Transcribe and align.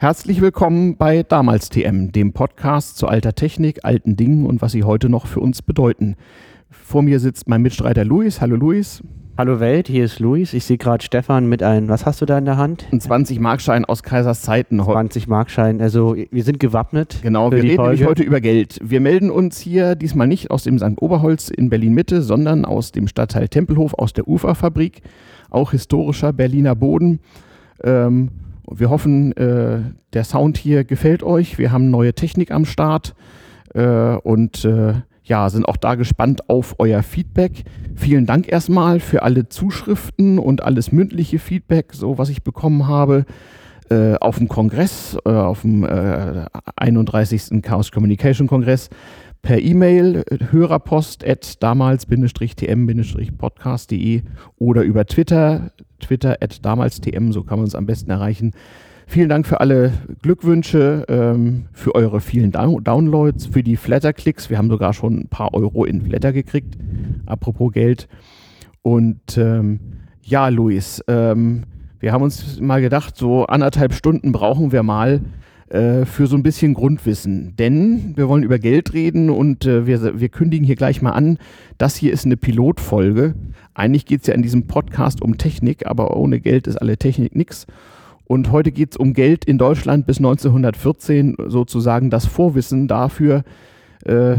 Herzlich 0.00 0.40
willkommen 0.40 0.96
bei 0.96 1.24
Damals 1.24 1.70
TM, 1.70 2.12
dem 2.12 2.32
Podcast 2.32 2.98
zu 2.98 3.08
alter 3.08 3.34
Technik, 3.34 3.84
alten 3.84 4.14
Dingen 4.14 4.46
und 4.46 4.62
was 4.62 4.70
sie 4.70 4.84
heute 4.84 5.08
noch 5.08 5.26
für 5.26 5.40
uns 5.40 5.60
bedeuten. 5.60 6.14
Vor 6.70 7.02
mir 7.02 7.18
sitzt 7.18 7.48
mein 7.48 7.62
Mitstreiter 7.62 8.04
Luis. 8.04 8.40
Hallo 8.40 8.54
Luis. 8.54 9.02
Hallo 9.36 9.58
Welt, 9.58 9.88
hier 9.88 10.04
ist 10.04 10.20
Luis. 10.20 10.54
Ich 10.54 10.66
sehe 10.66 10.78
gerade 10.78 11.02
Stefan 11.02 11.48
mit 11.48 11.64
einem, 11.64 11.88
was 11.88 12.06
hast 12.06 12.20
du 12.20 12.26
da 12.26 12.38
in 12.38 12.44
der 12.44 12.56
Hand? 12.56 12.86
Ein 12.92 13.00
20-Markschein 13.00 13.84
aus 13.86 14.04
Kaisers 14.04 14.42
Zeiten. 14.42 14.80
20-Markschein, 14.80 15.80
also 15.80 16.14
wir 16.14 16.44
sind 16.44 16.60
gewappnet. 16.60 17.18
Genau, 17.20 17.50
wir 17.50 17.60
reden 17.60 17.82
nämlich 17.82 18.06
heute 18.06 18.22
über 18.22 18.40
Geld. 18.40 18.78
Wir 18.80 19.00
melden 19.00 19.32
uns 19.32 19.58
hier 19.58 19.96
diesmal 19.96 20.28
nicht 20.28 20.52
aus 20.52 20.62
dem 20.62 20.78
St. 20.78 21.02
Oberholz 21.02 21.48
in 21.48 21.70
Berlin-Mitte, 21.70 22.22
sondern 22.22 22.64
aus 22.64 22.92
dem 22.92 23.08
Stadtteil 23.08 23.48
Tempelhof, 23.48 23.94
aus 23.94 24.12
der 24.12 24.28
Uferfabrik, 24.28 25.02
auch 25.50 25.72
historischer 25.72 26.32
Berliner 26.32 26.76
Boden. 26.76 27.18
Ähm, 27.82 28.30
wir 28.70 28.90
hoffen, 28.90 29.36
äh, 29.36 29.80
der 30.12 30.24
Sound 30.24 30.58
hier 30.58 30.84
gefällt 30.84 31.22
euch. 31.22 31.58
Wir 31.58 31.72
haben 31.72 31.90
neue 31.90 32.14
Technik 32.14 32.50
am 32.50 32.64
Start 32.64 33.14
äh, 33.74 34.16
und 34.16 34.64
äh, 34.64 34.94
ja, 35.24 35.50
sind 35.50 35.68
auch 35.68 35.76
da 35.76 35.94
gespannt 35.94 36.48
auf 36.48 36.76
euer 36.78 37.02
Feedback. 37.02 37.64
Vielen 37.94 38.26
Dank 38.26 38.50
erstmal 38.50 39.00
für 39.00 39.22
alle 39.22 39.48
Zuschriften 39.48 40.38
und 40.38 40.62
alles 40.62 40.90
mündliche 40.90 41.38
Feedback, 41.38 41.92
so 41.92 42.18
was 42.18 42.30
ich 42.30 42.42
bekommen 42.42 42.88
habe. 42.88 43.26
Äh, 43.90 44.14
auf 44.16 44.38
dem 44.38 44.48
Kongress, 44.48 45.16
äh, 45.24 45.30
auf 45.30 45.62
dem 45.62 45.82
äh, 45.84 46.44
31. 46.76 47.62
Chaos 47.62 47.90
Communication 47.90 48.46
Kongress, 48.46 48.90
per 49.40 49.58
E-Mail 49.58 50.24
hörerpost 50.50 51.26
at 51.26 51.62
damals-tm-podcast.de 51.62 54.22
oder 54.56 54.82
über 54.82 55.06
Twitter, 55.06 55.70
Twitter 56.00 56.36
at 56.40 56.64
damals-tm, 56.64 57.32
so 57.32 57.42
kann 57.42 57.58
man 57.58 57.64
uns 57.64 57.74
am 57.74 57.86
besten 57.86 58.10
erreichen. 58.10 58.52
Vielen 59.06 59.30
Dank 59.30 59.46
für 59.46 59.60
alle 59.60 59.92
Glückwünsche, 60.20 61.06
ähm, 61.08 61.66
für 61.72 61.94
eure 61.94 62.20
vielen 62.20 62.52
Down 62.52 62.84
Downloads, 62.84 63.46
für 63.46 63.62
die 63.62 63.76
Flatter-Klicks. 63.76 64.50
Wir 64.50 64.58
haben 64.58 64.68
sogar 64.68 64.92
schon 64.92 65.20
ein 65.20 65.28
paar 65.28 65.54
Euro 65.54 65.86
in 65.86 66.02
Flatter 66.02 66.34
gekriegt, 66.34 66.76
apropos 67.24 67.72
Geld. 67.72 68.06
Und 68.82 69.38
ähm, 69.38 69.80
ja, 70.22 70.48
Luis, 70.48 71.02
ähm, 71.08 71.64
wir 72.00 72.12
haben 72.12 72.22
uns 72.22 72.60
mal 72.60 72.82
gedacht, 72.82 73.16
so 73.16 73.46
anderthalb 73.46 73.94
Stunden 73.94 74.30
brauchen 74.30 74.72
wir 74.72 74.82
mal 74.82 75.22
äh, 75.70 76.04
für 76.04 76.26
so 76.26 76.36
ein 76.36 76.42
bisschen 76.42 76.74
Grundwissen. 76.74 77.56
Denn 77.56 78.12
wir 78.16 78.28
wollen 78.28 78.42
über 78.42 78.58
Geld 78.58 78.92
reden 78.92 79.30
und 79.30 79.66
äh, 79.66 79.86
wir, 79.86 80.20
wir 80.20 80.28
kündigen 80.28 80.66
hier 80.66 80.76
gleich 80.76 81.02
mal 81.02 81.12
an, 81.12 81.38
das 81.76 81.96
hier 81.96 82.12
ist 82.12 82.24
eine 82.24 82.36
Pilotfolge. 82.36 83.34
Eigentlich 83.78 84.06
geht 84.06 84.22
es 84.22 84.26
ja 84.26 84.34
in 84.34 84.42
diesem 84.42 84.66
Podcast 84.66 85.22
um 85.22 85.38
Technik, 85.38 85.86
aber 85.86 86.16
ohne 86.16 86.40
Geld 86.40 86.66
ist 86.66 86.76
alle 86.78 86.96
Technik 86.96 87.36
nichts. 87.36 87.64
Und 88.24 88.50
heute 88.50 88.72
geht 88.72 88.90
es 88.90 88.96
um 88.96 89.12
Geld 89.12 89.44
in 89.44 89.56
Deutschland 89.56 90.04
bis 90.04 90.18
1914, 90.18 91.36
sozusagen 91.46 92.10
das 92.10 92.26
Vorwissen 92.26 92.88
dafür, 92.88 93.44
äh, 94.04 94.38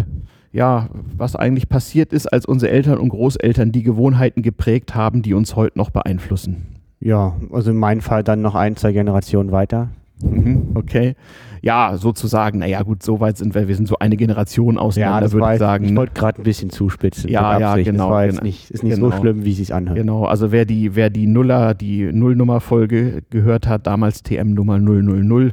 ja, 0.51 0.89
was 1.15 1.37
eigentlich 1.37 1.69
passiert 1.69 2.11
ist, 2.11 2.27
als 2.27 2.45
unsere 2.45 2.73
Eltern 2.73 2.97
und 2.97 3.09
Großeltern 3.09 3.71
die 3.71 3.83
Gewohnheiten 3.83 4.41
geprägt 4.41 4.93
haben, 4.93 5.21
die 5.21 5.33
uns 5.33 5.55
heute 5.55 5.77
noch 5.77 5.89
beeinflussen. 5.89 6.75
Ja, 6.99 7.37
also 7.53 7.71
in 7.71 7.77
meinem 7.77 8.01
Fall 8.01 8.25
dann 8.25 8.41
noch 8.41 8.55
ein, 8.55 8.75
zwei 8.75 8.91
Generationen 8.91 9.53
weiter. 9.53 9.89
Mhm, 10.21 10.71
okay. 10.75 11.15
Ja, 11.61 11.97
sozusagen, 11.97 12.59
naja, 12.59 12.81
gut, 12.83 13.03
so 13.03 13.19
weit 13.19 13.37
sind 13.37 13.53
wir, 13.53 13.67
wir 13.67 13.75
sind 13.75 13.87
so 13.87 13.99
eine 13.99 14.15
Generation 14.15 14.77
auseinander, 14.77 15.27
ja, 15.27 15.31
würde 15.33 15.53
ich 15.53 15.59
sagen. 15.59 15.85
Ich 15.85 15.95
wollte 15.95 16.13
gerade 16.13 16.41
ein 16.41 16.43
bisschen 16.43 16.69
zuspitzen. 16.69 17.29
Ja, 17.29 17.59
ja, 17.59 17.75
genau. 17.75 18.05
Das 18.05 18.09
war 18.09 18.25
jetzt 18.25 18.33
genau, 18.35 18.43
nicht, 18.43 18.71
ist 18.71 18.83
nicht 18.83 18.95
genau. 18.95 19.11
so 19.11 19.17
schlimm, 19.17 19.43
wie 19.43 19.51
es 19.51 19.57
sich 19.57 19.73
anhört. 19.73 19.97
Genau, 19.97 20.25
also 20.25 20.51
wer 20.51 20.65
die, 20.65 20.95
wer 20.95 21.09
die 21.09 21.27
Nuller, 21.27 21.73
die 21.73 22.11
Nullnummer-Folge 22.11 23.23
gehört 23.29 23.67
hat, 23.67 23.87
damals 23.87 24.23
TM-Nummer 24.23 24.79
000, 24.79 25.51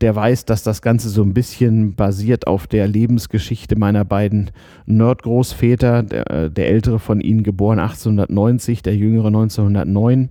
der 0.00 0.14
weiß, 0.14 0.44
dass 0.44 0.62
das 0.62 0.82
Ganze 0.82 1.08
so 1.08 1.22
ein 1.22 1.32
bisschen 1.32 1.94
basiert 1.94 2.46
auf 2.46 2.66
der 2.66 2.86
Lebensgeschichte 2.86 3.76
meiner 3.76 4.04
beiden 4.04 4.50
Nerd-Großväter. 4.84 6.02
Der, 6.02 6.30
äh, 6.30 6.50
der 6.50 6.68
ältere 6.68 6.98
von 6.98 7.20
ihnen 7.20 7.42
geboren 7.42 7.78
1890, 7.78 8.82
der 8.82 8.94
jüngere 8.94 9.28
1909. 9.28 10.28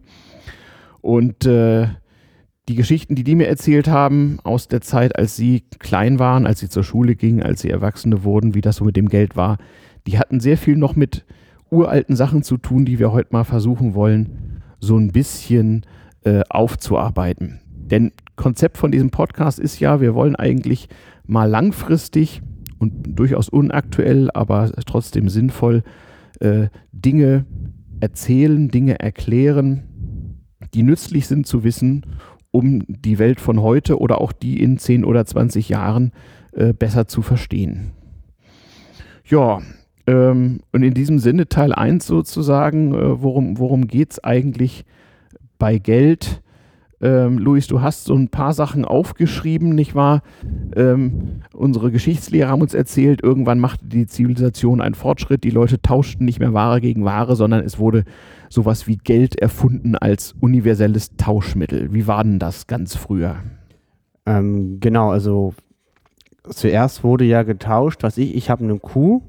Und 1.02 1.46
äh, 1.46 1.88
die 2.68 2.76
Geschichten, 2.76 3.16
die 3.16 3.24
die 3.24 3.36
mir 3.36 3.48
erzählt 3.48 3.88
haben 3.88 4.40
aus 4.44 4.68
der 4.68 4.82
Zeit, 4.82 5.16
als 5.16 5.36
sie 5.36 5.64
klein 5.80 6.18
waren, 6.18 6.48
als 6.48 6.60
sie 6.60 6.70
zur 6.70 6.84
Schule 6.84 7.16
gingen, 7.16 7.44
als 7.44 7.62
sie 7.62 7.70
Erwachsene 7.70 8.24
wurden, 8.24 8.56
wie 8.56 8.62
das 8.62 8.78
so 8.78 8.86
mit 8.86 8.96
dem 8.96 9.08
Geld 9.08 9.36
war, 9.36 9.58
die 10.08 10.18
hatten 10.18 10.40
sehr 10.40 10.58
viel 10.58 10.76
noch 10.76 10.96
mit 10.96 11.26
uralten 11.70 12.16
Sachen 12.16 12.44
zu 12.44 12.58
tun, 12.58 12.86
die 12.86 13.00
wir 13.00 13.12
heute 13.12 13.30
mal 13.32 13.44
versuchen 13.44 13.94
wollen, 13.94 14.62
so 14.80 14.98
ein 14.98 15.12
bisschen 15.12 15.86
äh, 16.24 16.42
aufzuarbeiten. 16.50 17.60
Denn 17.68 18.12
Konzept 18.36 18.78
von 18.78 18.92
diesem 18.92 19.12
Podcast 19.12 19.60
ist 19.60 19.80
ja, 19.80 20.02
wir 20.02 20.16
wollen 20.16 20.36
eigentlich 20.36 20.90
mal 21.26 21.46
langfristig 21.46 22.42
und 22.80 23.18
durchaus 23.18 23.50
unaktuell, 23.50 24.30
aber 24.32 24.72
trotzdem 24.86 25.30
sinnvoll 25.30 25.84
äh, 26.40 26.68
Dinge 26.92 27.46
erzählen, 28.00 28.70
Dinge 28.70 29.00
erklären, 29.00 29.84
die 30.74 30.84
nützlich 30.84 31.28
sind 31.28 31.48
zu 31.48 31.64
wissen 31.64 32.06
um 32.56 32.84
die 32.88 33.20
Welt 33.20 33.42
von 33.42 33.62
heute 33.62 34.00
oder 34.00 34.22
auch 34.22 34.32
die 34.32 34.62
in 34.64 34.78
10 34.78 35.04
oder 35.04 35.26
20 35.26 35.68
Jahren 35.70 36.14
äh, 36.54 36.72
besser 36.72 37.08
zu 37.08 37.22
verstehen. 37.22 37.92
Ja, 39.26 39.62
ähm, 40.08 40.62
und 40.72 40.84
in 40.84 40.94
diesem 40.94 41.20
Sinne 41.20 41.50
Teil 41.50 41.74
1 41.74 42.08
sozusagen, 42.08 42.94
äh, 42.94 43.22
worum, 43.22 43.60
worum 43.60 43.88
geht 43.88 44.12
es 44.12 44.24
eigentlich 44.24 44.86
bei 45.60 45.78
Geld? 45.78 46.42
Ähm, 47.02 47.38
Luis, 47.38 47.68
du 47.68 47.82
hast 47.82 48.06
so 48.06 48.16
ein 48.16 48.30
paar 48.30 48.54
Sachen 48.54 48.86
aufgeschrieben, 48.86 49.76
nicht 49.76 49.96
wahr? 49.96 50.22
Ähm, 50.76 51.42
unsere 51.54 51.92
Geschichtslehrer 51.92 52.50
haben 52.50 52.62
uns 52.62 52.74
erzählt, 52.74 53.22
irgendwann 53.22 53.60
machte 53.60 53.86
die 53.86 54.08
Zivilisation 54.08 54.82
einen 54.82 54.96
Fortschritt. 54.96 55.44
Die 55.44 55.50
Leute 55.50 55.82
tauschten 55.82 56.26
nicht 56.26 56.40
mehr 56.40 56.54
Ware 56.54 56.80
gegen 56.80 57.04
Ware, 57.04 57.36
sondern 57.36 57.64
es 57.64 57.80
wurde 57.80 58.06
sowas 58.50 58.88
wie 58.88 58.98
Geld 58.98 59.40
erfunden 59.40 59.96
als 59.96 60.34
universelles 60.40 61.16
Tauschmittel. 61.18 61.94
Wie 61.94 62.08
war 62.08 62.24
denn 62.24 62.40
das 62.40 62.68
ganz 62.68 62.96
früher? 62.96 63.38
Ähm, 64.26 64.80
genau, 64.80 65.12
also 65.12 65.54
zuerst 66.50 67.04
wurde 67.04 67.26
ja 67.26 67.44
getauscht, 67.44 68.04
was 68.04 68.18
ich, 68.18 68.36
ich 68.36 68.50
habe 68.50 68.64
eine 68.64 68.80
Kuh 68.80 69.22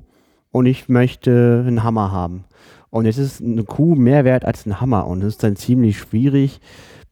und 0.53 0.67
ich 0.67 0.89
möchte 0.89 1.65
einen 1.67 1.83
Hammer 1.83 2.13
haben. 2.13 2.45
Und 2.91 3.05
jetzt 3.05 3.19
ist 3.19 3.43
eine 3.43 3.65
Kuh 3.65 3.95
mehr 3.95 4.25
wert 4.25 4.45
als 4.45 4.65
ein 4.65 4.81
Hammer 4.81 5.07
und 5.07 5.23
es 5.23 5.35
ist 5.35 5.43
dann 5.43 5.57
ziemlich 5.57 5.99
schwierig, 5.99 6.61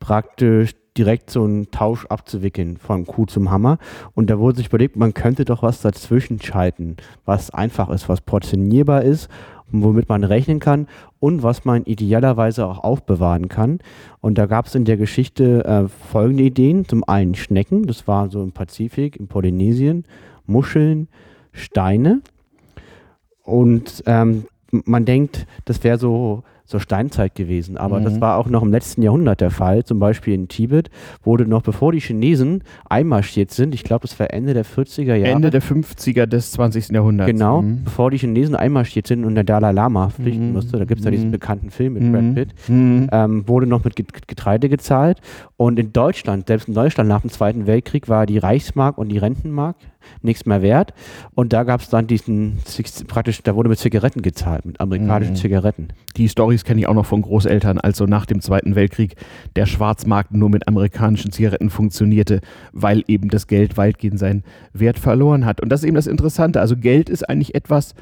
praktisch 0.04 0.72
direkt 0.98 1.30
so 1.30 1.44
einen 1.44 1.70
Tausch 1.70 2.04
abzuwickeln 2.06 2.76
von 2.76 3.06
Kuh 3.06 3.24
zum 3.24 3.50
Hammer. 3.50 3.78
Und 4.14 4.28
da 4.28 4.38
wurde 4.38 4.58
sich 4.58 4.66
überlegt, 4.66 4.96
man 4.96 5.14
könnte 5.14 5.46
doch 5.46 5.62
was 5.62 5.80
dazwischen 5.80 6.42
schalten, 6.42 6.98
was 7.24 7.50
einfach 7.50 7.88
ist, 7.88 8.06
was 8.10 8.20
portionierbar 8.20 9.02
ist, 9.02 9.30
womit 9.68 10.10
man 10.10 10.22
rechnen 10.22 10.60
kann 10.60 10.88
und 11.20 11.42
was 11.42 11.64
man 11.64 11.84
idealerweise 11.84 12.66
auch 12.66 12.84
aufbewahren 12.84 13.48
kann. 13.48 13.78
Und 14.20 14.36
da 14.36 14.44
gab 14.44 14.66
es 14.66 14.74
in 14.74 14.84
der 14.84 14.98
Geschichte 14.98 15.64
äh, 15.64 15.88
folgende 15.88 16.44
Ideen. 16.44 16.86
Zum 16.86 17.02
einen 17.04 17.34
Schnecken, 17.34 17.86
das 17.86 18.06
war 18.06 18.28
so 18.28 18.42
im 18.42 18.52
Pazifik, 18.52 19.16
in 19.16 19.26
Polynesien, 19.26 20.04
Muscheln, 20.44 21.08
Steine. 21.52 22.20
Und 23.42 24.02
ähm, 24.04 24.44
man 24.70 25.06
denkt, 25.06 25.46
das 25.64 25.82
wäre 25.82 25.96
so 25.96 26.44
zur 26.64 26.80
Steinzeit 26.80 27.34
gewesen. 27.34 27.76
Aber 27.76 28.00
mhm. 28.00 28.04
das 28.04 28.20
war 28.20 28.38
auch 28.38 28.48
noch 28.48 28.62
im 28.62 28.70
letzten 28.70 29.02
Jahrhundert 29.02 29.40
der 29.40 29.50
Fall. 29.50 29.84
Zum 29.84 29.98
Beispiel 29.98 30.34
in 30.34 30.48
Tibet 30.48 30.90
wurde 31.22 31.46
noch 31.46 31.62
bevor 31.62 31.92
die 31.92 32.00
Chinesen 32.00 32.62
einmarschiert 32.88 33.50
sind, 33.50 33.74
ich 33.74 33.84
glaube, 33.84 34.06
es 34.06 34.18
war 34.18 34.32
Ende 34.32 34.54
der 34.54 34.64
40er 34.64 35.14
Jahre. 35.14 35.32
Ende 35.32 35.50
der 35.50 35.62
50er 35.62 36.26
des 36.26 36.52
20. 36.52 36.90
Jahrhunderts. 36.90 37.30
Genau, 37.30 37.62
mhm. 37.62 37.84
bevor 37.84 38.10
die 38.10 38.18
Chinesen 38.18 38.56
einmarschiert 38.56 39.06
sind 39.06 39.24
und 39.24 39.34
der 39.34 39.44
Dalai 39.44 39.72
Lama 39.72 40.08
pflichten 40.10 40.48
mhm. 40.48 40.52
musste, 40.54 40.78
da 40.78 40.84
gibt 40.84 41.00
es 41.00 41.04
ja 41.04 41.10
diesen 41.10 41.28
mhm. 41.28 41.32
bekannten 41.32 41.70
Film 41.70 41.94
mit 41.94 42.12
Brad 42.12 42.22
mhm. 42.22 42.34
Pitt, 42.34 42.54
mhm. 42.68 43.08
ähm, 43.12 43.48
wurde 43.48 43.66
noch 43.66 43.84
mit 43.84 43.96
Getreide 43.96 44.68
gezahlt. 44.68 45.20
Und 45.56 45.78
in 45.78 45.92
Deutschland, 45.92 46.46
selbst 46.46 46.68
in 46.68 46.74
Deutschland 46.74 47.08
nach 47.08 47.20
dem 47.20 47.30
Zweiten 47.30 47.66
Weltkrieg, 47.66 48.08
war 48.08 48.26
die 48.26 48.38
Reichsmark 48.38 48.96
und 48.96 49.08
die 49.08 49.18
Rentenmark 49.18 49.76
nichts 50.22 50.46
mehr 50.46 50.62
wert. 50.62 50.94
Und 51.34 51.52
da 51.52 51.64
gab 51.64 51.80
es 51.80 51.88
dann 51.88 52.06
diesen, 52.06 52.58
praktisch, 53.06 53.42
da 53.42 53.54
wurde 53.54 53.68
mit 53.68 53.78
Zigaretten 53.78 54.22
gezahlt, 54.22 54.64
mit 54.64 54.80
amerikanischen 54.80 55.32
mhm. 55.32 55.38
Zigaretten. 55.38 55.88
Die 56.16 56.28
Stories 56.28 56.64
kenne 56.64 56.80
ich 56.80 56.86
auch 56.86 56.94
noch 56.94 57.06
von 57.06 57.22
Großeltern, 57.22 57.78
also 57.78 58.06
nach 58.06 58.26
dem 58.26 58.40
Zweiten 58.40 58.74
Weltkrieg 58.74 59.16
der 59.56 59.66
Schwarzmarkt 59.66 60.32
nur 60.32 60.50
mit 60.50 60.68
amerikanischen 60.68 61.32
Zigaretten 61.32 61.70
funktionierte, 61.70 62.40
weil 62.72 63.02
eben 63.08 63.28
das 63.28 63.46
Geld 63.46 63.76
weitgehend 63.76 64.18
seinen 64.18 64.44
Wert 64.72 64.98
verloren 64.98 65.44
hat. 65.44 65.60
Und 65.60 65.70
das 65.70 65.80
ist 65.80 65.86
eben 65.86 65.96
das 65.96 66.06
Interessante. 66.06 66.60
Also 66.60 66.76
Geld 66.76 67.08
ist 67.08 67.28
eigentlich 67.28 67.54
etwas, 67.54 67.94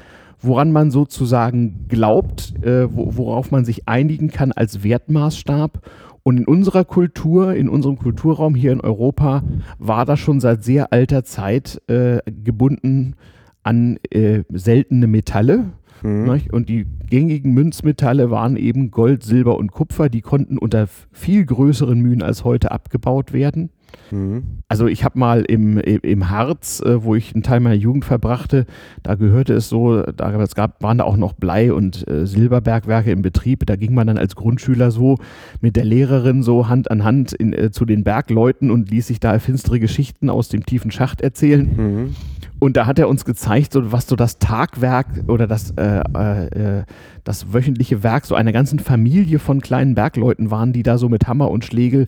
woran 0.43 0.71
man 0.71 0.91
sozusagen 0.91 1.87
glaubt, 1.87 2.53
äh, 2.63 2.85
worauf 2.89 3.51
man 3.51 3.65
sich 3.65 3.87
einigen 3.87 4.29
kann 4.29 4.51
als 4.51 4.83
Wertmaßstab 4.83 5.81
und 6.23 6.37
in 6.37 6.45
unserer 6.45 6.85
Kultur, 6.85 7.53
in 7.53 7.67
unserem 7.67 7.97
Kulturraum 7.97 8.55
hier 8.55 8.71
in 8.71 8.81
Europa, 8.81 9.43
war 9.77 10.05
das 10.05 10.19
schon 10.19 10.39
seit 10.39 10.63
sehr 10.63 10.93
alter 10.93 11.23
Zeit 11.25 11.81
äh, 11.87 12.19
gebunden 12.25 13.15
an 13.61 13.97
äh, 14.09 14.43
seltene 14.49 15.07
Metalle. 15.07 15.65
Mhm. 16.01 16.41
Und 16.51 16.69
die 16.69 16.85
gängigen 17.09 17.53
Münzmetalle 17.53 18.29
waren 18.29 18.55
eben 18.57 18.91
Gold, 18.91 19.23
Silber 19.23 19.57
und 19.57 19.71
Kupfer. 19.71 20.09
Die 20.09 20.21
konnten 20.21 20.57
unter 20.57 20.87
viel 21.11 21.45
größeren 21.45 21.99
Mühen 21.99 22.21
als 22.21 22.43
heute 22.43 22.71
abgebaut 22.71 23.33
werden. 23.33 23.69
Mhm. 24.11 24.43
Also 24.67 24.87
ich 24.87 25.03
habe 25.03 25.19
mal 25.19 25.41
im, 25.41 25.77
im 25.77 26.29
Harz, 26.29 26.81
äh, 26.81 27.03
wo 27.03 27.15
ich 27.15 27.33
einen 27.33 27.43
Teil 27.43 27.59
meiner 27.59 27.75
Jugend 27.75 28.05
verbrachte, 28.05 28.65
da 29.01 29.15
gehörte 29.15 29.53
es 29.53 29.69
so, 29.69 30.01
da 30.01 30.33
es 30.41 30.55
gab, 30.55 30.81
waren 30.81 30.97
da 30.97 31.03
auch 31.03 31.17
noch 31.17 31.33
Blei- 31.33 31.73
und 31.73 32.07
äh, 32.07 32.25
Silberbergwerke 32.25 33.11
im 33.11 33.21
Betrieb. 33.21 33.65
Da 33.65 33.75
ging 33.75 33.93
man 33.93 34.07
dann 34.07 34.17
als 34.17 34.35
Grundschüler 34.35 34.91
so 34.91 35.17
mit 35.61 35.75
der 35.75 35.85
Lehrerin 35.85 36.43
so 36.43 36.69
Hand 36.69 36.91
an 36.91 37.03
Hand 37.03 37.33
in, 37.33 37.53
äh, 37.53 37.71
zu 37.71 37.85
den 37.85 38.03
Bergleuten 38.03 38.71
und 38.71 38.89
ließ 38.89 39.07
sich 39.07 39.19
da 39.19 39.37
finstere 39.39 39.79
Geschichten 39.79 40.29
aus 40.29 40.49
dem 40.49 40.65
tiefen 40.65 40.91
Schacht 40.91 41.21
erzählen. 41.21 41.69
Mhm. 41.75 42.15
Und 42.63 42.77
da 42.77 42.85
hat 42.85 42.97
er 42.97 43.09
uns 43.09 43.25
gezeigt, 43.25 43.73
so, 43.73 43.91
was 43.91 44.07
so 44.07 44.15
das 44.15 44.39
Tagwerk 44.39 45.07
oder 45.27 45.47
das, 45.47 45.71
äh, 45.71 45.99
äh, 45.99 46.83
das 47.25 47.51
wöchentliche 47.51 48.03
Werk 48.03 48.25
so 48.25 48.35
einer 48.35 48.53
ganzen 48.53 48.79
Familie 48.79 49.39
von 49.39 49.59
kleinen 49.59 49.95
Bergleuten 49.95 50.49
waren, 50.49 50.71
die 50.71 50.81
da 50.81 50.97
so 50.97 51.09
mit 51.09 51.27
Hammer 51.27 51.51
und 51.51 51.65
Schlegel 51.65 52.07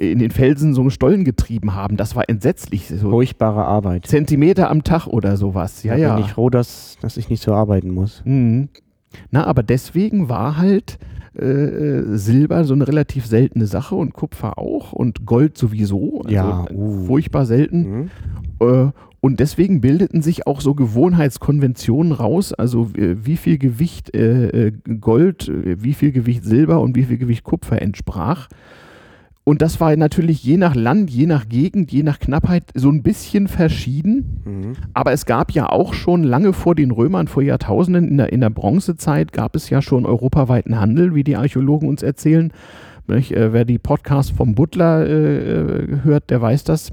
in 0.00 0.18
den 0.18 0.30
Felsen 0.30 0.72
so 0.72 0.80
einen 0.80 0.90
Stollen 0.90 1.24
getrieben 1.24 1.74
haben. 1.74 1.96
Das 1.96 2.16
war 2.16 2.28
entsetzlich. 2.28 2.88
So 2.88 3.10
Furchtbare 3.10 3.64
Arbeit. 3.64 4.06
Zentimeter 4.06 4.70
am 4.70 4.82
Tag 4.82 5.06
oder 5.06 5.36
sowas. 5.36 5.82
Ja, 5.82 5.94
da 5.94 5.98
ja. 5.98 6.14
bin 6.14 6.24
ich 6.24 6.32
froh, 6.32 6.48
dass, 6.48 6.96
dass 7.02 7.18
ich 7.18 7.28
nicht 7.28 7.42
so 7.42 7.52
arbeiten 7.52 7.90
muss. 7.90 8.22
Mhm. 8.24 8.70
Na, 9.30 9.44
aber 9.44 9.62
deswegen 9.62 10.28
war 10.28 10.56
halt 10.56 10.98
äh, 11.38 11.44
äh, 11.44 12.16
Silber 12.16 12.64
so 12.64 12.72
eine 12.72 12.88
relativ 12.88 13.26
seltene 13.26 13.66
Sache 13.66 13.94
und 13.94 14.14
Kupfer 14.14 14.58
auch 14.58 14.92
und 14.92 15.26
Gold 15.26 15.58
sowieso. 15.58 16.22
Also 16.22 16.34
ja, 16.34 16.66
uh. 16.72 17.04
furchtbar 17.04 17.44
selten. 17.44 17.90
Mhm. 17.90 18.10
Äh, 18.60 18.90
und 19.20 19.38
deswegen 19.38 19.82
bildeten 19.82 20.22
sich 20.22 20.46
auch 20.46 20.62
so 20.62 20.74
Gewohnheitskonventionen 20.74 22.12
raus, 22.12 22.54
also 22.54 22.90
äh, 22.96 23.16
wie 23.22 23.36
viel 23.36 23.58
Gewicht 23.58 24.14
äh, 24.16 24.68
äh, 24.68 24.72
Gold, 24.98 25.52
wie 25.52 25.92
viel 25.92 26.12
Gewicht 26.12 26.44
Silber 26.44 26.80
und 26.80 26.96
wie 26.96 27.02
viel 27.02 27.18
Gewicht 27.18 27.44
Kupfer 27.44 27.82
entsprach. 27.82 28.48
Und 29.44 29.62
das 29.62 29.80
war 29.80 29.96
natürlich 29.96 30.44
je 30.44 30.58
nach 30.58 30.74
Land, 30.74 31.10
je 31.10 31.26
nach 31.26 31.48
Gegend, 31.48 31.90
je 31.90 32.02
nach 32.02 32.18
Knappheit 32.18 32.64
so 32.74 32.90
ein 32.90 33.02
bisschen 33.02 33.48
verschieden. 33.48 34.42
Mhm. 34.44 34.72
Aber 34.92 35.12
es 35.12 35.24
gab 35.24 35.50
ja 35.52 35.68
auch 35.68 35.94
schon 35.94 36.22
lange 36.22 36.52
vor 36.52 36.74
den 36.74 36.90
Römern, 36.90 37.26
vor 37.26 37.42
Jahrtausenden, 37.42 38.06
in 38.06 38.16
der, 38.18 38.32
in 38.32 38.40
der 38.40 38.50
Bronzezeit, 38.50 39.32
gab 39.32 39.56
es 39.56 39.70
ja 39.70 39.80
schon 39.82 40.04
europaweiten 40.06 40.78
Handel, 40.78 41.14
wie 41.14 41.24
die 41.24 41.36
Archäologen 41.36 41.88
uns 41.88 42.02
erzählen. 42.02 42.52
Äh, 43.08 43.52
wer 43.52 43.64
die 43.64 43.78
Podcasts 43.78 44.30
vom 44.30 44.54
Butler 44.54 45.06
äh, 45.06 46.02
hört, 46.02 46.30
der 46.30 46.40
weiß 46.40 46.64
das. 46.64 46.92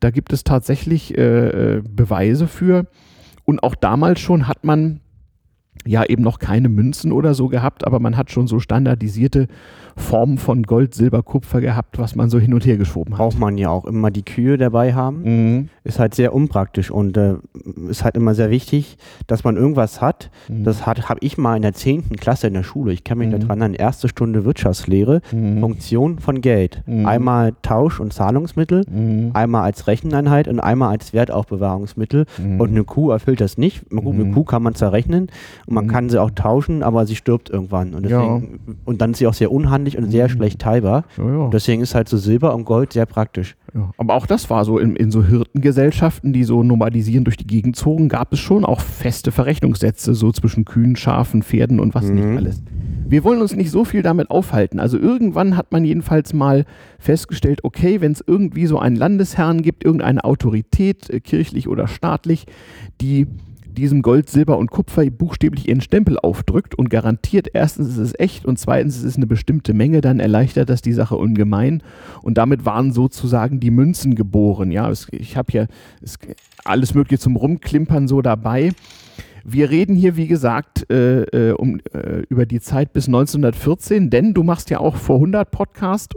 Da 0.00 0.10
gibt 0.10 0.32
es 0.32 0.44
tatsächlich 0.44 1.16
äh, 1.16 1.76
äh, 1.76 1.82
Beweise 1.82 2.46
für. 2.46 2.86
Und 3.44 3.62
auch 3.62 3.74
damals 3.74 4.20
schon 4.20 4.48
hat 4.48 4.64
man 4.64 5.00
ja 5.84 6.04
eben 6.04 6.22
noch 6.22 6.38
keine 6.38 6.68
Münzen 6.68 7.12
oder 7.12 7.34
so 7.34 7.48
gehabt, 7.48 7.86
aber 7.86 7.98
man 7.98 8.16
hat 8.16 8.30
schon 8.30 8.46
so 8.46 8.60
standardisierte 8.60 9.48
Formen 9.96 10.38
von 10.38 10.62
Gold, 10.62 10.94
Silber, 10.94 11.22
Kupfer 11.22 11.60
gehabt, 11.60 11.98
was 11.98 12.14
man 12.14 12.30
so 12.30 12.38
hin 12.38 12.54
und 12.54 12.64
her 12.64 12.76
geschoben 12.76 13.14
hat. 13.14 13.18
Braucht 13.18 13.38
man 13.38 13.58
ja 13.58 13.70
auch 13.70 13.84
immer 13.84 14.10
die 14.10 14.24
Kühe 14.24 14.58
dabei 14.58 14.94
haben. 14.94 15.22
Mhm. 15.22 15.68
Ist 15.84 15.98
halt 15.98 16.14
sehr 16.14 16.34
unpraktisch 16.34 16.90
und 16.90 17.16
äh, 17.16 17.34
ist 17.88 18.04
halt 18.04 18.16
immer 18.16 18.34
sehr 18.34 18.50
wichtig, 18.50 18.96
dass 19.26 19.44
man 19.44 19.56
irgendwas 19.56 20.00
hat. 20.00 20.30
Mhm. 20.48 20.64
Das 20.64 20.86
hat 20.86 21.08
habe 21.08 21.20
ich 21.22 21.38
mal 21.38 21.56
in 21.56 21.62
der 21.62 21.74
10. 21.74 22.10
Klasse 22.16 22.46
in 22.46 22.54
der 22.54 22.62
Schule. 22.62 22.92
Ich 22.92 23.04
kann 23.04 23.18
mich 23.18 23.28
mhm. 23.28 23.40
daran 23.40 23.62
an 23.62 23.74
erste 23.74 24.08
Stunde 24.08 24.44
Wirtschaftslehre. 24.44 25.20
Mhm. 25.32 25.60
Funktion 25.60 26.18
von 26.18 26.40
Geld. 26.40 26.82
Mhm. 26.86 27.06
Einmal 27.06 27.52
Tausch- 27.62 28.00
und 28.00 28.12
Zahlungsmittel, 28.12 28.84
mhm. 28.88 29.30
einmal 29.32 29.62
als 29.62 29.86
Recheneinheit 29.86 30.48
und 30.48 30.60
einmal 30.60 30.90
als 30.90 31.12
Wertaufbewahrungsmittel. 31.12 32.26
Und 32.58 32.70
eine 32.70 32.84
Kuh 32.84 33.10
erfüllt 33.10 33.40
das 33.40 33.58
nicht. 33.58 33.88
Gut, 33.90 34.14
eine 34.14 34.32
Kuh 34.32 34.44
kann 34.44 34.62
man 34.62 34.74
zerrechnen 34.74 35.28
und 35.66 35.74
man 35.74 35.88
kann 35.88 36.08
sie 36.08 36.20
auch 36.20 36.30
tauschen, 36.30 36.82
aber 36.82 37.06
sie 37.06 37.16
stirbt 37.16 37.50
irgendwann. 37.50 37.94
Und, 37.94 38.04
deswegen, 38.04 38.60
ja. 38.66 38.74
und 38.84 39.00
dann 39.00 39.12
ist 39.12 39.18
sie 39.18 39.26
auch 39.26 39.34
sehr 39.34 39.50
unhandlich 39.50 39.81
unhandlich 39.82 39.98
und 39.98 40.10
sehr 40.10 40.28
mhm. 40.28 40.32
schlecht 40.32 40.60
teilbar. 40.60 41.04
Ja, 41.18 41.24
ja. 41.24 41.48
Deswegen 41.50 41.82
ist 41.82 41.94
halt 41.94 42.08
so 42.08 42.16
Silber 42.16 42.54
und 42.54 42.64
Gold 42.64 42.92
sehr 42.92 43.06
praktisch. 43.06 43.56
Ja. 43.74 43.90
Aber 43.96 44.14
auch 44.14 44.26
das 44.26 44.50
war 44.50 44.64
so 44.64 44.78
in, 44.78 44.96
in 44.96 45.10
so 45.10 45.24
Hirtengesellschaften, 45.24 46.32
die 46.32 46.44
so 46.44 46.62
nomadisieren 46.62 47.24
durch 47.24 47.36
die 47.36 47.46
Gegend 47.46 47.76
zogen, 47.76 48.08
gab 48.08 48.32
es 48.32 48.38
schon 48.38 48.64
auch 48.64 48.80
feste 48.80 49.32
Verrechnungssätze, 49.32 50.14
so 50.14 50.32
zwischen 50.32 50.64
Kühen, 50.64 50.96
Schafen, 50.96 51.42
Pferden 51.42 51.80
und 51.80 51.94
was 51.94 52.06
mhm. 52.06 52.14
nicht 52.14 52.36
alles. 52.36 52.62
Wir 53.08 53.24
wollen 53.24 53.42
uns 53.42 53.54
nicht 53.54 53.70
so 53.70 53.84
viel 53.84 54.00
damit 54.00 54.30
aufhalten. 54.30 54.80
Also 54.80 54.98
irgendwann 54.98 55.56
hat 55.56 55.70
man 55.70 55.84
jedenfalls 55.84 56.32
mal 56.32 56.64
festgestellt, 56.98 57.62
okay, 57.62 58.00
wenn 58.00 58.12
es 58.12 58.24
irgendwie 58.26 58.66
so 58.66 58.78
einen 58.78 58.96
Landesherrn 58.96 59.60
gibt, 59.60 59.84
irgendeine 59.84 60.24
Autorität, 60.24 61.10
äh, 61.10 61.20
kirchlich 61.20 61.68
oder 61.68 61.88
staatlich, 61.88 62.46
die 63.02 63.26
diesem 63.72 64.02
Gold, 64.02 64.28
Silber 64.28 64.58
und 64.58 64.70
Kupfer 64.70 65.04
buchstäblich 65.10 65.68
ihren 65.68 65.80
Stempel 65.80 66.18
aufdrückt 66.18 66.74
und 66.74 66.90
garantiert, 66.90 67.48
erstens 67.52 67.88
ist 67.88 67.98
es 67.98 68.18
echt 68.18 68.44
und 68.44 68.58
zweitens 68.58 68.96
ist 68.98 69.04
es 69.04 69.16
eine 69.16 69.26
bestimmte 69.26 69.74
Menge, 69.74 70.00
dann 70.00 70.20
erleichtert 70.20 70.70
das 70.70 70.82
die 70.82 70.92
Sache 70.92 71.16
ungemein. 71.16 71.82
Und 72.22 72.38
damit 72.38 72.64
waren 72.64 72.92
sozusagen 72.92 73.60
die 73.60 73.70
Münzen 73.70 74.14
geboren. 74.14 74.70
Ja, 74.70 74.90
ich 75.10 75.36
habe 75.36 75.50
hier 75.50 75.68
alles 76.64 76.94
Mögliche 76.94 77.20
zum 77.20 77.36
Rumklimpern 77.36 78.08
so 78.08 78.22
dabei. 78.22 78.72
Wir 79.44 79.70
reden 79.70 79.96
hier, 79.96 80.16
wie 80.16 80.26
gesagt, 80.26 80.90
äh, 80.90 81.22
äh, 81.22 81.52
um, 81.52 81.80
äh, 81.92 82.22
über 82.28 82.46
die 82.46 82.60
Zeit 82.60 82.92
bis 82.92 83.06
1914, 83.06 84.10
denn 84.10 84.34
du 84.34 84.42
machst 84.42 84.70
ja 84.70 84.78
auch 84.80 84.96
vor 84.96 85.16
100 85.16 85.50
Podcast 85.50 86.14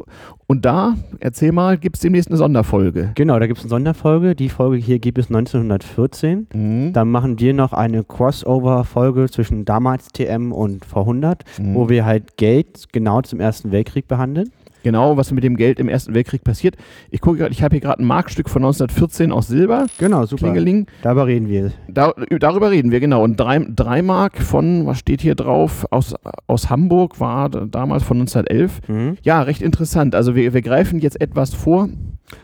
und 0.48 0.66
da, 0.66 0.96
erzähl 1.20 1.52
mal, 1.52 1.78
gibt 1.78 1.96
es 1.96 2.02
demnächst 2.02 2.30
eine 2.30 2.38
Sonderfolge. 2.38 3.12
Genau, 3.16 3.40
da 3.40 3.48
gibt 3.48 3.58
es 3.58 3.66
eine 3.66 3.70
Sonderfolge. 3.70 4.36
Die 4.36 4.50
Folge 4.50 4.78
hier 4.78 5.00
gibt 5.00 5.18
es 5.18 5.28
1914. 5.28 6.48
Mhm. 6.54 6.94
Dann 6.94 7.10
machen 7.10 7.40
wir 7.40 7.54
noch 7.54 7.74
eine 7.74 8.04
Crossover-Folge 8.04 9.30
zwischen 9.30 9.66
damals 9.66 10.10
TM 10.10 10.52
und 10.52 10.86
vor 10.86 11.02
100, 11.04 11.44
mhm. 11.58 11.76
wo 11.76 11.90
wir 11.90 12.06
halt 12.06 12.38
Geld 12.38 12.86
genau 12.92 13.22
zum 13.22 13.40
Ersten 13.40 13.72
Weltkrieg 13.72 14.08
behandeln 14.08 14.52
genau, 14.86 15.18
was 15.18 15.32
mit 15.32 15.44
dem 15.44 15.58
Geld 15.58 15.80
im 15.80 15.90
Ersten 15.90 16.14
Weltkrieg 16.14 16.44
passiert. 16.44 16.76
Ich 17.10 17.20
gucke 17.20 17.40
gerade, 17.40 17.52
ich 17.52 17.64
habe 17.64 17.74
hier 17.74 17.82
gerade 17.82 18.04
ein 18.04 18.06
Markstück 18.06 18.52
von 18.52 18.62
1914 18.62 19.32
aus 19.32 19.48
Silber. 19.48 19.88
Genau, 19.98 20.28
super. 20.28 20.44
Klingeling. 20.44 20.86
Darüber 21.02 21.26
reden 21.26 21.50
wir. 21.50 21.72
Da, 21.88 22.14
darüber 22.40 22.70
reden 22.70 22.92
wir, 22.92 23.00
genau. 23.00 23.24
Und 23.24 23.38
drei, 23.38 23.66
drei 23.68 24.04
Mark 24.04 24.38
von, 24.38 24.86
was 24.86 25.00
steht 25.00 25.22
hier 25.22 25.34
drauf, 25.34 25.88
aus, 25.90 26.14
aus 26.46 26.70
Hamburg 26.70 27.20
war 27.20 27.50
damals 27.50 28.04
von 28.04 28.20
1911. 28.20 28.88
Mhm. 28.88 29.18
Ja, 29.24 29.42
recht 29.42 29.64
interessant. 29.64 30.14
Also 30.14 30.36
wir, 30.36 30.54
wir 30.54 30.62
greifen 30.62 31.00
jetzt 31.00 31.20
etwas 31.20 31.56
vor. 31.56 31.90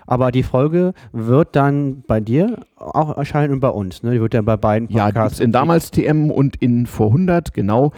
Aber 0.08 0.32
die 0.32 0.44
Folge 0.44 0.94
wird 1.12 1.56
dann 1.56 2.04
bei 2.08 2.20
dir 2.20 2.66
auch 2.76 3.18
erscheinen 3.18 3.54
und 3.54 3.60
bei 3.60 3.70
uns. 3.70 4.02
Ne? 4.02 4.14
Die 4.14 4.22
wird 4.22 4.34
ja 4.34 4.42
bei 4.42 4.58
beiden 4.58 4.88
Podcasts. 4.88 5.40
Ja, 5.40 5.46
in 5.46 5.52
damals 5.52 5.92
TM 5.92 6.32
und 6.32 6.56
in 6.56 6.88
vor 6.88 7.08
100, 7.08 7.54
genau. 7.54 7.92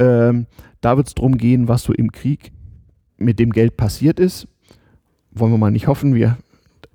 Ähm, 0.00 0.46
da 0.80 0.96
wird 0.96 1.08
es 1.08 1.14
darum 1.14 1.36
gehen, 1.36 1.66
was 1.68 1.82
so 1.82 1.92
im 1.92 2.12
Krieg 2.12 2.52
mit 3.20 3.38
dem 3.38 3.50
Geld 3.50 3.76
passiert 3.76 4.18
ist. 4.18 4.48
Wollen 5.32 5.52
wir 5.52 5.58
mal 5.58 5.70
nicht 5.70 5.86
hoffen, 5.86 6.14
wir, 6.14 6.38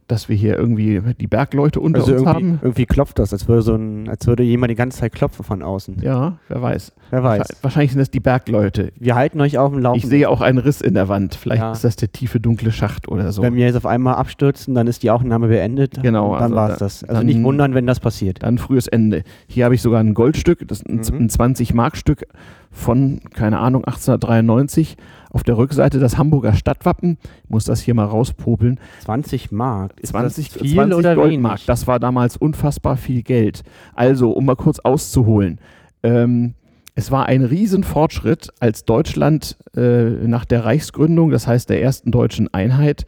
dass 0.07 0.29
wir 0.29 0.35
hier 0.35 0.57
irgendwie 0.57 1.01
die 1.19 1.25
Bergleute 1.25 1.79
unter 1.79 2.01
also 2.01 2.13
uns 2.13 2.25
haben. 2.25 2.59
Irgendwie 2.61 2.85
klopft 2.85 3.17
das, 3.17 3.33
als 3.33 3.47
würde, 3.47 3.63
so 3.63 3.75
ein, 3.75 4.07
als 4.07 4.27
würde 4.27 4.43
jemand 4.43 4.69
die 4.69 4.75
ganze 4.75 4.99
Zeit 4.99 5.13
klopfen 5.13 5.43
von 5.43 5.63
außen. 5.63 5.97
Ja, 6.01 6.37
wer 6.47 6.61
weiß. 6.61 6.91
Wer 7.09 7.23
weiß. 7.23 7.47
Wahrscheinlich 7.63 7.91
sind 7.91 7.99
das 7.99 8.11
die 8.11 8.19
Bergleute. 8.19 8.91
Wir 8.97 9.15
halten 9.15 9.41
euch 9.41 9.57
auf 9.57 9.71
dem 9.71 9.81
Laufenden. 9.81 10.05
Ich 10.05 10.09
sehe 10.09 10.29
auch 10.29 10.41
einen 10.41 10.59
Riss 10.59 10.81
in 10.81 10.93
der 10.93 11.07
Wand. 11.07 11.33
Vielleicht 11.33 11.61
ja. 11.61 11.71
ist 11.71 11.83
das 11.83 11.95
der 11.95 12.11
tiefe, 12.11 12.39
dunkle 12.39 12.71
Schacht 12.71 13.07
oder 13.07 13.31
so. 13.31 13.41
Wenn 13.41 13.55
wir 13.55 13.65
jetzt 13.65 13.77
auf 13.77 13.87
einmal 13.87 14.15
abstürzen, 14.15 14.75
dann 14.75 14.85
ist 14.85 15.01
die 15.01 15.09
Aufnahme 15.09 15.47
beendet. 15.47 16.01
Genau. 16.03 16.33
Dann 16.33 16.43
also 16.43 16.55
war 16.55 16.69
es 16.71 16.77
das. 16.77 17.03
Also 17.03 17.23
nicht 17.23 17.41
wundern, 17.41 17.73
wenn 17.73 17.87
das 17.87 17.99
passiert. 17.99 18.43
Dann 18.43 18.59
frühes 18.59 18.87
Ende. 18.87 19.23
Hier 19.47 19.65
habe 19.65 19.73
ich 19.73 19.81
sogar 19.81 20.01
ein 20.01 20.13
Goldstück, 20.13 20.67
das 20.67 20.81
ist 20.81 20.87
ein, 20.87 21.17
mhm. 21.17 21.25
ein 21.25 21.29
20-Mark-Stück 21.29 22.27
von, 22.69 23.21
keine 23.33 23.57
Ahnung, 23.57 23.85
1893 23.85 24.97
auf 25.35 25.43
der 25.43 25.57
Rückseite 25.57 25.99
das 25.99 26.17
Hamburger 26.17 26.53
Stadtwappen. 26.53 27.17
Ich 27.43 27.49
muss 27.49 27.65
das 27.65 27.81
hier 27.81 27.93
mal 27.93 28.05
rauspopeln. 28.05 28.79
20 29.01 29.51
Mark. 29.51 29.99
Ist 29.99 30.11
20, 30.11 30.49
das 30.49 30.61
viel 30.61 30.73
20 30.73 30.97
oder 30.97 31.15
Goldmark. 31.15 31.57
Wenig? 31.57 31.65
Das 31.65 31.87
war 31.87 31.99
damals 31.99 32.37
unfassbar 32.37 32.95
viel 32.95 33.21
Geld. 33.21 33.63
Also, 33.93 34.31
um 34.31 34.45
mal 34.45 34.55
kurz 34.55 34.79
auszuholen. 34.79 35.59
Ähm, 36.03 36.53
es 36.95 37.11
war 37.11 37.25
ein 37.25 37.43
Riesenfortschritt, 37.43 38.51
als 38.61 38.85
Deutschland 38.85 39.57
äh, 39.75 40.05
nach 40.25 40.45
der 40.45 40.63
Reichsgründung, 40.63 41.31
das 41.31 41.47
heißt 41.47 41.69
der 41.69 41.81
ersten 41.81 42.11
deutschen 42.11 42.53
Einheit, 42.53 43.05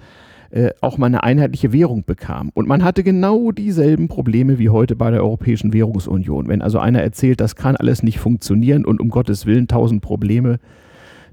äh, 0.49 0.71
auch 0.81 0.97
mal 0.97 1.05
eine 1.05 1.23
einheitliche 1.23 1.71
Währung 1.71 2.03
bekam. 2.03 2.51
Und 2.53 2.67
man 2.67 2.83
hatte 2.83 3.03
genau 3.03 3.53
dieselben 3.53 4.09
Probleme 4.09 4.59
wie 4.59 4.67
heute 4.67 4.97
bei 4.97 5.11
der 5.11 5.21
Europäischen 5.21 5.71
Währungsunion. 5.71 6.49
Wenn 6.49 6.61
also 6.61 6.79
einer 6.79 7.01
erzählt, 7.01 7.39
das 7.39 7.55
kann 7.55 7.77
alles 7.77 8.03
nicht 8.03 8.19
funktionieren 8.19 8.83
und 8.83 8.99
um 8.99 9.07
Gottes 9.07 9.45
Willen 9.45 9.69
tausend 9.69 10.01
Probleme, 10.01 10.59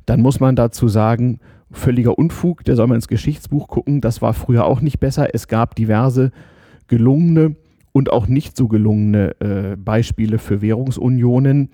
dann 0.06 0.20
muss 0.20 0.40
man 0.40 0.56
dazu 0.56 0.88
sagen, 0.88 1.40
völliger 1.70 2.18
Unfug, 2.18 2.64
der 2.64 2.76
soll 2.76 2.86
man 2.86 2.96
ins 2.96 3.08
Geschichtsbuch 3.08 3.68
gucken, 3.68 4.00
das 4.00 4.22
war 4.22 4.32
früher 4.32 4.64
auch 4.64 4.80
nicht 4.80 5.00
besser. 5.00 5.34
Es 5.34 5.48
gab 5.48 5.74
diverse 5.74 6.30
gelungene 6.88 7.56
und 7.92 8.12
auch 8.12 8.26
nicht 8.26 8.56
so 8.56 8.68
gelungene 8.68 9.40
äh, 9.40 9.76
Beispiele 9.76 10.38
für 10.38 10.60
Währungsunionen. 10.62 11.70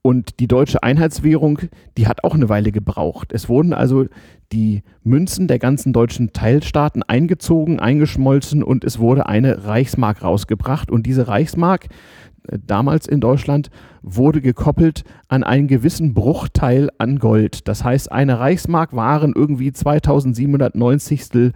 Und 0.00 0.38
die 0.38 0.46
deutsche 0.46 0.82
Einheitswährung, 0.82 1.58
die 1.96 2.06
hat 2.06 2.22
auch 2.24 2.34
eine 2.34 2.48
Weile 2.48 2.70
gebraucht. 2.72 3.32
Es 3.32 3.48
wurden 3.48 3.72
also 3.72 4.06
die 4.52 4.82
Münzen 5.02 5.48
der 5.48 5.58
ganzen 5.58 5.92
deutschen 5.92 6.32
Teilstaaten 6.32 7.02
eingezogen, 7.02 7.80
eingeschmolzen 7.80 8.62
und 8.62 8.84
es 8.84 9.00
wurde 9.00 9.26
eine 9.26 9.66
Reichsmark 9.66 10.22
rausgebracht. 10.22 10.90
Und 10.90 11.04
diese 11.04 11.28
Reichsmark, 11.28 11.88
damals 12.66 13.06
in 13.06 13.20
Deutschland 13.20 13.70
wurde 14.02 14.40
gekoppelt 14.40 15.04
an 15.28 15.42
einen 15.44 15.68
gewissen 15.68 16.14
Bruchteil 16.14 16.90
an 16.98 17.18
Gold. 17.18 17.68
Das 17.68 17.84
heißt, 17.84 18.10
eine 18.12 18.38
Reichsmark 18.38 18.94
waren 18.94 19.32
irgendwie 19.34 19.72
2790 19.72 21.52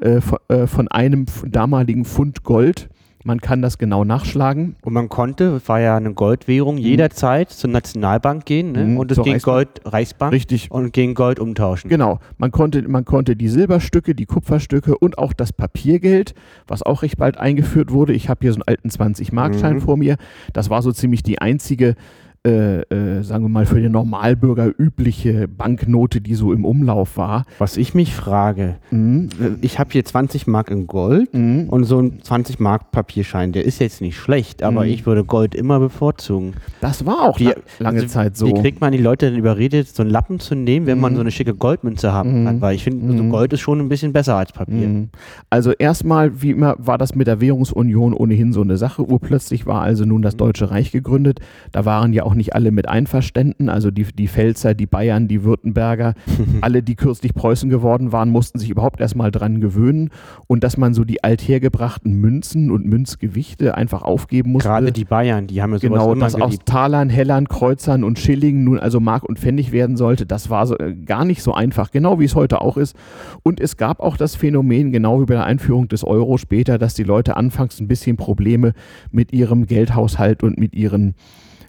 äh, 0.00 0.20
äh, 0.48 0.66
von 0.66 0.88
einem 0.88 1.26
damaligen 1.46 2.04
Pfund 2.04 2.44
Gold. 2.44 2.88
Man 3.26 3.40
kann 3.40 3.60
das 3.60 3.76
genau 3.76 4.04
nachschlagen. 4.04 4.76
Und 4.82 4.92
man 4.92 5.08
konnte, 5.08 5.60
war 5.66 5.80
ja 5.80 5.96
eine 5.96 6.14
Goldwährung, 6.14 6.76
mhm. 6.76 6.82
jederzeit 6.82 7.50
zur 7.50 7.70
Nationalbank 7.70 8.44
gehen 8.44 8.70
ne? 8.70 8.84
mhm, 8.84 8.98
und 8.98 9.10
es 9.10 9.18
gegen 9.18 9.32
Reichsbank. 9.32 9.44
Gold, 9.44 9.80
Reichsbank 9.84 10.32
Richtig. 10.32 10.70
und 10.70 10.92
gegen 10.92 11.14
Gold 11.14 11.40
umtauschen. 11.40 11.90
Genau. 11.90 12.20
Man 12.38 12.52
konnte, 12.52 12.88
man 12.88 13.04
konnte 13.04 13.34
die 13.34 13.48
Silberstücke, 13.48 14.14
die 14.14 14.26
Kupferstücke 14.26 14.96
und 14.96 15.18
auch 15.18 15.32
das 15.32 15.52
Papiergeld, 15.52 16.34
was 16.68 16.84
auch 16.84 17.02
recht 17.02 17.18
bald 17.18 17.36
eingeführt 17.36 17.90
wurde. 17.90 18.12
Ich 18.12 18.28
habe 18.28 18.38
hier 18.42 18.52
so 18.52 18.60
einen 18.64 18.68
alten 18.68 18.90
20-Markschein 18.90 19.74
mhm. 19.74 19.80
vor 19.80 19.96
mir. 19.96 20.18
Das 20.52 20.70
war 20.70 20.80
so 20.82 20.92
ziemlich 20.92 21.24
die 21.24 21.40
einzige 21.40 21.96
äh, 22.46 22.82
äh, 22.82 23.22
sagen 23.24 23.42
wir 23.42 23.48
mal, 23.48 23.66
für 23.66 23.80
den 23.80 23.90
Normalbürger 23.90 24.70
übliche 24.78 25.48
Banknote, 25.48 26.20
die 26.20 26.36
so 26.36 26.52
im 26.52 26.64
Umlauf 26.64 27.16
war. 27.16 27.44
Was 27.58 27.76
ich 27.76 27.92
mich 27.92 28.14
frage, 28.14 28.76
mhm. 28.92 29.30
ich 29.62 29.80
habe 29.80 29.90
hier 29.90 30.04
20 30.04 30.46
Mark 30.46 30.70
in 30.70 30.86
Gold 30.86 31.34
mhm. 31.34 31.68
und 31.68 31.82
so 31.84 32.00
ein 32.00 32.22
20 32.22 32.60
Mark 32.60 32.92
Papierschein, 32.92 33.50
der 33.50 33.64
ist 33.64 33.80
jetzt 33.80 34.00
nicht 34.00 34.16
schlecht, 34.16 34.62
aber 34.62 34.84
mhm. 34.84 34.90
ich 34.90 35.06
würde 35.06 35.24
Gold 35.24 35.56
immer 35.56 35.80
bevorzugen. 35.80 36.54
Das 36.80 37.04
war 37.04 37.22
auch 37.22 37.36
die, 37.36 37.50
lange 37.80 38.02
also, 38.02 38.06
Zeit 38.06 38.36
so. 38.36 38.46
Wie 38.46 38.54
kriegt 38.54 38.80
man 38.80 38.92
die 38.92 38.98
Leute 38.98 39.28
denn 39.28 39.38
überredet, 39.38 39.88
so 39.88 40.04
einen 40.04 40.12
Lappen 40.12 40.38
zu 40.38 40.54
nehmen, 40.54 40.86
wenn 40.86 41.00
man 41.00 41.14
mhm. 41.14 41.16
so 41.16 41.20
eine 41.22 41.32
schicke 41.32 41.54
Goldmünze 41.54 42.12
haben 42.12 42.44
kann? 42.44 42.56
Mhm. 42.56 42.60
Weil 42.60 42.76
ich 42.76 42.84
finde, 42.84 43.16
so 43.16 43.24
mhm. 43.24 43.30
Gold 43.30 43.52
ist 43.54 43.60
schon 43.60 43.80
ein 43.80 43.88
bisschen 43.88 44.12
besser 44.12 44.36
als 44.36 44.52
Papier. 44.52 45.08
Also 45.50 45.72
erstmal, 45.72 46.42
wie 46.42 46.52
immer, 46.52 46.76
war 46.78 46.96
das 46.96 47.16
mit 47.16 47.26
der 47.26 47.40
Währungsunion 47.40 48.14
ohnehin 48.14 48.52
so 48.52 48.60
eine 48.60 48.76
Sache. 48.76 49.04
Urplötzlich 49.04 49.66
war 49.66 49.82
also 49.82 50.04
nun 50.04 50.22
das 50.22 50.36
Deutsche 50.36 50.70
Reich 50.70 50.92
gegründet. 50.92 51.40
Da 51.72 51.84
waren 51.84 52.12
ja 52.12 52.22
auch 52.22 52.35
nicht 52.36 52.54
alle 52.54 52.70
mit 52.70 52.88
einverständen. 52.88 53.68
Also 53.68 53.90
die, 53.90 54.04
die 54.04 54.28
Pfälzer, 54.28 54.74
die 54.74 54.86
Bayern, 54.86 55.28
die 55.28 55.42
Württemberger, 55.42 56.14
alle, 56.60 56.82
die 56.82 56.94
kürzlich 56.94 57.34
Preußen 57.34 57.70
geworden 57.70 58.12
waren, 58.12 58.30
mussten 58.30 58.58
sich 58.58 58.70
überhaupt 58.70 59.00
erstmal 59.00 59.30
dran 59.30 59.60
gewöhnen. 59.60 60.10
Und 60.46 60.64
dass 60.64 60.76
man 60.76 60.94
so 60.94 61.04
die 61.04 61.24
althergebrachten 61.24 62.12
Münzen 62.12 62.70
und 62.70 62.86
Münzgewichte 62.86 63.74
einfach 63.74 64.02
aufgeben 64.02 64.52
musste. 64.52 64.68
Gerade 64.68 64.92
die 64.92 65.04
Bayern, 65.04 65.46
die 65.46 65.62
haben 65.62 65.72
ja 65.72 65.78
sowas 65.78 65.98
Genau, 65.98 66.14
dass 66.14 66.34
aus 66.34 66.58
Talern, 66.64 67.08
Hellern, 67.08 67.48
Kreuzern 67.48 68.04
und 68.04 68.18
Schillingen 68.18 68.64
nun 68.64 68.78
also 68.78 69.00
Mark 69.00 69.24
und 69.24 69.38
Pfennig 69.38 69.72
werden 69.72 69.96
sollte, 69.96 70.26
das 70.26 70.50
war 70.50 70.66
so, 70.66 70.78
äh, 70.78 70.94
gar 70.94 71.24
nicht 71.24 71.42
so 71.42 71.54
einfach, 71.54 71.90
genau 71.90 72.20
wie 72.20 72.24
es 72.24 72.34
heute 72.34 72.60
auch 72.60 72.76
ist. 72.76 72.96
Und 73.42 73.60
es 73.60 73.76
gab 73.76 74.00
auch 74.00 74.16
das 74.16 74.36
Phänomen, 74.36 74.92
genau 74.92 75.20
wie 75.20 75.26
bei 75.26 75.34
der 75.34 75.44
Einführung 75.44 75.88
des 75.88 76.04
Euro 76.04 76.38
später, 76.38 76.78
dass 76.78 76.94
die 76.94 77.04
Leute 77.04 77.36
anfangs 77.36 77.80
ein 77.80 77.88
bisschen 77.88 78.16
Probleme 78.16 78.72
mit 79.10 79.32
ihrem 79.32 79.66
Geldhaushalt 79.66 80.42
und 80.42 80.58
mit 80.58 80.74
ihren 80.74 81.14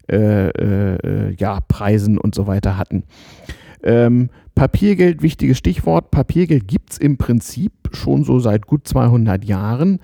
äh, 0.10 0.50
äh, 0.50 1.36
ja, 1.38 1.60
Preisen 1.68 2.18
und 2.18 2.36
so 2.36 2.48
weiter 2.48 2.78
hatten. 2.78 3.04
Ähm, 3.84 4.30
Papiergeld, 4.56 5.22
wichtiges 5.22 5.58
Stichwort. 5.60 6.10
Papiergeld 6.10 6.68
gibt 6.68 6.94
es 6.94 6.98
im 6.98 7.18
Prinzip 7.18 7.72
schon 7.92 8.24
so 8.24 8.40
seit 8.40 8.66
gut 8.66 8.88
200 8.88 9.46
Jahren. 9.46 10.00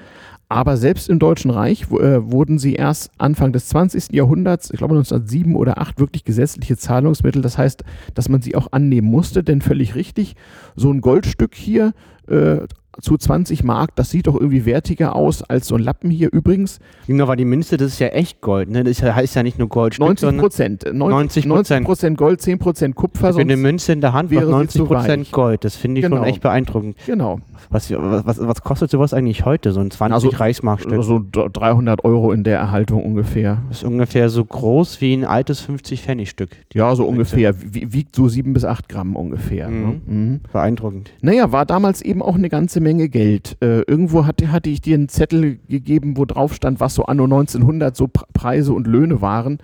Aber 0.54 0.78
selbst 0.78 1.10
im 1.10 1.18
Deutschen 1.18 1.50
Reich 1.50 1.90
äh, 1.90 2.32
wurden 2.32 2.60
sie 2.60 2.76
erst 2.76 3.10
Anfang 3.18 3.54
des 3.54 3.70
20. 3.70 4.14
Jahrhunderts, 4.14 4.70
ich 4.70 4.78
glaube 4.78 4.94
1907 4.94 5.56
oder 5.56 5.80
8, 5.80 6.00
wirklich 6.00 6.24
gesetzliche 6.24 6.78
Zahlungsmittel. 6.78 7.42
Das 7.42 7.58
heißt, 7.58 7.84
dass 8.14 8.30
man 8.30 8.44
sie 8.44 8.56
auch 8.56 8.68
annehmen 8.72 9.10
musste, 9.10 9.44
denn 9.44 9.62
völlig 9.62 9.96
richtig, 9.96 10.36
so 10.76 10.92
ein 10.92 11.02
Goldstück 11.02 11.56
hier, 11.56 11.94
äh, 12.28 12.58
zu 13.02 13.18
20 13.18 13.64
Mark, 13.64 13.96
das 13.96 14.10
sieht 14.10 14.28
doch 14.28 14.36
irgendwie 14.36 14.66
wertiger 14.66 15.16
aus 15.16 15.44
als 15.44 15.68
so 15.68 15.76
ein 15.76 15.82
Lappen 15.82 16.10
hier 16.10 16.32
übrigens. 16.32 16.80
Genau, 17.08 17.28
weil 17.28 17.38
die 17.38 17.46
Münze, 17.46 17.78
das 17.78 17.94
ist 17.94 18.00
ja 18.00 18.08
echt 18.08 18.42
Gold, 18.42 18.70
ne? 18.70 18.84
Das 18.84 19.02
heißt 19.02 19.36
ja 19.36 19.44
nicht 19.44 19.60
nur 19.60 19.70
Gold. 19.70 20.00
90 20.00 20.38
Prozent. 20.38 20.86
90 20.92 21.48
Prozent 21.84 22.18
Gold, 22.18 22.42
10 22.42 22.60
Prozent 22.60 22.96
Kupfer. 22.96 23.34
Für 23.34 23.42
eine 23.42 23.58
Münze 23.58 23.94
in 23.94 24.02
der 24.02 24.14
Hand 24.14 24.30
wäre 24.30 24.50
90 24.50 24.86
Prozent 24.86 25.32
Gold. 25.32 25.64
Das 25.64 25.76
finde 25.76 26.00
ich 26.00 26.06
genau. 26.06 26.18
schon 26.18 26.26
echt 26.26 26.42
beeindruckend. 26.42 26.98
Genau. 27.06 27.40
Was, 27.70 27.92
was, 27.92 28.40
was 28.40 28.62
kostet 28.62 28.92
sowas 28.92 29.14
eigentlich 29.14 29.46
heute, 29.46 29.72
so 29.72 29.80
ein 29.80 29.90
20 29.90 30.14
also, 30.14 30.30
Reichsmarkstück? 30.30 31.04
So 31.04 31.22
300 31.32 32.04
Euro 32.06 32.32
in 32.32 32.44
der 32.44 32.60
Erhaltung 32.60 33.04
ungefähr. 33.04 33.64
Das 33.70 33.80
ist 33.80 33.84
ungefähr 33.84 34.30
so 34.30 34.44
groß 34.44 35.02
wie 35.02 35.14
ein 35.14 35.26
altes 35.26 35.62
50 35.62 36.02
Pfennig 36.02 36.30
Stück. 36.30 36.52
Ja, 36.74 36.96
so 36.96 37.06
ungefähr. 37.06 37.56
Wiegt 37.60 38.16
so 38.16 38.28
7 38.28 38.54
bis 38.54 38.66
8 38.66 38.90
Gramm 38.90 39.16
ungefähr. 39.16 39.70
Mhm. 39.70 39.82
Ne? 39.82 40.02
Mhm. 40.06 40.40
Beeindruckend. 40.52 41.12
Naja, 41.22 41.52
war 41.52 41.66
damals 41.66 42.02
eben 42.02 42.22
auch 42.22 42.36
eine 42.36 42.50
ganze 42.50 42.80
Menge 42.84 43.10
Geld. 43.10 43.58
Äh, 43.62 43.82
irgendwo 43.82 44.26
hatte, 44.26 44.52
hatte 44.52 44.70
ich 44.70 44.82
dir 44.82 44.96
einen 44.96 45.10
Zettel 45.10 45.60
gegeben, 45.68 46.18
wo 46.18 46.26
drauf 46.26 46.54
stand, 46.54 46.80
was 46.80 46.94
so 46.96 47.06
anno 47.06 47.24
1900 47.24 47.96
so 47.96 48.08
Preise 48.08 48.74
und 48.74 48.86
Löhne 48.86 49.22
waren. 49.22 49.58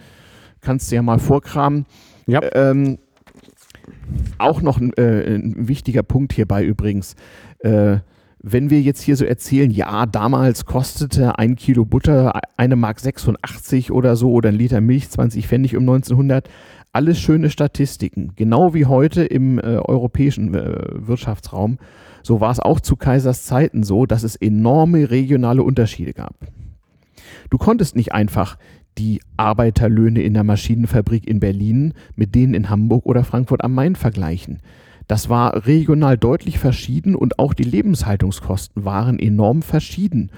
Kannst 0.62 0.92
du 0.92 0.96
ja 0.96 1.02
mal 1.02 1.20
vorkramen. 1.20 1.86
Ja. 2.26 2.42
Ähm, 2.54 2.98
auch 4.38 4.62
noch 4.62 4.80
ein, 4.80 4.94
äh, 4.94 5.36
ein, 5.36 5.68
wichtiger 5.68 6.04
Punkt 6.04 6.34
hierbei 6.34 6.64
übrigens. 6.64 7.16
Äh, 7.60 7.98
wenn 8.42 8.70
wir 8.70 8.82
jetzt 8.82 9.02
hier 9.02 9.18
so 9.18 9.26
erzählen, 9.26 9.70
ja, 9.70 10.06
damals 10.06 10.66
kostete 10.66 11.38
ein 11.38 11.56
Kilo 11.56 11.84
Butter 11.84 12.40
eine 12.56 12.78
Mark 12.78 13.00
86 13.00 13.92
oder 13.92 14.16
so 14.16 14.32
oder 14.32 14.50
ein 14.50 14.56
Liter 14.56 14.80
Milch 14.80 15.10
20 15.10 15.48
Pfennig 15.48 15.76
um 15.76 15.82
1900, 15.82 16.50
alles 16.94 17.20
schöne 17.20 17.50
Statistiken. 17.50 18.32
Genau 18.36 18.74
wie 18.74 18.86
heute 18.86 19.24
im 19.24 19.60
äh, 19.60 19.78
europäischen 19.78 20.54
äh, 20.56 20.86
Wirtschaftsraum. 20.94 21.80
So 22.24 22.42
war 22.42 22.52
es 22.52 22.60
auch 22.60 22.80
zu 22.80 22.96
Kaisers 22.96 23.46
Zeiten 23.46 23.84
so, 23.84 24.06
dass 24.06 24.24
es 24.24 24.36
enorme 24.36 25.10
regionale 25.10 25.64
Unterschiede 25.64 26.14
gab. 26.14 26.36
Du 27.50 27.58
konntest 27.58 27.96
nicht 27.96 28.14
einfach 28.14 28.58
die 28.98 29.22
Arbeiterlöhne 29.38 30.22
in 30.22 30.34
der 30.34 30.44
Maschinenfabrik 30.44 31.28
in 31.28 31.40
Berlin 31.40 31.94
mit 32.16 32.36
denen 32.36 32.54
in 32.54 32.70
Hamburg 32.70 33.06
oder 33.06 33.24
Frankfurt 33.24 33.64
am 33.64 33.74
Main 33.74 33.96
vergleichen. 33.96 34.62
Das 35.08 35.30
war 35.30 35.66
regional 35.66 36.18
deutlich 36.18 36.60
verschieden 36.60 37.16
und 37.16 37.40
auch 37.40 37.56
die 37.56 37.64
Lebenshaltungskosten 37.64 38.86
waren 38.86 39.18
enorm 39.18 39.64
verschieden. 39.64 40.32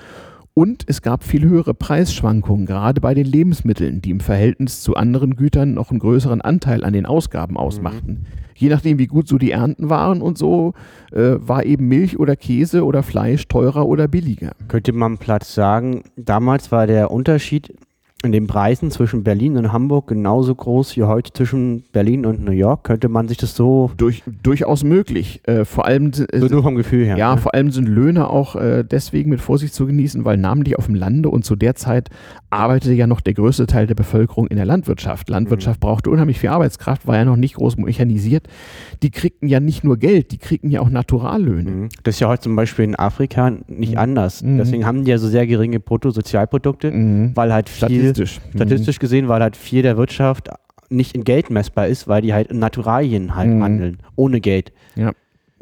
Und 0.53 0.83
es 0.87 1.01
gab 1.01 1.23
viel 1.23 1.47
höhere 1.47 1.73
Preisschwankungen, 1.73 2.65
gerade 2.65 2.99
bei 2.99 3.13
den 3.13 3.25
Lebensmitteln, 3.25 4.01
die 4.01 4.09
im 4.11 4.19
Verhältnis 4.19 4.81
zu 4.81 4.95
anderen 4.95 5.37
Gütern 5.37 5.73
noch 5.73 5.91
einen 5.91 5.99
größeren 5.99 6.41
Anteil 6.41 6.83
an 6.83 6.91
den 6.91 7.05
Ausgaben 7.05 7.55
ausmachten. 7.55 8.11
Mhm. 8.11 8.25
Je 8.55 8.69
nachdem, 8.69 8.99
wie 8.99 9.07
gut 9.07 9.29
so 9.29 9.37
die 9.37 9.51
Ernten 9.51 9.89
waren 9.89 10.21
und 10.21 10.37
so, 10.37 10.73
äh, 11.13 11.35
war 11.37 11.65
eben 11.65 11.87
Milch 11.87 12.19
oder 12.19 12.35
Käse 12.35 12.85
oder 12.85 13.01
Fleisch 13.01 13.47
teurer 13.47 13.87
oder 13.87 14.09
billiger. 14.09 14.51
Könnte 14.67 14.91
man 14.91 15.17
Platz 15.17 15.55
sagen, 15.55 16.03
damals 16.17 16.71
war 16.71 16.85
der 16.85 17.11
Unterschied 17.11 17.73
in 18.23 18.31
den 18.31 18.47
Preisen 18.47 18.91
zwischen 18.91 19.23
Berlin 19.23 19.57
und 19.57 19.71
Hamburg 19.71 20.07
genauso 20.07 20.53
groß 20.53 20.95
wie 20.95 21.03
heute 21.03 21.33
zwischen 21.33 21.83
Berlin 21.91 22.25
und 22.25 22.43
New 22.43 22.51
York? 22.51 22.83
Könnte 22.83 23.09
man 23.09 23.27
sich 23.27 23.37
das 23.37 23.55
so. 23.55 23.91
Durch, 23.97 24.23
durchaus 24.43 24.83
möglich. 24.83 25.41
Äh, 25.47 25.65
vor 25.65 25.85
allem. 25.85 26.11
Äh, 26.31 26.39
so 26.39 26.47
nur 26.47 26.63
vom 26.63 26.75
Gefühl 26.75 27.05
her. 27.05 27.17
Ja, 27.17 27.35
ne? 27.35 27.41
vor 27.41 27.53
allem 27.53 27.71
sind 27.71 27.87
Löhne 27.87 28.29
auch 28.29 28.55
äh, 28.55 28.83
deswegen 28.83 29.29
mit 29.29 29.41
Vorsicht 29.41 29.73
zu 29.73 29.85
genießen, 29.87 30.23
weil 30.25 30.37
namentlich 30.37 30.77
auf 30.77 30.85
dem 30.85 30.95
Lande 30.95 31.29
und 31.29 31.45
zu 31.45 31.55
der 31.55 31.75
Zeit 31.75 32.09
arbeitete 32.51 32.93
ja 32.93 33.07
noch 33.07 33.21
der 33.21 33.33
größte 33.33 33.65
Teil 33.65 33.87
der 33.87 33.95
Bevölkerung 33.95 34.47
in 34.47 34.57
der 34.57 34.65
Landwirtschaft. 34.65 35.29
Landwirtschaft 35.29 35.79
mhm. 35.79 35.87
brauchte 35.87 36.09
unheimlich 36.09 36.39
viel 36.39 36.49
Arbeitskraft, 36.49 37.07
war 37.07 37.15
ja 37.15 37.25
noch 37.25 37.37
nicht 37.37 37.55
groß 37.55 37.77
mechanisiert. 37.77 38.47
Die 39.01 39.09
kriegten 39.09 39.47
ja 39.47 39.59
nicht 39.59 39.83
nur 39.83 39.97
Geld, 39.97 40.31
die 40.31 40.37
kriegten 40.37 40.69
ja 40.69 40.81
auch 40.81 40.89
Naturallöhne. 40.89 41.71
Mhm. 41.71 41.89
Das 42.03 42.15
ist 42.15 42.19
ja 42.19 42.27
heute 42.27 42.43
zum 42.43 42.55
Beispiel 42.55 42.85
in 42.85 42.95
Afrika 42.95 43.51
nicht 43.67 43.93
mhm. 43.93 43.97
anders. 43.97 44.43
Mhm. 44.43 44.57
Deswegen 44.57 44.85
haben 44.85 45.05
die 45.05 45.11
ja 45.11 45.17
so 45.17 45.27
sehr 45.27 45.47
geringe 45.47 45.79
Bruttosozialprodukte, 45.79 46.91
mhm. 46.91 47.31
weil 47.35 47.53
halt 47.53 47.69
viel 47.69 47.87
Statistisch. 47.87 48.39
Mhm. 48.39 48.57
Statistisch 48.57 48.99
gesehen, 48.99 49.27
weil 49.29 49.41
halt 49.41 49.55
viel 49.55 49.81
der 49.81 49.97
Wirtschaft 49.97 50.49
nicht 50.89 51.15
in 51.15 51.23
Geld 51.23 51.49
messbar 51.49 51.87
ist, 51.87 52.07
weil 52.07 52.21
die 52.21 52.33
halt 52.33 52.51
in 52.51 52.59
Naturalien 52.59 53.35
halt 53.35 53.49
handeln, 53.49 53.99
ohne 54.17 54.41
Geld. 54.41 54.73
Ja, 54.95 55.13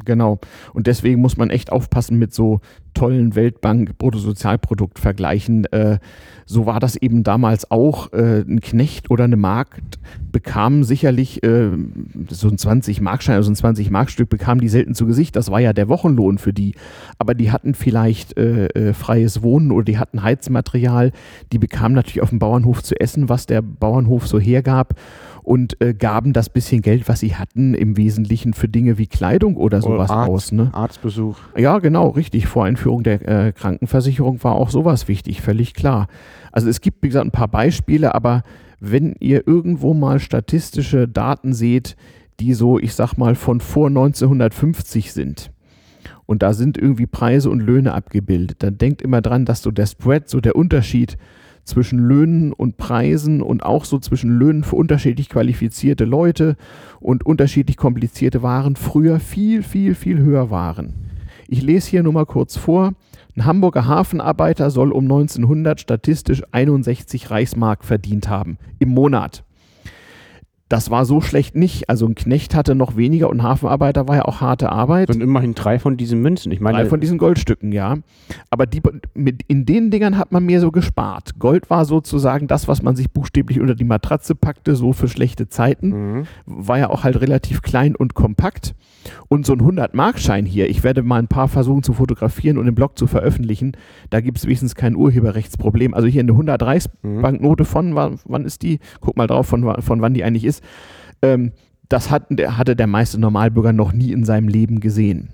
genau. 0.04 0.40
Und 0.72 0.88
deswegen 0.88 1.20
muss 1.20 1.36
man 1.36 1.50
echt 1.50 1.70
aufpassen 1.72 2.18
mit 2.18 2.34
so 2.34 2.60
tollen 2.94 3.36
Weltbank-Bruttosozialprodukt-Vergleichen. 3.36 5.66
Äh, 5.66 5.98
so 6.50 6.66
war 6.66 6.80
das 6.80 6.96
eben 6.96 7.22
damals 7.22 7.70
auch. 7.70 8.12
Äh, 8.12 8.40
ein 8.40 8.60
Knecht 8.60 9.08
oder 9.08 9.22
eine 9.24 9.36
Magd 9.36 10.00
bekam 10.32 10.82
sicherlich 10.82 11.44
äh, 11.44 11.70
so 12.28 12.48
ein 12.48 12.56
20-Markschein, 12.56 13.36
also 13.36 13.52
ein 13.52 13.54
20-Markstück 13.54 14.28
bekam 14.28 14.60
die 14.60 14.68
selten 14.68 14.96
zu 14.96 15.06
Gesicht. 15.06 15.36
Das 15.36 15.52
war 15.52 15.60
ja 15.60 15.72
der 15.72 15.88
Wochenlohn 15.88 16.38
für 16.38 16.52
die. 16.52 16.74
Aber 17.18 17.34
die 17.34 17.52
hatten 17.52 17.74
vielleicht 17.74 18.36
äh, 18.36 18.66
äh, 18.66 18.94
freies 18.94 19.42
Wohnen 19.42 19.70
oder 19.70 19.84
die 19.84 19.98
hatten 19.98 20.24
Heizmaterial. 20.24 21.12
Die 21.52 21.58
bekamen 21.58 21.94
natürlich 21.94 22.20
auf 22.20 22.30
dem 22.30 22.40
Bauernhof 22.40 22.82
zu 22.82 22.98
essen, 22.98 23.28
was 23.28 23.46
der 23.46 23.62
Bauernhof 23.62 24.26
so 24.26 24.40
hergab 24.40 24.96
und 25.42 25.80
äh, 25.80 25.94
gaben 25.94 26.32
das 26.32 26.48
bisschen 26.48 26.82
Geld, 26.82 27.08
was 27.08 27.20
sie 27.20 27.36
hatten, 27.36 27.74
im 27.74 27.96
Wesentlichen 27.96 28.54
für 28.54 28.68
Dinge 28.68 28.98
wie 28.98 29.06
Kleidung 29.06 29.56
oder 29.56 29.80
sowas 29.80 30.10
Arzt, 30.10 30.30
aus. 30.30 30.52
Ne? 30.52 30.70
Arztbesuch. 30.72 31.38
Ja, 31.56 31.78
genau, 31.78 32.08
richtig. 32.08 32.46
Vor 32.46 32.64
Einführung 32.64 33.02
der 33.02 33.26
äh, 33.28 33.52
Krankenversicherung 33.52 34.42
war 34.42 34.54
auch 34.54 34.70
sowas 34.70 35.08
wichtig, 35.08 35.40
völlig 35.40 35.74
klar. 35.74 36.08
Also 36.52 36.68
es 36.68 36.80
gibt, 36.80 37.02
wie 37.02 37.08
gesagt, 37.08 37.26
ein 37.26 37.32
paar 37.32 37.48
Beispiele, 37.48 38.14
aber 38.14 38.42
wenn 38.80 39.14
ihr 39.20 39.46
irgendwo 39.46 39.94
mal 39.94 40.20
statistische 40.20 41.06
Daten 41.06 41.52
seht, 41.52 41.96
die 42.40 42.54
so, 42.54 42.78
ich 42.78 42.94
sag 42.94 43.16
mal, 43.16 43.34
von 43.34 43.60
vor 43.60 43.88
1950 43.88 45.12
sind, 45.12 45.50
und 46.30 46.44
da 46.44 46.52
sind 46.52 46.78
irgendwie 46.78 47.06
Preise 47.06 47.50
und 47.50 47.58
Löhne 47.58 47.92
abgebildet, 47.92 48.62
dann 48.62 48.78
denkt 48.78 49.02
immer 49.02 49.20
dran, 49.20 49.44
dass 49.44 49.62
so 49.62 49.72
der 49.72 49.86
Spread, 49.86 50.28
so 50.28 50.40
der 50.40 50.54
Unterschied 50.54 51.18
zwischen 51.64 51.98
Löhnen 51.98 52.52
und 52.52 52.76
Preisen 52.76 53.42
und 53.42 53.64
auch 53.64 53.84
so 53.84 53.98
zwischen 53.98 54.38
Löhnen 54.38 54.62
für 54.62 54.76
unterschiedlich 54.76 55.28
qualifizierte 55.28 56.04
Leute 56.04 56.56
und 57.00 57.26
unterschiedlich 57.26 57.76
komplizierte 57.76 58.44
Waren 58.44 58.76
früher 58.76 59.18
viel, 59.18 59.64
viel, 59.64 59.96
viel 59.96 60.20
höher 60.20 60.50
waren. 60.50 60.94
Ich 61.48 61.62
lese 61.62 61.90
hier 61.90 62.04
nur 62.04 62.12
mal 62.12 62.26
kurz 62.26 62.56
vor. 62.56 62.92
Ein 63.36 63.44
Hamburger 63.44 63.86
Hafenarbeiter 63.86 64.70
soll 64.70 64.92
um 64.92 65.04
1900 65.04 65.80
statistisch 65.80 66.42
61 66.50 67.30
Reichsmark 67.30 67.84
verdient 67.84 68.28
haben 68.28 68.58
im 68.78 68.88
Monat. 68.88 69.44
Das 70.70 70.88
war 70.88 71.04
so 71.04 71.20
schlecht 71.20 71.56
nicht. 71.56 71.90
Also 71.90 72.06
ein 72.06 72.14
Knecht 72.14 72.54
hatte 72.54 72.76
noch 72.76 72.96
weniger 72.96 73.28
und 73.28 73.38
ein 73.38 73.42
Hafenarbeiter 73.42 74.06
war 74.06 74.16
ja 74.16 74.24
auch 74.24 74.40
harte 74.40 74.70
Arbeit. 74.70 75.10
Und 75.10 75.20
immerhin 75.20 75.56
drei 75.56 75.80
von 75.80 75.96
diesen 75.96 76.22
Münzen. 76.22 76.52
Ich 76.52 76.60
meine, 76.60 76.78
Drei 76.78 76.86
von 76.86 77.00
diesen 77.00 77.18
Goldstücken, 77.18 77.72
ja. 77.72 77.96
Aber 78.50 78.66
die, 78.66 78.80
mit, 79.12 79.42
in 79.48 79.66
den 79.66 79.90
Dingern 79.90 80.16
hat 80.16 80.30
man 80.30 80.46
mehr 80.46 80.60
so 80.60 80.70
gespart. 80.70 81.40
Gold 81.40 81.70
war 81.70 81.84
sozusagen 81.84 82.46
das, 82.46 82.68
was 82.68 82.82
man 82.82 82.94
sich 82.94 83.10
buchstäblich 83.10 83.58
unter 83.58 83.74
die 83.74 83.82
Matratze 83.82 84.36
packte, 84.36 84.76
so 84.76 84.92
für 84.92 85.08
schlechte 85.08 85.48
Zeiten. 85.48 85.88
Mhm. 85.88 86.26
War 86.46 86.78
ja 86.78 86.90
auch 86.90 87.02
halt 87.02 87.20
relativ 87.20 87.62
klein 87.62 87.96
und 87.96 88.14
kompakt. 88.14 88.76
Und 89.28 89.46
so 89.46 89.54
ein 89.54 89.62
100-Markschein 89.62 90.44
hier, 90.44 90.68
ich 90.68 90.84
werde 90.84 91.02
mal 91.02 91.18
ein 91.18 91.26
paar 91.26 91.48
versuchen 91.48 91.82
zu 91.82 91.94
fotografieren 91.94 92.58
und 92.58 92.68
im 92.68 92.74
Blog 92.74 92.98
zu 92.98 93.08
veröffentlichen. 93.08 93.72
Da 94.10 94.20
gibt 94.20 94.38
es 94.38 94.44
wenigstens 94.44 94.74
kein 94.74 94.94
Urheberrechtsproblem. 94.94 95.94
Also 95.94 96.06
hier 96.06 96.20
eine 96.20 96.32
100 96.32 96.62
Reichsbanknote 96.62 97.64
von, 97.64 97.96
wann, 97.96 98.44
ist 98.44 98.62
die? 98.62 98.78
Guck 99.00 99.16
mal 99.16 99.26
drauf, 99.26 99.46
von, 99.46 99.82
von 99.82 100.00
wann 100.00 100.14
die 100.14 100.22
eigentlich 100.22 100.44
ist. 100.44 100.59
Ähm, 101.22 101.52
das 101.88 102.10
hat, 102.10 102.28
hatte 102.30 102.76
der 102.76 102.86
meiste 102.86 103.18
Normalbürger 103.18 103.72
noch 103.72 103.92
nie 103.92 104.12
in 104.12 104.24
seinem 104.24 104.48
Leben 104.48 104.80
gesehen. 104.80 105.30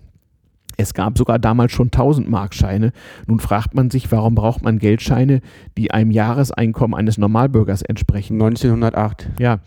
Es 0.78 0.92
gab 0.94 1.16
sogar 1.16 1.38
damals 1.38 1.72
schon 1.72 1.86
1000 1.86 2.28
Markscheine. 2.28 2.92
Nun 3.26 3.40
fragt 3.40 3.74
man 3.74 3.90
sich, 3.90 4.12
warum 4.12 4.34
braucht 4.34 4.62
man 4.62 4.78
Geldscheine, 4.78 5.40
die 5.78 5.90
einem 5.90 6.10
Jahreseinkommen 6.10 6.94
eines 6.94 7.16
Normalbürgers 7.16 7.82
entsprechen? 7.82 8.34
1908. 8.34 9.30
Ja, 9.38 9.60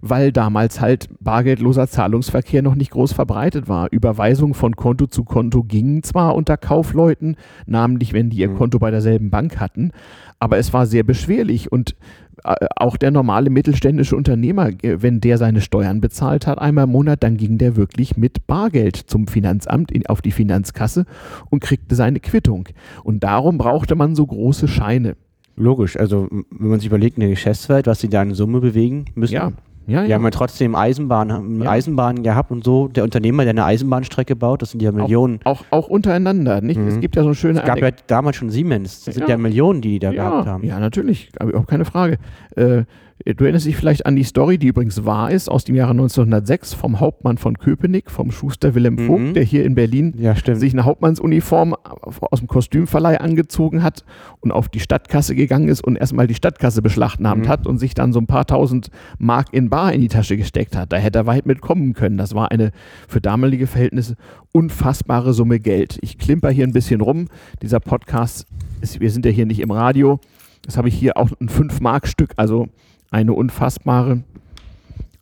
weil 0.00 0.32
damals 0.32 0.80
halt 0.80 1.08
bargeldloser 1.20 1.88
Zahlungsverkehr 1.88 2.62
noch 2.62 2.74
nicht 2.74 2.90
groß 2.90 3.12
verbreitet 3.12 3.68
war. 3.68 3.88
Überweisungen 3.90 4.54
von 4.54 4.76
Konto 4.76 5.06
zu 5.06 5.24
Konto 5.24 5.62
gingen 5.62 6.02
zwar 6.02 6.34
unter 6.34 6.56
Kaufleuten, 6.56 7.36
namentlich 7.66 8.12
wenn 8.12 8.30
die 8.30 8.38
ihr 8.38 8.50
Mhm. 8.50 8.56
Konto 8.56 8.78
bei 8.78 8.90
derselben 8.90 9.30
Bank 9.30 9.60
hatten, 9.60 9.92
aber 10.38 10.58
es 10.58 10.72
war 10.72 10.86
sehr 10.86 11.02
beschwerlich 11.02 11.70
und 11.70 11.96
äh, 12.44 12.54
auch 12.76 12.96
der 12.96 13.10
normale 13.10 13.50
mittelständische 13.50 14.16
Unternehmer, 14.16 14.70
äh, 14.82 15.02
wenn 15.02 15.20
der 15.20 15.36
seine 15.36 15.60
Steuern 15.60 16.00
bezahlt 16.00 16.46
hat 16.46 16.58
einmal 16.58 16.84
im 16.84 16.90
Monat, 16.90 17.22
dann 17.22 17.36
ging 17.36 17.58
der 17.58 17.76
wirklich 17.76 18.16
mit 18.16 18.46
Bargeld 18.46 18.96
zum 18.96 19.26
Finanzamt 19.26 19.92
in, 19.92 20.06
auf 20.06 20.22
die 20.22 20.32
Finanzkasse 20.32 21.04
und 21.50 21.60
kriegte 21.60 21.94
seine 21.94 22.20
Quittung. 22.20 22.68
Und 23.04 23.22
darum 23.22 23.58
brauchte 23.58 23.94
man 23.94 24.14
so 24.14 24.26
große 24.26 24.68
Scheine. 24.68 25.16
Logisch. 25.56 25.98
Also, 25.98 26.28
wenn 26.30 26.70
man 26.70 26.80
sich 26.80 26.86
überlegt, 26.86 27.18
in 27.18 27.20
der 27.20 27.28
Geschäftswelt, 27.30 27.86
was 27.86 28.00
sie 28.00 28.08
da 28.08 28.22
in 28.22 28.32
Summe 28.32 28.60
bewegen 28.60 29.04
müssen. 29.14 29.34
Ja, 29.34 29.52
ja, 29.86 30.06
Wir 30.06 30.14
haben 30.14 30.22
ja 30.24 30.30
trotzdem 30.30 30.74
Eisenbahn, 30.74 31.60
Ja. 31.62 31.70
Eisenbahnen 31.70 32.22
gehabt 32.22 32.50
und 32.50 32.64
so. 32.64 32.88
Der 32.88 33.02
Unternehmer, 33.04 33.42
der 33.44 33.50
eine 33.52 33.64
Eisenbahnstrecke 33.64 34.36
baut, 34.36 34.62
das 34.62 34.70
sind 34.70 34.82
ja 34.82 34.92
Millionen. 34.92 35.40
Auch, 35.44 35.64
auch 35.70 35.88
untereinander, 35.88 36.60
nicht? 36.60 36.78
Es 36.78 36.96
Mhm. 36.96 37.00
gibt 37.00 37.16
ja 37.16 37.22
so 37.24 37.34
schöne 37.34 37.60
Es 37.60 37.64
gab 37.64 37.78
ja 37.80 37.90
damals 38.06 38.36
schon 38.36 38.50
Siemens. 38.50 39.04
Das 39.04 39.14
sind 39.14 39.28
Ja. 39.28 39.36
Millionen, 39.36 39.80
die 39.80 39.90
die 39.90 39.98
da 39.98 40.12
gehabt 40.12 40.46
haben. 40.46 40.64
Ja, 40.64 40.78
natürlich, 40.78 41.30
aber 41.38 41.58
auch 41.58 41.66
keine 41.66 41.84
Frage. 41.84 42.18
Äh, 42.56 42.84
du 43.24 43.44
erinnerst 43.44 43.66
dich 43.66 43.76
vielleicht 43.76 44.06
an 44.06 44.16
die 44.16 44.24
Story, 44.24 44.58
die 44.58 44.68
übrigens 44.68 45.04
wahr 45.04 45.30
ist, 45.30 45.48
aus 45.48 45.64
dem 45.64 45.74
Jahre 45.76 45.90
1906 45.92 46.74
vom 46.74 47.00
Hauptmann 47.00 47.38
von 47.38 47.58
Köpenick, 47.58 48.10
vom 48.10 48.30
Schuster 48.30 48.74
Wilhelm 48.74 48.94
Mhm. 48.94 49.06
Vogt, 49.06 49.36
der 49.36 49.42
hier 49.44 49.64
in 49.64 49.74
Berlin 49.74 50.14
Ja, 50.16 50.34
sich 50.34 50.72
eine 50.72 50.84
Hauptmannsuniform 50.84 51.74
aus 51.74 52.38
dem 52.38 52.48
Kostümverleih 52.48 53.20
angezogen 53.20 53.82
hat 53.82 54.04
und 54.40 54.52
auf 54.52 54.68
die 54.68 54.80
Stadtkasse 54.80 55.34
gegangen 55.34 55.68
ist 55.68 55.82
und 55.84 55.96
erstmal 55.96 56.26
die 56.26 56.34
Stadtkasse 56.34 56.82
beschlagnahmt 56.82 57.44
Mhm. 57.44 57.48
hat 57.48 57.66
und 57.66 57.78
sich 57.78 57.94
dann 57.94 58.12
so 58.12 58.20
ein 58.20 58.26
paar 58.26 58.46
tausend 58.46 58.90
Mark 59.18 59.48
in 59.52 59.70
Bar 59.70 59.92
in 59.92 60.00
die 60.00 60.08
Tasche 60.08 60.36
gesteckt 60.36 60.74
hat. 60.76 60.92
Da 60.92 60.96
hätte 60.96 61.18
er 61.20 61.26
weit 61.26 61.46
mitkommen 61.46 61.92
können. 61.94 62.16
Das 62.18 62.34
war 62.34 62.50
eine 62.50 62.72
für 63.08 63.20
damalige 63.20 63.66
Verhältnisse 63.66 64.16
unfassbare 64.52 65.32
Summe 65.32 65.60
Geld. 65.60 65.98
Ich 66.02 66.18
klimper 66.18 66.50
hier 66.50 66.66
ein 66.66 66.72
bisschen 66.72 67.00
rum. 67.00 67.28
Dieser 67.62 67.80
Podcast, 67.80 68.46
ist, 68.80 69.00
wir 69.00 69.10
sind 69.10 69.24
ja 69.26 69.30
hier 69.32 69.46
nicht 69.46 69.60
im 69.60 69.70
Radio. 69.70 70.20
Das 70.64 70.76
habe 70.76 70.88
ich 70.88 70.94
hier 70.94 71.16
auch 71.16 71.30
ein 71.40 71.48
5-Mark-Stück, 71.48 72.32
also 72.36 72.68
eine 73.10 73.32
unfassbare, 73.32 74.22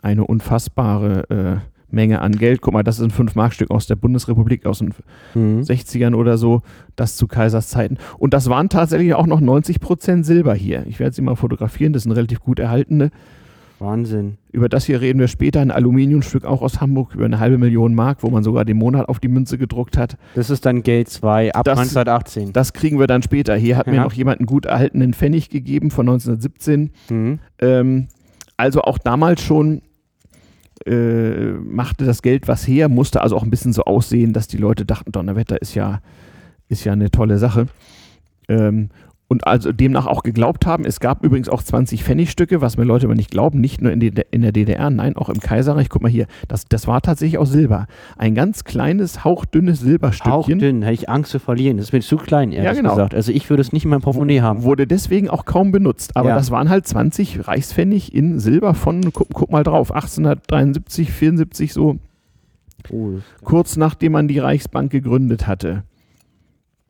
eine 0.02 0.24
unfassbare 0.24 1.30
äh, 1.30 1.56
Menge 1.90 2.20
an 2.20 2.32
Geld. 2.32 2.60
Guck 2.60 2.74
mal, 2.74 2.82
das 2.82 2.98
ist 2.98 3.04
ein 3.04 3.26
5-Mark-Stück 3.28 3.70
aus 3.70 3.86
der 3.86 3.96
Bundesrepublik, 3.96 4.66
aus 4.66 4.78
den 4.80 4.92
Mhm. 5.34 5.60
60ern 5.62 6.14
oder 6.14 6.36
so, 6.36 6.62
das 6.96 7.16
zu 7.16 7.26
Kaisers 7.26 7.68
Zeiten. 7.68 7.96
Und 8.18 8.34
das 8.34 8.48
waren 8.50 8.68
tatsächlich 8.68 9.14
auch 9.14 9.26
noch 9.26 9.40
90% 9.40 10.22
Silber 10.24 10.54
hier. 10.54 10.84
Ich 10.86 11.00
werde 11.00 11.14
sie 11.14 11.22
mal 11.22 11.34
fotografieren, 11.36 11.92
das 11.92 12.02
sind 12.02 12.12
relativ 12.12 12.40
gut 12.40 12.58
erhaltene. 12.58 13.10
Wahnsinn. 13.80 14.38
Über 14.50 14.68
das 14.68 14.84
hier 14.86 15.00
reden 15.00 15.20
wir 15.20 15.28
später, 15.28 15.60
ein 15.60 15.70
Aluminiumstück 15.70 16.44
auch 16.44 16.62
aus 16.62 16.80
Hamburg, 16.80 17.14
über 17.14 17.24
eine 17.26 17.38
halbe 17.38 17.58
Million 17.58 17.94
Mark, 17.94 18.22
wo 18.22 18.30
man 18.30 18.42
sogar 18.42 18.64
den 18.64 18.76
Monat 18.76 19.08
auf 19.08 19.20
die 19.20 19.28
Münze 19.28 19.56
gedruckt 19.58 19.96
hat. 19.96 20.16
Das 20.34 20.50
ist 20.50 20.66
dann 20.66 20.82
Geld 20.82 21.08
2 21.08 21.52
ab 21.54 21.64
Das- 21.64 21.78
1918. 21.78 22.52
Das 22.52 22.72
kriegen 22.72 22.98
wir 22.98 23.06
dann 23.06 23.22
später. 23.22 23.54
Hier 23.56 23.76
hat 23.76 23.86
mir 23.86 23.96
Ja. 23.96 24.02
noch 24.04 24.12
jemand 24.12 24.40
einen 24.40 24.46
gut 24.46 24.66
erhaltenen 24.66 25.14
Pfennig 25.14 25.48
gegeben 25.50 25.90
von 25.90 26.06
1917. 26.06 26.90
Mhm. 27.08 27.38
Ähm, 27.60 28.08
also 28.56 28.82
auch 28.82 28.98
damals 28.98 29.42
schon 29.42 29.82
äh, 30.86 31.50
machte 31.52 32.04
das 32.04 32.22
Geld 32.22 32.46
was 32.48 32.66
her, 32.66 32.88
musste 32.88 33.20
also 33.20 33.36
auch 33.36 33.42
ein 33.42 33.50
bisschen 33.50 33.72
so 33.72 33.82
aussehen, 33.84 34.32
dass 34.32 34.46
die 34.48 34.56
Leute 34.58 34.84
dachten, 34.86 35.12
Donnerwetter 35.12 35.60
ist 35.60 35.74
ja, 35.74 36.00
ist 36.68 36.84
ja 36.84 36.92
eine 36.92 37.10
tolle 37.10 37.38
Sache. 37.38 37.66
Ähm, 38.48 38.88
und 39.30 39.46
also 39.46 39.72
demnach 39.72 40.06
auch 40.06 40.22
geglaubt 40.22 40.64
haben. 40.64 40.86
Es 40.86 41.00
gab 41.00 41.22
übrigens 41.22 41.50
auch 41.50 41.62
20 41.62 42.02
Pfennigstücke, 42.02 42.62
was 42.62 42.78
mir 42.78 42.84
Leute 42.84 43.04
aber 43.06 43.14
nicht 43.14 43.30
glauben, 43.30 43.60
nicht 43.60 43.82
nur 43.82 43.92
in, 43.92 44.00
die, 44.00 44.10
in 44.30 44.40
der 44.40 44.52
DDR, 44.52 44.88
nein, 44.88 45.16
auch 45.16 45.28
im 45.28 45.38
Kaiserreich. 45.38 45.90
Guck 45.90 46.02
mal 46.02 46.08
hier, 46.10 46.26
das, 46.48 46.64
das 46.64 46.86
war 46.86 47.02
tatsächlich 47.02 47.36
aus 47.36 47.50
Silber. 47.50 47.86
Ein 48.16 48.34
ganz 48.34 48.64
kleines, 48.64 49.24
hauchdünnes 49.24 49.80
Silberstückchen. 49.80 50.32
Hauchdünn, 50.32 50.82
hätte 50.82 50.94
ich 50.94 51.10
Angst 51.10 51.30
zu 51.30 51.38
verlieren. 51.38 51.76
Das 51.76 51.86
ist 51.88 51.92
mir 51.92 52.00
zu 52.00 52.16
klein, 52.16 52.52
ehrlich 52.52 52.64
Ja, 52.64 52.72
genau. 52.72 52.90
gesagt. 52.94 53.14
Also 53.14 53.30
ich 53.30 53.50
würde 53.50 53.60
es 53.60 53.70
nicht 53.72 53.84
in 53.84 53.90
meinem 53.90 54.00
Portemonnaie 54.00 54.40
haben. 54.40 54.62
Wurde 54.62 54.86
deswegen 54.86 55.28
auch 55.28 55.44
kaum 55.44 55.72
benutzt. 55.72 56.16
Aber 56.16 56.30
Ja. 56.30 56.34
das 56.34 56.50
waren 56.50 56.70
halt 56.70 56.86
20 56.86 57.46
Reichspfennig 57.46 58.14
in 58.14 58.40
Silber 58.40 58.72
von, 58.72 59.12
guck, 59.12 59.28
guck 59.34 59.50
mal 59.50 59.62
drauf, 59.62 59.92
1873, 59.92 61.12
74 61.12 61.72
so, 61.74 61.98
Oh, 62.90 63.18
kurz 63.44 63.76
nachdem 63.76 64.12
man 64.12 64.28
die 64.28 64.38
Reichsbank 64.38 64.90
gegründet 64.90 65.46
hatte. 65.46 65.82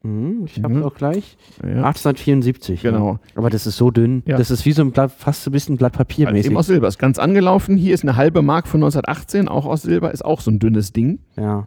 Mhm, 0.02 0.44
ich 0.46 0.62
habe 0.62 0.74
Mhm. 0.74 0.80
es 0.80 0.84
auch 0.86 0.94
gleich. 0.94 1.36
Ja. 1.62 1.82
1874. 1.84 2.82
Genau. 2.82 3.12
Ja. 3.12 3.20
Aber 3.34 3.50
das 3.50 3.66
ist 3.66 3.76
so 3.76 3.90
dünn. 3.90 4.22
Ja. 4.26 4.36
Das 4.36 4.50
ist 4.50 4.64
wie 4.64 4.72
so 4.72 4.82
ein 4.82 4.90
Blatt, 4.92 5.12
fast 5.16 5.42
so 5.44 5.50
ein 5.50 5.52
bisschen 5.52 5.76
Blatt 5.76 5.92
Papier 5.94 6.28
Also 6.28 6.40
eben 6.46 6.56
aus 6.56 6.66
Silber. 6.66 6.88
Ist 6.88 6.98
ganz 6.98 7.18
angelaufen. 7.18 7.76
Hier 7.76 7.94
ist 7.94 8.02
eine 8.04 8.16
halbe 8.16 8.42
Mark 8.42 8.66
von 8.68 8.80
1918, 8.80 9.48
auch 9.48 9.66
aus 9.66 9.82
Silber, 9.82 10.12
ist 10.12 10.24
auch 10.24 10.40
so 10.40 10.50
ein 10.50 10.58
dünnes 10.58 10.92
Ding. 10.92 11.18
Ja. 11.36 11.66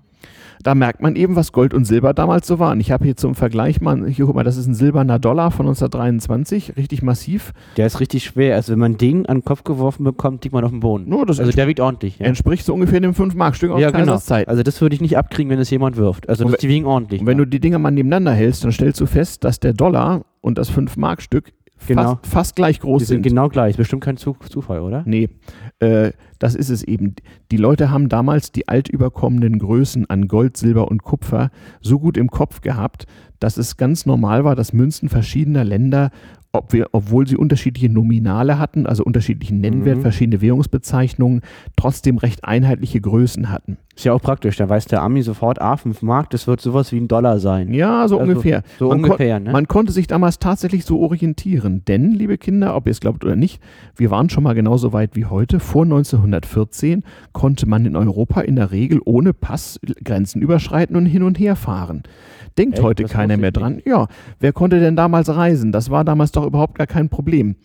Da 0.63 0.75
merkt 0.75 1.01
man 1.01 1.15
eben, 1.15 1.35
was 1.35 1.51
Gold 1.51 1.73
und 1.73 1.85
Silber 1.85 2.13
damals 2.13 2.47
so 2.47 2.59
waren. 2.59 2.79
Ich 2.79 2.91
habe 2.91 3.05
hier 3.05 3.15
zum 3.15 3.35
Vergleich 3.35 3.81
mal, 3.81 4.07
hier 4.07 4.25
guck 4.25 4.35
mal, 4.35 4.43
das 4.43 4.57
ist 4.57 4.67
ein 4.67 4.73
silberner 4.73 5.19
Dollar 5.19 5.51
von 5.51 5.65
1923, 5.65 6.77
richtig 6.77 7.01
massiv. 7.01 7.53
Der 7.77 7.87
ist 7.87 7.99
richtig 7.99 8.23
schwer. 8.23 8.55
Also 8.55 8.73
wenn 8.73 8.79
man 8.79 8.97
den 8.97 9.25
an 9.25 9.37
den 9.37 9.45
Kopf 9.45 9.63
geworfen 9.63 10.03
bekommt, 10.03 10.43
liegt 10.43 10.53
man 10.53 10.63
auf 10.63 10.71
dem 10.71 10.79
Boden. 10.81 11.09
Nur 11.09 11.25
das 11.25 11.39
Also 11.39 11.51
der 11.51 11.67
wiegt 11.67 11.79
ordentlich. 11.79 12.19
Ja, 12.19 12.25
entspricht 12.25 12.65
so 12.65 12.73
ungefähr 12.73 12.99
dem 12.99 13.13
5-Mark-Stück 13.13 13.71
aus 13.71 13.81
ja 13.81 13.91
genau. 13.91 14.17
Zeit. 14.17 14.47
Also 14.47 14.63
das 14.63 14.79
würde 14.81 14.95
ich 14.95 15.01
nicht 15.01 15.17
abkriegen, 15.17 15.49
wenn 15.51 15.59
es 15.59 15.69
jemand 15.69 15.97
wirft. 15.97 16.29
Also 16.29 16.45
das, 16.45 16.57
die 16.57 16.69
wiegen 16.69 16.85
ordentlich. 16.85 17.21
Und 17.21 17.27
wenn 17.27 17.37
du 17.37 17.45
die 17.45 17.59
Dinger 17.59 17.79
mal 17.79 17.91
nebeneinander 17.91 18.33
hältst, 18.33 18.63
dann 18.63 18.71
stellst 18.71 18.99
du 19.01 19.05
fest, 19.05 19.43
dass 19.43 19.59
der 19.59 19.73
Dollar 19.73 20.25
und 20.41 20.57
das 20.57 20.71
5-Mark-Stück 20.71 21.53
Genau. 21.87 22.01
fast, 22.03 22.27
fast 22.27 22.55
gleich 22.55 22.79
groß 22.79 22.99
die 22.99 23.05
sind 23.05 23.23
sind. 23.23 23.31
genau 23.33 23.49
gleich. 23.49 23.75
Bestimmt 23.75 24.03
kein 24.03 24.17
Zu 24.17 24.35
Zufall, 24.47 24.81
oder? 24.81 25.03
Nee, 25.05 25.29
äh, 25.81 26.11
das 26.39 26.55
ist 26.55 26.69
es 26.69 26.83
eben. 26.83 27.15
Die 27.51 27.57
Leute 27.57 27.91
haben 27.91 28.09
damals 28.09 28.51
die 28.51 28.67
altüberkommenen 28.67 29.59
Größen 29.59 30.09
an 30.09 30.27
Gold, 30.27 30.57
Silber 30.57 30.87
und 30.89 31.03
Kupfer 31.03 31.51
so 31.81 31.99
gut 31.99 32.17
im 32.17 32.29
Kopf 32.29 32.61
gehabt, 32.61 33.05
dass 33.39 33.57
es 33.57 33.77
ganz 33.77 34.05
normal 34.05 34.43
war, 34.43 34.55
dass 34.55 34.73
Münzen 34.73 35.09
verschiedener 35.09 35.63
Länder, 35.63 36.11
ob 36.51 36.73
wir, 36.73 36.87
obwohl 36.91 37.27
sie 37.27 37.37
unterschiedliche 37.37 37.89
Nominale 37.89 38.59
hatten, 38.59 38.85
also 38.85 39.03
unterschiedlichen 39.03 39.59
Nennwert, 39.61 39.97
Mhm. 39.97 40.01
verschiedene 40.01 40.41
Währungsbezeichnungen, 40.41 41.41
trotzdem 41.75 42.17
recht 42.17 42.43
einheitliche 42.43 42.99
Größen 43.01 43.49
hatten. 43.49 43.77
Ist 43.95 44.05
ja 44.05 44.13
auch 44.13 44.21
praktisch. 44.21 44.55
Da 44.55 44.69
weiß 44.69 44.85
der 44.85 45.01
Ami 45.01 45.21
sofort, 45.21 45.61
ah, 45.61 45.75
5 45.75 46.01
Mark, 46.01 46.29
das 46.29 46.47
wird 46.47 46.61
sowas 46.61 46.91
wie 46.93 46.97
ein 46.97 47.07
Dollar 47.09 47.39
sein. 47.39 47.73
Ja, 47.73 48.07
so 48.07 48.17
Also, 48.17 48.19
ungefähr. 48.19 48.63
So 48.79 48.87
Man 48.87 49.01
kon- 49.01 49.05
ungefähr, 49.11 49.39
ne? 49.39 49.51
Man 49.51 49.67
konnte 49.67 49.91
sich 49.91 50.07
damals 50.07 50.39
tatsächlich 50.39 50.85
so 50.85 51.01
orientieren, 51.01 51.83
denn, 51.87 52.11
liebe 52.13 52.37
Kinder, 52.37 52.75
ob 52.75 52.87
ihr 52.87 52.91
es 52.91 53.01
glaubt 53.01 53.23
oder 53.25 53.35
nicht, 53.35 53.61
wir 53.97 54.09
waren 54.09 54.29
schon 54.29 54.43
mal 54.43 54.55
genauso 54.55 54.93
weit 54.93 55.15
wie 55.15 55.25
heute. 55.25 55.59
Vor 55.59 55.83
1914 55.83 57.03
konnte 57.33 57.67
man 57.67 57.85
in 57.85 57.95
Europa 57.95 58.41
in 58.41 58.55
der 58.55 58.71
Regel 58.71 59.01
ohne 59.03 59.33
Pass 59.33 59.79
Grenzen 60.03 60.41
überschreiten 60.41 60.95
und 60.95 61.05
hin 61.05 61.23
und 61.23 61.37
her 61.37 61.55
fahren. 61.55 62.03
Denkt 62.57 62.75
Echt? 62.75 62.83
heute 62.83 63.03
Das 63.03 63.11
keiner 63.11 63.37
mehr 63.37 63.51
dran. 63.51 63.81
Ja, 63.85 64.07
wer 64.39 64.53
konnte 64.53 64.79
denn 64.79 64.95
damals 64.95 65.29
reisen? 65.29 65.71
Das 65.71 65.89
war 65.89 66.03
damals 66.05 66.31
doch 66.31 66.45
überhaupt 66.45 66.75
gar 66.77 66.87
kein 66.87 67.09
Problem. 67.09 67.55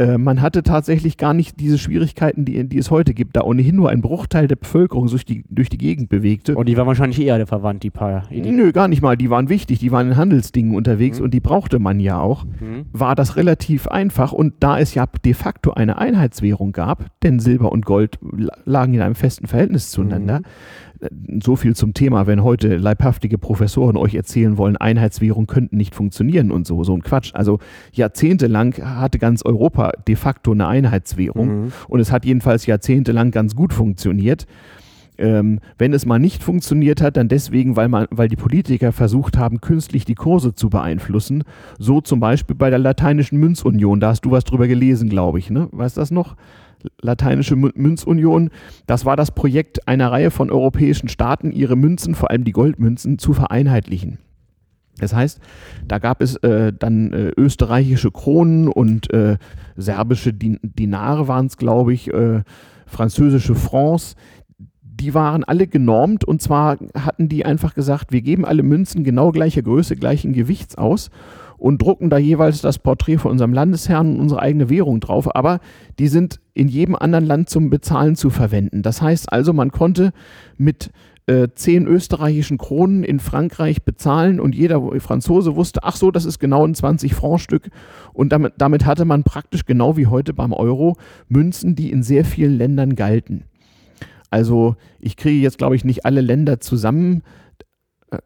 Äh, 0.00 0.16
man 0.16 0.40
hatte 0.40 0.62
tatsächlich 0.62 1.18
gar 1.18 1.34
nicht 1.34 1.60
diese 1.60 1.76
Schwierigkeiten, 1.76 2.46
die, 2.46 2.66
die 2.66 2.78
es 2.78 2.90
heute 2.90 3.12
gibt, 3.12 3.36
da 3.36 3.42
ohnehin 3.42 3.76
nur 3.76 3.90
ein 3.90 4.00
Bruchteil 4.00 4.48
der 4.48 4.56
Bevölkerung 4.56 5.08
sich 5.08 5.26
die, 5.26 5.44
durch 5.50 5.68
die 5.68 5.76
Gegend 5.76 6.08
bewegte. 6.08 6.54
Und 6.56 6.66
die 6.70 6.76
war 6.78 6.86
wahrscheinlich 6.86 7.20
eher 7.20 7.36
der 7.36 7.46
verwandt, 7.46 7.82
die 7.82 7.90
paar. 7.90 8.24
Die, 8.30 8.40
Nö, 8.40 8.72
gar 8.72 8.88
nicht 8.88 9.02
mal. 9.02 9.18
Die 9.18 9.28
waren 9.28 9.50
wichtig, 9.50 9.78
die 9.78 9.92
waren 9.92 10.08
in 10.12 10.16
Handelsdingen 10.16 10.74
unterwegs 10.74 11.18
Mhm. 11.18 11.24
und 11.26 11.34
die 11.34 11.40
brauchte 11.40 11.78
man 11.78 12.00
ja 12.00 12.18
auch. 12.18 12.44
Mhm. 12.44 12.86
War 12.92 13.14
das 13.14 13.36
relativ 13.36 13.88
einfach 13.88 14.32
und 14.32 14.54
da 14.60 14.78
es 14.78 14.94
ja 14.94 15.04
de 15.24 15.34
facto 15.34 15.72
eine 15.72 15.98
Einheitswährung 15.98 16.72
gab, 16.72 17.04
denn 17.22 17.38
Silber 17.38 17.70
und 17.70 17.84
Gold 17.84 18.18
la- 18.34 18.56
lagen 18.64 18.94
in 18.94 19.02
einem 19.02 19.14
festen 19.14 19.46
Verhältnis 19.48 19.90
zueinander, 19.90 20.40
so 21.42 21.56
viel 21.56 21.74
zum 21.74 21.94
Thema, 21.94 22.26
wenn 22.26 22.42
heute 22.42 22.76
leibhaftige 22.76 23.38
Professoren 23.38 23.96
euch 23.96 24.14
erzählen 24.14 24.58
wollen, 24.58 24.76
Einheitswährung 24.76 25.46
könnten 25.46 25.76
nicht 25.76 25.94
funktionieren 25.94 26.50
und 26.50 26.66
so, 26.66 26.84
so 26.84 26.94
ein 26.94 27.02
Quatsch. 27.02 27.34
Also 27.34 27.58
jahrzehntelang 27.92 28.74
hatte 28.74 29.18
ganz 29.18 29.44
Europa 29.44 29.92
de 30.06 30.16
facto 30.16 30.52
eine 30.52 30.66
Einheitswährung 30.66 31.64
mhm. 31.64 31.72
und 31.88 32.00
es 32.00 32.12
hat 32.12 32.24
jedenfalls 32.24 32.66
jahrzehntelang 32.66 33.30
ganz 33.30 33.54
gut 33.56 33.72
funktioniert. 33.72 34.46
Ähm, 35.18 35.60
wenn 35.76 35.92
es 35.92 36.06
mal 36.06 36.18
nicht 36.18 36.42
funktioniert 36.42 37.02
hat, 37.02 37.18
dann 37.18 37.28
deswegen, 37.28 37.76
weil, 37.76 37.88
man, 37.88 38.06
weil 38.10 38.28
die 38.28 38.36
Politiker 38.36 38.90
versucht 38.90 39.36
haben, 39.36 39.60
künstlich 39.60 40.06
die 40.06 40.14
Kurse 40.14 40.54
zu 40.54 40.70
beeinflussen. 40.70 41.44
So 41.78 42.00
zum 42.00 42.20
Beispiel 42.20 42.56
bei 42.56 42.70
der 42.70 42.78
Lateinischen 42.78 43.38
Münzunion. 43.38 44.00
Da 44.00 44.08
hast 44.08 44.22
du 44.22 44.30
was 44.30 44.44
drüber 44.44 44.66
gelesen, 44.66 45.10
glaube 45.10 45.38
ich. 45.38 45.50
Ne? 45.50 45.68
Weißt 45.72 45.98
du 45.98 46.00
das 46.00 46.10
noch? 46.10 46.36
Lateinische 47.00 47.56
Münzunion. 47.56 48.50
Das 48.86 49.04
war 49.04 49.16
das 49.16 49.30
Projekt 49.30 49.86
einer 49.88 50.10
Reihe 50.12 50.30
von 50.30 50.50
europäischen 50.50 51.08
Staaten, 51.08 51.52
ihre 51.52 51.76
Münzen, 51.76 52.14
vor 52.14 52.30
allem 52.30 52.44
die 52.44 52.52
Goldmünzen, 52.52 53.18
zu 53.18 53.32
vereinheitlichen. 53.32 54.18
Das 54.98 55.14
heißt, 55.14 55.40
da 55.86 55.98
gab 55.98 56.20
es 56.20 56.36
äh, 56.36 56.72
dann 56.78 57.12
äh, 57.12 57.32
österreichische 57.36 58.10
Kronen 58.10 58.68
und 58.68 59.12
äh, 59.12 59.38
serbische 59.76 60.32
Din 60.32 60.58
Dinare 60.62 61.26
waren 61.26 61.46
es, 61.46 61.56
glaube 61.56 61.94
ich, 61.94 62.12
äh, 62.12 62.42
französische 62.86 63.54
Francs, 63.54 64.16
die 64.82 65.14
waren 65.14 65.44
alle 65.44 65.66
genormt 65.66 66.24
und 66.24 66.42
zwar 66.42 66.76
hatten 66.94 67.28
die 67.28 67.46
einfach 67.46 67.74
gesagt, 67.74 68.12
wir 68.12 68.20
geben 68.20 68.44
alle 68.44 68.62
Münzen 68.62 69.02
genau 69.02 69.30
gleicher 69.30 69.62
Größe, 69.62 69.96
gleichen 69.96 70.34
Gewichts 70.34 70.76
aus 70.76 71.10
und 71.60 71.82
drucken 71.82 72.10
da 72.10 72.18
jeweils 72.18 72.62
das 72.62 72.78
Porträt 72.78 73.18
von 73.18 73.32
unserem 73.32 73.52
Landesherrn 73.52 74.14
und 74.14 74.20
unsere 74.20 74.40
eigene 74.40 74.70
Währung 74.70 75.00
drauf, 75.00 75.34
aber 75.34 75.60
die 75.98 76.08
sind 76.08 76.40
in 76.54 76.68
jedem 76.68 76.96
anderen 76.96 77.26
Land 77.26 77.50
zum 77.50 77.70
Bezahlen 77.70 78.16
zu 78.16 78.30
verwenden. 78.30 78.82
Das 78.82 79.02
heißt 79.02 79.32
also, 79.32 79.52
man 79.52 79.70
konnte 79.70 80.12
mit 80.56 80.90
äh, 81.26 81.48
zehn 81.54 81.86
österreichischen 81.86 82.58
Kronen 82.58 83.04
in 83.04 83.20
Frankreich 83.20 83.84
bezahlen 83.84 84.40
und 84.40 84.54
jeder 84.54 84.80
Franzose 85.00 85.54
wusste, 85.54 85.84
ach 85.84 85.96
so, 85.96 86.10
das 86.10 86.24
ist 86.24 86.38
genau 86.38 86.66
ein 86.66 86.74
20-Franc-Stück 86.74 87.70
und 88.12 88.32
damit, 88.32 88.54
damit 88.58 88.86
hatte 88.86 89.04
man 89.04 89.22
praktisch 89.22 89.66
genau 89.66 89.96
wie 89.96 90.06
heute 90.06 90.34
beim 90.34 90.52
Euro 90.52 90.96
Münzen, 91.28 91.76
die 91.76 91.92
in 91.92 92.02
sehr 92.02 92.24
vielen 92.24 92.56
Ländern 92.56 92.96
galten. 92.96 93.44
Also 94.30 94.76
ich 94.98 95.16
kriege 95.16 95.42
jetzt, 95.42 95.58
glaube 95.58 95.76
ich, 95.76 95.84
nicht 95.84 96.06
alle 96.06 96.20
Länder 96.20 96.60
zusammen. 96.60 97.22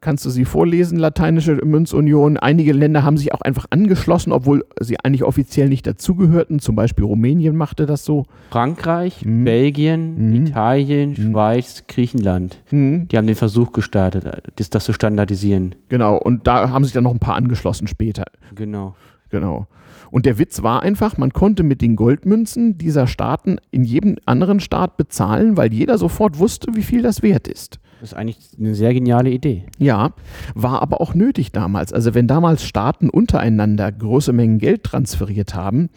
Kannst 0.01 0.25
du 0.25 0.31
sie 0.31 0.47
vorlesen, 0.47 0.99
Lateinische 0.99 1.57
Münzunion? 1.63 2.39
Einige 2.39 2.73
Länder 2.73 3.03
haben 3.03 3.19
sich 3.19 3.35
auch 3.35 3.43
einfach 3.43 3.67
angeschlossen, 3.69 4.33
obwohl 4.33 4.65
sie 4.81 4.99
eigentlich 5.01 5.25
offiziell 5.25 5.69
nicht 5.69 5.87
dazugehörten. 5.87 6.59
Zum 6.59 6.75
Beispiel 6.75 7.05
Rumänien 7.05 7.55
machte 7.55 7.85
das 7.85 8.05
so. 8.05 8.25
Frankreich, 8.51 9.21
hm. 9.21 9.45
Belgien, 9.45 10.17
hm. 10.17 10.47
Italien, 10.47 11.15
hm. 11.15 11.33
Schweiz, 11.33 11.85
Griechenland. 11.87 12.63
Hm. 12.67 13.09
Die 13.09 13.19
haben 13.19 13.27
den 13.27 13.37
Versuch 13.37 13.73
gestartet, 13.73 14.25
das, 14.57 14.71
das 14.71 14.85
zu 14.85 14.95
standardisieren. 14.95 15.75
Genau, 15.91 16.17
und 16.17 16.47
da 16.47 16.71
haben 16.71 16.85
sich 16.85 16.95
dann 16.95 17.05
noch 17.05 17.13
ein 17.13 17.19
paar 17.19 17.37
angeschlossen 17.37 17.87
später. 17.87 18.25
Genau. 18.55 18.95
Genau. 19.29 19.67
Und 20.11 20.27
der 20.27 20.39
Witz 20.39 20.63
war 20.63 20.83
einfach, 20.83 21.19
man 21.19 21.33
konnte 21.33 21.65
mit 21.65 21.83
den 21.83 21.97
Goldmünzen 21.97 22.79
dieser 22.79 23.07
Staaten 23.09 23.57
in 23.71 23.83
jedem 23.83 24.17
anderen 24.27 24.61
Staat 24.61 24.97
bezahlen, 24.97 25.57
weil 25.57 25.75
jeder 25.75 25.99
sofort 25.99 26.39
wusste, 26.39 26.69
wie 26.75 26.83
viel 26.83 27.03
das 27.03 27.23
wert 27.23 27.49
ist. 27.49 27.81
Das 28.01 28.13
ist 28.13 28.19
eigentlich 28.19 28.39
eine 28.59 28.75
sehr 28.75 28.93
geniale 28.93 29.31
Idee. 29.31 29.65
Ja, 29.79 30.13
war 30.55 30.83
aber 30.83 31.01
auch 31.01 31.15
nötig 31.15 31.53
damals. 31.53 31.93
Also 31.93 32.15
wenn 32.15 32.27
damals 32.27 32.65
Staaten 32.65 33.09
untereinander 33.09 33.91
große 33.91 34.33
Mengen 34.33 34.59
Geld 34.59 34.85
transferiert 34.85 35.55
haben 35.55 35.91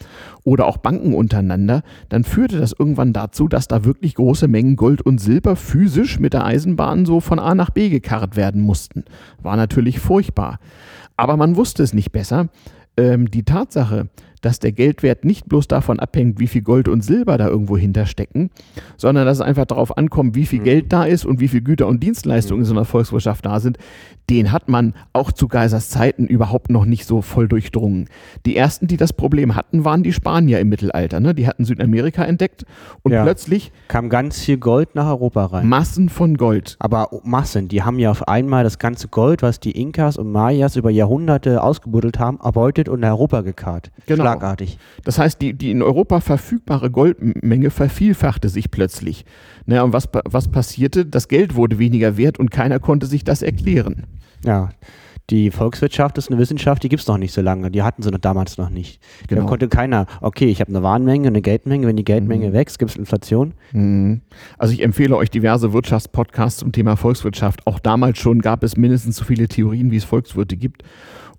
oder 0.43 0.65
auch 0.65 0.77
Banken 0.77 1.13
untereinander, 1.13 1.83
dann 2.10 2.23
führte 2.23 2.60
das 2.60 2.75
irgendwann 2.77 3.13
dazu, 3.13 3.47
dass 3.47 3.67
da 3.67 3.83
wirklich 3.83 4.15
große 4.15 4.47
Mengen 4.47 4.75
Gold 4.75 5.01
und 5.01 5.19
Silber 5.19 5.55
physisch 5.55 6.19
mit 6.19 6.33
der 6.33 6.45
Eisenbahn 6.45 7.05
so 7.05 7.19
von 7.19 7.39
A 7.39 7.55
nach 7.55 7.71
B 7.71 7.89
gekarrt 7.89 8.36
werden 8.36 8.62
mussten. 8.62 9.03
War 9.41 9.57
natürlich 9.57 9.99
furchtbar. 9.99 10.60
Aber 11.15 11.36
man 11.36 11.55
wusste 11.55 11.83
es 11.83 11.93
nicht 11.93 12.12
besser 12.12 12.49
ähm, 12.97 13.29
die 13.29 13.43
Tatsache, 13.43 14.10
dass 14.41 14.60
der 14.60 14.71
Geldwert 14.71 15.26
nicht 15.26 15.47
bloß 15.47 15.67
davon 15.67 16.00
abhängt, 16.00 16.39
wie 16.39 16.47
viel 16.47 16.62
Gold 16.62 16.88
und 16.88 17.04
Silber 17.04 17.38
da 17.38 17.47
irgendwo 17.47 17.78
hinterstecken, 17.78 18.50
sondern 18.97 19.26
dass 19.26 19.38
es 19.38 19.41
einfach 19.41 19.65
darauf 19.65 19.97
ankommt, 19.97 20.36
wie 20.36 20.45
viel 20.45 20.60
mhm. 20.60 20.65
Geld 20.65 20.93
da 20.93 21.06
ist 21.06 21.26
und 21.26 21.39
wie 21.39 21.47
viel 21.47 21.62
Güter 21.62 21.88
und 21.88 22.04
Dienstleistungen 22.04 22.62
in 22.62 22.65
so 22.65 22.73
einer 22.73 22.86
Volkswirtschaft 22.86 23.45
da 23.45 23.60
sind, 23.60 23.78
den 24.30 24.52
hat 24.52 24.67
man 24.67 24.93
auch 25.13 25.32
zu 25.32 25.47
Geisers 25.47 25.89
Zeiten 25.89 26.28
überhaupt 26.28 26.69
noch 26.69 26.84
nicht 26.84 27.06
so 27.06 27.21
voll 27.21 27.47
durchdrungen. 27.47 28.10
Die 28.45 28.58
ersten, 28.58 28.88
die 28.88 28.97
das 28.97 29.13
Problem 29.13 29.56
hatten, 29.56 29.86
waren 29.86 30.04
die 30.04 30.12
Spanier 30.12 30.60
im 30.60 30.67
Mittelalter. 30.67 31.21
Ne? 31.21 31.34
Die 31.34 31.47
hatten 31.47 31.63
Südamerika 31.63 32.23
entdeckt 32.26 32.65
und 33.04 33.13
ja. 33.13 33.23
plötzlich 33.23 33.71
kam 33.88 34.10
ganz 34.10 34.39
viel 34.39 34.58
Gold 34.58 34.95
nach 34.95 35.08
Europa 35.08 35.45
rein. 35.45 35.67
Massen 35.67 36.10
von 36.10 36.36
Gold. 36.36 36.76
Aber 36.80 37.10
Massen, 37.23 37.69
die 37.69 37.84
haben 37.84 38.00
ja 38.00 38.12
auf 38.12 38.28
einmal 38.28 38.65
das 38.65 38.80
ganze 38.80 39.08
Gold, 39.08 39.41
was 39.41 39.62
die 39.62 39.71
Inkas 39.71 40.17
und 40.17 40.30
Mayas 40.30 40.76
über 40.76 40.89
Jahrhunderte 40.89 41.63
ausgebuddelt 41.63 42.19
haben, 42.19 42.39
erbeutet 42.43 42.89
und 42.89 43.00
nach 43.00 43.12
Europa 43.12 43.41
gekarrt. 43.41 43.91
Genau. 44.08 44.23
Schlagartig. 44.34 44.78
Das 45.04 45.20
heißt, 45.20 45.42
die, 45.42 45.54
die 45.54 45.72
in 45.72 45.82
Europa 45.82 46.20
verfügbare 46.20 46.92
Goldmenge 46.92 47.70
vervielfachte 47.70 48.50
sich 48.50 48.72
plötzlich. 48.72 49.26
Ne, 49.66 49.84
und 49.84 49.94
was, 49.94 50.10
was 50.26 50.50
passierte? 50.50 51.06
Das 51.06 51.28
Geld 51.28 51.56
wurde 51.56 51.80
weniger 51.80 52.18
wert 52.18 52.40
und 52.40 52.52
keiner 52.52 52.80
konnte 52.80 53.06
sich 53.06 53.24
das 53.24 53.42
erklären. 53.42 54.04
Ja, 54.46 54.70
die 55.30 55.52
Volkswirtschaft 55.52 56.18
ist 56.18 56.30
eine 56.30 56.40
Wissenschaft, 56.40 56.84
die 56.84 56.90
gibt 56.90 57.02
es 57.02 57.08
noch 57.08 57.18
nicht 57.18 57.34
so 57.34 57.42
lange. 57.42 57.70
Die 57.70 57.84
hatten 57.84 58.02
sie 58.02 58.12
noch 58.12 58.20
damals 58.20 58.58
noch 58.58 58.70
nicht. 58.70 59.02
Genau. 59.28 59.42
Da 59.42 59.48
konnte 59.48 59.68
keiner, 59.68 60.06
okay, 60.22 60.46
ich 60.46 60.62
habe 60.62 60.70
eine 60.70 60.84
Warenmenge, 60.84 61.28
eine 61.28 61.42
Geldmenge, 61.42 61.86
wenn 61.86 61.98
die 61.98 62.06
Geldmenge 62.06 62.50
mhm. 62.50 62.54
wächst, 62.54 62.80
gibt 62.80 62.92
es 62.92 62.98
Inflation. 62.98 63.54
Mhm. 63.74 64.22
Also 64.58 64.74
ich 64.74 64.82
empfehle 64.82 65.18
euch 65.18 65.30
diverse 65.30 65.74
Wirtschaftspodcasts 65.74 66.62
zum 66.62 66.72
Thema 66.72 66.96
Volkswirtschaft. 66.96 67.68
Auch 67.68 67.80
damals 67.80 68.20
schon 68.20 68.40
gab 68.40 68.63
es 68.63 68.78
mindestens 68.78 69.18
so 69.18 69.26
viele 69.26 69.50
Theorien, 69.50 69.92
wie 69.92 69.98
es 69.98 70.06
Volkswirte 70.06 70.56
gibt 70.56 70.84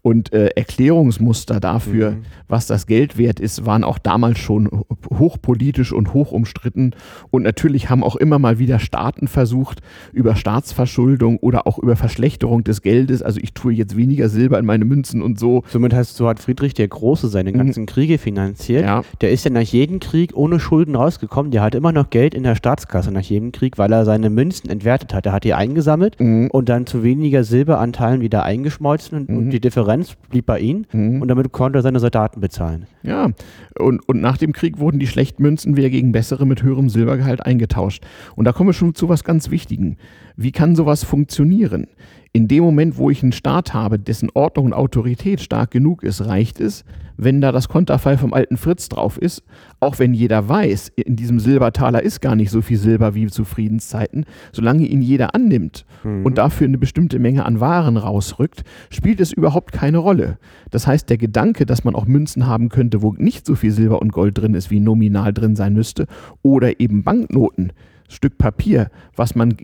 und 0.02 0.32
äh, 0.32 0.48
Erklärungsmuster 0.48 1.60
dafür, 1.60 2.12
mhm. 2.12 2.22
was 2.46 2.66
das 2.66 2.86
Geld 2.86 3.18
wert 3.18 3.40
ist, 3.40 3.66
waren 3.66 3.84
auch 3.84 3.98
damals 3.98 4.38
schon 4.38 4.68
hochpolitisch 5.10 5.92
und 5.92 6.14
hoch 6.14 6.32
umstritten. 6.32 6.92
Und 7.30 7.42
natürlich 7.42 7.90
haben 7.90 8.04
auch 8.04 8.16
immer 8.16 8.38
mal 8.38 8.58
wieder 8.58 8.78
Staaten 8.78 9.28
versucht, 9.28 9.80
über 10.12 10.36
Staatsverschuldung 10.36 11.38
oder 11.38 11.66
auch 11.66 11.78
über 11.78 11.96
Verschlechterung 11.96 12.64
des 12.64 12.82
Geldes, 12.82 13.22
also 13.22 13.40
ich 13.42 13.52
tue 13.52 13.72
jetzt 13.72 13.96
weniger 13.96 14.28
Silber 14.28 14.58
in 14.58 14.66
meine 14.66 14.84
Münzen 14.84 15.22
und 15.22 15.38
so. 15.38 15.62
Somit 15.68 15.92
heißt 15.92 16.16
so 16.16 16.28
hat 16.28 16.38
Friedrich 16.40 16.74
der 16.74 16.88
Große 16.88 17.28
seine 17.28 17.52
mhm. 17.52 17.58
ganzen 17.58 17.80
mhm. 17.82 17.86
Kriege 17.86 18.18
finanziert. 18.18 18.84
Ja. 18.84 19.02
Der 19.20 19.30
ist 19.30 19.44
ja 19.44 19.50
nach 19.50 19.60
jedem 19.60 20.00
Krieg 20.00 20.32
ohne 20.34 20.60
Schulden 20.60 20.94
rausgekommen. 20.94 21.50
Der 21.50 21.62
hat 21.62 21.74
immer 21.74 21.92
noch 21.92 22.10
Geld 22.10 22.34
in 22.34 22.44
der 22.44 22.54
Staatskasse 22.54 23.10
nach 23.10 23.22
jedem 23.22 23.52
Krieg, 23.52 23.78
weil 23.78 23.92
er 23.92 24.04
seine 24.04 24.30
Münzen 24.30 24.70
entwertet 24.70 25.12
hat. 25.12 25.26
Er 25.26 25.32
hat 25.32 25.44
die 25.44 25.54
eingesammelt 25.54 26.18
mhm. 26.20 26.48
und 26.50 26.68
dann 26.68 26.86
zu 26.86 27.02
weniger 27.02 27.44
Silberanteilen 27.44 28.20
wieder 28.20 28.44
eingeschmolzen 28.44 29.18
und, 29.18 29.28
und 29.28 29.46
mhm. 29.46 29.50
die 29.50 29.60
Differenz 29.60 29.87
Differenz 29.88 30.16
blieb 30.28 30.46
bei 30.46 30.60
ihm 30.60 30.84
mhm. 30.92 31.22
und 31.22 31.28
damit 31.28 31.50
konnte 31.52 31.78
er 31.78 31.82
seine 31.82 31.98
Soldaten 31.98 32.40
bezahlen. 32.40 32.86
Ja, 33.02 33.30
und, 33.78 34.06
und 34.06 34.20
nach 34.20 34.36
dem 34.36 34.52
Krieg 34.52 34.78
wurden 34.78 34.98
die 34.98 35.06
schlechten 35.06 35.42
Münzen 35.42 35.76
wieder 35.76 35.88
gegen 35.88 36.12
bessere 36.12 36.46
mit 36.46 36.62
höherem 36.62 36.90
Silbergehalt 36.90 37.44
eingetauscht. 37.44 38.04
Und 38.36 38.44
da 38.44 38.52
kommen 38.52 38.68
wir 38.68 38.74
schon 38.74 38.94
zu 38.94 39.08
was 39.08 39.24
ganz 39.24 39.50
Wichtigen. 39.50 39.96
Wie 40.40 40.52
kann 40.52 40.76
sowas 40.76 41.02
funktionieren? 41.02 41.88
In 42.32 42.46
dem 42.46 42.62
Moment, 42.62 42.96
wo 42.96 43.10
ich 43.10 43.24
einen 43.24 43.32
Staat 43.32 43.74
habe, 43.74 43.98
dessen 43.98 44.30
Ordnung 44.34 44.66
und 44.66 44.72
Autorität 44.72 45.40
stark 45.40 45.72
genug 45.72 46.04
ist, 46.04 46.24
reicht 46.26 46.60
es, 46.60 46.84
wenn 47.16 47.40
da 47.40 47.50
das 47.50 47.68
Konterfei 47.68 48.16
vom 48.16 48.32
alten 48.32 48.56
Fritz 48.56 48.88
drauf 48.88 49.18
ist, 49.18 49.42
auch 49.80 49.98
wenn 49.98 50.14
jeder 50.14 50.48
weiß, 50.48 50.92
in 50.94 51.16
diesem 51.16 51.40
Silbertaler 51.40 52.04
ist 52.04 52.20
gar 52.20 52.36
nicht 52.36 52.52
so 52.52 52.62
viel 52.62 52.76
Silber 52.76 53.16
wie 53.16 53.26
zu 53.26 53.44
Friedenszeiten, 53.44 54.26
solange 54.52 54.86
ihn 54.86 55.02
jeder 55.02 55.34
annimmt 55.34 55.84
mhm. 56.04 56.24
und 56.24 56.38
dafür 56.38 56.68
eine 56.68 56.78
bestimmte 56.78 57.18
Menge 57.18 57.44
an 57.44 57.58
Waren 57.58 57.96
rausrückt, 57.96 58.62
spielt 58.90 59.18
es 59.18 59.32
überhaupt 59.32 59.72
keine 59.72 59.98
Rolle. 59.98 60.38
Das 60.70 60.86
heißt, 60.86 61.10
der 61.10 61.18
Gedanke, 61.18 61.66
dass 61.66 61.82
man 61.82 61.96
auch 61.96 62.06
Münzen 62.06 62.46
haben 62.46 62.68
könnte, 62.68 63.02
wo 63.02 63.12
nicht 63.14 63.44
so 63.44 63.56
viel 63.56 63.72
Silber 63.72 64.00
und 64.00 64.12
Gold 64.12 64.38
drin 64.38 64.54
ist, 64.54 64.70
wie 64.70 64.78
nominal 64.78 65.32
drin 65.32 65.56
sein 65.56 65.72
müsste, 65.72 66.06
oder 66.42 66.78
eben 66.78 67.02
Banknoten, 67.02 67.72
Stück 68.08 68.38
Papier, 68.38 68.90
was 69.16 69.34
man 69.34 69.56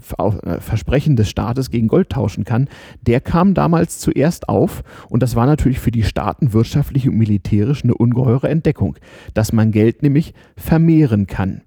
Versprechen 0.00 1.16
des 1.16 1.28
Staates 1.28 1.70
gegen 1.70 1.88
Gold 1.88 2.10
tauschen 2.10 2.44
kann, 2.44 2.68
der 3.02 3.20
kam 3.20 3.54
damals 3.54 3.98
zuerst 3.98 4.48
auf 4.48 4.82
und 5.08 5.22
das 5.22 5.36
war 5.36 5.46
natürlich 5.46 5.78
für 5.78 5.90
die 5.90 6.02
Staaten 6.02 6.52
wirtschaftlich 6.52 7.08
und 7.08 7.16
militärisch 7.16 7.84
eine 7.84 7.94
ungeheure 7.94 8.48
Entdeckung, 8.48 8.96
dass 9.34 9.52
man 9.52 9.70
Geld 9.70 10.02
nämlich 10.02 10.34
vermehren 10.56 11.26
kann. 11.26 11.62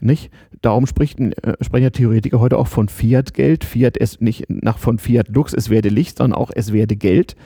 Nicht? 0.00 0.30
Darum 0.62 0.86
spricht, 0.86 1.20
äh, 1.20 1.56
sprechen 1.60 1.84
ja 1.84 1.90
Theoretiker 1.90 2.40
heute 2.40 2.58
auch 2.58 2.68
von 2.68 2.88
Fiat-Geld. 2.88 3.64
Fiat 3.64 3.96
ist 3.96 4.22
nicht 4.22 4.46
nach 4.48 4.78
von 4.78 4.98
Fiat 4.98 5.28
Lux, 5.28 5.52
es 5.52 5.68
werde 5.68 5.88
Licht, 5.88 6.18
sondern 6.18 6.38
auch 6.38 6.50
es 6.54 6.72
werde 6.72 6.96
Geld. 6.96 7.36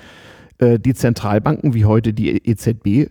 Äh, 0.59 0.79
die 0.79 0.95
Zentralbanken 0.95 1.75
wie 1.75 1.85
heute 1.85 2.13
die 2.13 2.31
EZB 2.49 3.11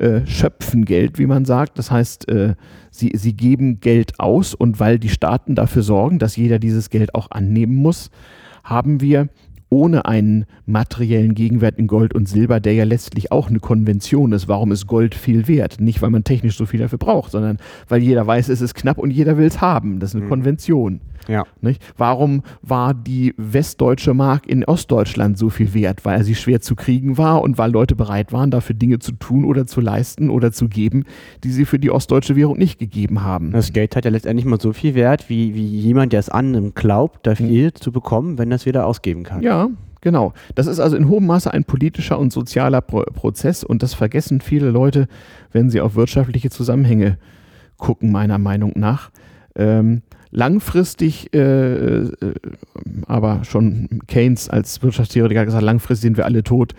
äh, 0.00 0.26
schöpfen 0.26 0.84
Geld, 0.84 1.18
wie 1.18 1.26
man 1.26 1.44
sagt. 1.44 1.78
Das 1.78 1.90
heißt, 1.90 2.28
äh, 2.28 2.54
sie, 2.90 3.12
sie 3.14 3.34
geben 3.34 3.80
Geld 3.80 4.18
aus 4.18 4.54
und 4.54 4.80
weil 4.80 4.98
die 4.98 5.08
Staaten 5.08 5.54
dafür 5.54 5.82
sorgen, 5.82 6.18
dass 6.18 6.36
jeder 6.36 6.58
dieses 6.58 6.90
Geld 6.90 7.14
auch 7.14 7.30
annehmen 7.30 7.74
muss, 7.74 8.10
haben 8.64 9.00
wir 9.00 9.28
ohne 9.70 10.06
einen 10.06 10.46
materiellen 10.66 11.34
Gegenwert 11.34 11.78
in 11.78 11.86
Gold 11.86 12.14
und 12.14 12.28
Silber, 12.28 12.60
der 12.60 12.74
ja 12.74 12.84
letztlich 12.84 13.32
auch 13.32 13.48
eine 13.48 13.60
Konvention 13.60 14.32
ist. 14.32 14.48
Warum 14.48 14.72
ist 14.72 14.86
Gold 14.86 15.14
viel 15.14 15.46
wert? 15.46 15.80
Nicht, 15.80 16.00
weil 16.00 16.10
man 16.10 16.24
technisch 16.24 16.56
so 16.56 16.64
viel 16.64 16.80
dafür 16.80 16.98
braucht, 16.98 17.32
sondern 17.32 17.58
weil 17.88 18.02
jeder 18.02 18.26
weiß, 18.26 18.48
es 18.48 18.60
ist 18.60 18.74
knapp 18.74 18.98
und 18.98 19.10
jeder 19.10 19.36
will 19.36 19.46
es 19.46 19.60
haben. 19.60 20.00
Das 20.00 20.10
ist 20.10 20.16
eine 20.16 20.24
mhm. 20.24 20.30
Konvention. 20.30 21.00
Ja. 21.26 21.44
Nicht? 21.60 21.82
Warum 21.96 22.42
war 22.62 22.94
die 22.94 23.34
westdeutsche 23.36 24.14
Mark 24.14 24.46
in 24.46 24.64
Ostdeutschland 24.64 25.38
so 25.38 25.50
viel 25.50 25.74
wert? 25.74 26.04
Weil 26.04 26.24
sie 26.24 26.34
schwer 26.34 26.60
zu 26.60 26.76
kriegen 26.76 27.18
war 27.18 27.42
und 27.42 27.58
weil 27.58 27.70
Leute 27.70 27.96
bereit 27.96 28.32
waren, 28.32 28.50
dafür 28.50 28.74
Dinge 28.74 28.98
zu 28.98 29.12
tun 29.12 29.44
oder 29.44 29.66
zu 29.66 29.80
leisten 29.80 30.30
oder 30.30 30.52
zu 30.52 30.68
geben, 30.68 31.04
die 31.44 31.50
sie 31.50 31.64
für 31.64 31.78
die 31.78 31.90
ostdeutsche 31.90 32.36
Währung 32.36 32.58
nicht 32.58 32.78
gegeben 32.78 33.22
haben. 33.22 33.52
Das 33.52 33.72
Geld 33.72 33.96
hat 33.96 34.04
ja 34.04 34.10
letztendlich 34.10 34.46
mal 34.46 34.60
so 34.60 34.72
viel 34.72 34.94
Wert, 34.94 35.28
wie, 35.28 35.54
wie 35.54 35.66
jemand, 35.66 36.12
der 36.12 36.20
es 36.20 36.28
annimmt, 36.28 36.74
glaubt, 36.74 37.26
da 37.26 37.34
viel 37.34 37.66
mhm. 37.66 37.74
zu 37.74 37.92
bekommen, 37.92 38.38
wenn 38.38 38.50
er 38.50 38.56
es 38.56 38.66
wieder 38.66 38.86
ausgeben 38.86 39.24
kann. 39.24 39.42
Ja, 39.42 39.68
Genau. 40.00 40.32
Das 40.54 40.66
ist 40.66 40.78
also 40.78 40.96
in 40.96 41.08
hohem 41.08 41.26
Maße 41.26 41.52
ein 41.52 41.64
politischer 41.64 42.18
und 42.18 42.32
sozialer 42.32 42.80
Pro 42.80 43.02
Prozess 43.02 43.64
und 43.64 43.82
das 43.82 43.94
vergessen 43.94 44.40
viele 44.40 44.70
Leute, 44.70 45.08
wenn 45.52 45.70
sie 45.70 45.80
auf 45.80 45.96
wirtschaftliche 45.96 46.50
Zusammenhänge 46.50 47.18
gucken, 47.78 48.12
meiner 48.12 48.38
Meinung 48.38 48.72
nach. 48.76 49.10
Ähm, 49.56 50.02
langfristig, 50.30 51.32
äh, 51.34 51.38
äh, 51.38 52.12
aber 53.06 53.44
schon 53.44 53.88
Keynes 54.06 54.48
als 54.48 54.82
Wirtschaftstheoretiker 54.82 55.40
hat 55.40 55.46
gesagt, 55.46 55.64
langfristig 55.64 56.08
sind 56.08 56.16
wir 56.16 56.24
alle 56.24 56.42
tot. 56.42 56.74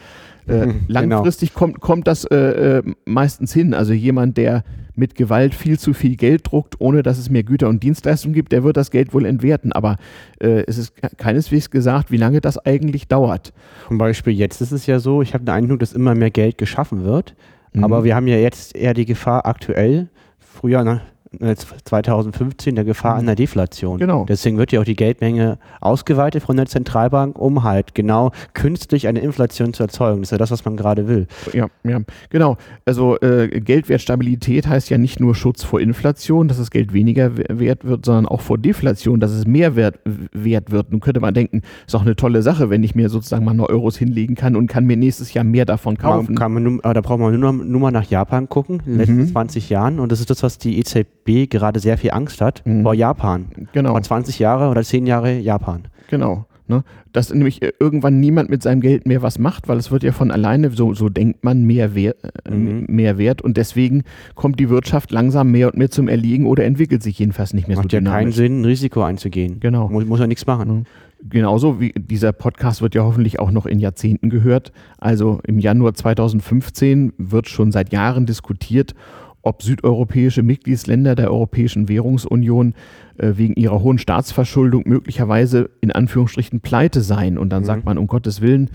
Äh, 0.47 0.67
mhm, 0.67 0.81
langfristig 0.87 1.49
genau. 1.53 1.59
kommt, 1.59 1.79
kommt 1.79 2.07
das 2.07 2.25
äh, 2.25 2.37
äh, 2.77 2.83
meistens 3.05 3.53
hin. 3.53 3.73
Also 3.73 3.93
jemand, 3.93 4.37
der 4.37 4.63
mit 4.95 5.15
Gewalt 5.15 5.53
viel 5.55 5.79
zu 5.79 5.93
viel 5.93 6.15
Geld 6.15 6.51
druckt, 6.51 6.81
ohne 6.81 7.03
dass 7.03 7.17
es 7.17 7.29
mehr 7.29 7.43
Güter 7.43 7.69
und 7.69 7.83
Dienstleistungen 7.83 8.33
gibt, 8.33 8.51
der 8.51 8.63
wird 8.63 8.75
das 8.75 8.91
Geld 8.91 9.13
wohl 9.13 9.25
entwerten. 9.25 9.71
Aber 9.71 9.95
es 10.39 10.77
ist 10.77 10.93
keineswegs 11.17 11.69
gesagt, 11.69 12.11
wie 12.11 12.17
lange 12.17 12.41
das 12.41 12.57
eigentlich 12.57 13.07
dauert. 13.07 13.53
Zum 13.87 13.97
Beispiel 13.97 14.33
jetzt 14.33 14.59
ist 14.59 14.73
es 14.73 14.87
ja 14.87 14.99
so, 14.99 15.21
ich 15.21 15.33
habe 15.33 15.45
den 15.45 15.53
Eindruck, 15.53 15.79
dass 15.79 15.93
immer 15.93 16.15
mehr 16.15 16.31
Geld 16.31 16.57
geschaffen 16.57 17.05
wird. 17.05 17.33
Mhm. 17.71 17.85
Aber 17.85 18.03
wir 18.03 18.13
haben 18.13 18.27
ja 18.27 18.35
jetzt 18.35 18.75
eher 18.75 18.93
die 18.93 19.05
Gefahr 19.05 19.45
aktuell, 19.45 20.09
früher, 20.37 20.83
ne, 20.83 21.01
2015 21.37 22.75
der 22.75 22.85
Gefahr 22.85 23.13
mhm. 23.13 23.19
einer 23.19 23.35
Deflation. 23.35 23.99
Genau. 23.99 24.25
Deswegen 24.27 24.57
wird 24.57 24.71
ja 24.71 24.79
auch 24.79 24.85
die 24.85 24.95
Geldmenge 24.95 25.59
ausgeweitet 25.79 26.43
von 26.43 26.57
der 26.57 26.65
Zentralbank, 26.65 27.37
um 27.37 27.63
halt 27.63 27.93
genau 27.93 28.31
künstlich 28.53 29.07
eine 29.07 29.19
Inflation 29.19 29.73
zu 29.73 29.83
erzeugen. 29.83 30.21
Das 30.21 30.29
ist 30.29 30.31
ja 30.31 30.37
das, 30.39 30.49
was 30.49 30.65
man 30.65 30.75
gerade 30.75 31.07
will. 31.07 31.27
Ja, 31.53 31.67
ja, 31.83 31.99
genau. 32.29 32.57
Also 32.85 33.19
äh, 33.19 33.47
Geldwertstabilität 33.47 34.67
heißt 34.67 34.89
ja 34.89 34.97
nicht 34.97 35.19
nur 35.19 35.35
Schutz 35.35 35.63
vor 35.63 35.79
Inflation, 35.79 36.47
dass 36.47 36.57
das 36.57 36.71
Geld 36.71 36.93
weniger 36.93 37.37
wert 37.37 37.85
wird, 37.85 38.05
sondern 38.05 38.25
auch 38.25 38.41
vor 38.41 38.57
Deflation, 38.57 39.19
dass 39.19 39.31
es 39.31 39.45
mehr 39.45 39.75
wert, 39.75 39.99
wert 40.31 40.71
wird. 40.71 40.91
Nun 40.91 40.99
könnte 40.99 41.19
man 41.19 41.35
denken, 41.35 41.61
ist 41.85 41.95
auch 41.95 42.01
eine 42.01 42.15
tolle 42.15 42.41
Sache, 42.41 42.71
wenn 42.71 42.81
ich 42.81 42.95
mir 42.95 43.09
sozusagen 43.09 43.45
mal 43.45 43.53
noch 43.53 43.69
Euros 43.69 43.97
hinlegen 43.97 44.33
kann 44.33 44.55
und 44.55 44.65
kann 44.65 44.85
mir 44.85 44.97
nächstes 44.97 45.31
Jahr 45.33 45.43
mehr 45.43 45.65
davon 45.65 45.97
kaufen. 45.97 46.35
Kann 46.35 46.53
man 46.53 46.63
nur, 46.63 46.81
da 46.81 47.01
braucht 47.01 47.19
man 47.19 47.39
nur, 47.39 47.53
nur 47.53 47.81
mal 47.81 47.91
nach 47.91 48.09
Japan 48.09 48.49
gucken, 48.49 48.81
in 48.85 48.93
den 48.93 48.97
letzten 48.97 49.17
mhm. 49.17 49.27
20 49.27 49.69
Jahren. 49.69 49.99
Und 49.99 50.11
das 50.11 50.19
ist 50.19 50.31
das, 50.31 50.41
was 50.41 50.57
die 50.57 50.79
EZB 50.79 51.18
gerade 51.25 51.79
sehr 51.79 51.97
viel 51.97 52.11
Angst 52.11 52.41
hat 52.41 52.65
mhm. 52.65 52.83
vor 52.83 52.93
Japan. 52.93 53.45
Genau. 53.73 53.91
Vor 53.91 54.01
20 54.01 54.39
Jahre 54.39 54.69
oder 54.69 54.83
10 54.83 55.05
Jahre 55.05 55.37
Japan. 55.37 55.83
Genau. 56.09 56.45
Ne? 56.69 56.83
Dass 57.13 57.33
nämlich 57.33 57.63
äh, 57.63 57.71
irgendwann 57.79 58.19
niemand 58.19 58.51
mit 58.51 58.61
seinem 58.61 58.81
Geld 58.81 59.07
mehr 59.07 59.23
was 59.23 59.39
macht, 59.39 59.67
weil 59.67 59.77
es 59.77 59.89
wird 59.89 60.03
ja 60.03 60.11
von 60.11 60.29
alleine, 60.29 60.69
so, 60.69 60.93
so 60.93 61.09
denkt 61.09 61.43
man, 61.43 61.63
mehr, 61.63 61.95
wer 61.95 62.15
äh, 62.45 62.51
mhm. 62.51 62.85
mehr 62.87 63.17
wert 63.17 63.41
und 63.41 63.57
deswegen 63.57 64.03
kommt 64.35 64.59
die 64.59 64.69
Wirtschaft 64.69 65.09
langsam 65.09 65.49
mehr 65.49 65.69
und 65.69 65.77
mehr 65.77 65.89
zum 65.89 66.07
Erliegen 66.07 66.45
oder 66.45 66.65
entwickelt 66.65 67.01
sich 67.01 67.17
jedenfalls 67.17 67.55
nicht 67.55 67.67
mehr 67.67 67.77
Macht 67.77 67.85
so 67.85 67.97
dynamisch. 67.97 68.05
Macht 68.11 68.13
ja 68.13 68.19
keinen 68.19 68.31
Sinn, 68.31 68.61
ein 68.61 68.65
Risiko 68.65 69.01
einzugehen. 69.01 69.59
Genau. 69.59 69.89
Muss, 69.89 70.05
muss 70.05 70.19
ja 70.19 70.27
nichts 70.27 70.45
machen. 70.45 70.69
Mhm. 70.69 70.83
Genauso 71.27 71.81
wie 71.81 71.91
dieser 71.91 72.33
Podcast 72.33 72.83
wird 72.83 72.93
ja 72.93 73.03
hoffentlich 73.03 73.39
auch 73.39 73.49
noch 73.49 73.65
in 73.65 73.79
Jahrzehnten 73.79 74.29
gehört. 74.29 74.71
Also 74.99 75.41
im 75.45 75.57
Januar 75.57 75.95
2015 75.95 77.13
wird 77.17 77.49
schon 77.49 77.71
seit 77.71 77.91
Jahren 77.91 78.27
diskutiert, 78.27 78.93
ob 79.41 79.63
südeuropäische 79.63 80.43
Mitgliedsländer 80.43 81.15
der 81.15 81.31
Europäischen 81.31 81.87
Währungsunion 81.87 82.73
äh, 83.17 83.33
wegen 83.35 83.53
ihrer 83.55 83.81
hohen 83.81 83.97
Staatsverschuldung 83.97 84.83
möglicherweise 84.85 85.69
in 85.81 85.91
Anführungsstrichen 85.91 86.61
pleite 86.61 87.01
seien. 87.01 87.37
Und 87.37 87.49
dann 87.49 87.63
mhm. 87.63 87.67
sagt 87.67 87.85
man, 87.85 87.97
um 87.97 88.07
Gottes 88.07 88.41
Willen, 88.41 88.69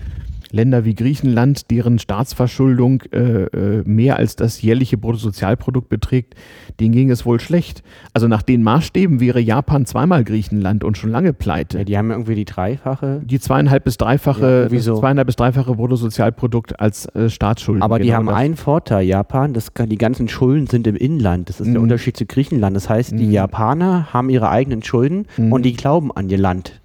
Länder 0.55 0.85
wie 0.85 0.95
Griechenland, 0.95 1.69
deren 1.69 1.99
Staatsverschuldung 1.99 3.03
äh, 3.11 3.43
äh, 3.43 3.83
mehr 3.85 4.15
als 4.15 4.37
das 4.37 4.61
jährliche 4.61 4.97
Bruttosozialprodukt 4.97 5.89
beträgt, 5.89 6.35
denen 6.79 6.93
ging 6.93 7.11
es 7.11 7.25
wohl 7.25 7.39
schlecht. 7.41 7.83
Also 8.13 8.27
nach 8.27 8.41
den 8.41 8.63
Maßstäben 8.63 9.19
wäre 9.19 9.41
Japan 9.41 9.85
zweimal 9.85 10.23
Griechenland 10.23 10.83
und 10.83 10.97
schon 10.97 11.11
lange 11.11 11.33
pleite. 11.33 11.79
Ja, 11.79 11.83
die 11.83 11.97
haben 11.97 12.09
irgendwie 12.09 12.35
die 12.35 12.45
dreifache. 12.45 13.21
Die 13.25 13.39
zweieinhalb 13.39 13.83
bis 13.83 13.97
dreifache, 13.97 14.69
ja, 14.71 14.79
so. 14.79 14.97
zweieinhalb 14.97 15.27
bis 15.27 15.35
dreifache 15.35 15.75
Bruttosozialprodukt 15.75 16.79
als 16.79 17.07
äh, 17.15 17.29
Staatsschulden. 17.29 17.83
Aber 17.83 17.99
die 17.99 18.05
genau 18.05 18.17
haben 18.17 18.25
das. 18.27 18.35
einen 18.35 18.55
Vorteil, 18.55 19.05
Japan, 19.05 19.53
das 19.53 19.71
die 19.77 19.97
ganzen 19.97 20.29
Schulden 20.29 20.67
sind 20.67 20.87
im 20.87 20.95
Inland. 20.95 21.49
Das 21.49 21.59
ist 21.59 21.67
mhm. 21.67 21.73
der 21.73 21.81
Unterschied 21.81 22.15
zu 22.15 22.25
Griechenland. 22.25 22.75
Das 22.77 22.89
heißt, 22.89 23.11
die 23.11 23.25
mhm. 23.25 23.31
Japaner 23.31 24.13
haben 24.13 24.29
ihre 24.29 24.49
eigenen 24.49 24.81
Schulden 24.83 25.27
mhm. 25.35 25.51
und 25.51 25.63
die 25.63 25.73
glauben 25.73 26.11
an 26.13 26.29
ihr 26.29 26.37
Land 26.37 26.81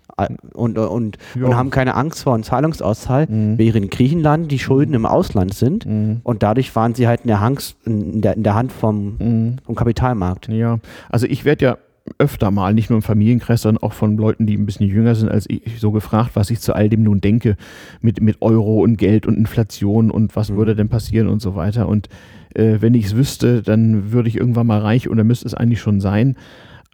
und, 0.54 0.78
und, 0.78 1.18
und 1.34 1.56
haben 1.56 1.70
keine 1.70 1.94
Angst 1.94 2.22
vor 2.22 2.34
einem 2.34 2.42
Zahlungsausfall, 2.42 3.26
mhm. 3.28 3.58
während 3.58 3.90
Griechenland 3.90 4.50
die 4.50 4.58
Schulden 4.58 4.94
im 4.94 5.06
Ausland 5.06 5.54
sind 5.54 5.86
mhm. 5.86 6.20
und 6.22 6.42
dadurch 6.42 6.74
waren 6.76 6.94
sie 6.94 7.06
halt 7.06 7.22
in 7.22 7.28
der, 7.28 7.40
Hand, 7.40 7.76
in 7.84 8.20
der, 8.20 8.36
in 8.36 8.42
der 8.42 8.54
Hand 8.54 8.72
vom, 8.72 9.16
mhm. 9.18 9.56
vom 9.64 9.74
Kapitalmarkt. 9.74 10.48
Ja, 10.48 10.78
also 11.10 11.26
ich 11.26 11.44
werde 11.44 11.64
ja 11.64 11.78
öfter 12.18 12.50
mal, 12.50 12.74
nicht 12.74 12.90
nur 12.90 12.98
im 12.98 13.02
Familienkreis, 13.02 13.62
sondern 13.62 13.82
auch 13.82 13.92
von 13.92 14.16
Leuten, 14.16 14.46
die 14.46 14.56
ein 14.56 14.66
bisschen 14.66 14.86
jünger 14.86 15.14
sind 15.14 15.30
als 15.30 15.46
ich, 15.48 15.62
so 15.78 15.92
gefragt, 15.92 16.30
was 16.34 16.50
ich 16.50 16.60
zu 16.60 16.74
all 16.74 16.88
dem 16.88 17.02
nun 17.02 17.20
denke 17.20 17.56
mit, 18.00 18.20
mit 18.20 18.42
Euro 18.42 18.82
und 18.82 18.96
Geld 18.96 19.26
und 19.26 19.36
Inflation 19.36 20.10
und 20.10 20.36
was 20.36 20.50
mhm. 20.50 20.56
würde 20.56 20.74
denn 20.74 20.88
passieren 20.88 21.28
und 21.28 21.40
so 21.40 21.54
weiter. 21.54 21.88
Und 21.88 22.08
äh, 22.54 22.78
wenn 22.80 22.94
ich 22.94 23.06
es 23.06 23.16
wüsste, 23.16 23.62
dann 23.62 24.12
würde 24.12 24.28
ich 24.28 24.36
irgendwann 24.36 24.66
mal 24.66 24.80
reich 24.80 25.08
oder 25.08 25.24
müsste 25.24 25.46
es 25.46 25.54
eigentlich 25.54 25.80
schon 25.80 26.00
sein. 26.00 26.36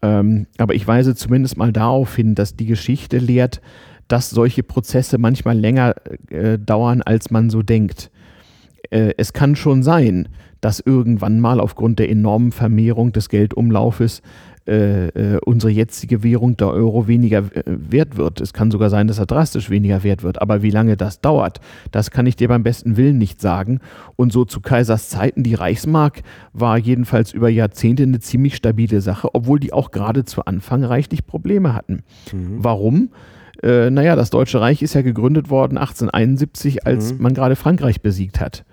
Ähm, 0.03 0.47
aber 0.59 0.75
ich 0.75 0.87
weise 0.87 1.15
zumindest 1.15 1.57
mal 1.57 1.73
darauf 1.73 2.15
hin, 2.15 2.35
dass 2.35 2.57
die 2.57 2.67
Geschichte 2.67 3.19
lehrt, 3.19 3.61
dass 4.09 4.31
solche 4.31 4.63
Prozesse 4.63 5.19
manchmal 5.19 5.59
länger 5.59 5.95
äh, 6.31 6.59
dauern, 6.59 7.03
als 7.03 7.31
man 7.31 7.51
so 7.51 7.63
denkt. 7.63 8.11
Äh, 8.91 9.15
es 9.17 9.33
kann 9.33 9.57
schon 9.57 9.83
sein, 9.83 10.29
dass 10.61 10.81
irgendwann 10.81 11.41
mal 11.41 11.61
aufgrund 11.61 11.99
der 11.99 12.11
enormen 12.11 12.53
Vermehrung 12.53 13.13
des 13.13 13.29
Geldumlaufes 13.29 14.23
äh, 14.67 15.09
äh, 15.09 15.39
unsere 15.45 15.71
jetzige 15.71 16.23
Währung, 16.23 16.57
der 16.57 16.69
Euro, 16.69 17.07
weniger 17.07 17.39
äh, 17.39 17.63
wert 17.67 18.17
wird. 18.17 18.41
Es 18.41 18.53
kann 18.53 18.71
sogar 18.71 18.91
sein, 18.91 19.07
dass 19.07 19.19
er 19.19 19.27
drastisch 19.27 19.71
weniger 19.71 20.03
wert 20.03 20.23
wird. 20.23 20.43
Aber 20.43 20.63
wie 20.63 20.71
lange 20.71 20.97
das 20.97 21.21
dauert, 21.21 21.61
das 21.93 22.11
kann 22.11 22.27
ich 22.27 22.37
dir 22.37 22.49
beim 22.49 22.63
besten 22.63 22.97
Willen 22.97 23.17
nicht 23.17 23.41
sagen. 23.41 23.81
Und 24.17 24.33
so 24.33 24.45
zu 24.45 24.61
Kaisers 24.61 25.09
Zeiten, 25.09 25.43
die 25.43 25.55
Reichsmark 25.55 26.23
war 26.53 26.79
jedenfalls 26.79 27.33
über 27.33 27.49
Jahrzehnte 27.49 28.03
eine 28.03 28.19
ziemlich 28.19 28.57
stabile 28.57 29.01
Sache, 29.01 29.35
obwohl 29.35 29.61
die 29.61 29.73
auch 29.73 29.93
gerade 29.93 30.25
zu 30.25 30.45
Anfang 30.45 30.85
reichlich 30.85 31.27
Probleme 31.27 31.73
hatten. 31.73 32.03
Mhm. 32.33 32.57
Warum? 32.59 33.11
Äh, 33.63 33.91
naja, 33.91 34.17
das 34.17 34.31
Deutsche 34.31 34.61
Reich 34.61 34.83
ist 34.83 34.95
ja 34.95 35.03
gegründet 35.03 35.49
worden 35.49 35.79
1871, 35.79 36.87
als 36.87 37.15
mhm. 37.15 37.23
man 37.23 37.35
gerade 37.35 37.57
Frankreich 37.57 38.03
besiegt 38.03 38.41
hat. 38.41 38.66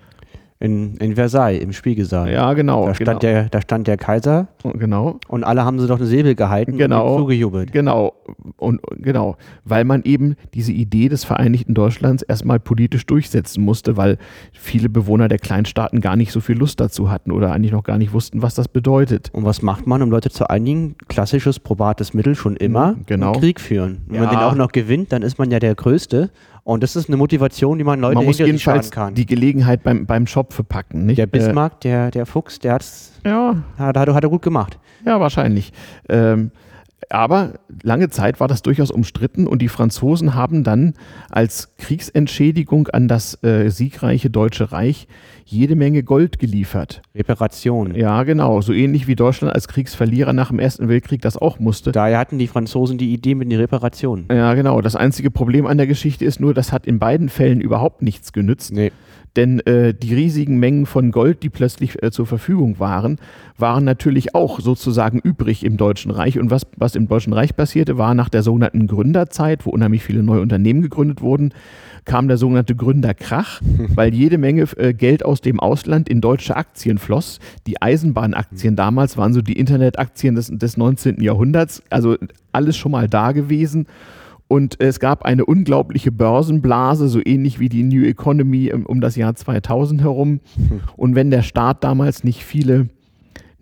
In, 0.64 0.96
in 0.96 1.14
Versailles, 1.14 1.62
im 1.62 1.74
Spiegelsaal. 1.74 2.32
Ja, 2.32 2.54
genau. 2.54 2.86
Da 2.86 2.94
stand, 2.94 3.08
genau. 3.08 3.18
Der, 3.18 3.48
da 3.50 3.60
stand 3.60 3.86
der 3.86 3.98
Kaiser. 3.98 4.48
Genau. 4.62 5.18
Und 5.28 5.44
alle 5.44 5.62
haben 5.62 5.78
sie 5.78 5.86
doch 5.86 5.98
eine 5.98 6.06
Säbel 6.06 6.34
gehalten 6.34 6.78
genau, 6.78 7.12
und 7.12 7.20
zugejubelt. 7.20 7.70
Genau. 7.70 8.14
Und 8.56 8.80
genau. 8.96 9.36
Weil 9.66 9.84
man 9.84 10.04
eben 10.04 10.36
diese 10.54 10.72
Idee 10.72 11.10
des 11.10 11.24
Vereinigten 11.24 11.74
Deutschlands 11.74 12.22
erstmal 12.22 12.60
politisch 12.60 13.04
durchsetzen 13.04 13.62
musste, 13.62 13.98
weil 13.98 14.16
viele 14.52 14.88
Bewohner 14.88 15.28
der 15.28 15.38
Kleinstaaten 15.38 16.00
gar 16.00 16.16
nicht 16.16 16.32
so 16.32 16.40
viel 16.40 16.56
Lust 16.56 16.80
dazu 16.80 17.10
hatten 17.10 17.30
oder 17.30 17.52
eigentlich 17.52 17.72
noch 17.72 17.84
gar 17.84 17.98
nicht 17.98 18.14
wussten, 18.14 18.40
was 18.40 18.54
das 18.54 18.68
bedeutet. 18.68 19.28
Und 19.34 19.44
was 19.44 19.60
macht 19.60 19.86
man, 19.86 20.00
um 20.00 20.10
Leute 20.10 20.30
zu 20.30 20.48
einigen? 20.48 20.96
Klassisches 21.08 21.60
probates 21.60 22.14
Mittel 22.14 22.34
schon 22.34 22.56
immer. 22.56 22.96
Genau. 23.04 23.32
Krieg 23.32 23.60
führen. 23.60 24.00
Wenn 24.06 24.14
ja. 24.14 24.20
man 24.22 24.30
den 24.30 24.38
auch 24.38 24.54
noch 24.54 24.72
gewinnt, 24.72 25.12
dann 25.12 25.20
ist 25.20 25.38
man 25.38 25.50
ja 25.50 25.58
der 25.58 25.74
Größte. 25.74 26.30
Und 26.64 26.82
das 26.82 26.96
ist 26.96 27.08
eine 27.08 27.18
Motivation, 27.18 27.76
die 27.76 27.84
man 27.84 28.00
Leute 28.00 28.16
man 28.16 28.24
muss 28.24 28.38
jedenfalls 28.38 28.90
kann. 28.90 29.14
die 29.14 29.26
Gelegenheit 29.26 29.82
beim, 29.82 30.06
beim 30.06 30.26
Schopfe 30.26 30.64
packen. 30.64 31.04
Nicht? 31.04 31.18
Der 31.18 31.26
Bismarck, 31.26 31.80
der, 31.82 32.10
der 32.10 32.24
Fuchs, 32.24 32.58
der 32.58 32.74
hat's, 32.74 33.12
ja. 33.24 33.62
hat, 33.76 33.98
hat, 33.98 34.08
hat 34.08 34.24
er 34.24 34.30
gut 34.30 34.40
gemacht. 34.40 34.78
Ja, 35.04 35.20
wahrscheinlich. 35.20 35.74
Ähm, 36.08 36.50
aber 37.10 37.54
lange 37.82 38.08
Zeit 38.08 38.40
war 38.40 38.48
das 38.48 38.62
durchaus 38.62 38.90
umstritten 38.90 39.46
und 39.46 39.60
die 39.60 39.68
Franzosen 39.68 40.34
haben 40.34 40.64
dann 40.64 40.94
als 41.30 41.76
Kriegsentschädigung 41.76 42.88
an 42.88 43.08
das 43.08 43.42
äh, 43.44 43.68
siegreiche 43.68 44.30
Deutsche 44.30 44.72
Reich 44.72 45.06
jede 45.44 45.76
Menge 45.76 46.02
Gold 46.02 46.38
geliefert. 46.38 47.02
Reparation. 47.14 47.94
Ja, 47.94 48.22
genau. 48.22 48.60
So 48.60 48.72
ähnlich 48.72 49.06
wie 49.06 49.14
Deutschland 49.14 49.54
als 49.54 49.68
Kriegsverlierer 49.68 50.32
nach 50.32 50.48
dem 50.48 50.58
Ersten 50.58 50.88
Weltkrieg 50.88 51.22
das 51.22 51.36
auch 51.36 51.58
musste. 51.58 51.92
Daher 51.92 52.18
hatten 52.18 52.38
die 52.38 52.46
Franzosen 52.46 52.98
die 52.98 53.12
Idee 53.12 53.34
mit 53.34 53.50
den 53.50 53.58
Reparationen. 53.58 54.26
Ja, 54.30 54.54
genau. 54.54 54.80
Das 54.80 54.96
einzige 54.96 55.30
Problem 55.30 55.66
an 55.66 55.76
der 55.76 55.86
Geschichte 55.86 56.24
ist 56.24 56.40
nur, 56.40 56.54
das 56.54 56.72
hat 56.72 56.86
in 56.86 56.98
beiden 56.98 57.28
Fällen 57.28 57.60
überhaupt 57.60 58.02
nichts 58.02 58.32
genützt. 58.32 58.72
Nee. 58.72 58.92
Denn 59.36 59.60
äh, 59.60 59.94
die 59.94 60.14
riesigen 60.14 60.58
Mengen 60.58 60.86
von 60.86 61.10
Gold, 61.10 61.42
die 61.42 61.50
plötzlich 61.50 62.02
äh, 62.02 62.10
zur 62.10 62.26
Verfügung 62.26 62.78
waren, 62.78 63.18
waren 63.58 63.84
natürlich 63.84 64.34
auch 64.34 64.60
sozusagen 64.60 65.18
übrig 65.18 65.64
im 65.64 65.76
Deutschen 65.76 66.10
Reich. 66.10 66.38
Und 66.38 66.50
was, 66.50 66.66
was 66.76 66.94
im 66.94 67.08
Deutschen 67.08 67.32
Reich 67.32 67.56
passierte, 67.56 67.98
war 67.98 68.14
nach 68.14 68.28
der 68.28 68.42
sogenannten 68.42 68.86
Gründerzeit, 68.86 69.66
wo 69.66 69.70
unheimlich 69.70 70.04
viele 70.04 70.22
neue 70.22 70.40
Unternehmen 70.40 70.82
gegründet 70.82 71.20
wurden, 71.20 71.52
kam 72.04 72.28
der 72.28 72.36
sogenannte 72.36 72.76
Gründerkrach, 72.76 73.60
weil 73.94 74.14
jede 74.14 74.38
Menge 74.38 74.68
äh, 74.76 74.94
Geld 74.94 75.24
aus 75.24 75.40
dem 75.40 75.58
Ausland 75.58 76.08
in 76.08 76.20
deutsche 76.20 76.56
Aktien 76.56 76.98
floss. 76.98 77.40
Die 77.66 77.82
Eisenbahnaktien 77.82 78.76
damals 78.76 79.16
waren 79.16 79.32
so 79.32 79.42
die 79.42 79.58
Internetaktien 79.58 80.36
des, 80.36 80.48
des 80.48 80.76
19. 80.76 81.20
Jahrhunderts, 81.20 81.82
also 81.90 82.16
alles 82.52 82.76
schon 82.76 82.92
mal 82.92 83.08
da 83.08 83.32
gewesen. 83.32 83.86
Und 84.46 84.80
es 84.80 85.00
gab 85.00 85.24
eine 85.24 85.46
unglaubliche 85.46 86.12
Börsenblase, 86.12 87.08
so 87.08 87.20
ähnlich 87.24 87.60
wie 87.60 87.68
die 87.68 87.82
New 87.82 88.04
Economy 88.04 88.72
um 88.72 89.00
das 89.00 89.16
Jahr 89.16 89.34
2000 89.34 90.02
herum. 90.02 90.40
Und 90.96 91.14
wenn 91.14 91.30
der 91.30 91.42
Staat 91.42 91.82
damals 91.82 92.24
nicht 92.24 92.44
viele 92.44 92.88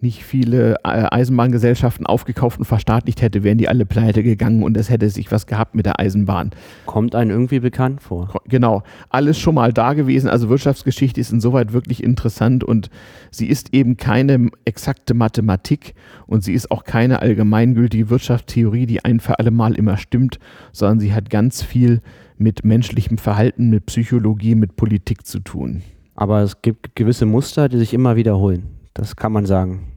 nicht 0.03 0.25
viele 0.25 0.75
äh, 0.85 1.07
Eisenbahngesellschaften 1.11 2.07
aufgekauft 2.07 2.59
und 2.59 2.65
verstaatlicht 2.65 3.23
hätte, 3.23 3.45
wären 3.45 3.59
die 3.59 3.69
alle 3.69 3.87
pleite 3.87 4.23
gegangen 4.23 4.62
und 4.62 4.77
es 4.77 4.91
hätte 4.91 5.09
sich 5.09 5.31
was 5.31 5.47
gehabt 5.47 5.75
mit 5.75 5.87
der 5.87 6.01
Eisenbahn. 6.01 6.51
Kommt 6.87 7.15
einem 7.15 7.31
irgendwie 7.31 7.61
bekannt 7.61 8.03
vor. 8.03 8.41
Genau. 8.49 8.83
Alles 9.11 9.38
schon 9.38 9.55
mal 9.55 9.73
da 9.73 9.93
gewesen. 9.93 10.29
Also 10.29 10.49
Wirtschaftsgeschichte 10.49 11.21
ist 11.21 11.33
insoweit 11.33 11.73
wirklich 11.73 12.03
interessant 12.03 12.65
und 12.65 12.91
sie 13.31 13.47
ist 13.47 13.73
eben 13.73 13.97
keine 13.97 14.51
exakte 14.65 15.15
Mathematik 15.15 15.95
und 16.27 16.43
sie 16.43 16.53
ist 16.53 16.71
auch 16.71 16.85
keine 16.85 17.23
allgemeingültige 17.23 18.11
Wirtschaftstheorie, 18.11 18.87
die 18.87 19.05
ein 19.05 19.21
für 19.21 19.38
alle 19.38 19.51
Mal 19.51 19.75
immer 19.75 19.97
stimmt, 19.97 20.38
sondern 20.73 21.01
sie 21.01 21.15
hat 21.15 21.31
ganz 21.31 21.62
viel 21.62 22.01
mit 22.38 22.65
menschlichem 22.65 23.19
Verhalten, 23.19 23.71
mit 23.71 23.87
Psychologie, 23.87 24.57
mit 24.57 24.77
Politik 24.77 25.27
zu 25.27 25.38
tun. 25.38 25.83
Aber 26.15 26.41
es 26.41 26.61
gibt 26.61 26.97
gewisse 26.97 27.27
Muster, 27.27 27.69
die 27.69 27.79
sich 27.79 27.95
immer 27.95 28.17
wiederholen. 28.17 28.65
Das 28.95 29.17
kann 29.17 29.33
man 29.33 29.47
sagen. 29.47 29.91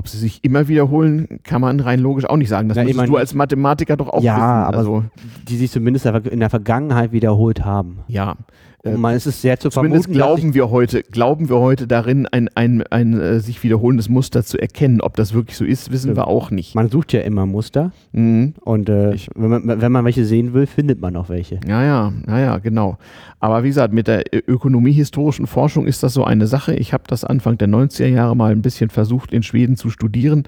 Ob 0.00 0.08
sie 0.08 0.16
sich 0.16 0.42
immer 0.42 0.66
wiederholen, 0.66 1.40
kann 1.42 1.60
man 1.60 1.78
rein 1.78 2.00
logisch 2.00 2.24
auch 2.24 2.38
nicht 2.38 2.48
sagen. 2.48 2.70
Das 2.70 2.78
ja, 2.78 2.84
musst 2.84 3.06
du 3.06 3.18
als 3.18 3.34
Mathematiker 3.34 3.98
doch 3.98 4.08
auch 4.08 4.22
ja, 4.22 4.32
wissen. 4.32 4.40
Ja, 4.40 4.64
aber 4.64 4.78
also, 4.78 5.04
die 5.46 5.58
sich 5.58 5.70
zumindest 5.70 6.06
in 6.06 6.40
der 6.40 6.48
Vergangenheit 6.48 7.12
wiederholt 7.12 7.66
haben. 7.66 7.98
Ja, 8.08 8.36
und 8.82 9.00
man 9.00 9.14
ist 9.14 9.26
es 9.26 9.42
sehr 9.42 9.58
zu 9.60 9.68
Zumindest 9.68 10.04
vermuten. 10.04 10.18
glauben 10.18 10.54
wir 10.54 10.70
heute, 10.70 11.02
glauben 11.02 11.50
wir 11.50 11.58
heute 11.58 11.86
darin, 11.86 12.26
ein, 12.26 12.48
ein, 12.54 12.82
ein, 12.90 13.20
äh, 13.20 13.40
sich 13.40 13.62
wiederholendes 13.62 14.08
Muster 14.08 14.42
zu 14.42 14.58
erkennen. 14.58 15.02
Ob 15.02 15.16
das 15.16 15.34
wirklich 15.34 15.56
so 15.58 15.66
ist, 15.66 15.92
wissen 15.92 16.16
wir 16.16 16.26
auch 16.26 16.50
nicht. 16.50 16.74
Man 16.74 16.88
sucht 16.88 17.12
ja 17.12 17.20
immer 17.20 17.44
Muster. 17.44 17.92
Mhm. 18.12 18.54
Und 18.60 18.88
äh, 18.88 19.16
wenn, 19.34 19.50
man, 19.50 19.80
wenn 19.82 19.92
man 19.92 20.04
welche 20.06 20.24
sehen 20.24 20.54
will, 20.54 20.66
findet 20.66 21.00
man 21.00 21.14
auch 21.16 21.28
welche. 21.28 21.60
Ja, 21.66 21.84
ja, 21.84 22.12
ja, 22.26 22.38
ja, 22.38 22.58
genau. 22.58 22.96
Aber 23.38 23.64
wie 23.64 23.68
gesagt, 23.68 23.92
mit 23.92 24.08
der 24.08 24.24
ökonomiehistorischen 24.32 25.46
Forschung 25.46 25.86
ist 25.86 26.02
das 26.02 26.14
so 26.14 26.24
eine 26.24 26.46
Sache. 26.46 26.74
Ich 26.74 26.94
habe 26.94 27.04
das 27.06 27.24
Anfang 27.24 27.58
der 27.58 27.68
90er 27.68 28.06
Jahre 28.06 28.34
mal 28.34 28.50
ein 28.50 28.62
bisschen 28.62 28.88
versucht, 28.88 29.32
in 29.32 29.42
Schweden 29.42 29.76
zu 29.76 29.90
studieren. 29.90 30.44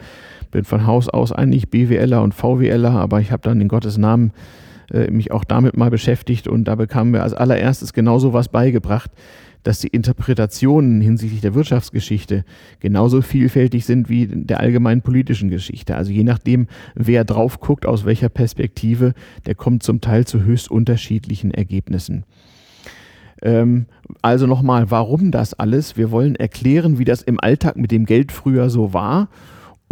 Bin 0.51 0.64
von 0.64 0.87
Haus 0.87 1.09
aus 1.09 1.33
eigentlich 1.33 1.68
BWLer 1.68 2.23
und 2.23 2.35
VWLer, 2.35 2.92
aber 2.92 3.21
ich 3.21 3.31
habe 3.31 3.42
dann 3.42 3.61
in 3.61 3.68
Gottes 3.68 3.99
Namen 3.99 4.33
äh, 4.90 5.11
mich 5.11 5.33
auch 5.33 5.45
damit 5.45 5.77
mal 5.77 5.90
beschäftigt 5.90 6.49
und 6.49 6.64
da 6.64 6.75
bekamen 6.75 7.12
wir 7.12 7.23
als 7.23 7.35
allererstes 7.35 7.92
genauso 7.92 8.33
was 8.33 8.49
beigebracht, 8.49 9.11
dass 9.62 9.79
die 9.79 9.88
Interpretationen 9.88 11.01
hinsichtlich 11.01 11.40
der 11.40 11.55
Wirtschaftsgeschichte 11.55 12.45
genauso 12.81 13.23
vielfältig 13.23 13.85
sind 13.85 14.09
wie 14.09 14.27
der 14.27 14.61
allgemeinen 14.61 15.03
politischen 15.03 15.51
Geschichte. 15.51 15.97
Also 15.97 16.11
je 16.11 16.25
nachdem, 16.25 16.66
wer 16.95 17.25
drauf 17.25 17.61
guckt, 17.61 17.87
aus 17.87 18.05
welcher 18.05 18.29
Perspektive, 18.29 19.14
der 19.47 19.55
kommt 19.55 19.83
zum 19.83 20.01
Teil 20.01 20.27
zu 20.27 20.42
höchst 20.42 20.71
unterschiedlichen 20.71 21.53
Ergebnissen. 21.53 22.25
Ähm, 23.40 23.87
also 24.21 24.47
nochmal, 24.47 24.90
warum 24.90 25.31
das 25.31 25.55
alles? 25.55 25.97
Wir 25.97 26.11
wollen 26.11 26.35
erklären, 26.37 26.99
wie 26.99 27.05
das 27.05 27.23
im 27.23 27.38
Alltag 27.38 27.77
mit 27.77 27.90
dem 27.90 28.07
Geld 28.07 28.33
früher 28.33 28.71
so 28.71 28.92
war 28.92 29.29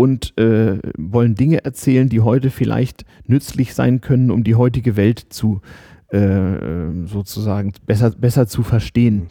und 0.00 0.32
äh, 0.38 0.78
wollen 0.96 1.34
Dinge 1.34 1.62
erzählen, 1.62 2.08
die 2.08 2.20
heute 2.20 2.48
vielleicht 2.48 3.04
nützlich 3.26 3.74
sein 3.74 4.00
können, 4.00 4.30
um 4.30 4.44
die 4.44 4.54
heutige 4.54 4.96
Welt 4.96 5.26
zu 5.28 5.60
äh, 6.08 6.56
sozusagen 7.04 7.74
besser, 7.84 8.10
besser 8.12 8.46
zu 8.46 8.62
verstehen. 8.62 9.26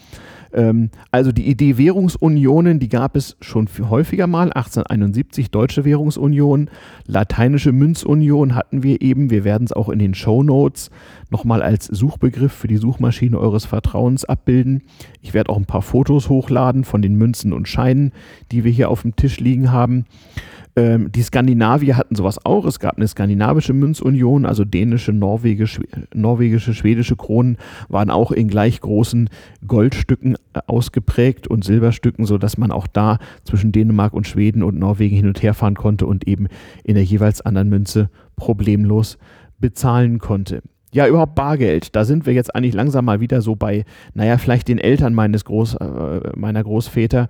Ähm, 0.53 0.91
also 1.09 1.31
die 1.31 1.47
Idee 1.47 1.79
Währungsunionen, 1.79 2.77
die 2.79 2.87
gab 2.87 3.15
es 3.15 3.35
schon 3.41 3.67
häufiger 3.89 4.27
mal. 4.27 4.53
1871 4.53 5.49
Deutsche 5.49 5.85
Währungsunion, 5.85 6.69
Lateinische 7.07 7.71
Münzunion 7.71 8.53
hatten 8.53 8.83
wir 8.83 9.01
eben. 9.01 9.31
Wir 9.31 9.43
werden 9.43 9.65
es 9.65 9.73
auch 9.73 9.89
in 9.89 9.97
den 9.97 10.13
Show 10.13 10.43
Notes 10.43 10.91
nochmal 11.29 11.61
als 11.61 11.85
Suchbegriff 11.85 12.51
für 12.51 12.67
die 12.67 12.77
Suchmaschine 12.77 13.39
eures 13.39 13.65
Vertrauens 13.65 14.25
abbilden. 14.25 14.83
Ich 15.21 15.33
werde 15.33 15.49
auch 15.49 15.57
ein 15.57 15.65
paar 15.65 15.81
Fotos 15.81 16.29
hochladen 16.29 16.83
von 16.83 17.01
den 17.01 17.15
Münzen 17.15 17.53
und 17.53 17.67
Scheinen, 17.67 18.11
die 18.51 18.63
wir 18.63 18.71
hier 18.71 18.89
auf 18.89 19.03
dem 19.03 19.15
Tisch 19.15 19.39
liegen 19.39 19.71
haben. 19.71 20.05
Ähm, 20.75 21.11
die 21.11 21.23
Skandinavier 21.23 21.97
hatten 21.97 22.15
sowas 22.15 22.45
auch. 22.45 22.65
Es 22.65 22.79
gab 22.79 22.97
eine 22.97 23.07
skandinavische 23.07 23.73
Münzunion, 23.73 24.45
also 24.45 24.63
dänische, 24.63 25.11
norwegische, 25.11 25.81
norwegische, 26.13 26.73
schwedische 26.73 27.15
Kronen 27.15 27.57
waren 27.89 28.09
auch 28.09 28.31
in 28.31 28.47
gleich 28.47 28.79
großen 28.79 29.29
Goldstücken 29.67 30.35
äh, 30.53 30.59
ausgeprägt 30.67 31.47
und 31.47 31.63
Silberstücken, 31.63 32.25
sodass 32.25 32.57
man 32.57 32.71
auch 32.71 32.87
da 32.87 33.17
zwischen 33.43 33.71
Dänemark 33.71 34.13
und 34.13 34.27
Schweden 34.27 34.63
und 34.63 34.79
Norwegen 34.79 35.15
hin 35.15 35.27
und 35.27 35.41
her 35.41 35.53
fahren 35.53 35.75
konnte 35.75 36.05
und 36.05 36.27
eben 36.27 36.47
in 36.83 36.95
der 36.95 37.03
jeweils 37.03 37.41
anderen 37.41 37.69
Münze 37.69 38.09
problemlos 38.35 39.17
bezahlen 39.59 40.19
konnte. 40.19 40.61
Ja, 40.91 41.07
überhaupt 41.07 41.35
Bargeld. 41.35 41.95
Da 41.95 42.03
sind 42.03 42.25
wir 42.25 42.33
jetzt 42.33 42.55
eigentlich 42.55 42.73
langsam 42.73 43.05
mal 43.05 43.19
wieder 43.19 43.41
so 43.41 43.55
bei, 43.55 43.85
naja, 44.13 44.37
vielleicht 44.37 44.67
den 44.67 44.79
Eltern 44.79 45.13
meines 45.13 45.45
Groß, 45.45 45.75
äh, 45.75 46.31
meiner 46.35 46.63
Großväter 46.63 47.29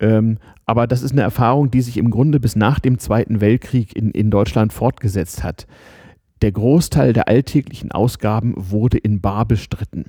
ähm, 0.00 0.38
aber 0.66 0.86
das 0.86 1.02
ist 1.02 1.12
eine 1.12 1.22
Erfahrung, 1.22 1.70
die 1.70 1.80
sich 1.80 1.96
im 1.96 2.10
Grunde 2.10 2.40
bis 2.40 2.56
nach 2.56 2.78
dem 2.78 2.98
Zweiten 2.98 3.40
Weltkrieg 3.40 3.96
in, 3.96 4.10
in 4.10 4.30
Deutschland 4.30 4.72
fortgesetzt 4.72 5.42
hat. 5.42 5.66
Der 6.42 6.52
Großteil 6.52 7.12
der 7.12 7.28
alltäglichen 7.28 7.92
Ausgaben 7.92 8.54
wurde 8.56 8.98
in 8.98 9.20
Bar 9.20 9.46
bestritten. 9.46 10.04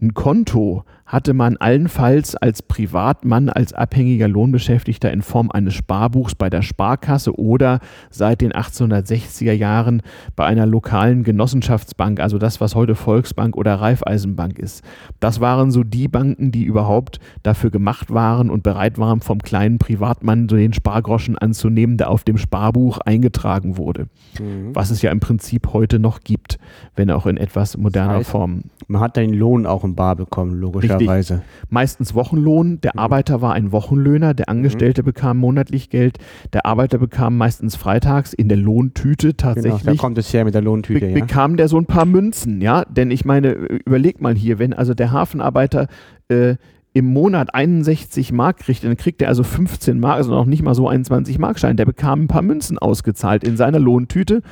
Ein 0.00 0.14
Konto 0.14 0.84
hatte 1.08 1.32
man 1.32 1.56
allenfalls 1.56 2.36
als 2.36 2.60
Privatmann, 2.62 3.48
als 3.48 3.72
abhängiger 3.72 4.28
Lohnbeschäftigter 4.28 5.10
in 5.10 5.22
Form 5.22 5.50
eines 5.50 5.74
Sparbuchs 5.74 6.34
bei 6.34 6.50
der 6.50 6.60
Sparkasse 6.60 7.34
oder 7.34 7.80
seit 8.10 8.42
den 8.42 8.52
1860er 8.52 9.52
Jahren 9.52 10.02
bei 10.36 10.44
einer 10.44 10.66
lokalen 10.66 11.24
Genossenschaftsbank, 11.24 12.20
also 12.20 12.36
das, 12.36 12.60
was 12.60 12.74
heute 12.74 12.94
Volksbank 12.94 13.56
oder 13.56 13.76
Raiffeisenbank 13.76 14.58
ist. 14.58 14.84
Das 15.18 15.40
waren 15.40 15.70
so 15.70 15.82
die 15.82 16.08
Banken, 16.08 16.52
die 16.52 16.64
überhaupt 16.64 17.20
dafür 17.42 17.70
gemacht 17.70 18.12
waren 18.12 18.50
und 18.50 18.62
bereit 18.62 18.98
waren, 18.98 19.22
vom 19.22 19.38
kleinen 19.38 19.78
Privatmann 19.78 20.46
so 20.48 20.56
den 20.56 20.74
Spargroschen 20.74 21.38
anzunehmen, 21.38 21.96
der 21.96 22.10
auf 22.10 22.22
dem 22.22 22.36
Sparbuch 22.36 22.98
eingetragen 22.98 23.78
wurde. 23.78 24.08
Mhm. 24.38 24.74
Was 24.74 24.90
es 24.90 25.00
ja 25.00 25.10
im 25.10 25.20
Prinzip 25.20 25.72
heute 25.72 25.98
noch 25.98 26.20
gibt, 26.20 26.58
wenn 26.96 27.10
auch 27.10 27.24
in 27.24 27.38
etwas 27.38 27.78
moderner 27.78 28.08
das 28.08 28.18
heißt, 28.18 28.30
Form. 28.30 28.64
Man 28.88 29.00
hat 29.00 29.16
den 29.16 29.32
Lohn 29.32 29.64
auch 29.64 29.84
im 29.84 29.94
Bar 29.94 30.14
bekommen, 30.14 30.54
logischerweise. 30.60 30.97
Richtig. 31.06 31.38
Meistens 31.70 32.14
Wochenlohn. 32.14 32.80
Der 32.80 32.92
mhm. 32.94 33.00
Arbeiter 33.00 33.40
war 33.42 33.54
ein 33.54 33.72
Wochenlöhner, 33.72 34.34
der 34.34 34.48
Angestellte 34.48 35.02
mhm. 35.02 35.06
bekam 35.06 35.38
monatlich 35.38 35.90
Geld. 35.90 36.18
Der 36.52 36.66
Arbeiter 36.66 36.98
bekam 36.98 37.36
meistens 37.36 37.76
freitags 37.76 38.32
in 38.32 38.48
der 38.48 38.58
Lohntüte 38.58 39.36
tatsächlich. 39.36 39.82
Genau, 39.82 39.92
da 39.92 40.00
kommt 40.00 40.18
es 40.18 40.32
her 40.32 40.44
mit 40.44 40.54
der 40.54 40.62
Lohntüte. 40.62 41.00
Be 41.00 41.06
ja. 41.08 41.14
Bekam 41.14 41.56
der 41.56 41.68
so 41.68 41.78
ein 41.78 41.86
paar 41.86 42.04
Münzen, 42.04 42.60
ja. 42.60 42.84
Denn 42.84 43.10
ich 43.10 43.24
meine, 43.24 43.52
überleg 43.52 44.20
mal 44.20 44.34
hier, 44.34 44.58
wenn 44.58 44.72
also 44.72 44.94
der 44.94 45.12
Hafenarbeiter 45.12 45.88
äh, 46.28 46.56
im 46.94 47.06
Monat 47.06 47.54
61 47.54 48.32
Mark 48.32 48.58
kriegt, 48.58 48.82
dann 48.82 48.96
kriegt 48.96 49.22
er 49.22 49.28
also 49.28 49.42
15 49.44 50.00
Mark, 50.00 50.16
also 50.16 50.30
noch 50.30 50.46
nicht 50.46 50.62
mal 50.62 50.74
so 50.74 50.88
21 50.88 51.38
Markschein. 51.38 51.76
Der 51.76 51.84
bekam 51.84 52.22
ein 52.22 52.28
paar 52.28 52.42
Münzen 52.42 52.78
ausgezahlt 52.78 53.44
in 53.44 53.56
seiner 53.56 53.78
Lohntüte 53.78 54.42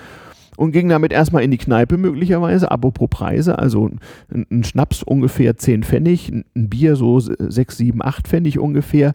und 0.57 0.73
ging 0.73 0.89
damit 0.89 1.13
erstmal 1.13 1.43
in 1.43 1.51
die 1.51 1.59
Kneipe 1.59 1.97
möglicherweise, 1.97 2.71
apropos 2.71 3.09
Preise, 3.11 3.59
also 3.59 3.89
ein, 4.33 4.47
ein 4.51 4.65
Schnaps 4.65 5.03
ungefähr 5.03 5.57
10 5.57 5.83
Pfennig, 5.83 6.31
ein 6.31 6.45
Bier 6.55 6.97
so 6.97 7.21
6, 7.21 7.77
7, 7.77 8.03
8 8.03 8.27
Pfennig 8.27 8.59
ungefähr 8.59 9.15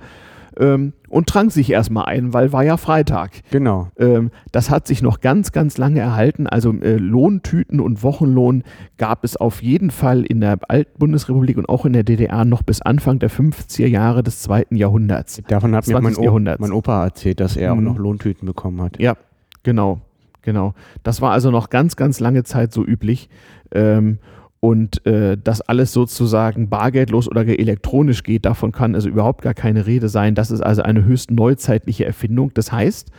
ähm, 0.58 0.94
und 1.10 1.28
trank 1.28 1.52
sich 1.52 1.72
erstmal 1.72 2.06
ein, 2.06 2.34
weil 2.34 2.54
war 2.54 2.64
ja 2.64 2.78
Freitag. 2.78 3.32
Genau. 3.52 3.90
Ähm, 3.98 4.32
das 4.52 4.70
hat 4.70 4.88
sich 4.88 5.02
noch 5.02 5.22
ganz, 5.22 5.52
ganz 5.52 5.78
lange 5.78 6.00
erhalten. 6.00 6.48
Also 6.48 6.74
äh, 6.74 6.98
Lohntüten 6.98 7.80
und 7.80 8.04
Wochenlohn 8.04 8.64
gab 8.98 9.24
es 9.24 9.38
auf 9.38 9.62
jeden 9.62 9.92
Fall 9.92 10.24
in 10.24 10.42
der 10.42 10.60
Altbundesrepublik 10.68 11.58
und 11.58 11.70
auch 11.70 11.86
in 11.86 11.94
der 11.94 12.04
DDR 12.04 12.46
noch 12.46 12.64
bis 12.64 12.82
Anfang 12.82 13.20
der 13.20 13.30
50er 13.30 13.88
Jahre 13.88 14.24
des 14.24 14.42
zweiten 14.42 14.76
Jahrhunderts. 14.76 15.42
Davon 15.48 15.76
hat 15.76 15.88
mir 15.88 16.02
mein, 16.02 16.16
mein, 16.60 16.72
Opa 16.72 17.06
erzählt, 17.06 17.40
dass 17.40 17.56
er 17.56 17.74
mhm. 17.74 17.80
auch 17.80 17.94
noch 17.94 18.00
Lohntüten 18.00 18.46
bekommen 18.46 18.82
hat. 18.82 19.00
Ja, 19.00 19.16
genau. 19.64 20.02
Genau. 20.42 20.74
Das 21.04 21.22
war 21.22 21.32
also 21.32 21.52
noch 21.52 21.70
ganz, 21.70 21.96
ganz 21.96 22.20
lange 22.20 22.44
Zeit 22.44 22.74
so 22.74 22.84
üblich. 22.84 23.30
Ähm, 23.72 24.20
und 24.62 25.04
äh, 25.08 25.40
dass 25.44 25.62
alles 25.62 25.92
sozusagen 25.92 26.70
bargeldlos 26.70 27.28
oder 27.28 27.48
elektronisch 27.48 28.22
geht, 28.22 28.46
davon 28.46 28.72
kann 28.72 28.94
also 28.94 29.10
überhaupt 29.10 29.42
gar 29.42 29.56
keine 29.56 29.88
Rede 29.88 30.08
sein. 30.08 30.36
Das 30.36 30.52
ist 30.52 30.62
also 30.62 30.84
eine 30.84 31.04
höchst 31.04 31.32
neuzeitliche 31.32 32.06
Erfindung. 32.06 32.52
Das 32.54 32.72
heißt, 32.72 33.10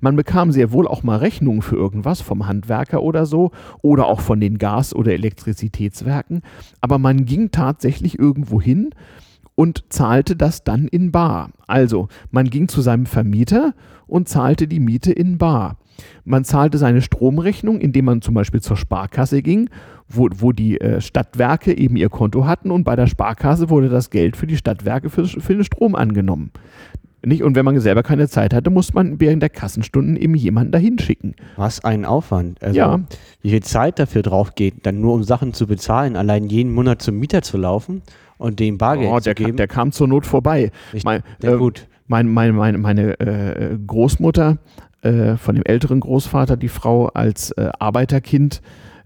man 0.00 0.14
bekam 0.14 0.52
sehr 0.52 0.70
wohl 0.70 0.86
auch 0.86 1.02
mal 1.02 1.18
Rechnungen 1.18 1.60
für 1.60 1.74
irgendwas 1.74 2.20
vom 2.20 2.46
Handwerker 2.46 3.02
oder 3.02 3.26
so 3.26 3.50
oder 3.82 4.06
auch 4.06 4.20
von 4.20 4.38
den 4.38 4.58
Gas- 4.58 4.94
oder 4.94 5.12
Elektrizitätswerken, 5.12 6.42
aber 6.80 6.98
man 6.98 7.24
ging 7.24 7.50
tatsächlich 7.50 8.16
irgendwo 8.16 8.60
hin 8.60 8.90
und 9.56 9.92
zahlte 9.92 10.36
das 10.36 10.62
dann 10.62 10.86
in 10.86 11.10
bar. 11.10 11.50
Also, 11.66 12.06
man 12.30 12.48
ging 12.48 12.68
zu 12.68 12.80
seinem 12.80 13.06
Vermieter 13.06 13.74
und 14.06 14.28
zahlte 14.28 14.68
die 14.68 14.80
Miete 14.80 15.10
in 15.10 15.36
bar. 15.36 15.78
Man 16.24 16.44
zahlte 16.44 16.78
seine 16.78 17.02
Stromrechnung, 17.02 17.80
indem 17.80 18.04
man 18.06 18.22
zum 18.22 18.34
Beispiel 18.34 18.60
zur 18.60 18.76
Sparkasse 18.76 19.42
ging, 19.42 19.68
wo, 20.08 20.28
wo 20.36 20.52
die 20.52 20.80
äh, 20.80 21.00
Stadtwerke 21.00 21.76
eben 21.76 21.96
ihr 21.96 22.08
Konto 22.08 22.46
hatten 22.46 22.70
und 22.70 22.84
bei 22.84 22.96
der 22.96 23.06
Sparkasse 23.06 23.70
wurde 23.70 23.88
das 23.88 24.10
Geld 24.10 24.36
für 24.36 24.46
die 24.46 24.56
Stadtwerke 24.56 25.10
für, 25.10 25.26
für 25.26 25.54
den 25.54 25.64
Strom 25.64 25.94
angenommen. 25.94 26.50
Nicht? 27.24 27.44
Und 27.44 27.54
wenn 27.54 27.64
man 27.64 27.78
selber 27.78 28.02
keine 28.02 28.28
Zeit 28.28 28.52
hatte, 28.52 28.68
muss 28.70 28.94
man 28.94 29.20
während 29.20 29.42
der 29.42 29.48
Kassenstunden 29.48 30.16
eben 30.16 30.34
jemanden 30.34 30.72
dahin 30.72 30.98
schicken. 30.98 31.34
Was 31.56 31.84
ein 31.84 32.04
Aufwand. 32.04 32.60
Also, 32.62 32.76
Ja. 32.76 33.00
Wie 33.42 33.50
viel 33.50 33.62
Zeit 33.62 34.00
dafür 34.00 34.22
drauf 34.22 34.54
geht, 34.56 34.84
dann 34.86 35.00
nur 35.00 35.14
um 35.14 35.22
Sachen 35.22 35.52
zu 35.54 35.66
bezahlen, 35.68 36.16
allein 36.16 36.48
jeden 36.48 36.72
Monat 36.72 37.00
zum 37.00 37.18
Mieter 37.20 37.42
zu 37.42 37.58
laufen 37.58 38.02
und 38.38 38.58
dem 38.58 38.76
Bargeld 38.76 39.08
Oh, 39.12 39.18
zu 39.18 39.24
der, 39.24 39.34
kam, 39.36 39.46
geben. 39.46 39.56
der 39.56 39.68
kam 39.68 39.92
zur 39.92 40.08
Not 40.08 40.26
vorbei. 40.26 40.72
Ich- 40.92 41.04
Mein, 41.04 41.22
der 41.42 41.52
äh, 41.52 41.58
gut. 41.58 41.86
mein, 42.08 42.28
mein, 42.28 42.56
meine 42.80 43.20
äh, 43.20 43.78
Großmutter 43.86 44.58
äh, 45.02 45.36
von 45.36 45.54
dem 45.54 45.64
älteren 45.64 46.00
Großvater, 46.00 46.56
die 46.56 46.68
Frau 46.68 47.08
als 47.08 47.50
äh, 47.52 47.70
Arbeiterkind, 47.78 48.62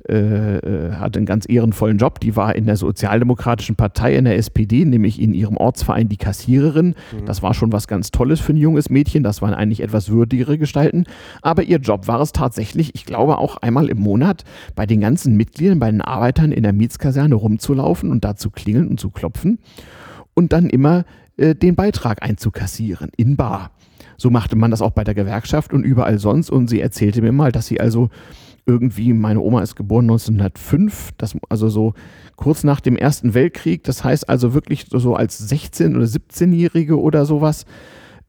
äh, 0.09 0.59
äh, 0.59 0.93
hatte 0.93 1.19
einen 1.19 1.27
ganz 1.27 1.49
ehrenvollen 1.49 1.99
Job. 1.99 2.21
Die 2.21 2.37
war 2.37 2.55
in 2.55 2.67
der 2.67 2.77
Sozialdemokratischen 2.77 3.75
Partei, 3.75 4.15
in 4.15 4.25
der 4.25 4.37
SPD, 4.37 4.85
nämlich 4.85 5.21
in 5.21 5.35
ihrem 5.35 5.57
Ortsverein 5.57 6.09
die 6.09 6.17
Kassiererin. 6.17 6.95
Das 7.25 7.43
war 7.43 7.55
schon 7.55 7.73
was 7.73 7.89
ganz 7.89 8.13
Tolles 8.13 8.39
für 8.39 8.53
ein 8.53 8.57
junges 8.57 8.89
Mädchen. 8.89 9.25
Das 9.25 9.43
waren 9.43 9.53
eigentlich 9.53 9.83
etwas 9.83 10.09
würdigere 10.09 10.59
Gestalten. 10.59 11.07
Aber 11.43 11.65
ihr 11.65 11.79
Job 11.79 12.07
war 12.07 12.21
es 12.21 12.31
tatsächlich, 12.31 12.95
ich 12.95 13.05
glaube 13.05 13.39
auch 13.39 13.57
einmal 13.57 13.89
im 13.89 13.99
Monat, 13.99 14.45
bei 14.77 14.87
den 14.87 15.01
ganzen 15.01 15.37
Mitgliedern, 15.37 15.81
bei 15.81 15.91
den 15.91 16.03
Arbeitern 16.03 16.53
in 16.53 16.63
der 16.63 16.73
Mietskaserne 16.73 17.35
rumzulaufen 17.35 18.13
und 18.13 18.25
da 18.25 18.37
zu 18.37 18.51
klingeln 18.51 18.87
und 18.87 19.01
zu 19.01 19.11
klopfen 19.11 19.59
und 20.35 20.53
dann 20.53 20.71
immer 20.71 21.05
äh, 21.37 21.57
den 21.57 21.75
Beitrag 21.75 22.23
einzukassieren 22.23 23.11
in 23.17 23.35
Bar. 23.35 23.73
So 24.17 24.31
machte 24.31 24.57
man 24.57 24.71
das 24.71 24.83
auch 24.83 24.93
bei 24.93 25.05
der 25.05 25.15
Gewerkschaft 25.15 25.73
und 25.73 25.85
überall 25.85 26.19
sonst. 26.19 26.51
Und 26.51 26.69
sie 26.69 26.81
erzählte 26.81 27.23
mir 27.23 27.33
mal, 27.33 27.53
dass 27.53 27.67
sie 27.67 27.81
also 27.81 28.11
irgendwie, 28.67 29.13
meine 29.13 29.41
Oma 29.41 29.63
ist 29.63 29.77
geboren 29.77 30.07
1905, 30.07 31.13
das, 31.17 31.37
also 31.49 31.69
so 31.69 31.95
kurz 32.35 32.65
nach 32.65 32.81
dem 32.81 32.97
Ersten 32.97 33.33
Weltkrieg, 33.33 33.85
das 33.85 34.03
heißt 34.03 34.29
also 34.29 34.55
wirklich 34.55 34.87
so, 34.91 35.15
als 35.15 35.51
16- 35.51 35.95
oder 35.95 36.05
17-Jährige 36.05 37.01
oder 37.01 37.25
sowas, 37.27 37.65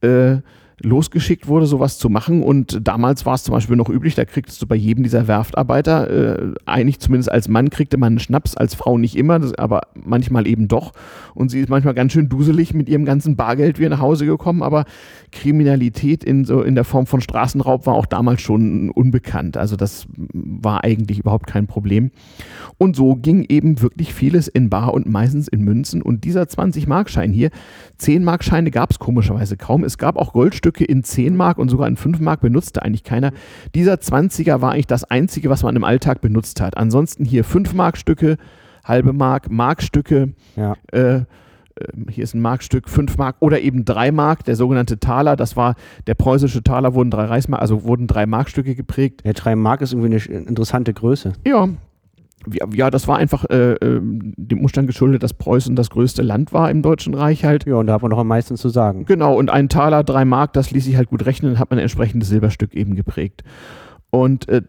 äh, 0.01 0.37
losgeschickt 0.81 1.47
wurde, 1.47 1.65
sowas 1.65 1.97
zu 1.97 2.09
machen. 2.09 2.43
Und 2.43 2.87
damals 2.87 3.25
war 3.25 3.33
es 3.33 3.43
zum 3.43 3.53
Beispiel 3.53 3.75
noch 3.75 3.89
üblich, 3.89 4.13
da 4.13 4.25
kriegtest 4.25 4.61
du 4.61 4.67
bei 4.67 4.75
jedem 4.75 5.03
dieser 5.03 5.27
Werftarbeiter, 5.27 6.09
äh, 6.09 6.53
eigentlich 6.65 6.99
zumindest 6.99 7.31
als 7.31 7.47
Mann 7.47 7.69
kriegte 7.69 7.97
man 7.97 8.13
einen 8.13 8.19
Schnaps, 8.19 8.55
als 8.55 8.75
Frau 8.75 8.97
nicht 8.97 9.15
immer, 9.15 9.39
das, 9.39 9.53
aber 9.55 9.81
manchmal 9.95 10.45
eben 10.45 10.67
doch. 10.67 10.93
Und 11.33 11.49
sie 11.49 11.61
ist 11.61 11.69
manchmal 11.69 11.95
ganz 11.95 12.13
schön 12.13 12.29
duselig 12.29 12.73
mit 12.73 12.89
ihrem 12.89 13.05
ganzen 13.05 13.35
Bargeld 13.35 13.79
wieder 13.79 13.89
nach 13.89 14.01
Hause 14.01 14.25
gekommen, 14.25 14.61
aber 14.61 14.85
Kriminalität 15.31 16.23
in, 16.23 16.45
so 16.45 16.61
in 16.61 16.75
der 16.75 16.83
Form 16.83 17.07
von 17.07 17.21
Straßenraub 17.21 17.87
war 17.87 17.95
auch 17.95 18.05
damals 18.05 18.41
schon 18.41 18.91
unbekannt. 18.91 19.57
Also 19.57 19.75
das 19.75 20.05
war 20.15 20.83
eigentlich 20.83 21.19
überhaupt 21.19 21.47
kein 21.47 21.65
Problem. 21.65 22.11
Und 22.77 22.95
so 22.95 23.15
ging 23.15 23.45
eben 23.49 23.81
wirklich 23.81 24.13
vieles 24.13 24.47
in 24.47 24.69
Bar 24.69 24.93
und 24.93 25.09
meistens 25.09 25.47
in 25.47 25.61
Münzen. 25.61 26.03
Und 26.03 26.23
dieser 26.23 26.43
20-Markschein 26.43 27.31
hier, 27.31 27.49
10-Markscheine 27.99 28.69
gab 28.69 28.91
es 28.91 28.99
komischerweise 28.99 29.57
kaum. 29.57 29.83
Es 29.83 29.97
gab 29.97 30.17
auch 30.17 30.33
Goldstücke 30.33 30.66
in 30.85 31.03
10 31.03 31.35
Mark 31.35 31.57
und 31.57 31.69
sogar 31.69 31.87
in 31.87 31.95
5 31.97 32.19
Mark 32.19 32.41
benutzte 32.41 32.81
eigentlich 32.83 33.03
keiner. 33.03 33.31
Dieser 33.75 33.95
20er 33.95 34.61
war 34.61 34.71
eigentlich 34.73 34.87
das 34.87 35.03
einzige, 35.03 35.49
was 35.49 35.63
man 35.63 35.75
im 35.75 35.83
Alltag 35.83 36.21
benutzt 36.21 36.61
hat. 36.61 36.77
Ansonsten 36.77 37.25
hier 37.25 37.43
5 37.43 37.73
Mark-Stücke, 37.73 38.37
halbe 38.83 39.13
Mark, 39.13 39.49
Markstücke, 39.51 40.33
Ja. 40.55 40.75
äh, 40.91 41.21
ähm, 41.79 42.07
hier 42.09 42.23
ist 42.23 42.33
ein 42.33 42.41
Markstück, 42.41 42.89
5 42.89 43.17
Mark 43.17 43.35
oder 43.39 43.61
eben 43.61 43.85
3 43.85 44.11
Mark, 44.11 44.43
der 44.45 44.55
sogenannte 44.55 44.99
Taler, 44.99 45.35
das 45.35 45.55
war 45.55 45.75
der 46.07 46.15
preußische 46.15 46.63
Taler, 46.63 46.93
wurden 46.95 47.11
drei 47.11 47.25
Reichsmark, 47.25 47.61
also 47.61 47.83
wurden 47.83 48.07
drei 48.07 48.25
Markstücke 48.25 48.73
geprägt. 48.75 49.21
Der 49.25 49.33
3 49.33 49.55
Mark 49.55 49.81
ist 49.81 49.93
irgendwie 49.93 50.15
eine 50.29 50.39
interessante 50.47 50.93
Größe. 50.93 51.33
Ja. 51.45 51.69
Ja, 52.73 52.89
das 52.89 53.07
war 53.07 53.17
einfach 53.17 53.45
äh, 53.49 53.73
ähm, 53.73 54.33
dem 54.37 54.61
Umstand 54.61 54.87
geschuldet, 54.87 55.23
dass 55.23 55.33
Preußen 55.33 55.75
das 55.75 55.89
größte 55.89 56.21
Land 56.21 56.53
war 56.53 56.69
im 56.69 56.81
Deutschen 56.81 57.13
Reich 57.13 57.43
halt. 57.43 57.65
Ja, 57.65 57.75
und 57.75 57.87
da 57.87 57.93
hat 57.93 58.01
man 58.01 58.11
noch 58.11 58.19
am 58.19 58.27
meisten 58.27 58.55
zu 58.55 58.69
sagen. 58.69 59.05
Genau, 59.05 59.35
und 59.35 59.49
ein 59.49 59.69
Taler, 59.69 60.03
drei 60.03 60.25
Mark, 60.25 60.53
das 60.53 60.71
ließ 60.71 60.85
sich 60.85 60.95
halt 60.95 61.09
gut 61.09 61.25
rechnen, 61.25 61.53
dann 61.53 61.59
hat 61.59 61.69
man 61.69 61.79
ein 61.79 61.83
entsprechendes 61.83 62.29
Silberstück 62.29 62.73
eben 62.73 62.95
geprägt. 62.95 63.43
Und 64.09 64.47
äh, 64.47 64.61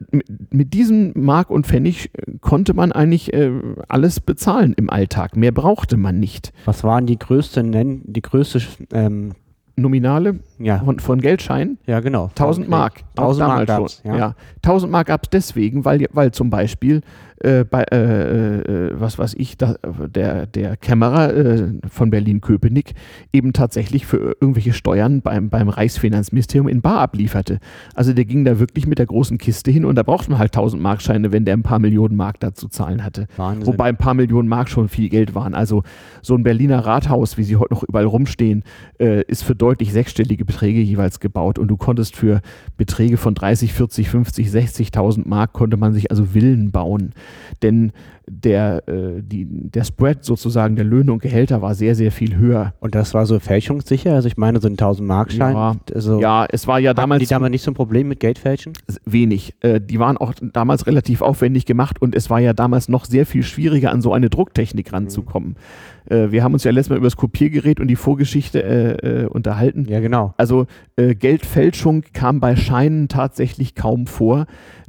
mit, 0.51 0.75
diesem 0.75 1.13
Mark 1.15 1.51
und 1.51 1.67
Pfennig 1.67 2.11
äh, 2.15 2.39
konnte 2.41 2.75
man 2.75 2.91
eigentlich 2.91 3.33
äh, 3.33 3.53
alles 3.87 4.21
bezahlen 4.21 4.75
im 4.77 4.91
Alltag. 4.91 5.37
Mehr 5.37 5.53
brauchte 5.53 5.97
man 5.97 6.19
nicht. 6.19 6.53
Was 6.65 6.83
waren 6.83 7.07
die 7.07 7.19
größte, 7.19 7.63
nenn, 7.63 8.03
die 8.05 8.23
größte, 8.23 8.61
ähm, 8.93 9.35
Nominale 9.79 10.41
ja, 10.59 10.81
von, 10.81 10.99
von 10.99 11.21
Geldscheinen 11.21 11.79
ja, 11.87 12.01
genau. 12.01 12.25
1000 12.27 12.69
Mark. 12.69 13.05
Auch 13.17 13.29
1000 13.29 13.49
Mark 13.49 13.67
gab's, 13.67 14.03
schon. 14.03 14.11
ja. 14.11 14.19
Ja. 14.19 14.35
1000 14.57 14.93
Mark 14.93 15.07
gab 15.07 15.23
es 15.25 15.31
deswegen, 15.31 15.85
weil, 15.85 16.07
weil 16.13 16.33
zum 16.33 16.51
Beispiel 16.51 17.03
äh, 17.41 17.65
bei, 17.65 17.85
äh, 17.85 18.59
äh, 18.59 18.91
was 18.95 19.19
weiß 19.19 19.35
ich, 19.39 19.57
da, 19.57 19.77
der, 20.15 20.47
der 20.47 20.77
Kämmerer 20.77 21.35
äh, 21.35 21.69
von 21.89 22.11
Berlin-Köpenick 22.11 22.95
eben 23.33 23.53
tatsächlich 23.53 24.07
für 24.07 24.37
irgendwelche 24.41 24.73
Steuern 24.73 25.23
beim, 25.23 25.51
beim 25.51 25.69
Reichsfinanzministerium 25.69 26.69
in 26.69 26.81
Bar 26.81 27.01
ablieferte. 27.01 27.59
Also 27.95 28.13
der 28.13 28.25
ging 28.25 28.45
da 28.45 28.59
wirklich 28.59 28.87
mit 28.87 28.99
der 28.99 29.07
großen 29.07 29.39
Kiste 29.39 29.71
hin 29.71 29.85
und 29.85 29.97
da 29.97 30.03
braucht 30.03 30.29
man 30.29 30.39
halt 30.39 30.55
1000 30.55 30.83
Markscheine, 30.83 31.33
wenn 31.33 31.45
der 31.45 31.57
ein 31.57 31.63
paar 31.63 31.79
Millionen 31.79 32.17
Mark 32.17 32.41
da 32.41 32.55
zu 32.55 32.69
zahlen 32.69 33.05
hatte. 33.05 33.27
Wahnsinn. 33.37 33.67
Wobei 33.67 33.85
ein 33.85 33.97
paar 33.97 34.15
Millionen 34.15 34.49
Mark 34.49 34.69
schon 34.69 34.89
viel 34.89 35.09
Geld 35.09 35.35
waren. 35.35 35.55
Also 35.55 35.83
so 36.23 36.35
ein 36.35 36.43
Berliner 36.43 36.81
Rathaus, 36.81 37.39
wie 37.39 37.45
sie 37.45 37.57
heute 37.57 37.75
noch 37.75 37.83
überall 37.83 38.07
rumstehen, 38.07 38.65
äh, 38.99 39.23
ist 39.23 39.45
für 39.45 39.55
deutlich 39.55 39.93
sechsstellige 39.93 40.45
Beträge 40.45 40.81
jeweils 40.81 41.21
gebaut. 41.21 41.59
Und 41.59 41.69
du 41.69 41.77
konntest 41.77 42.17
für 42.17 42.41
Beträge 42.77 43.17
von 43.17 43.35
30, 43.35 43.73
40, 43.73 44.09
50, 44.09 44.49
60.000 44.49 45.29
Mark 45.29 45.53
konnte 45.53 45.77
man 45.77 45.93
sich 45.93 46.11
also 46.11 46.25
Villen 46.27 46.71
bauen. 46.71 47.13
Denn 47.63 47.93
der, 48.31 48.83
äh, 48.89 49.23
die, 49.23 49.47
der 49.49 49.85
Spread 49.85 50.25
sozusagen 50.25 50.77
der 50.77 50.85
Löhne 50.85 51.13
und 51.13 51.23
Gehälter 51.23 51.63
war 51.63 51.75
sehr, 51.75 51.95
sehr 51.95 52.13
viel 52.13 52.37
höher. 52.37 52.75
Und 52.81 52.95
das 52.95 53.15
war 53.15 53.27
so 53.27 53.39
fälschungssicher? 53.39 54.15
Also 54.15 54.29
ich 54.29 54.37
meine, 54.37 54.61
so 54.61 54.69
ein 54.69 54.73
1000 54.73 55.07
Mark 55.07 55.33
Schein. 55.33 55.55
Ja, 55.55 55.77
also 55.95 56.21
Ja, 56.21 56.47
es 56.51 56.67
war 56.67 56.79
ja 56.79 56.95
damals 56.95 57.21
die 57.21 57.27
damals 57.27 57.51
nicht 57.51 57.63
so 57.63 57.71
ein 57.71 57.75
Problem 57.75 58.09
mit 58.09 58.21
Geldfälschen? 58.21 58.73
wenig. 59.05 59.55
Äh, 59.61 59.81
die 59.81 59.99
waren 59.99 60.17
auch 60.17 60.35
damals 60.41 60.87
relativ 60.87 61.23
aufwendig 61.23 61.67
gemacht 61.67 62.01
und 62.03 62.15
es 62.15 62.31
war 62.31 62.41
ja 62.41 62.53
damals 62.53 62.89
noch 62.89 63.05
sehr 63.05 63.27
viel 63.27 63.43
schwieriger, 63.43 63.91
an 63.93 64.03
so 64.03 64.13
eine 64.13 64.29
Drucktechnik 64.31 64.93
ranzukommen. 64.93 65.57
Äh, 66.11 66.31
wir 66.31 66.43
haben 66.43 66.55
uns 66.55 66.65
ja 66.65 66.71
letztes 66.71 66.91
Mal 66.91 66.97
über 66.97 67.07
das 67.07 67.17
Kopiergerät 67.17 67.81
und 67.81 67.89
die 67.89 67.97
Vorgeschichte 67.97 68.63
äh, 68.63 69.23
äh, 69.23 69.27
unterhalten. 69.27 69.87
Ja, 69.89 70.01
genau. 70.01 70.35
Also 70.37 70.67
Geldfälschung 70.97 72.03
kam 72.13 72.41
bei 72.41 72.57
Scheinen 72.57 73.07
tatsächlich 73.07 73.77
kaum 73.77 74.09
vor. 74.09 74.47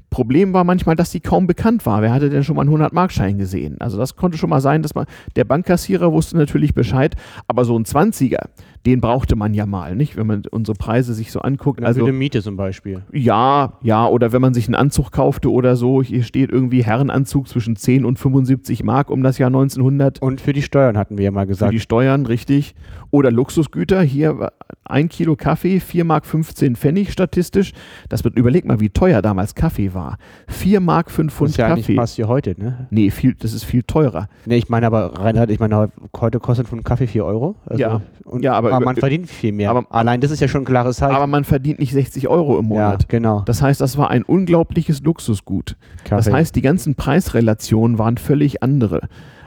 Problem 0.10 0.54
war 0.54 0.64
manchmal, 0.64 0.96
dass 0.96 1.12
die 1.12 1.20
kaum 1.20 1.48
bekannt 1.48 1.86
war. 1.86 2.02
Wer 2.02 2.12
hatte 2.12 2.30
denn 2.30 2.44
schon 2.44 2.56
mal 2.56 2.64
einen 2.64 2.76
100-Mark-Schein 2.76 3.38
gesehen? 3.38 3.78
Also 3.80 3.98
das 3.98 4.16
konnte 4.16 4.38
schon 4.38 4.50
mal 4.50 4.62
sein, 4.62 4.82
dass 4.82 4.96
man, 4.96 5.06
der 5.36 5.44
Bankkassierer 5.44 6.12
wusste 6.12 6.38
natürlich 6.38 6.74
Bescheid, 6.74 7.16
aber 7.48 7.66
so 7.66 7.78
ein 7.78 7.86
20er, 7.86 8.48
den 8.86 9.02
brauchte 9.02 9.36
man 9.36 9.54
ja 9.54 9.66
mal, 9.66 9.96
nicht? 9.96 10.16
Wenn 10.16 10.26
man 10.28 10.44
unsere 10.50 10.76
Preise 10.76 11.14
sich 11.14 11.32
so 11.32 11.42
anguckt. 11.42 11.84
Also 11.84 12.00
für 12.00 12.08
eine 12.08 12.18
Miete 12.18 12.42
zum 12.42 12.56
Beispiel. 12.58 13.04
ja, 13.12 13.74
ja, 13.82 14.08
oder 14.08 14.32
wenn 14.32 14.42
man 14.42 14.54
sich 14.54 14.68
einen 14.68 14.76
Anzug 14.76 15.12
kaufte 15.12 15.52
oder 15.52 15.76
so, 15.76 16.02
hier 16.02 16.24
steht 16.24 16.50
irgendwie 16.50 16.84
Herrenanzug 16.84 17.48
zwischen 17.48 17.76
10 17.76 18.06
und 18.06 18.18
75 18.18 18.84
Mark 18.84 19.10
um 19.10 19.22
das 19.22 19.38
Jahr 19.38 19.48
1900. 19.48 20.22
Und 20.22 20.42
für 20.42 20.54
die 20.54 20.62
Steuern 20.62 20.98
hatten 20.98 21.18
wir 21.18 21.26
ja 21.26 21.32
mal 21.32 21.42
Für 21.42 21.48
gesagt. 21.48 21.74
die 21.74 21.80
Steuern, 21.80 22.26
richtig. 22.26 22.74
Oder 23.12 23.32
Luxusgüter, 23.32 24.02
hier 24.02 24.52
ein 24.86 25.10
Kilo 25.10 25.36
Kaffee, 25.36 25.80
4 25.80 26.04
Mark 26.04 26.26
15 26.26 26.76
Pfennig 26.76 27.12
statistisch. 27.12 27.74
Das 28.08 28.24
wird, 28.24 28.36
überleg 28.38 28.66
mal, 28.66 28.80
wie 28.80 28.90
teuer 28.90 29.22
damals 29.22 29.56
Kaffee 29.56 29.94
war. 29.94 30.18
4 30.48 30.80
Mark 30.80 31.10
5 31.12 31.28
das 31.32 31.38
Pfund 31.38 31.50
ist 31.52 31.58
ja 31.58 31.68
eigentlich 31.68 31.86
Kaffee. 31.88 31.96
fast 31.96 32.18
wie 32.20 32.24
heute, 32.26 32.56
ne? 32.60 32.88
Nee, 32.92 33.10
viel, 33.10 33.34
das 33.36 33.54
ist 33.54 33.64
viel 33.64 33.84
teurer. 33.84 34.28
Ne, 34.46 34.58
ich 34.58 34.70
meine 34.70 34.86
aber, 34.88 35.20
Reinhard, 35.20 35.50
ich 35.50 35.60
meine, 35.60 35.92
heute 36.20 36.40
kostet 36.40 36.72
ein 36.72 36.84
Kaffee 36.84 37.08
4 37.08 37.26
Euro. 37.26 37.56
Also, 37.66 37.82
Ja. 37.82 38.02
Und, 38.26 38.44
Ja, 38.44 38.54
aber 38.54 38.70
über- 38.70 38.80
man 38.80 38.96
verdient 38.96 39.28
viel 39.30 39.54
mehr. 39.54 39.72
aber- 39.72 39.86
Allein 39.90 40.22
das 40.22 40.30
ist 40.30 40.40
ja 40.40 40.48
schon 40.48 40.62
ein 40.62 40.66
klares 40.66 40.98
Zeichen. 40.98 41.16
Aber 41.16 41.26
man 41.28 41.44
verdient 41.46 41.80
nicht 41.80 41.94
60 41.94 42.28
Euro 42.28 42.60
im 42.60 42.66
ja, 42.66 42.70
Monat. 42.70 43.10
genau. 43.10 43.42
Das 43.42 43.62
heißt, 43.64 43.82
das 43.82 43.98
war 43.98 44.12
ein 44.12 44.22
unglaubliches 44.24 45.02
Luxusgut. 45.02 45.78
Das 46.04 46.26
Kaffee. 46.26 46.32
heißt, 46.38 46.56
die 46.56 46.62
ganzen 46.62 46.94
Preisrelationen 46.96 47.98
waren 47.98 48.18
völlig 48.18 48.62
andere. 48.62 49.02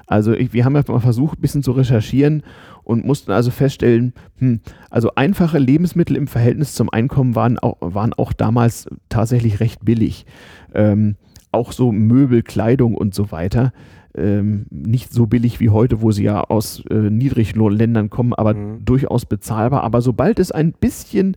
Also 0.09 0.33
ich, 0.33 0.53
wir 0.53 0.65
haben 0.65 0.75
ja 0.75 0.83
mal 0.89 0.99
versucht, 1.01 1.39
ein 1.39 1.41
bisschen 1.41 1.63
zu 1.63 1.73
recherchieren 1.73 2.43
und 2.85 3.05
mussten 3.05 3.33
also 3.33 3.51
feststellen, 3.51 4.12
hm, 4.39 4.61
also 4.91 5.14
einfache 5.14 5.59
Lebensmittel 5.59 6.16
im 6.16 6.26
Verhältnis 6.26 6.74
zum 6.74 6.91
Einkommen 6.91 7.35
waren 7.35 7.59
auch, 7.59 7.76
waren 7.80 8.12
auch 8.14 8.33
damals 8.33 8.87
tatsächlich 9.09 9.61
recht 9.61 9.85
billig. 9.85 10.26
Ähm, 10.74 11.16
auch 11.53 11.72
so 11.72 11.93
Möbel, 11.93 12.43
Kleidung 12.43 12.95
und 12.97 13.14
so 13.14 13.30
weiter. 13.30 13.72
Ähm, 14.14 14.66
nicht 14.70 15.12
so 15.12 15.26
billig 15.26 15.61
wie 15.61 15.70
heute, 15.70 16.03
wo 16.03 16.11
sie 16.12 16.24
ja 16.24 16.43
aus 16.43 16.83
äh, 16.91 16.95
Niedriglohnländern 16.95 18.11
kommen, 18.11 18.35
aber 18.35 18.55
Mhm. 18.55 18.85
durchaus 18.85 19.24
bezahlbar. 19.26 19.85
Aber 19.85 20.03
sobald 20.03 20.39
es 20.39 20.53
ein 20.53 20.72
bisschen 20.72 21.37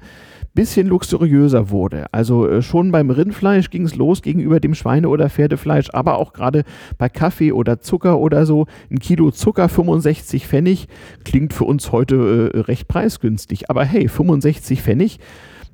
bisschen 0.56 0.88
luxuriöser 0.88 1.70
wurde. 1.70 2.06
Also 2.12 2.48
äh, 2.48 2.62
schon 2.62 2.92
beim 2.92 3.10
Rindfleisch 3.12 3.70
ging 3.70 3.84
es 3.84 3.96
los 3.96 4.22
gegenüber 4.22 4.60
dem 4.60 4.74
Schweine- 4.74 5.10
oder 5.10 5.30
Pferdefleisch, 5.30 5.90
aber 5.94 6.18
auch 6.18 6.34
gerade 6.34 6.64
bei 6.98 7.10
Kaffee 7.10 7.52
oder 7.52 7.82
Zucker 7.82 8.18
oder 8.18 8.46
so. 8.46 8.66
Ein 8.90 9.00
Kilo 9.00 9.32
Zucker 9.32 9.70
65 9.70 10.48
Pfennig 10.48 10.88
klingt 11.24 11.54
für 11.54 11.66
uns 11.66 11.92
heute 11.92 12.52
äh, 12.54 12.60
recht 12.62 12.88
preisgünstig. 12.88 13.70
Aber 13.70 13.86
hey, 13.86 14.08
65 14.08 14.82
Pfennig, 14.82 15.20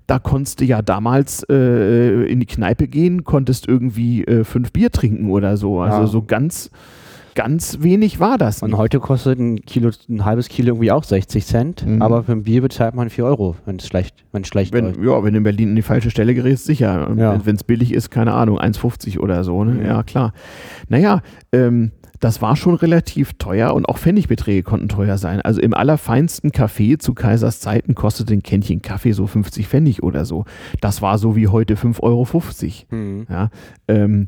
da 0.08 0.20
konntest 0.20 0.60
du 0.60 0.66
ja 0.66 0.82
damals 0.82 1.44
äh, 1.50 2.24
in 2.26 2.40
die 2.42 2.46
Kneipe 2.46 2.88
gehen, 2.88 3.24
konntest 3.24 3.68
irgendwie 3.68 4.26
äh, 4.26 4.44
fünf 4.44 4.72
Bier 4.74 4.92
trinken 4.92 5.30
oder 5.30 5.56
so. 5.56 5.80
Also 5.80 6.02
Ja. 6.02 6.08
so 6.08 6.22
ganz, 6.24 6.70
ganz 7.36 7.78
wenig 7.82 8.20
war 8.20 8.38
das. 8.38 8.62
Und 8.62 8.72
nicht. 8.72 8.78
heute 8.80 9.00
kostet 9.00 9.40
ein 9.40 9.62
Kilo, 9.62 9.92
ein 10.10 10.26
halbes 10.26 10.50
Kilo 10.50 10.70
irgendwie 10.76 10.92
auch 10.92 11.04
60 11.04 11.46
Cent, 11.46 11.86
Mhm. 11.86 12.02
aber 12.02 12.24
für 12.24 12.32
ein 12.34 12.44
Bier 12.44 12.62
bezahlt 12.62 12.96
man 12.96 13.10
4 13.10 13.26
Euro, 13.26 13.56
wenn 13.66 13.78
es 13.78 13.88
schlecht, 13.88 14.24
wenn 14.32 14.42
es 14.44 14.48
schlecht 14.48 14.74
läuft. 14.74 14.98
Wenn, 14.98 15.04
ja, 15.08 15.24
wenn 15.24 15.34
du 15.34 15.38
in 15.38 15.44
Berlin 15.44 15.70
in 15.70 15.76
die 15.76 15.82
falsche 15.82 16.12
Stelle 16.12 16.34
gerätst, 16.34 16.66
sicher. 16.66 17.14
Ja. 17.18 17.46
Wenn 17.46 17.56
es 17.56 17.64
billig 17.64 17.94
ist, 17.94 18.10
keine 18.10 18.34
Ahnung, 18.34 18.60
1,50 18.60 19.20
oder 19.20 19.44
so. 19.44 19.64
Ne? 19.64 19.74
Mhm. 19.76 19.86
Ja, 19.86 20.04
klar. 20.04 20.34
Naja, 20.90 21.22
ähm, 21.52 21.92
das 22.20 22.40
war 22.40 22.56
schon 22.56 22.76
relativ 22.76 23.34
teuer 23.40 23.74
und 23.74 23.90
auch 23.90 23.98
Pfennigbeträge 23.98 24.62
konnten 24.62 24.90
teuer 24.90 25.18
sein. 25.18 25.42
Also 25.42 25.60
im 25.60 25.74
allerfeinsten 25.74 26.52
Café 26.52 27.00
zu 27.00 27.16
Kaisers 27.16 27.60
Zeiten 27.62 27.96
kostete 27.96 28.34
ein 28.36 28.44
Kännchen 28.44 28.84
Kaffee 28.84 29.14
so 29.14 29.26
50 29.26 29.68
Pfennig 29.68 30.04
oder 30.04 30.24
so. 30.26 30.46
Das 30.82 31.02
war 31.02 31.18
so 31.18 31.36
wie 31.36 31.48
heute 31.48 31.76
5,50 31.76 32.04
Euro. 32.04 32.28
Mhm. 32.92 33.26
Ja, 33.28 33.50
ähm, 33.88 34.28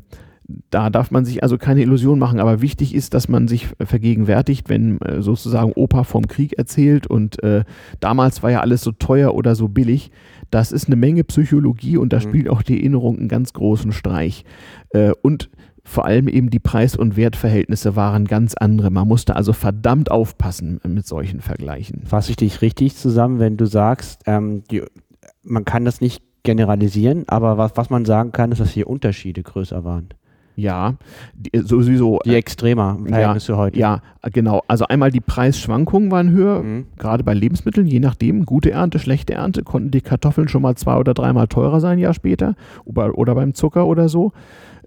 da 0.70 0.90
darf 0.90 1.10
man 1.10 1.24
sich 1.24 1.42
also 1.42 1.56
keine 1.56 1.80
Illusion 1.82 2.18
machen, 2.18 2.38
aber 2.38 2.60
wichtig 2.60 2.94
ist, 2.94 3.14
dass 3.14 3.28
man 3.28 3.48
sich 3.48 3.68
vergegenwärtigt, 3.82 4.68
wenn 4.68 5.00
äh, 5.00 5.22
sozusagen 5.22 5.72
Opa 5.72 6.04
vom 6.04 6.26
Krieg 6.28 6.58
erzählt 6.58 7.06
und 7.06 7.42
äh, 7.42 7.64
damals 8.00 8.42
war 8.42 8.50
ja 8.50 8.60
alles 8.60 8.82
so 8.82 8.92
teuer 8.92 9.34
oder 9.34 9.54
so 9.54 9.68
billig. 9.68 10.10
Das 10.50 10.70
ist 10.72 10.86
eine 10.86 10.96
Menge 10.96 11.24
Psychologie 11.24 11.96
und 11.96 12.12
da 12.12 12.18
Mhm. 12.18 12.22
spielt 12.22 12.48
auch 12.50 12.62
die 12.62 12.78
Erinnerung 12.78 13.18
einen 13.18 13.28
ganz 13.28 13.52
großen 13.54 13.92
Streich. 13.92 14.44
Äh, 14.90 15.12
und 15.22 15.50
vor 15.86 16.04
allem 16.06 16.28
eben 16.28 16.48
die 16.50 16.58
Preis- 16.60 16.96
und 16.96 17.16
Wertverhältnisse 17.16 17.94
waren 17.96 18.24
ganz 18.26 18.54
andere. 18.54 18.90
Man 18.90 19.06
musste 19.08 19.36
also 19.36 19.52
verdammt 19.52 20.10
aufpassen 20.10 20.80
mit 20.86 21.06
solchen 21.06 21.40
Vergleichen. 21.40 22.02
Fasse 22.06 22.30
ich 22.30 22.36
dich 22.36 22.62
richtig 22.62 22.96
zusammen, 22.96 23.38
wenn 23.38 23.56
du 23.56 23.66
sagst, 23.66 24.22
ähm, 24.26 24.62
die, 24.70 24.82
man 25.42 25.64
kann 25.64 25.84
das 25.84 26.00
nicht 26.00 26.22
generalisieren, 26.42 27.24
aber 27.26 27.58
was, 27.58 27.72
was 27.76 27.90
man 27.90 28.04
sagen 28.04 28.32
kann, 28.32 28.52
ist, 28.52 28.60
dass 28.60 28.70
hier 28.70 28.86
Unterschiede 28.88 29.42
größer 29.42 29.84
waren. 29.84 30.08
Ja, 30.56 30.94
die, 31.34 31.58
sowieso. 31.58 32.20
Die 32.24 32.34
extremer 32.34 32.96
im 32.98 33.06
Verhältnis 33.08 33.44
zu 33.44 33.56
heute. 33.56 33.78
Ja, 33.78 34.02
genau. 34.32 34.62
Also 34.68 34.86
einmal 34.86 35.10
die 35.10 35.20
Preisschwankungen 35.20 36.10
waren 36.12 36.30
höher, 36.30 36.62
Mhm. 36.62 36.86
gerade 36.96 37.24
bei 37.24 37.34
Lebensmitteln, 37.34 37.86
je 37.86 37.98
nachdem, 38.00 38.44
gute 38.46 38.70
Ernte, 38.70 38.98
schlechte 39.00 39.34
Ernte, 39.34 39.64
konnten 39.64 39.90
die 39.90 40.00
Kartoffeln 40.00 40.46
schon 40.48 40.62
mal 40.62 40.76
zwei 40.76 40.96
oder 40.96 41.12
dreimal 41.12 41.48
teurer 41.48 41.80
sein, 41.80 41.94
ein 41.94 41.98
Jahr 41.98 42.14
später, 42.14 42.54
oder, 42.84 43.18
oder 43.18 43.34
beim 43.34 43.54
Zucker 43.54 43.86
oder 43.86 44.08
so. 44.08 44.32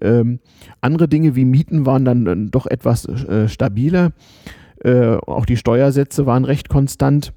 Ähm, 0.00 0.38
andere 0.80 1.08
Dinge 1.08 1.36
wie 1.36 1.44
Mieten 1.44 1.84
waren 1.84 2.04
dann, 2.04 2.24
dann 2.24 2.50
doch 2.50 2.66
etwas 2.66 3.04
äh, 3.06 3.48
stabiler. 3.48 4.12
Äh, 4.82 5.16
auch 5.26 5.44
die 5.44 5.56
Steuersätze 5.56 6.24
waren 6.24 6.44
recht 6.44 6.68
konstant, 6.68 7.32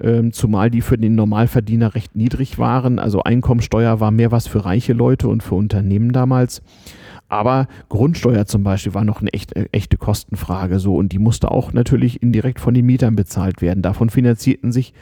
ähm, 0.00 0.32
zumal 0.32 0.70
die 0.70 0.80
für 0.80 0.96
den 0.96 1.16
Normalverdiener 1.16 1.94
recht 1.96 2.14
niedrig 2.14 2.58
waren. 2.58 2.98
Also 3.00 3.22
Einkommensteuer 3.24 3.98
war 3.98 4.12
mehr 4.12 4.30
was 4.30 4.46
für 4.46 4.64
reiche 4.64 4.92
Leute 4.92 5.26
und 5.28 5.42
für 5.42 5.56
Unternehmen 5.56 6.12
damals. 6.12 6.62
Aber 7.28 7.66
Grundsteuer 7.88 8.46
zum 8.46 8.62
Beispiel 8.62 8.94
war 8.94 9.04
noch 9.04 9.20
eine 9.20 9.32
echt, 9.32 9.54
äh, 9.54 9.66
echte 9.72 9.96
Kostenfrage 9.96 10.78
so 10.78 10.96
und 10.96 11.12
die 11.12 11.18
musste 11.18 11.50
auch 11.50 11.72
natürlich 11.72 12.22
indirekt 12.22 12.60
von 12.60 12.74
den 12.74 12.86
Mietern 12.86 13.16
bezahlt 13.16 13.60
werden. 13.60 13.82
Davon 13.82 14.10
finanzierten 14.10 14.72
sich 14.72 14.94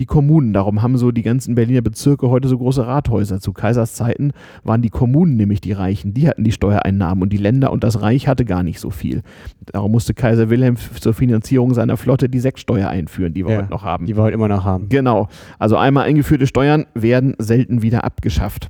die 0.00 0.06
Kommunen. 0.06 0.52
Darum 0.52 0.82
haben 0.82 0.96
so 0.96 1.10
die 1.10 1.22
ganzen 1.22 1.54
Berliner 1.54 1.82
Bezirke 1.82 2.30
heute 2.30 2.48
so 2.48 2.58
große 2.58 2.86
Rathäuser. 2.86 3.40
Zu 3.40 3.52
Kaisers 3.52 3.94
Zeiten 3.94 4.32
waren 4.64 4.82
die 4.82 4.88
Kommunen 4.88 5.36
nämlich 5.36 5.60
die 5.60 5.72
Reichen. 5.72 6.14
Die 6.14 6.28
hatten 6.28 6.44
die 6.44 6.52
Steuereinnahmen 6.52 7.22
und 7.22 7.32
die 7.32 7.36
Länder 7.36 7.72
und 7.72 7.84
das 7.84 8.00
Reich 8.00 8.28
hatte 8.28 8.44
gar 8.44 8.62
nicht 8.62 8.80
so 8.80 8.90
viel. 8.90 9.22
Darum 9.66 9.92
musste 9.92 10.14
Kaiser 10.14 10.50
Wilhelm 10.50 10.76
zur 10.76 11.14
Finanzierung 11.14 11.74
seiner 11.74 11.96
Flotte 11.96 12.28
die 12.28 12.40
Sektsteuer 12.40 12.88
einführen, 12.88 13.34
die 13.34 13.44
wir 13.44 13.52
Ja, 13.52 13.58
heute 13.58 13.70
noch 13.70 13.84
haben. 13.84 14.06
Die 14.06 14.16
wir 14.16 14.22
heute 14.22 14.34
immer 14.34 14.48
noch 14.48 14.64
haben. 14.64 14.88
Genau. 14.88 15.28
Also 15.58 15.76
einmal 15.76 16.04
eingeführte 16.04 16.46
Steuern 16.46 16.86
werden 16.94 17.34
selten 17.38 17.82
wieder 17.82 18.04
abgeschafft. 18.04 18.68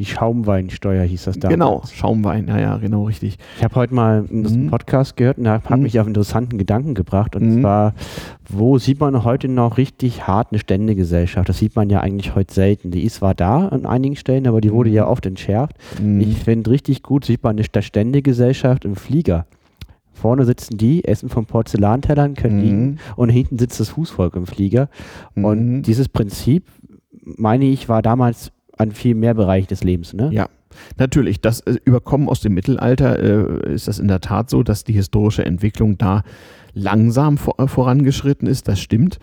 Die 0.00 0.06
Schaumweinsteuer 0.06 1.04
hieß 1.04 1.24
das 1.24 1.38
damals. 1.38 1.52
Genau. 1.54 1.82
Schaumwein. 1.92 2.48
Ja, 2.48 2.58
ja, 2.58 2.76
genau 2.78 3.04
richtig. 3.04 3.36
Ich 3.58 3.62
habe 3.62 3.74
heute 3.74 3.94
mal 3.94 4.24
einen 4.30 4.64
Mhm. 4.64 4.70
Podcast 4.70 5.14
gehört 5.18 5.36
und 5.36 5.44
da 5.44 5.60
hat 5.62 5.70
Mhm. 5.76 5.82
mich 5.82 6.00
auf 6.00 6.06
interessanten 6.06 6.56
Gedanken 6.56 6.94
gebracht. 6.94 7.36
Und 7.36 7.56
Mhm. 7.56 7.60
zwar, 7.60 7.92
wo 8.48 8.78
sieht 8.78 8.98
man 8.98 9.24
heute 9.24 9.46
noch 9.48 9.76
richtig 9.76 10.26
hart 10.26 10.48
eine 10.52 10.58
Ständegesellschaft? 10.58 11.50
Das 11.50 11.58
sieht 11.58 11.76
man 11.76 11.90
ja 11.90 12.00
eigentlich 12.00 12.34
heute 12.34 12.54
selten. 12.54 12.90
Die 12.90 13.04
ist 13.04 13.16
zwar 13.16 13.34
da 13.34 13.68
an 13.68 13.84
einigen 13.84 14.16
Stellen, 14.16 14.46
aber 14.46 14.62
die 14.62 14.72
wurde 14.72 14.88
Mhm. 14.88 14.96
ja 14.96 15.06
oft 15.06 15.26
entschärft. 15.26 15.76
Mhm. 16.02 16.18
Ich 16.22 16.38
finde 16.38 16.70
richtig 16.70 17.02
gut, 17.02 17.26
sieht 17.26 17.42
man 17.42 17.58
eine 17.58 17.82
Ständegesellschaft 17.82 18.86
im 18.86 18.96
Flieger. 18.96 19.44
Vorne 20.14 20.46
sitzen 20.46 20.78
die, 20.78 21.04
essen 21.04 21.28
von 21.28 21.44
Porzellantellern, 21.44 22.32
können 22.36 22.56
Mhm. 22.56 22.62
liegen 22.62 22.98
und 23.16 23.28
hinten 23.28 23.58
sitzt 23.58 23.78
das 23.80 23.90
Fußvolk 23.90 24.34
im 24.34 24.46
Flieger. 24.46 24.88
Und 25.34 25.76
Mhm. 25.78 25.82
dieses 25.82 26.08
Prinzip, 26.08 26.64
meine 27.22 27.66
ich, 27.66 27.90
war 27.90 28.00
damals 28.00 28.50
an 28.80 28.92
viel 28.92 29.14
mehr 29.14 29.34
Bereich 29.34 29.66
des 29.66 29.84
Lebens. 29.84 30.14
Ne? 30.14 30.30
Ja, 30.32 30.48
natürlich. 30.96 31.40
Das 31.40 31.60
äh, 31.60 31.76
Überkommen 31.84 32.28
aus 32.28 32.40
dem 32.40 32.54
Mittelalter 32.54 33.18
äh, 33.18 33.74
ist 33.74 33.88
das 33.88 33.98
in 33.98 34.08
der 34.08 34.20
Tat 34.20 34.50
so, 34.50 34.62
dass 34.62 34.84
die 34.84 34.94
historische 34.94 35.44
Entwicklung 35.44 35.98
da 35.98 36.22
langsam 36.72 37.38
vor, 37.38 37.54
äh, 37.58 37.66
vorangeschritten 37.66 38.48
ist. 38.48 38.68
Das 38.68 38.80
stimmt. 38.80 39.18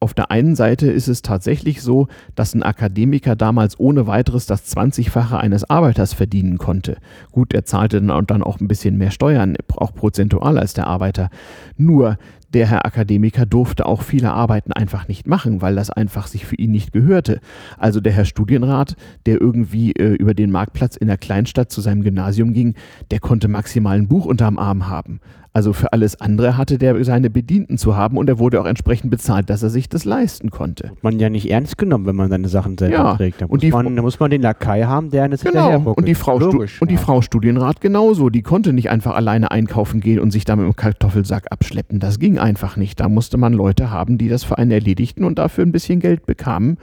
Auf 0.00 0.12
der 0.12 0.30
einen 0.30 0.54
Seite 0.54 0.90
ist 0.90 1.08
es 1.08 1.22
tatsächlich 1.22 1.80
so, 1.80 2.08
dass 2.34 2.54
ein 2.54 2.62
Akademiker 2.62 3.36
damals 3.36 3.80
ohne 3.80 4.06
weiteres 4.06 4.44
das 4.44 4.76
20-fache 4.76 5.38
eines 5.38 5.68
Arbeiters 5.70 6.12
verdienen 6.12 6.58
konnte. 6.58 6.98
Gut, 7.32 7.54
er 7.54 7.64
zahlte 7.64 8.02
dann 8.02 8.42
auch 8.42 8.60
ein 8.60 8.68
bisschen 8.68 8.98
mehr 8.98 9.10
Steuern, 9.10 9.56
auch 9.76 9.94
prozentual 9.94 10.58
als 10.58 10.74
der 10.74 10.88
Arbeiter. 10.88 11.30
Nur 11.78 12.18
der 12.54 12.68
Herr 12.68 12.86
Akademiker 12.86 13.46
durfte 13.46 13.84
auch 13.86 14.02
viele 14.02 14.32
Arbeiten 14.32 14.72
einfach 14.72 15.08
nicht 15.08 15.26
machen, 15.26 15.60
weil 15.60 15.74
das 15.74 15.90
einfach 15.90 16.28
sich 16.28 16.46
für 16.46 16.54
ihn 16.54 16.70
nicht 16.70 16.92
gehörte. 16.92 17.40
Also 17.78 18.00
der 18.00 18.12
Herr 18.12 18.24
Studienrat, 18.24 18.96
der 19.26 19.40
irgendwie 19.40 19.92
äh, 19.92 20.14
über 20.14 20.34
den 20.34 20.52
Marktplatz 20.52 20.96
in 20.96 21.08
der 21.08 21.18
Kleinstadt 21.18 21.72
zu 21.72 21.80
seinem 21.80 22.02
Gymnasium 22.02 22.52
ging, 22.52 22.74
der 23.10 23.18
konnte 23.18 23.48
maximal 23.48 23.96
ein 23.96 24.06
Buch 24.06 24.24
unterm 24.24 24.58
Arm 24.58 24.86
haben. 24.86 25.20
Also 25.56 25.72
für 25.72 25.92
alles 25.92 26.20
andere 26.20 26.56
hatte 26.56 26.78
der 26.78 27.02
seine 27.04 27.30
Bedienten 27.30 27.78
zu 27.78 27.96
haben 27.96 28.18
und 28.18 28.28
er 28.28 28.40
wurde 28.40 28.60
auch 28.60 28.66
entsprechend 28.66 29.12
bezahlt, 29.12 29.48
dass 29.48 29.62
er 29.62 29.70
sich 29.70 29.88
das 29.88 30.04
leisten 30.04 30.50
konnte. 30.50 30.90
man 31.00 31.20
ja 31.20 31.30
nicht 31.30 31.48
ernst 31.48 31.78
genommen, 31.78 32.06
wenn 32.06 32.16
man 32.16 32.28
seine 32.28 32.48
Sachen 32.48 32.76
selber 32.76 32.96
Ja, 32.96 33.14
trägt. 33.14 33.40
Da 33.40 33.44
und 33.44 33.52
muss, 33.52 33.60
die 33.60 33.70
man, 33.70 33.94
da 33.94 34.02
muss 34.02 34.18
man 34.18 34.32
den 34.32 34.42
Lakai 34.42 34.82
haben, 34.82 35.10
der 35.10 35.28
das 35.28 35.44
Genau. 35.44 35.92
Und 35.92 36.08
die 36.08 36.16
Frau, 36.16 36.40
Logisch, 36.40 36.82
und 36.82 36.90
die 36.90 36.96
ja. 36.96 37.00
Frau 37.00 37.22
Studienrat 37.22 37.80
genauso. 37.80 38.30
Die 38.30 38.42
konnte 38.42 38.72
nicht 38.72 38.90
einfach 38.90 39.14
alleine 39.14 39.52
einkaufen 39.52 40.00
gehen 40.00 40.18
und 40.18 40.32
sich 40.32 40.44
da 40.44 40.56
mit 40.56 40.66
dem 40.66 40.74
Kartoffelsack 40.74 41.52
abschleppen. 41.52 42.00
Das 42.00 42.18
ging 42.18 42.36
einfach 42.36 42.76
nicht. 42.76 42.98
Da 42.98 43.08
musste 43.08 43.36
man 43.36 43.52
Leute 43.52 43.92
haben, 43.92 44.18
die 44.18 44.28
das 44.28 44.42
für 44.42 44.58
einen 44.58 44.72
erledigten 44.72 45.22
und 45.22 45.38
dafür 45.38 45.64
ein 45.64 45.70
bisschen 45.70 46.00
Geld 46.00 46.26
bekamen. 46.26 46.78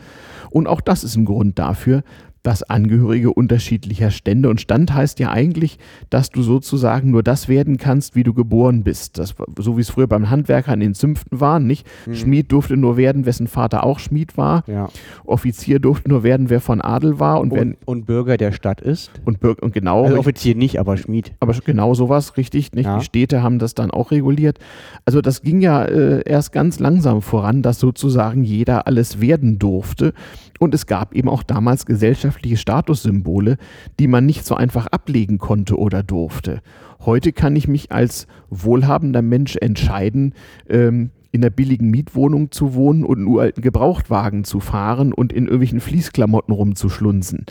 Und 0.50 0.68
auch 0.68 0.80
das 0.80 1.04
ist 1.04 1.18
ein 1.18 1.26
Grund 1.26 1.60
dafür, 1.60 2.04
dass 2.44 2.64
Angehörige 2.64 3.32
unterschiedlicher 3.34 4.10
Stände 4.12 4.50
und 4.50 4.60
Stand 4.62 4.94
heißt 4.94 5.20
ja 5.20 5.32
eigentlich, 5.32 5.78
dass 6.10 6.30
du 6.30 6.42
sozusagen 6.42 7.12
nur 7.12 7.24
das 7.24 7.48
werden 7.48 7.78
kannst, 7.78 8.16
wie 8.16 8.24
du 8.24 8.34
geboren 8.34 8.84
bist. 8.84 9.18
Das, 9.20 9.36
so 9.60 9.78
wie 9.78 9.82
es 9.82 9.90
früher 9.90 10.08
beim 10.08 10.30
Handwerker 10.30 10.74
in 10.74 10.80
den 10.80 10.94
Zünften 10.94 11.40
war, 11.40 11.60
nicht? 11.60 11.86
Mhm. 12.06 12.16
Schmied 12.16 12.52
durfte 12.52 12.78
nur 12.78 12.98
werden, 12.98 13.26
wessen 13.26 13.48
Vater 13.48 13.84
auch 13.84 14.00
Schmied 14.00 14.38
war. 14.38 14.64
Ja. 14.68 14.90
Offizier 15.26 15.80
durfte 15.80 16.10
nur 16.10 16.24
werden, 16.24 16.50
wer 16.50 16.62
von 16.62 16.82
Adel 16.82 17.20
war 17.20 17.40
und, 17.40 17.52
Und, 17.52 17.78
und 17.86 18.06
Bürger 18.06 18.38
der 18.38 18.52
Stadt 18.52 18.82
ist. 18.82 19.12
und, 19.26 19.40
Bürger, 19.40 19.64
und 19.64 19.74
genau, 19.74 20.06
Also 20.06 20.18
Offizier 20.18 20.56
nicht, 20.56 20.80
aber 20.80 20.98
Schmied. 20.98 21.34
aber 21.40 21.54
genau 21.64 21.94
sowas, 21.94 22.38
richtig. 22.38 22.72
Nicht? 22.74 22.86
Ja. 22.86 22.98
Die 22.98 23.06
Städte 23.06 23.44
haben 23.44 23.60
das 23.60 23.76
dann 23.76 23.92
auch 23.92 24.12
reguliert. 24.12 24.58
Also 25.06 25.22
das 25.22 25.42
ging 25.42 25.62
ja 25.62 25.84
äh, 25.86 26.22
erst 26.26 26.52
ganz 26.52 26.80
langsam 26.80 27.22
voran, 27.22 27.62
dass 27.62 27.80
sozusagen 27.80 28.44
jeder 28.44 28.88
alles 28.88 29.22
werden 29.22 29.60
durfte. 29.60 30.14
Und 30.62 30.76
es 30.76 30.86
gab 30.86 31.16
eben 31.16 31.28
auch 31.28 31.42
damals 31.42 31.88
gesellschaftliche 31.88 32.56
Statussymbole, 32.56 33.58
die 34.00 34.06
man 34.06 34.28
nicht 34.28 34.46
so 34.46 34.54
einfach 34.54 34.86
ablegen 34.86 35.40
konnte 35.40 35.76
oder 35.76 36.04
durfte. 36.04 36.62
Heute 37.04 37.34
kann 37.34 37.56
ich 37.56 37.68
mich 37.68 37.92
als 37.92 38.28
wohlhabender 38.52 39.24
Mensch 39.24 39.56
entscheiden, 39.56 40.36
ähm, 40.70 41.10
in 41.32 41.42
einer 41.42 41.50
billigen 41.50 41.90
Mietwohnung 41.90 42.52
zu 42.52 42.76
wohnen 42.76 43.04
und 43.04 43.18
einen 43.18 43.28
uralten 43.28 43.64
Gebrauchtwagen 43.64 44.44
zu 44.44 44.60
fahren 44.60 45.14
und 45.14 45.34
in 45.34 45.46
irgendwelchen 45.46 45.80
Fließklamotten 45.80 46.54
rumzuschlunzen. 46.54 47.48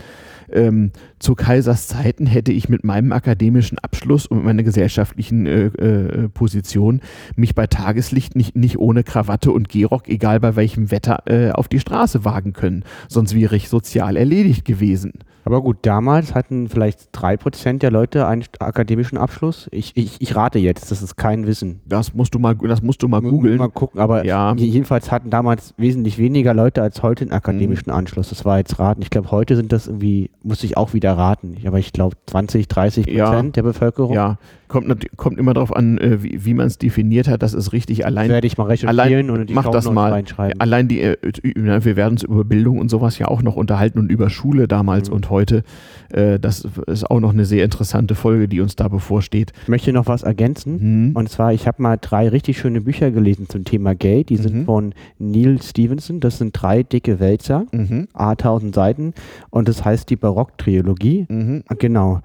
Ähm, 0.53 0.93
zu 1.19 1.35
Kaisers 1.35 1.89
Zeiten 1.89 2.27
hätte 2.27 2.53
ich 2.53 2.69
mit 2.69 2.85
meinem 2.85 3.13
akademischen 3.13 3.79
Abschluss 3.79 4.27
und 4.27 4.45
meiner 4.45 4.63
gesellschaftlichen 4.63 5.47
äh, 5.47 5.67
äh, 5.67 6.29
Position 6.29 7.01
mich 7.37 7.55
bei 7.55 7.67
Tageslicht 7.67 8.37
nicht, 8.37 8.57
nicht 8.57 8.79
ohne 8.79 9.05
Krawatte 9.05 9.53
und 9.53 9.69
Gehrock, 9.69 10.09
egal 10.09 10.41
bei 10.41 10.57
welchem 10.57 10.91
Wetter, 10.91 11.23
äh, 11.27 11.51
auf 11.51 11.69
die 11.69 11.81
Straße 11.81 12.25
wagen 12.25 12.53
können. 12.53 12.85
Sonst 13.09 13.35
wäre 13.35 13.57
ich 13.57 13.69
sozial 13.69 14.17
erledigt 14.17 14.65
gewesen. 14.65 15.13
Aber 15.45 15.62
gut, 15.62 15.78
damals 15.82 16.34
hatten 16.34 16.68
vielleicht 16.68 17.11
3% 17.16 17.78
der 17.78 17.91
Leute 17.91 18.26
einen 18.26 18.45
akademischen 18.59 19.16
Abschluss. 19.18 19.68
Ich, 19.72 19.93
ich, 19.97 20.16
ich 20.20 20.36
rate 20.36 20.59
jetzt, 20.59 20.91
das 20.91 21.03
ist 21.03 21.16
kein 21.16 21.47
Wissen. 21.47 21.80
Das 21.86 22.14
musst 22.14 22.34
du 22.34 22.38
mal, 22.38 22.55
das 22.57 22.82
musst 22.82 23.03
du 23.03 23.09
mal 23.09 23.20
googeln. 23.22 23.57
Mal 23.59 23.68
gucken, 23.68 24.01
aber 24.01 24.24
Ja. 24.24 24.55
je- 24.55 24.66
jedenfalls 24.66 25.11
hatten 25.11 25.30
damals 25.30 25.74
wesentlich 25.76 26.18
weniger 26.18 26.53
Leute 26.55 26.82
als 26.82 27.03
heute 27.03 27.24
einen 27.24 27.32
akademischen 27.32 27.91
Mhm. 27.91 27.97
Anschluss. 27.97 28.28
Das 28.28 28.45
war 28.45 28.59
jetzt 28.59 28.78
raten. 28.78 29.03
Ich 29.03 29.11
glaube, 29.11 29.30
heute 29.30 29.57
sind 29.57 29.72
das 29.72 29.86
irgendwie 29.86 30.30
muss 30.43 30.62
ich 30.64 30.76
auch 30.76 30.95
wieder 30.95 31.12
raten. 31.16 31.57
Aber 31.66 31.78
ich 31.78 31.93
glaube 31.93 32.16
20, 32.26 32.68
30 32.68 33.07
Prozent 33.07 33.16
Ja. 33.18 33.43
der 33.43 33.62
Bevölkerung. 33.62 34.12
Ja, 34.14 34.38
kommt, 34.68 35.16
kommt 35.16 35.38
immer 35.38 35.53
darauf 35.55 35.74
an, 35.74 35.99
äh, 35.99 36.22
wie, 36.22 36.45
wie 36.45 36.55
man 36.55 36.66
es 36.66 36.78
definiert 36.78 37.28
hat. 37.28 37.43
Das 37.43 37.55
ist 37.55 37.72
richtig. 37.72 38.05
Allein 38.07 38.28
werde 38.30 38.47
ich 38.47 38.57
mal 38.59 38.64
recherchieren 38.64 38.99
allein- 39.01 39.30
und 39.30 39.51
mach 39.53 39.68
das 39.70 39.91
mal. 39.91 40.12
reinschreiben. 40.12 40.61
Allein 40.61 40.86
die, 40.88 41.01
äh, 41.01 41.16
wir 41.43 41.97
werden 41.97 42.12
uns 42.12 42.22
über 42.22 42.45
Bildung 42.45 42.78
und 42.78 42.88
sowas 42.91 43.18
ja 43.18 43.28
auch 43.28 43.43
noch 43.43 43.57
unterhalten 43.57 43.99
und 43.99 44.11
über 44.12 44.30
Schule 44.30 44.68
damals 44.68 45.09
Mhm. 45.11 45.16
und 45.16 45.30
heute. 45.31 45.62
Äh, 46.11 46.39
das 46.39 46.66
ist 46.87 47.11
auch 47.11 47.20
noch 47.20 47.33
eine 47.33 47.45
sehr 47.45 47.64
interessante 47.64 48.14
Folge, 48.14 48.49
die 48.49 48.61
uns 48.61 48.76
da 48.76 48.89
bevorsteht. 48.89 49.53
Ich 49.62 49.68
möchte 49.68 49.93
noch 49.93 50.07
was 50.07 50.22
ergänzen. 50.22 51.09
Mhm. 51.09 51.16
Und 51.16 51.28
zwar, 51.31 51.53
ich 51.53 51.66
habe 51.66 51.81
mal 51.83 51.97
drei 52.01 52.28
richtig 52.28 52.59
schöne 52.59 52.81
Bücher 52.81 53.11
gelesen 53.11 53.49
zum 53.49 53.64
Thema 53.64 53.95
Geld. 53.95 54.28
Die 54.28 54.37
sind 54.37 54.55
Mhm. 54.55 54.64
von 54.66 54.95
Neil 55.18 55.62
Stevenson. 55.62 56.20
Das 56.20 56.39
sind 56.39 56.53
drei 56.53 56.83
dicke 56.83 57.20
Wälzer, 57.20 57.66
Mhm. 57.72 58.09
a 58.12 58.35
1000 58.35 58.74
Seiten. 58.74 59.14
Und 59.51 59.68
das 59.68 59.85
heißt 59.85 60.11
die 60.11 60.16
Barock-Trilogie. 60.16 61.26
Mhm. 61.28 61.62
Genau. 61.78 62.20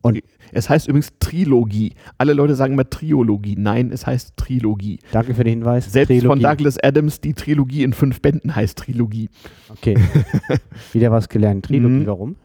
Und 0.00 0.20
Es 0.52 0.68
heißt 0.70 0.88
übrigens 0.88 1.12
Trilogie. 1.18 1.92
Alle 2.18 2.32
Leute 2.32 2.54
sagen 2.54 2.72
immer 2.74 2.88
Triologie. 2.88 3.56
Nein, 3.58 3.90
es 3.92 4.06
heißt 4.06 4.36
Trilogie. 4.36 4.98
danke 5.12 5.34
für 5.34 5.44
den 5.44 5.60
Hinweis. 5.60 5.90
Selbst 5.92 6.08
von 6.08 6.18
Trilogie. 6.20 6.42
Douglas 6.42 6.78
Adams, 6.82 7.20
die 7.20 7.34
Trilogie 7.34 7.82
in 7.82 7.92
fünf 7.92 8.20
Bänden 8.20 8.54
heißt 8.56 8.78
Trilogie. 8.78 9.28
Okay. 9.68 9.96
Wieder 10.92 11.10
was 11.10 11.28
gelernt. 11.28 11.66
Trilogie, 11.66 11.94
Mhm. 12.00 12.06
warum? 12.06 12.36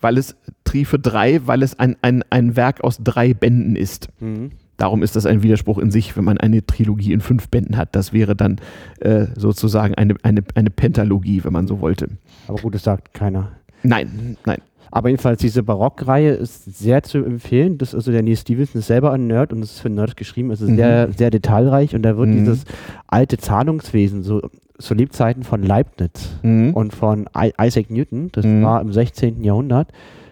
Weil 0.00 0.18
es 0.18 0.36
Tri 0.64 0.84
für 0.84 0.98
drei, 0.98 1.40
weil 1.46 1.62
es 1.62 1.78
ein, 1.78 1.96
ein, 2.02 2.22
ein 2.30 2.56
Werk 2.56 2.82
aus 2.84 2.98
drei 3.02 3.34
Bänden 3.34 3.74
ist. 3.76 4.08
Mhm. 4.20 4.50
Darum 4.76 5.02
ist 5.02 5.14
das 5.16 5.24
ein 5.24 5.42
Widerspruch 5.42 5.78
in 5.78 5.90
sich, 5.90 6.16
wenn 6.16 6.24
man 6.24 6.36
eine 6.38 6.66
Trilogie 6.66 7.12
in 7.12 7.20
fünf 7.20 7.48
Bänden 7.48 7.76
hat. 7.76 7.94
Das 7.94 8.12
wäre 8.12 8.34
dann 8.34 8.56
äh, 9.00 9.26
sozusagen 9.36 9.94
eine, 9.94 10.16
eine, 10.22 10.42
eine 10.56 10.70
Pentalogie, 10.70 11.44
wenn 11.44 11.52
man 11.52 11.66
so 11.68 11.80
wollte. 11.80 12.08
Aber 12.48 12.60
gut, 12.60 12.74
das 12.74 12.82
sagt 12.82 13.14
keiner. 13.14 13.52
Nein, 13.84 14.36
nein. 14.44 14.58
Aber 14.94 15.08
jedenfalls, 15.08 15.40
diese 15.40 15.64
Barockreihe 15.64 16.30
ist 16.34 16.78
sehr 16.78 17.02
zu 17.02 17.18
empfehlen. 17.24 17.78
Das 17.78 17.88
ist 17.88 17.94
also 17.96 18.12
der 18.12 18.22
Neil 18.22 18.36
Stevenson 18.36 18.78
ist 18.78 18.86
selber 18.86 19.10
ein 19.12 19.26
Nerd 19.26 19.52
und 19.52 19.60
das 19.60 19.72
ist 19.72 19.80
für 19.80 19.90
Nerds 19.90 20.14
geschrieben. 20.14 20.52
Es 20.52 20.60
ist 20.60 20.70
Mhm. 20.70 20.76
sehr, 20.76 21.08
sehr 21.16 21.30
detailreich 21.30 21.96
und 21.96 22.02
da 22.02 22.16
wird 22.16 22.28
Mhm. 22.28 22.38
dieses 22.38 22.64
alte 23.08 23.36
Zahlungswesen, 23.36 24.22
so 24.22 24.40
zu 24.78 24.94
Lebzeiten 24.94 25.42
von 25.42 25.64
Leibniz 25.64 26.38
Mhm. 26.44 26.74
und 26.74 26.92
von 26.94 27.26
I 27.36 27.52
Isaac 27.60 27.90
Newton, 27.90 28.28
das 28.32 28.44
Mhm. 28.46 28.62
war 28.62 28.80
im 28.80 28.92
16. 28.92 29.42
Jahrhundert, 29.42 29.88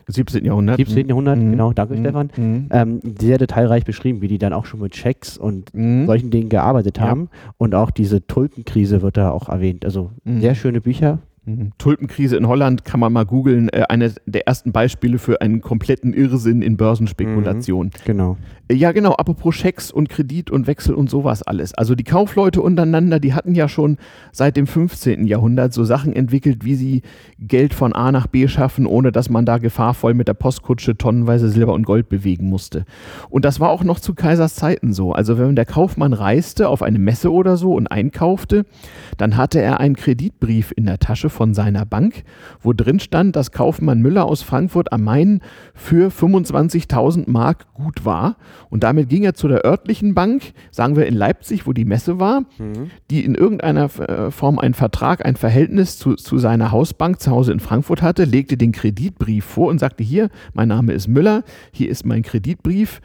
17. 0.07 0.45
Jahrhundert. 0.45 0.77
17. 0.77 1.09
Jahrhundert, 1.09 1.39
Mhm. 1.39 1.51
genau, 1.51 1.73
danke 1.73 1.95
Mhm. 1.95 2.01
Stefan, 2.01 2.31
Mhm. 2.37 2.67
ähm, 2.71 3.01
sehr 3.21 3.39
detailreich 3.39 3.85
beschrieben, 3.85 4.21
wie 4.21 4.29
die 4.29 4.39
dann 4.39 4.53
auch 4.53 4.67
schon 4.67 4.79
mit 4.79 4.93
Checks 4.93 5.39
und 5.39 5.75
Mhm. 5.75 6.07
solchen 6.07 6.31
Dingen 6.31 6.49
gearbeitet 6.51 6.99
Ja. 6.99 7.09
haben. 7.09 7.31
Und 7.59 7.75
auch 7.75 7.91
diese 7.91 8.25
Tulpenkrise 8.25 9.03
wird 9.03 9.17
da 9.17 9.31
auch 9.33 9.49
erwähnt. 9.49 9.85
Also 9.85 10.11
Mhm. 10.25 10.41
sehr 10.41 10.55
schöne 10.55 10.81
Bücher. 10.81 11.19
Mhm. 11.45 11.73
Tulpenkrise 11.77 12.37
in 12.37 12.47
Holland 12.47 12.85
kann 12.85 13.01
man 13.01 13.13
mal 13.13 13.25
googeln. 13.25 13.69
Äh, 13.69 13.83
eine 13.89 14.13
der 14.27 14.47
ersten 14.47 14.71
Beispiele 14.71 15.19
für 15.19 15.41
einen 15.41 15.61
kompletten 15.61 16.15
Irrsinn 16.15 16.63
in 16.63 16.77
Börsenspekulation. 16.77 17.91
Genau. 18.05 18.37
Äh, 18.69 18.75
Ja, 18.75 18.93
genau. 18.93 19.15
Apropos 19.15 19.57
Schecks 19.57 19.91
und 19.91 20.09
Kredit 20.09 20.51
und 20.53 20.69
Wechsel 20.69 20.95
und 20.95 21.11
sowas 21.11 21.43
alles. 21.43 21.75
Also 21.75 21.97
die 21.97 22.05
Kaufleute 22.05 22.63
untereinander, 22.63 23.19
die 23.19 23.35
hatten 23.35 23.57
ja 23.57 23.69
schon 23.69 23.97
seit 24.31 24.57
dem 24.57 24.69
15. 24.69 25.27
Jahrhundert 25.27 25.73
so 25.73 25.83
Sachen 25.83 26.13
entwickelt, 26.13 26.65
wie 26.65 26.77
sie 26.77 27.03
Geld 27.41 27.75
von 27.75 27.93
A 27.93 28.13
nach 28.13 28.29
B 28.29 28.47
schaffen, 28.47 28.87
ohne 28.87 29.11
dass 29.11 29.29
man 29.29 29.45
da 29.45 29.59
gefahrvoll 29.59 30.15
mit 30.15 30.29
der 30.29 30.35
Postkutsche 30.35 30.97
tonnenweise 30.97 31.49
Silber 31.49 31.73
und 31.73 31.85
Gold 31.85 32.09
bewegen 32.09 32.49
musste. 32.49 32.85
Und 33.31 33.45
das 33.45 33.59
war 33.59 33.71
auch 33.71 33.83
noch 33.83 33.99
zu 33.99 34.15
Kaisers 34.15 34.55
Zeiten 34.55 34.93
so. 34.93 35.13
Also 35.13 35.39
wenn 35.39 35.57
der 35.57 35.67
Kaufmann 35.67 36.13
reiste 36.13 36.69
auf 36.69 36.83
eine 36.83 37.01
Messe 37.01 37.33
oder 37.33 37.57
so 37.57 37.75
und 37.75 37.89
einkaufte, 37.89 38.65
dann 39.19 39.37
hatte 39.37 39.61
er 39.61 39.81
einen 39.81 39.97
Kreditbrief 39.97 40.73
in 40.77 40.87
der 40.87 40.99
Tasche 40.99 41.32
von 41.33 41.55
seiner 41.55 41.85
Bank, 41.85 42.23
wo 42.61 42.73
drin 42.73 43.01
stand, 43.01 43.35
dass 43.37 43.51
Kaufmann 43.51 44.01
Müller 44.01 44.25
aus 44.25 44.43
Frankfurt 44.43 44.93
am 44.93 45.03
Main 45.05 45.41
für 45.75 46.11
25.000 46.11 47.29
Mark 47.31 47.73
gut 47.75 48.05
war. 48.05 48.37
Und 48.71 48.85
damit 48.85 49.09
ging 49.09 49.25
er 49.25 49.35
zu 49.35 49.49
der 49.49 49.65
örtlichen 49.65 50.15
Bank, 50.15 50.53
sagen 50.71 50.97
wir 50.97 51.07
in 51.07 51.15
Leipzig, 51.15 51.67
wo 51.67 51.73
die 51.73 51.85
Messe 51.85 52.21
war, 52.21 52.45
die 53.11 53.25
in 53.25 53.35
irgendeiner 53.35 53.85
äh, 54.01 54.31
Form 54.31 54.59
einen 54.59 54.75
Vertrag, 54.75 55.25
ein 55.25 55.37
Verhältnis 55.37 55.99
zu, 55.99 56.15
zu 56.15 56.39
seiner 56.39 56.71
Hausbank 56.71 57.21
zu 57.21 57.31
Hause 57.31 57.53
in 57.53 57.61
Frankfurt 57.61 58.03
hatte, 58.03 58.25
legte 58.25 58.57
den 58.57 58.73
Kreditbrief 58.73 59.45
vor 59.45 59.69
und 59.69 59.79
sagte, 59.79 60.05
hier, 60.05 60.31
mein 60.53 60.69
Name 60.69 60.93
ist 60.93 61.09
Müller, 61.09 61.43
hier 61.73 61.89
ist 61.89 62.07
mein 62.07 62.23
Kreditbrief. 62.23 63.01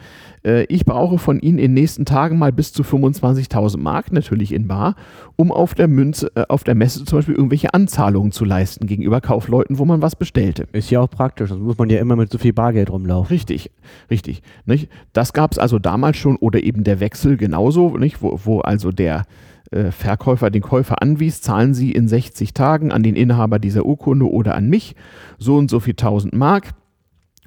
Äh, 0.48 0.64
ich 0.70 0.86
brauche 0.86 1.18
von 1.20 1.40
Ihnen 1.40 1.60
in 1.60 1.66
den 1.66 1.74
nächsten 1.74 2.06
Tagen 2.06 2.40
mal 2.40 2.52
bis 2.52 2.72
zu 2.72 2.84
25.000 2.84 3.78
Mark, 3.78 4.12
natürlich 4.12 4.54
in 4.54 4.68
Bar, 4.68 4.96
um 5.36 5.52
auf 5.52 5.76
der 5.76 5.88
Münze, 5.88 6.32
äh, 6.36 6.46
auf 6.48 6.64
der 6.64 6.76
Messe 6.76 7.04
zum 7.06 7.20
Beispiel 7.20 7.36
irgendwelche 7.36 7.74
Anzahlungen 7.74 8.32
zu 8.32 8.46
leisten 8.46 8.88
gegenüber 8.88 9.22
Kaufleuten, 9.22 9.78
wo 9.78 9.86
man 9.86 10.02
was 10.02 10.16
bestellte. 10.16 10.68
Ist 10.72 10.90
ja 10.90 11.02
auch 11.02 11.10
praktisch, 11.10 11.50
sonst 11.50 11.62
muss 11.62 11.78
man 11.78 11.90
ja 11.90 12.00
immer 12.00 12.16
mit 12.16 12.32
so 12.32 12.38
viel 12.38 12.54
Bargeld 12.54 12.90
rumlaufen. 12.90 13.36
Richtig, 13.36 13.72
richtig. 14.10 14.42
Nicht? 14.66 14.90
Das 15.14 15.34
gab 15.34 15.52
es 15.52 15.60
also 15.60 15.80
damals 15.80 16.18
schon 16.18 16.38
oder 16.38 16.64
eben 16.64 16.84
der 16.84 17.00
Wechsel 17.00 17.38
genauso, 17.38 17.98
nicht? 17.98 18.22
Wo, 18.22 18.40
wo 18.44 18.60
also 18.62 18.92
der 18.92 19.26
äh, 19.72 19.92
Verkäufer 19.92 20.50
den 20.50 20.62
Käufer 20.62 21.02
anwies, 21.02 21.42
zahlen 21.42 21.74
Sie 21.74 21.92
in 21.92 22.08
60 22.08 22.54
Tagen 22.54 22.92
an 22.92 23.04
den 23.04 23.16
Inhaber 23.16 23.60
dieser 23.60 23.86
Urkunde 23.86 24.30
oder 24.30 24.56
an 24.56 24.70
mich 24.70 24.96
so 25.38 25.58
und 25.58 25.70
so 25.70 25.80
viel 25.82 25.94
1000 25.94 26.34
Mark. 26.34 26.72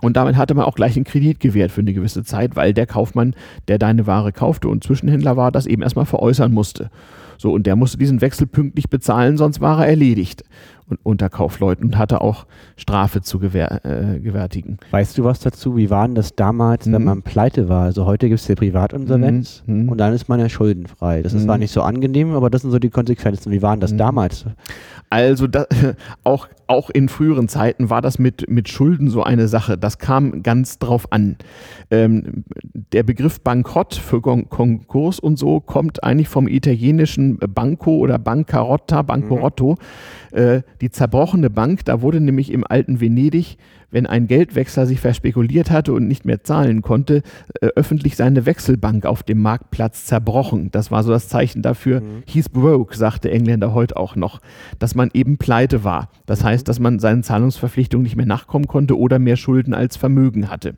Und 0.01 0.17
damit 0.17 0.37
hatte 0.37 0.55
man 0.55 0.65
auch 0.65 0.75
gleich 0.75 0.97
einen 0.97 1.05
Kredit 1.05 1.41
gewährt 1.41 1.71
für 1.73 1.81
eine 1.81 1.93
gewisse 1.93 2.23
Zeit, 2.25 2.57
weil 2.57 2.73
der 2.75 2.87
Kaufmann, 2.87 3.35
der 3.69 3.79
deine 3.79 4.07
Ware 4.07 4.33
kaufte 4.33 4.69
und 4.69 4.83
Zwischenhändler 4.85 5.37
war, 5.37 5.53
das 5.53 5.67
eben 5.67 5.83
erstmal 5.83 6.07
veräußern 6.07 6.53
musste. 6.53 6.91
So, 7.39 7.53
und 7.53 7.67
der 7.67 7.75
musste 7.77 7.97
diesen 7.97 8.21
Wechsel 8.21 8.47
pünktlich 8.47 8.91
bezahlen, 8.91 9.39
sonst 9.39 9.63
war 9.63 9.81
er 9.81 9.89
erledigt 9.89 10.45
und, 10.89 10.99
unter 11.05 11.31
Kaufleuten 11.31 11.87
und 11.87 11.97
hatte 11.97 12.21
auch 12.21 12.45
Strafe 12.77 13.23
zu 13.23 13.39
gewähr, 13.39 13.81
äh, 13.87 14.19
gewärtigen. 14.21 14.77
Weißt 14.91 15.17
du 15.17 15.25
was 15.25 15.41
dazu? 15.41 15.75
Wie 15.75 15.89
war 15.89 16.07
denn 16.07 16.15
das 16.15 16.35
damals, 16.35 16.85
wenn 16.93 17.01
Mhm. 17.01 17.05
man 17.07 17.23
pleite 17.23 17.71
war? 17.71 17.85
Also 17.85 18.05
heute 18.05 18.29
gibt 18.29 18.41
es 18.41 18.49
ja 18.49 18.57
Privatinsolvenz 18.57 19.63
Mhm. 19.67 19.85
Mhm. 19.85 19.89
und 19.89 19.99
dann 19.99 20.13
ist 20.13 20.29
man 20.29 20.39
ja 20.39 20.51
schuldenfrei. 20.51 21.23
Das 21.23 21.33
ist 21.33 21.43
Mhm. 21.43 21.47
zwar 21.47 21.59
nicht 21.59 21.73
so 21.73 21.81
angenehm, 21.83 22.35
aber 22.35 22.51
das 22.51 22.61
sind 22.63 22.73
so 22.73 22.79
die 22.79 22.91
Konsequenzen. 22.91 23.51
Wie 23.53 23.63
waren 23.63 23.81
das 23.81 23.93
Mhm. 23.93 23.99
damals? 23.99 24.45
Also 25.09 25.47
da, 25.47 25.65
auch, 26.25 26.47
auch 26.71 26.89
in 26.89 27.09
früheren 27.09 27.49
Zeiten 27.49 27.91
war 27.91 28.01
das 28.01 28.21
mit, 28.21 28.49
mit 28.49 28.69
Schulden 28.69 29.11
so 29.11 29.25
eine 29.25 29.49
Sache. 29.49 29.77
Das 29.77 29.99
kam 29.99 30.45
ganz 30.45 30.79
drauf 30.79 31.11
an. 31.11 31.37
Ähm, 31.91 32.45
der 32.93 33.03
Begriff 33.03 33.41
Bankrott 33.41 33.95
für 33.95 34.21
Kon 34.21 34.49
Konkurs 34.49 35.19
und 35.19 35.37
so 35.37 35.59
kommt 35.59 36.05
eigentlich 36.05 36.29
vom 36.29 36.47
italienischen 36.47 37.39
Banco 37.39 37.97
oder 37.97 38.21
Bancarotta, 38.21 39.03
Bancorotto. 39.03 39.79
Äh, 40.31 40.63
die 40.81 40.91
zerbrochene 40.91 41.51
Bank, 41.51 41.85
da 41.85 42.03
wurde 42.03 42.21
nämlich 42.21 42.53
im 42.53 42.65
alten 42.65 43.01
Venedig, 43.01 43.59
wenn 43.91 44.07
ein 44.07 44.29
Geldwechsler 44.29 44.87
sich 44.87 45.01
verspekuliert 45.01 45.71
hatte 45.71 45.93
und 45.93 46.07
nicht 46.07 46.25
mehr 46.25 46.45
zahlen 46.45 46.83
konnte, 46.83 47.23
äh, 47.61 47.67
öffentlich 47.75 48.17
seine 48.17 48.47
Wechselbank 48.47 49.07
auf 49.07 49.23
dem 49.23 49.43
Marktplatz 49.43 50.07
zerbrochen. 50.07 50.71
Das 50.71 50.91
war 50.91 51.03
so 51.03 51.11
das 51.11 51.29
Zeichen 51.29 51.63
dafür, 51.63 52.03
hieß 52.27 52.51
broke, 52.51 52.97
sagte 52.97 53.31
Engländer 53.31 53.75
heute 53.75 53.97
auch 53.97 54.17
noch, 54.17 54.41
dass 54.79 54.95
man 54.95 55.11
eben 55.13 55.39
pleite 55.39 55.85
war. 55.85 56.11
Das 56.27 56.45
heißt, 56.45 56.60
dass 56.69 56.79
man 56.79 56.99
seinen 56.99 57.23
Zahlungsverpflichtungen 57.23 58.03
nicht 58.03 58.17
mehr 58.17 58.27
nachkommen 58.27 58.67
konnte 58.67 58.99
oder 58.99 59.19
mehr 59.19 59.37
Schulden 59.37 59.75
als 59.75 59.97
Vermögen 59.97 60.51
hatte. 60.51 60.75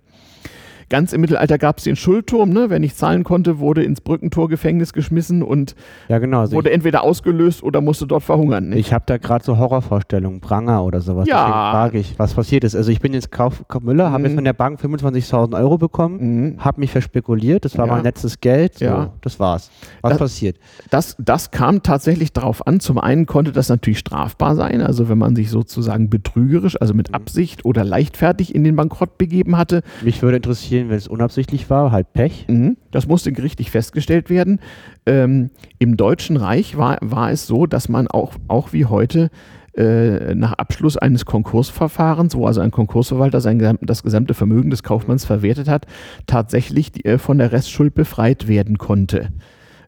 Ganz 0.93 1.15
im 1.15 1.23
Mittelalter 1.23 1.57
gab 1.57 1.79
es 1.79 1.85
den 1.85 1.97
Schuldturm, 1.97 2.51
ne? 2.51 2.67
wer 2.69 2.79
nicht 2.79 2.99
zahlen 2.99 3.25
konnte, 3.25 3.59
wurde 3.59 3.83
ins 3.83 4.03
Brückentorgefängnis 4.03 4.93
geschmissen 4.93 5.43
und 5.43 5.75
Ja, 6.09 6.19
genau. 6.19 6.41
Also 6.41 6.55
wurde 6.55 6.71
entweder 6.71 7.03
ausgelöst 7.03 7.63
oder 7.63 7.81
musste 7.81 8.07
dort 8.07 8.23
verhungern. 8.23 8.65
ich 8.65 8.71
Nicht? 8.77 8.87
ich 8.89 8.93
habe 8.93 9.05
da 9.07 9.17
gerade 9.17 9.43
so 9.43 9.57
Horrorvorstellungen, 9.57 10.41
Pranger 10.43 10.85
oder 10.85 11.01
sowas. 11.01 11.27
Ja. 11.27 11.39
Deswegen 11.47 11.53
frage 11.55 11.99
ich, 11.99 12.19
was 12.19 12.35
passiert 12.35 12.65
ist. 12.65 12.77
Also 12.77 12.91
ich 12.91 13.01
bin 13.01 13.15
jetzt 13.15 13.31
Kauf, 13.33 13.65
Kauf 13.69 13.83
Müller, 13.83 14.11
habe 14.11 14.19
Mhm. 14.19 14.25
jetzt 14.27 14.35
von 14.35 14.45
der 14.45 14.53
Bank 14.53 14.79
25.000 14.81 15.55
Euro 15.55 15.79
bekommen, 15.79 16.19
Mhm. 16.53 16.59
habe 16.65 16.81
mich 16.81 16.91
verspekuliert, 16.91 17.65
das 17.65 17.79
war 17.79 17.87
Ja. 17.87 17.95
mein 17.95 18.05
letztes 18.05 18.41
Geld, 18.41 18.75
so, 18.79 18.85
Ja. 18.85 19.13
das 19.23 19.41
war's. 19.41 19.71
Was 20.03 20.11
Das- 20.11 20.19
passiert? 20.19 20.59
Das, 20.91 21.17
das 21.19 21.51
kam 21.53 21.83
tatsächlich 21.83 22.35
darauf 22.35 22.67
an. 22.67 22.81
Zum 22.81 22.99
einen 22.99 23.25
konnte 23.25 23.53
das 23.53 23.71
natürlich 23.71 23.99
strafbar 24.01 24.57
sein, 24.57 24.83
also 24.83 25.09
wenn 25.09 25.17
man 25.17 25.35
sich 25.37 25.49
sozusagen 25.49 26.11
betrügerisch, 26.11 26.79
also 26.81 26.93
mit 26.93 27.15
Absicht 27.15 27.65
oder 27.65 27.83
leichtfertig 27.83 28.55
in 28.55 28.63
den 28.63 28.77
Bankrott 28.77 29.17
begeben 29.17 29.57
hatte. 29.57 29.83
Mich 30.03 30.21
würde 30.23 30.37
interessieren, 30.37 30.82
wenn 30.89 30.97
es 30.97 31.09
unabsichtlich 31.09 31.71
war, 31.71 31.93
halt 31.93 32.13
Pech. 32.13 32.47
Mhm. 32.49 32.77
Das 32.91 33.07
musste 33.07 33.33
gerichtlich 33.33 33.71
festgestellt 33.71 34.31
werden. 34.31 34.61
Ähm, 35.07 35.51
Im 35.79 35.97
Deutschen 35.97 36.37
Reich 36.37 36.77
war, 36.77 36.99
war 37.01 37.31
es 37.31 37.47
so, 37.47 37.67
dass 37.67 37.89
man 37.89 38.09
auch, 38.09 38.35
auch 38.49 38.73
wie 38.73 38.87
heute 38.87 39.31
äh, 39.75 40.35
nach 40.35 40.53
Abschluss 40.53 40.97
eines 40.97 41.25
Konkursverfahrens, 41.25 42.35
wo 42.37 42.47
also 42.47 42.61
ein 42.61 42.71
Konkursverwalter 42.71 43.41
sein, 43.41 43.79
das 43.81 44.03
gesamte 44.03 44.35
Vermögen 44.35 44.71
des 44.71 44.83
Kaufmanns 44.83 45.25
verwertet 45.25 45.69
hat, 45.69 45.87
tatsächlich 46.27 46.93
die, 46.93 47.05
äh, 47.05 47.19
von 47.19 47.39
der 47.39 47.53
Restschuld 47.53 47.95
befreit 47.95 48.49
werden 48.49 48.79
konnte. 48.79 49.31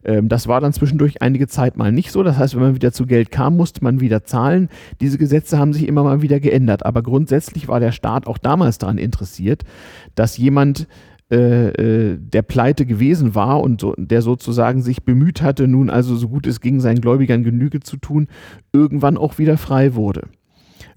Ähm, 0.05 0.29
Das 0.29 0.47
war 0.47 0.61
dann 0.61 0.71
zwischendurch 0.71 1.21
einige 1.21 1.47
Zeit 1.47 1.77
mal 1.77 1.91
nicht 1.91 2.11
so. 2.11 2.23
Das 2.23 2.37
heißt, 2.37 2.55
wenn 2.55 2.61
man 2.61 2.75
wieder 2.75 2.93
zu 2.93 3.05
Geld 3.05 3.31
kam, 3.31 3.57
musste 3.57 3.83
man 3.83 3.99
wieder 3.99 4.23
zahlen. 4.23 4.69
Diese 5.01 5.17
Gesetze 5.17 5.57
haben 5.57 5.73
sich 5.73 5.87
immer 5.87 6.03
mal 6.03 6.21
wieder 6.21 6.39
geändert. 6.39 6.85
Aber 6.85 7.01
grundsätzlich 7.01 7.67
war 7.67 7.79
der 7.79 7.91
Staat 7.91 8.27
auch 8.27 8.37
damals 8.37 8.77
daran 8.77 8.97
interessiert, 8.97 9.63
dass 10.13 10.37
jemand, 10.37 10.87
äh, 11.31 11.69
äh, 11.69 12.17
der 12.19 12.43
pleite 12.43 12.85
gewesen 12.85 13.33
war 13.33 13.61
und 13.61 13.83
der 13.97 14.21
sozusagen 14.21 14.83
sich 14.83 15.03
bemüht 15.03 15.41
hatte, 15.41 15.67
nun 15.67 15.89
also 15.89 16.15
so 16.15 16.29
gut 16.29 16.45
es 16.45 16.61
ging, 16.61 16.79
seinen 16.79 17.01
Gläubigern 17.01 17.43
Genüge 17.43 17.79
zu 17.79 17.97
tun, 17.97 18.27
irgendwann 18.71 19.17
auch 19.17 19.39
wieder 19.39 19.57
frei 19.57 19.95
wurde. 19.95 20.27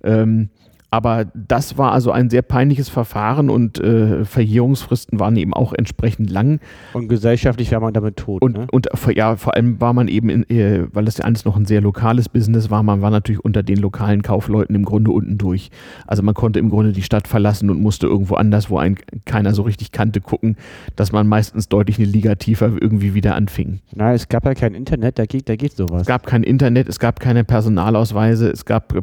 Ähm, 0.04 0.50
Aber 0.90 1.26
das 1.34 1.76
war 1.76 1.92
also 1.92 2.12
ein 2.12 2.30
sehr 2.30 2.40
peinliches 2.40 2.88
Verfahren 2.88 3.50
und 3.50 3.78
äh, 3.78 4.24
Verjährungsfristen 4.24 5.20
waren 5.20 5.36
eben 5.36 5.52
auch 5.52 5.74
entsprechend 5.74 6.30
lang. 6.30 6.60
Und 6.94 7.08
gesellschaftlich 7.08 7.70
war 7.72 7.80
man 7.80 7.92
damit 7.92 8.16
tot. 8.16 8.40
Und, 8.40 8.56
ne? 8.56 8.66
und 8.72 8.88
ja, 9.14 9.36
vor 9.36 9.54
allem 9.54 9.78
war 9.82 9.92
man 9.92 10.08
eben, 10.08 10.30
in, 10.30 10.48
äh, 10.48 10.86
weil 10.92 11.04
das 11.04 11.18
ja 11.18 11.24
alles 11.24 11.44
noch 11.44 11.56
ein 11.56 11.66
sehr 11.66 11.82
lokales 11.82 12.30
Business 12.30 12.70
war, 12.70 12.82
man 12.82 13.02
war 13.02 13.10
natürlich 13.10 13.44
unter 13.44 13.62
den 13.62 13.76
lokalen 13.76 14.22
Kaufleuten 14.22 14.74
im 14.74 14.86
Grunde 14.86 15.10
unten 15.10 15.36
durch. 15.36 15.70
Also 16.06 16.22
man 16.22 16.34
konnte 16.34 16.58
im 16.58 16.70
Grunde 16.70 16.92
die 16.92 17.02
Stadt 17.02 17.28
verlassen 17.28 17.68
und 17.68 17.82
musste 17.82 18.06
irgendwo 18.06 18.36
anders, 18.36 18.70
wo 18.70 18.78
ein 18.78 18.96
keiner 19.26 19.52
so 19.52 19.62
richtig 19.62 19.92
kannte, 19.92 20.22
gucken, 20.22 20.56
dass 20.96 21.12
man 21.12 21.26
meistens 21.26 21.68
deutlich 21.68 21.98
eine 21.98 22.06
Liga 22.06 22.36
tiefer 22.36 22.72
irgendwie 22.80 23.12
wieder 23.12 23.34
anfing. 23.34 23.80
Na, 23.94 24.14
es 24.14 24.28
gab 24.28 24.46
ja 24.46 24.54
kein 24.54 24.72
Internet, 24.72 25.18
da 25.18 25.26
geht, 25.26 25.50
da 25.50 25.56
geht 25.56 25.72
sowas. 25.72 26.02
Es 26.02 26.06
gab 26.06 26.24
kein 26.24 26.44
Internet, 26.44 26.88
es 26.88 26.98
gab 26.98 27.20
keine 27.20 27.44
Personalausweise, 27.44 28.48
es 28.50 28.64
gab 28.64 28.94
äh, 28.94 29.02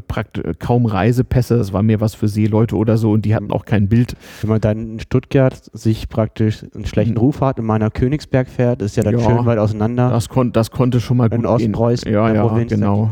kaum 0.57 0.87
Reisepässe, 0.87 1.57
das 1.57 1.74
war 1.75 1.83
mehr 1.83 1.99
was 1.99 2.15
für 2.15 2.27
Seeleute 2.27 2.75
oder 2.75 2.97
so 2.97 3.11
und 3.11 3.25
die 3.25 3.35
hatten 3.35 3.51
auch 3.51 3.65
kein 3.65 3.89
Bild. 3.89 4.15
Wenn 4.41 4.49
man 4.49 4.61
dann 4.61 4.93
in 4.93 4.99
Stuttgart 5.01 5.53
sich 5.73 6.07
praktisch 6.07 6.63
einen 6.73 6.85
schlechten 6.85 7.17
Ruf 7.17 7.41
hat 7.41 7.59
und 7.59 7.65
mal 7.65 7.77
nach 7.77 7.91
Königsberg 7.91 8.47
fährt, 8.47 8.81
ist 8.81 8.95
ja 8.95 9.03
dann 9.03 9.19
Ja, 9.19 9.25
schön 9.25 9.45
weit 9.45 9.59
auseinander. 9.59 10.09
Das, 10.09 10.29
kon 10.29 10.53
das 10.53 10.71
konnte 10.71 11.01
schon 11.01 11.17
mal 11.17 11.31
in 11.31 11.41
gut 11.41 11.45
Ostpreußen, 11.45 12.05
gehen. 12.05 12.13
Ja, 12.13 12.29
in 12.29 12.35
ja, 12.35 12.47
Provinz, 12.47 12.71
genau. 12.71 13.11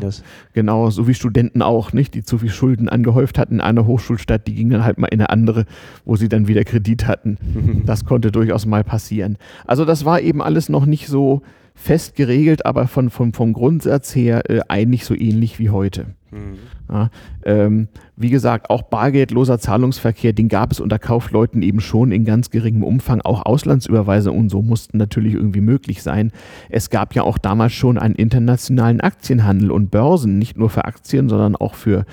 Genau, 0.53 0.89
so 0.89 1.07
wie 1.07 1.13
Studenten 1.13 1.61
auch, 1.61 1.91
nicht? 1.91 2.13
Die 2.13 2.23
zu 2.23 2.37
viel 2.37 2.49
Schulden 2.49 2.87
angehäuft 2.87 3.37
hatten 3.37 3.55
in 3.55 3.61
einer 3.61 3.85
Hochschulstadt, 3.85 4.47
die 4.47 4.55
gingen 4.55 4.71
dann 4.71 4.85
halt 4.85 4.97
mal 4.97 5.07
in 5.07 5.19
eine 5.19 5.29
andere, 5.29 5.65
wo 6.05 6.15
sie 6.15 6.29
dann 6.29 6.47
wieder 6.47 6.63
Kredit 6.63 7.07
hatten. 7.07 7.37
Das 7.85 8.05
konnte 8.05 8.31
durchaus 8.31 8.65
mal 8.65 8.83
passieren. 8.83 9.37
Also 9.65 9.83
das 9.83 10.05
war 10.05 10.21
eben 10.21 10.41
alles 10.41 10.69
noch 10.69 10.85
nicht 10.85 11.07
so 11.07 11.41
fest 11.75 12.15
geregelt, 12.15 12.65
aber 12.65 12.87
von, 12.87 13.09
von, 13.09 13.33
vom 13.33 13.53
Grundsatz 13.53 14.15
her 14.15 14.49
äh, 14.49 14.61
eigentlich 14.67 15.05
so 15.05 15.15
ähnlich 15.15 15.59
wie 15.59 15.69
heute. 15.69 16.07
Ja, 16.89 17.09
ähm, 17.45 17.87
wie 18.15 18.29
gesagt, 18.29 18.69
auch 18.69 18.83
bargeldloser 18.83 19.59
Zahlungsverkehr, 19.59 20.33
den 20.33 20.49
gab 20.49 20.71
es 20.71 20.79
unter 20.79 20.99
Kaufleuten 20.99 21.61
eben 21.61 21.79
schon 21.79 22.11
in 22.11 22.25
ganz 22.25 22.49
geringem 22.49 22.83
Umfang. 22.83 23.21
Auch 23.21 23.45
Auslandsüberweisungen 23.45 24.39
und 24.39 24.49
so 24.49 24.61
mussten 24.61 24.97
natürlich 24.97 25.33
irgendwie 25.33 25.61
möglich 25.61 26.03
sein. 26.03 26.31
Es 26.69 26.89
gab 26.89 27.15
ja 27.15 27.23
auch 27.23 27.37
damals 27.37 27.73
schon 27.73 27.97
einen 27.97 28.15
internationalen 28.15 29.01
Aktienhandel 29.01 29.71
und 29.71 29.91
Börsen, 29.91 30.37
nicht 30.37 30.57
nur 30.57 30.69
für 30.69 30.85
Aktien, 30.85 31.29
sondern 31.29 31.55
auch 31.55 31.75
für 31.75 32.05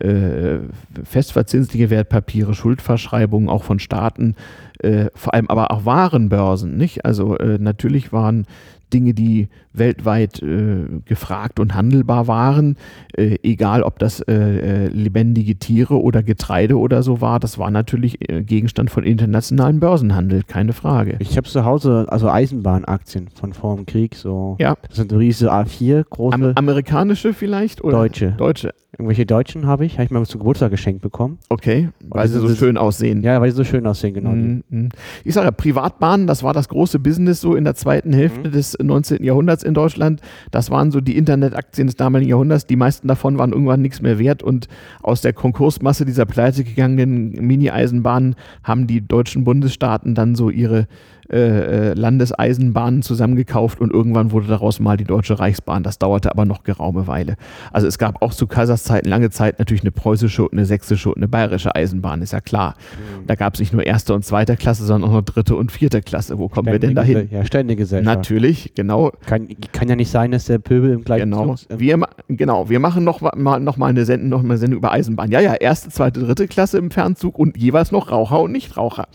äh, 0.00 0.58
festverzinsliche 1.04 1.90
Wertpapiere, 1.90 2.54
Schuldverschreibungen 2.54 3.48
auch 3.48 3.64
von 3.64 3.78
Staaten, 3.78 4.36
äh, 4.80 5.06
vor 5.14 5.34
allem 5.34 5.48
aber 5.48 5.70
auch 5.70 5.84
Warenbörsen. 5.84 6.76
Nicht? 6.76 7.04
Also 7.04 7.36
äh, 7.38 7.58
natürlich 7.58 8.12
waren 8.12 8.46
Dinge, 8.92 9.14
die 9.14 9.48
weltweit 9.78 10.42
äh, 10.42 10.84
gefragt 11.04 11.60
und 11.60 11.74
handelbar 11.74 12.26
waren, 12.26 12.76
äh, 13.16 13.36
egal 13.42 13.82
ob 13.82 13.98
das 13.98 14.20
äh, 14.20 14.32
äh, 14.34 14.86
lebendige 14.88 15.56
Tiere 15.56 16.00
oder 16.00 16.22
Getreide 16.22 16.78
oder 16.78 17.02
so 17.02 17.20
war, 17.20 17.40
das 17.40 17.58
war 17.58 17.70
natürlich 17.70 18.28
äh, 18.30 18.42
Gegenstand 18.42 18.90
von 18.90 19.04
internationalem 19.04 19.80
Börsenhandel, 19.80 20.42
keine 20.44 20.72
Frage. 20.72 21.16
Ich 21.20 21.36
habe 21.36 21.48
zu 21.48 21.64
Hause 21.64 22.06
also 22.08 22.28
Eisenbahnaktien 22.28 23.28
von 23.34 23.52
vor 23.52 23.76
dem 23.76 23.86
Krieg, 23.86 24.14
so. 24.14 24.56
Ja. 24.58 24.76
Das 24.86 24.96
sind 24.96 25.12
riesige 25.12 25.52
A4, 25.52 26.04
große. 26.08 26.34
Am, 26.34 26.52
amerikanische 26.54 27.32
vielleicht? 27.32 27.82
Oder? 27.84 27.98
Deutsche. 27.98 28.34
Deutsche, 28.38 28.74
Irgendwelche 28.98 29.26
Deutschen 29.26 29.66
habe 29.66 29.84
ich, 29.84 29.94
habe 29.94 30.04
ich 30.04 30.10
mal 30.10 30.24
zum 30.26 30.40
Geburtstag 30.40 30.70
geschenkt 30.72 31.02
bekommen. 31.02 31.38
okay, 31.50 31.90
weil 32.08 32.26
sie 32.26 32.40
so 32.40 32.48
schön 32.54 32.76
aussehen. 32.76 33.22
Ja, 33.22 33.40
weil 33.40 33.50
die 33.50 33.54
so 33.56 33.62
schön 33.62 33.86
aussehen, 33.86 34.12
genau. 34.14 34.30
Mhm, 34.30 34.64
mhm. 34.70 34.88
Ich 35.24 35.34
sage 35.34 35.46
ja, 35.46 35.50
Privatbahnen, 35.52 36.26
das 36.26 36.42
war 36.42 36.52
das 36.52 36.68
große 36.68 36.98
Business 36.98 37.40
so 37.40 37.54
in 37.54 37.64
der 37.64 37.74
zweiten 37.74 38.08
Mhm. 38.10 38.14
Hälfte 38.14 38.50
des 38.50 38.76
19. 38.82 39.22
Jahrhunderts 39.22 39.62
in 39.68 39.74
Deutschland. 39.74 40.20
Das 40.50 40.70
waren 40.70 40.90
so 40.90 41.00
die 41.00 41.16
Internetaktien 41.16 41.86
des 41.86 41.96
damaligen 41.96 42.30
Jahrhunderts. 42.30 42.66
Die 42.66 42.76
meisten 42.76 43.06
davon 43.06 43.38
waren 43.38 43.52
irgendwann 43.52 43.82
nichts 43.82 44.02
mehr 44.02 44.18
wert 44.18 44.42
und 44.42 44.68
aus 45.02 45.20
der 45.20 45.32
Konkursmasse 45.32 46.04
dieser 46.04 46.26
pleite 46.26 46.64
gegangenen 46.64 47.30
Mini-Eisenbahnen 47.30 48.34
haben 48.64 48.86
die 48.86 49.06
deutschen 49.06 49.44
Bundesstaaten 49.44 50.14
dann 50.14 50.34
so 50.34 50.50
ihre 50.50 50.88
äh, 51.30 51.90
äh, 51.90 51.94
Landeseisenbahnen 51.94 53.02
zusammengekauft 53.02 53.80
und 53.80 53.92
irgendwann 53.92 54.32
wurde 54.32 54.46
daraus 54.46 54.80
mal 54.80 54.96
die 54.96 55.04
Deutsche 55.04 55.38
Reichsbahn. 55.38 55.82
Das 55.82 55.98
dauerte 55.98 56.30
aber 56.30 56.44
noch 56.44 56.62
geraume 56.62 57.06
Weile. 57.06 57.36
Also 57.72 57.86
es 57.86 57.98
gab 57.98 58.22
auch 58.22 58.32
zu 58.32 58.46
Kaiserszeiten 58.46 59.10
lange 59.10 59.28
Zeit 59.30 59.58
natürlich 59.58 59.82
eine 59.82 59.90
preußische 59.90 60.42
und 60.44 60.52
eine 60.54 60.64
sächsische 60.64 61.10
und 61.10 61.18
eine 61.18 61.28
bayerische 61.28 61.74
Eisenbahn, 61.74 62.22
ist 62.22 62.32
ja 62.32 62.40
klar. 62.40 62.76
Da 63.26 63.34
gab 63.34 63.54
es 63.54 63.60
nicht 63.60 63.72
nur 63.72 63.84
erste 63.84 64.14
und 64.14 64.24
zweite 64.24 64.56
Klasse, 64.56 64.84
sondern 64.84 65.10
auch 65.10 65.14
noch 65.14 65.22
dritte 65.22 65.54
und 65.54 65.70
vierte 65.70 66.00
Klasse. 66.00 66.38
Wo 66.38 66.48
kommen 66.48 66.72
wir 66.72 66.78
denn 66.78 66.92
Ständige 66.92 67.14
dahin? 67.14 67.28
Ja, 67.30 67.44
Ständegesellschaft. 67.44 68.16
Natürlich, 68.16 68.72
genau, 68.74 69.12
Kann, 69.26 69.48
kann 69.72 69.88
ja 69.88 69.96
nicht 69.96 70.10
sein, 70.10 70.30
dass 70.30 70.46
der 70.46 70.58
Pöbel 70.58 70.92
im 70.92 71.04
gleichen 71.04 71.30
genau. 71.30 71.56
Ähm, 71.68 71.78
Wir, 71.78 72.00
genau, 72.28 72.70
wir 72.70 72.80
machen 72.80 73.04
noch 73.04 73.20
mal, 73.20 73.60
noch 73.60 73.76
mal 73.76 73.88
eine 73.88 74.04
Sendung, 74.04 74.30
noch 74.30 74.42
mal 74.42 74.54
eine 74.54 74.58
Sendung 74.58 74.78
über 74.78 74.92
Eisenbahn. 74.92 75.30
Ja, 75.30 75.40
ja, 75.40 75.54
erste, 75.54 75.90
zweite, 75.90 76.20
dritte 76.20 76.48
Klasse 76.48 76.78
im 76.78 76.90
Fernzug 76.90 77.38
und 77.38 77.56
jeweils 77.56 77.92
noch 77.92 78.10
Raucher 78.10 78.40
und 78.40 78.52
Nichtraucher. 78.52 79.08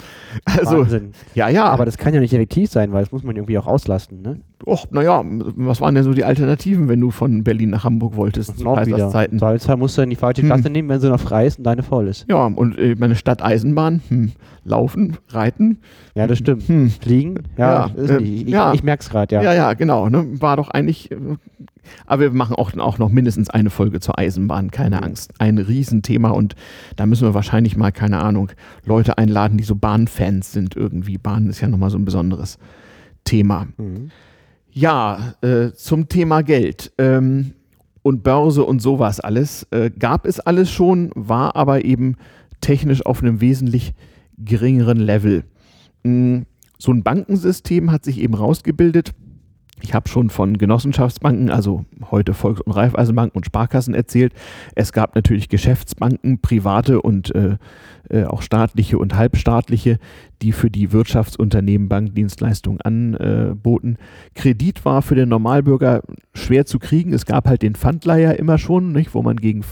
Also, 0.46 0.80
Wahnsinn. 0.80 1.14
ja, 1.34 1.50
ja. 1.50 1.66
Aber 1.66 1.86
das 1.86 1.98
kann 2.04 2.14
ja 2.14 2.20
nicht 2.20 2.34
effektiv 2.34 2.70
sein, 2.70 2.92
weil 2.92 3.04
das 3.04 3.14
muss 3.14 3.24
man 3.24 3.36
irgendwie 3.38 3.58
auch 3.58 3.66
auslasten, 3.66 4.22
ne? 4.22 4.42
Och, 4.66 4.86
naja, 4.92 5.22
was 5.26 5.82
waren 5.82 5.94
denn 5.96 6.04
so 6.06 6.14
die 6.14 6.24
Alternativen, 6.24 6.88
wenn 6.88 7.02
du 7.02 7.12
von 7.12 7.44
Berlin 7.44 7.70
nach 7.72 7.84
Hamburg 7.84 8.16
wolltest 8.16 8.58
zu. 8.60 8.64
Kaiserszeiten? 8.64 9.38
Zweifelsfall 9.40 9.76
musst 9.78 9.98
du 9.98 10.02
in 10.04 10.10
die 10.10 10.16
falsche 10.16 10.42
Hm. 10.42 10.48
Klasse 10.50 10.70
nehmen, 10.70 10.88
wenn 10.90 11.02
sie 11.02 11.10
noch 11.10 11.20
frei 11.20 11.46
ist 11.48 11.58
und 11.58 11.66
deine 11.66 11.84
voll 11.84 12.08
ist. 12.08 12.26
Ja, 12.30 12.46
und 12.46 12.78
äh, 12.78 12.96
meine 12.98 13.16
Stadt 13.16 13.44
Eisenbahn, 13.44 14.02
hm, 14.08 14.32
laufen, 14.64 15.18
reiten, 15.30 15.80
Ja, 16.16 16.28
das 16.28 16.38
stimmt. 16.38 16.68
hm, 16.70 16.90
Fliegen? 16.90 17.40
Ja, 17.58 17.88
Ja, 17.98 18.04
äh. 18.16 18.24
Ich, 18.24 18.48
ja. 18.48 18.74
ich 18.74 18.84
merke 18.84 19.02
es 19.02 19.10
gerade, 19.10 19.36
ja. 19.36 19.42
Ja, 19.44 19.54
ja, 19.54 19.74
genau. 19.74 20.08
Ne? 20.10 20.26
War 20.42 20.56
doch 20.56 20.70
eigentlich. 20.70 21.12
äh, 21.12 21.18
Aber 22.06 22.22
wir 22.22 22.32
machen 22.32 22.56
auch, 22.56 22.74
auch 22.78 22.98
noch 22.98 23.10
mindestens 23.10 23.50
eine 23.50 23.70
Folge 23.70 24.00
zur 24.00 24.18
Eisenbahn, 24.18 24.72
keine 24.72 24.96
Mhm. 24.98 25.04
Angst. 25.04 25.34
Ein 25.40 25.58
Riesenthema 25.58 26.30
und 26.30 26.56
da 26.96 27.06
müssen 27.06 27.28
wir 27.28 27.34
wahrscheinlich 27.34 27.76
mal, 27.76 27.92
keine 27.92 28.20
Ahnung, 28.22 28.50
Leute 28.86 29.18
einladen, 29.18 29.58
die 29.58 29.66
so 29.66 29.76
Bahnfans 29.76 30.54
sind 30.54 30.78
irgendwie. 30.78 31.18
Bahn 31.18 31.48
ist 31.50 31.60
ja 31.60 31.68
nochmal 31.68 31.90
so 31.90 31.98
ein 31.98 32.06
besonderes 32.06 32.58
Thema. 33.26 33.68
Mhm. 33.78 34.10
Ja, 34.74 35.36
äh, 35.42 35.72
zum 35.74 36.10
Thema 36.10 36.42
Geld 36.42 36.92
ähm, 36.98 37.54
und 38.02 38.24
Börse 38.24 38.64
und 38.64 38.82
sowas 38.82 39.20
alles. 39.20 39.68
Äh, 39.70 39.92
gab 39.92 40.26
es 40.26 40.40
alles 40.40 40.72
schon, 40.72 41.12
war 41.14 41.56
aber 41.56 41.86
eben 41.86 42.16
technisch 42.60 43.06
auf 43.06 43.22
einem 43.22 43.40
wesentlich 43.40 43.94
geringeren 44.38 44.98
Level. 44.98 45.44
Mm, 46.04 46.40
So 46.80 46.92
ein 46.92 47.04
Bankensystem 47.04 47.92
hat 47.92 48.04
sich 48.04 48.20
eben 48.20 48.34
rausgebildet. 48.34 49.14
Ich 49.84 49.94
habe 49.94 50.08
schon 50.08 50.30
von 50.30 50.58
Genossenschaftsbanken, 50.58 51.50
also 51.50 51.84
heute 52.10 52.34
Volks- 52.34 52.62
und 52.62 52.72
Raiffeisenbanken 52.72 53.36
und 53.36 53.46
Sparkassen 53.46 53.94
erzählt. 53.94 54.34
Es 54.76 54.94
gab 54.94 55.14
natürlich 55.14 55.50
Geschäftsbanken, 55.50 56.40
private 56.40 57.02
und 57.02 57.36
äh, 57.36 57.58
äh, 58.10 58.24
auch 58.24 58.42
staatliche 58.42 58.98
und 58.98 59.16
halbstaatliche, 59.16 60.00
die 60.42 60.54
für 60.54 60.72
die 60.72 60.94
Wirtschaftsunternehmen 60.94 61.90
Bankdienstleistungen 61.90 62.80
anboten. 62.80 63.98
Kredit 64.36 64.86
war 64.86 65.02
für 65.02 65.16
den 65.16 65.28
Normalbürger 65.28 66.02
schwer 66.34 66.66
zu 66.66 66.80
kriegen. 66.80 67.12
Es 67.12 67.26
gab 67.26 67.46
halt 67.46 67.62
den 67.62 67.76
Pfandleiher 67.76 68.40
immer 68.40 68.58
schon, 68.58 68.94
nicht, 68.94 69.14
wo 69.14 69.22
man 69.22 69.36
gegen 69.36 69.66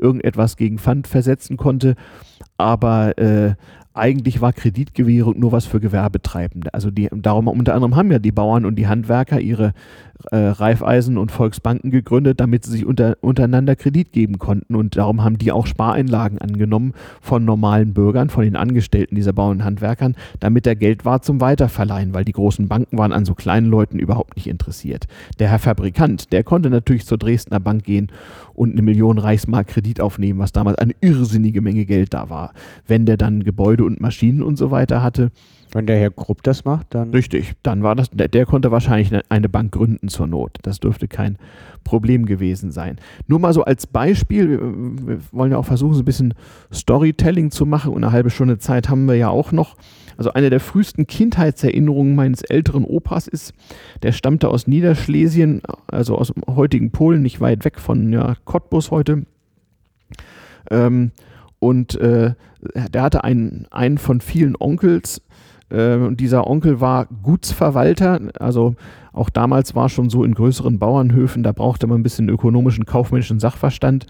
irgendetwas 0.00 0.56
gegen 0.56 0.78
Pfand 0.78 1.06
versetzen 1.06 1.56
konnte. 1.56 1.94
Aber 2.56 3.16
äh, 3.16 3.54
eigentlich 3.94 4.40
war 4.40 4.52
Kreditgewährung 4.52 5.38
nur 5.38 5.52
was 5.52 5.66
für 5.66 5.80
Gewerbetreibende. 5.80 6.72
Also 6.72 6.90
die, 6.90 7.08
darum 7.12 7.48
unter 7.48 7.74
anderem 7.74 7.96
haben 7.96 8.10
ja 8.10 8.18
die 8.18 8.32
Bauern 8.32 8.64
und 8.64 8.76
die 8.76 8.86
Handwerker 8.86 9.40
ihre 9.40 9.74
äh, 10.30 10.36
Raiffeisen 10.36 11.18
und 11.18 11.32
Volksbanken 11.32 11.90
gegründet, 11.90 12.40
damit 12.40 12.64
sie 12.64 12.72
sich 12.72 12.86
unter, 12.86 13.16
untereinander 13.20 13.76
Kredit 13.76 14.12
geben 14.12 14.38
konnten. 14.38 14.74
Und 14.74 14.96
darum 14.96 15.24
haben 15.24 15.38
die 15.38 15.52
auch 15.52 15.66
Spareinlagen 15.66 16.38
angenommen 16.38 16.94
von 17.20 17.44
normalen 17.44 17.92
Bürgern, 17.92 18.30
von 18.30 18.44
den 18.44 18.56
Angestellten 18.56 19.14
dieser 19.14 19.32
Bauern 19.32 19.58
und 19.58 19.64
Handwerkern, 19.64 20.16
damit 20.40 20.66
der 20.66 20.76
Geld 20.76 21.04
war 21.04 21.22
zum 21.22 21.40
Weiterverleihen, 21.40 22.14
weil 22.14 22.24
die 22.24 22.32
großen 22.32 22.68
Banken 22.68 22.98
waren 22.98 23.12
an 23.12 23.24
so 23.24 23.34
kleinen 23.34 23.66
Leuten 23.66 23.98
überhaupt 23.98 24.36
nicht 24.36 24.46
interessiert. 24.46 25.06
Der 25.38 25.48
Herr 25.48 25.58
Fabrikant, 25.58 26.32
der 26.32 26.44
konnte 26.44 26.70
natürlich 26.70 27.06
zur 27.06 27.18
Dresdner 27.18 27.60
Bank 27.60 27.84
gehen 27.84 28.08
und 28.54 28.72
eine 28.72 28.82
Million 28.82 29.18
Reichsmark 29.18 29.68
Kredit 29.68 30.00
aufnehmen, 30.00 30.38
was 30.38 30.52
damals 30.52 30.78
eine 30.78 30.94
irrsinnige 31.00 31.60
Menge 31.60 31.84
Geld 31.84 32.14
da 32.14 32.30
war. 32.30 32.52
Wenn 32.86 33.06
der 33.06 33.16
dann 33.16 33.42
Gebäude 33.42 33.81
und 33.84 34.00
Maschinen 34.00 34.42
und 34.42 34.56
so 34.56 34.70
weiter 34.70 35.02
hatte, 35.02 35.30
Wenn 35.74 35.86
der 35.86 35.96
Herr 35.98 36.10
Krupp 36.10 36.42
das 36.42 36.66
macht, 36.66 36.88
dann. 36.90 37.12
Richtig, 37.12 37.54
dann 37.62 37.82
war 37.82 37.96
das, 37.96 38.10
der, 38.10 38.28
der 38.28 38.44
konnte 38.44 38.70
wahrscheinlich 38.70 39.10
eine- 39.10 39.22
eine 39.30 39.48
Bank 39.48 39.72
gründen 39.72 40.08
zur 40.08 40.26
Not. 40.26 40.58
Das 40.62 40.80
dürfte 40.80 41.08
kein 41.08 41.38
Problem 41.82 42.26
gewesen 42.26 42.70
sein. 42.72 42.98
Nur 43.26 43.38
mal 43.38 43.54
so 43.54 43.64
als 43.64 43.86
Beispiel, 43.86 44.50
wir, 44.50 44.60
wir 44.60 45.18
wollen 45.32 45.50
ja 45.52 45.56
auch 45.56 45.64
versuchen, 45.64 45.94
so 45.94 46.02
ein 46.02 46.04
bisschen 46.04 46.34
Storytelling 46.70 47.50
zu 47.50 47.64
machen 47.64 47.90
und 47.94 48.04
eine 48.04 48.12
halbe 48.12 48.28
Stunde 48.28 48.58
Zeit 48.58 48.90
haben 48.90 49.06
wir 49.08 49.14
ja 49.14 49.30
auch 49.30 49.50
noch. 49.50 49.76
Also 50.18 50.34
eine 50.34 50.50
der 50.50 50.60
frühesten 50.60 51.06
Kindheitserinnerungen 51.06 52.14
meines 52.14 52.42
älteren 52.42 52.84
Opas 52.84 53.26
ist, 53.26 53.54
der 54.02 54.12
stammte 54.12 54.48
aus 54.48 54.66
Niederschlesien, 54.66 55.62
also 55.86 56.18
aus 56.18 56.32
dem 56.34 56.42
heutigen 56.54 56.90
Polen, 56.90 57.22
nicht 57.22 57.40
weit 57.40 57.64
weg 57.64 57.80
von 57.80 58.12
ja, 58.12 58.34
Cottbus 58.44 58.90
heute. 58.90 59.24
Ähm, 60.70 61.12
und 61.60 61.94
äh, 61.94 62.34
der 62.90 63.02
hatte 63.02 63.24
einen, 63.24 63.66
einen 63.70 63.98
von 63.98 64.20
vielen 64.20 64.56
Onkels, 64.58 65.22
äh, 65.72 65.96
und 65.96 66.20
dieser 66.20 66.46
Onkel 66.46 66.80
war 66.80 67.06
Gutsverwalter, 67.22 68.20
also 68.38 68.74
auch 69.12 69.30
damals 69.30 69.74
war 69.74 69.88
schon 69.88 70.10
so 70.10 70.24
in 70.24 70.34
größeren 70.34 70.78
Bauernhöfen, 70.78 71.42
da 71.42 71.52
brauchte 71.52 71.86
man 71.86 72.00
ein 72.00 72.02
bisschen 72.02 72.28
ökonomischen, 72.28 72.84
kaufmännischen 72.84 73.40
Sachverstand. 73.40 74.06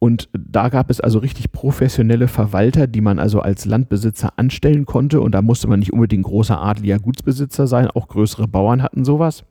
Und 0.00 0.28
da 0.36 0.68
gab 0.68 0.90
es 0.90 1.00
also 1.00 1.18
richtig 1.18 1.50
professionelle 1.50 2.28
Verwalter, 2.28 2.86
die 2.86 3.00
man 3.00 3.18
also 3.18 3.40
als 3.40 3.64
Landbesitzer 3.64 4.34
anstellen 4.36 4.84
konnte. 4.84 5.22
Und 5.22 5.34
da 5.34 5.40
musste 5.40 5.66
man 5.66 5.78
nicht 5.78 5.94
unbedingt 5.94 6.24
großer 6.24 6.60
adliger 6.60 6.98
Gutsbesitzer 6.98 7.66
sein, 7.66 7.88
auch 7.88 8.08
größere 8.08 8.46
Bauern 8.46 8.82
hatten 8.82 9.06
sowas. 9.06 9.44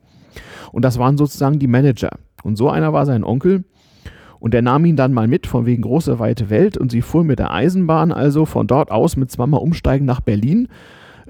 Und 0.70 0.84
das 0.84 0.98
waren 0.98 1.16
sozusagen 1.16 1.58
die 1.58 1.66
Manager. 1.66 2.10
Und 2.44 2.56
so 2.56 2.70
einer 2.70 2.92
war 2.92 3.04
sein 3.04 3.24
Onkel. 3.24 3.64
Und 4.44 4.52
der 4.52 4.60
nahm 4.60 4.84
ihn 4.84 4.94
dann 4.94 5.14
mal 5.14 5.26
mit, 5.26 5.46
von 5.46 5.64
wegen 5.64 5.80
große, 5.80 6.18
weite 6.18 6.50
Welt. 6.50 6.76
Und 6.76 6.92
sie 6.92 7.00
fuhren 7.00 7.26
mit 7.26 7.38
der 7.38 7.50
Eisenbahn 7.50 8.12
also 8.12 8.44
von 8.44 8.66
dort 8.66 8.90
aus 8.90 9.16
mit 9.16 9.30
zweimal 9.30 9.62
Umsteigen 9.62 10.04
nach 10.04 10.20
Berlin. 10.20 10.68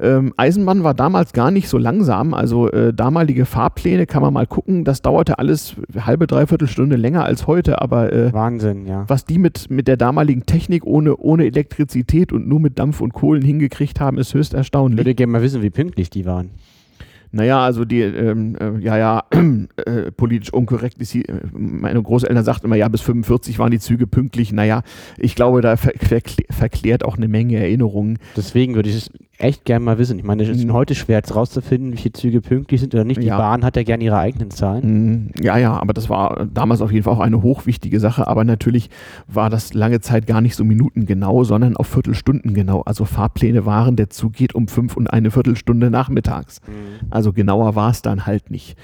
Ähm, 0.00 0.34
Eisenbahn 0.36 0.82
war 0.82 0.94
damals 0.94 1.32
gar 1.32 1.52
nicht 1.52 1.68
so 1.68 1.78
langsam. 1.78 2.34
Also 2.34 2.68
äh, 2.72 2.92
damalige 2.92 3.46
Fahrpläne 3.46 4.06
kann 4.06 4.20
man 4.20 4.34
mal 4.34 4.48
gucken. 4.48 4.82
Das 4.82 5.00
dauerte 5.00 5.38
alles 5.38 5.76
halbe, 5.96 6.26
dreiviertel 6.26 6.66
Stunde 6.66 6.96
länger 6.96 7.24
als 7.24 7.46
heute. 7.46 7.80
Aber 7.80 8.12
äh, 8.12 8.32
Wahnsinn, 8.32 8.84
ja. 8.84 9.04
Was 9.06 9.24
die 9.24 9.38
mit, 9.38 9.70
mit 9.70 9.86
der 9.86 9.96
damaligen 9.96 10.44
Technik 10.44 10.84
ohne, 10.84 11.16
ohne 11.16 11.46
Elektrizität 11.46 12.32
und 12.32 12.48
nur 12.48 12.58
mit 12.58 12.80
Dampf 12.80 13.00
und 13.00 13.12
Kohlen 13.12 13.42
hingekriegt 13.42 14.00
haben, 14.00 14.18
ist 14.18 14.34
höchst 14.34 14.54
erstaunlich. 14.54 14.98
Ich 14.98 15.06
würde 15.06 15.14
gerne 15.14 15.30
mal 15.30 15.42
wissen, 15.42 15.62
wie 15.62 15.70
pünktlich 15.70 16.10
die 16.10 16.26
waren. 16.26 16.50
Naja, 17.34 17.64
also 17.64 17.84
die, 17.84 18.00
ähm, 18.00 18.56
äh, 18.60 18.78
ja, 18.78 18.96
ja, 18.96 19.24
äh, 19.86 20.12
politisch 20.12 20.52
unkorrekt 20.52 21.00
ist, 21.00 21.10
hier, 21.10 21.24
meine 21.52 22.00
Großeltern 22.00 22.44
sagten 22.44 22.66
immer, 22.66 22.76
ja, 22.76 22.86
bis 22.86 23.00
45 23.00 23.58
waren 23.58 23.72
die 23.72 23.80
Züge 23.80 24.06
pünktlich. 24.06 24.52
Naja, 24.52 24.82
ich 25.18 25.34
glaube, 25.34 25.60
da 25.60 25.76
ver 25.76 25.92
verklärt 26.50 27.04
auch 27.04 27.16
eine 27.16 27.26
Menge 27.26 27.58
Erinnerungen. 27.58 28.20
Deswegen 28.36 28.76
würde 28.76 28.88
ich 28.88 28.96
es 28.96 29.10
echt 29.38 29.64
gerne 29.64 29.84
mal 29.84 29.98
wissen. 29.98 30.18
Ich 30.18 30.24
meine, 30.24 30.42
es 30.42 30.48
ist 30.48 30.64
mhm. 30.64 30.72
heute 30.72 30.94
schwer 30.94 31.18
jetzt 31.18 31.34
rauszufinden, 31.34 31.92
wie 31.92 31.96
viele 31.96 32.12
Züge 32.12 32.40
pünktlich 32.40 32.80
sind 32.80 32.94
oder 32.94 33.04
nicht. 33.04 33.20
Die 33.20 33.26
ja. 33.26 33.36
Bahn 33.36 33.64
hat 33.64 33.76
ja 33.76 33.82
gerne 33.82 34.04
ihre 34.04 34.18
eigenen 34.18 34.50
Zahlen. 34.50 34.84
Mhm. 34.84 35.30
Ja, 35.42 35.56
ja, 35.58 35.72
aber 35.72 35.92
das 35.92 36.08
war 36.08 36.46
damals 36.46 36.80
auf 36.80 36.92
jeden 36.92 37.04
Fall 37.04 37.14
auch 37.14 37.20
eine 37.20 37.42
hochwichtige 37.42 38.00
Sache. 38.00 38.26
Aber 38.26 38.44
natürlich 38.44 38.90
war 39.26 39.50
das 39.50 39.74
lange 39.74 40.00
Zeit 40.00 40.26
gar 40.26 40.40
nicht 40.40 40.54
so 40.56 40.64
minutengenau, 40.64 41.44
sondern 41.44 41.76
auf 41.76 41.88
Viertelstunden 41.88 42.54
genau. 42.54 42.82
Also 42.82 43.04
Fahrpläne 43.04 43.66
waren, 43.66 43.96
der 43.96 44.10
Zug 44.10 44.34
geht 44.34 44.54
um 44.54 44.68
fünf 44.68 44.96
und 44.96 45.08
eine 45.08 45.30
Viertelstunde 45.30 45.90
nachmittags. 45.90 46.60
Mhm. 46.66 47.08
Also 47.10 47.32
genauer 47.32 47.74
war 47.74 47.90
es 47.90 48.02
dann 48.02 48.26
halt 48.26 48.50
nicht. 48.50 48.76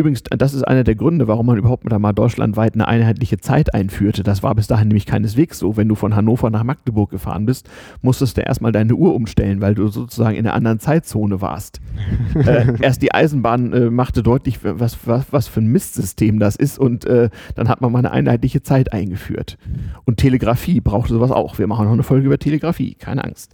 Übrigens, 0.00 0.22
das 0.22 0.54
ist 0.54 0.62
einer 0.62 0.82
der 0.82 0.94
Gründe, 0.94 1.28
warum 1.28 1.44
man 1.44 1.58
überhaupt 1.58 1.84
mal 1.84 2.12
deutschlandweit 2.14 2.72
eine 2.72 2.88
einheitliche 2.88 3.36
Zeit 3.36 3.74
einführte. 3.74 4.22
Das 4.22 4.42
war 4.42 4.54
bis 4.54 4.66
dahin 4.66 4.88
nämlich 4.88 5.04
keineswegs 5.04 5.58
so. 5.58 5.76
Wenn 5.76 5.88
du 5.88 5.94
von 5.94 6.16
Hannover 6.16 6.48
nach 6.48 6.64
Magdeburg 6.64 7.10
gefahren 7.10 7.44
bist, 7.44 7.68
musstest 8.00 8.38
du 8.38 8.40
erstmal 8.40 8.72
deine 8.72 8.94
Uhr 8.94 9.14
umstellen, 9.14 9.60
weil 9.60 9.74
du 9.74 9.88
sozusagen 9.88 10.36
in 10.36 10.46
einer 10.46 10.54
anderen 10.54 10.78
Zeitzone 10.78 11.42
warst. 11.42 11.82
äh, 12.34 12.80
erst 12.80 13.02
die 13.02 13.12
Eisenbahn 13.12 13.74
äh, 13.74 13.90
machte 13.90 14.22
deutlich, 14.22 14.60
was, 14.62 14.96
was, 15.04 15.26
was 15.32 15.48
für 15.48 15.60
ein 15.60 15.66
Mistsystem 15.66 16.38
das 16.38 16.56
ist 16.56 16.78
und 16.78 17.04
äh, 17.04 17.28
dann 17.54 17.68
hat 17.68 17.82
man 17.82 17.92
mal 17.92 17.98
eine 17.98 18.10
einheitliche 18.10 18.62
Zeit 18.62 18.94
eingeführt. 18.94 19.58
Und 20.06 20.16
Telegrafie 20.16 20.80
brauchte 20.80 21.12
sowas 21.12 21.30
auch. 21.30 21.58
Wir 21.58 21.66
machen 21.66 21.84
noch 21.84 21.92
eine 21.92 22.04
Folge 22.04 22.24
über 22.24 22.38
Telegrafie, 22.38 22.94
keine 22.94 23.22
Angst. 23.22 23.52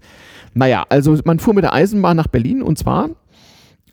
Naja, 0.54 0.84
also 0.90 1.18
man 1.24 1.40
fuhr 1.40 1.54
mit 1.54 1.64
der 1.64 1.74
Eisenbahn 1.74 2.16
nach 2.16 2.28
Berlin 2.28 2.62
und 2.62 2.78
zwar 2.78 3.10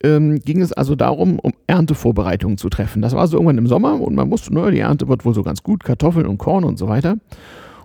ähm, 0.04 0.40
ging 0.40 0.62
es 0.62 0.74
also 0.74 0.96
darum, 0.96 1.40
um 1.40 1.54
Erntevorbereitungen 1.68 2.58
zu 2.58 2.70
treffen. 2.70 3.02
Das 3.02 3.14
war 3.14 3.28
so 3.28 3.38
irgendwann 3.38 3.58
im 3.58 3.68
Sommer 3.68 4.00
und 4.00 4.16
man 4.16 4.30
wusste, 4.30 4.54
naja, 4.54 4.72
die 4.72 4.80
Ernte 4.80 5.08
wird 5.08 5.26
wohl 5.26 5.34
so 5.34 5.44
ganz 5.44 5.64
gut, 5.64 5.84
Kartoffeln 5.84 6.28
und 6.28 6.38
Korn 6.38 6.64
und 6.64 6.78
so 6.78 6.88
weiter. 6.88 7.18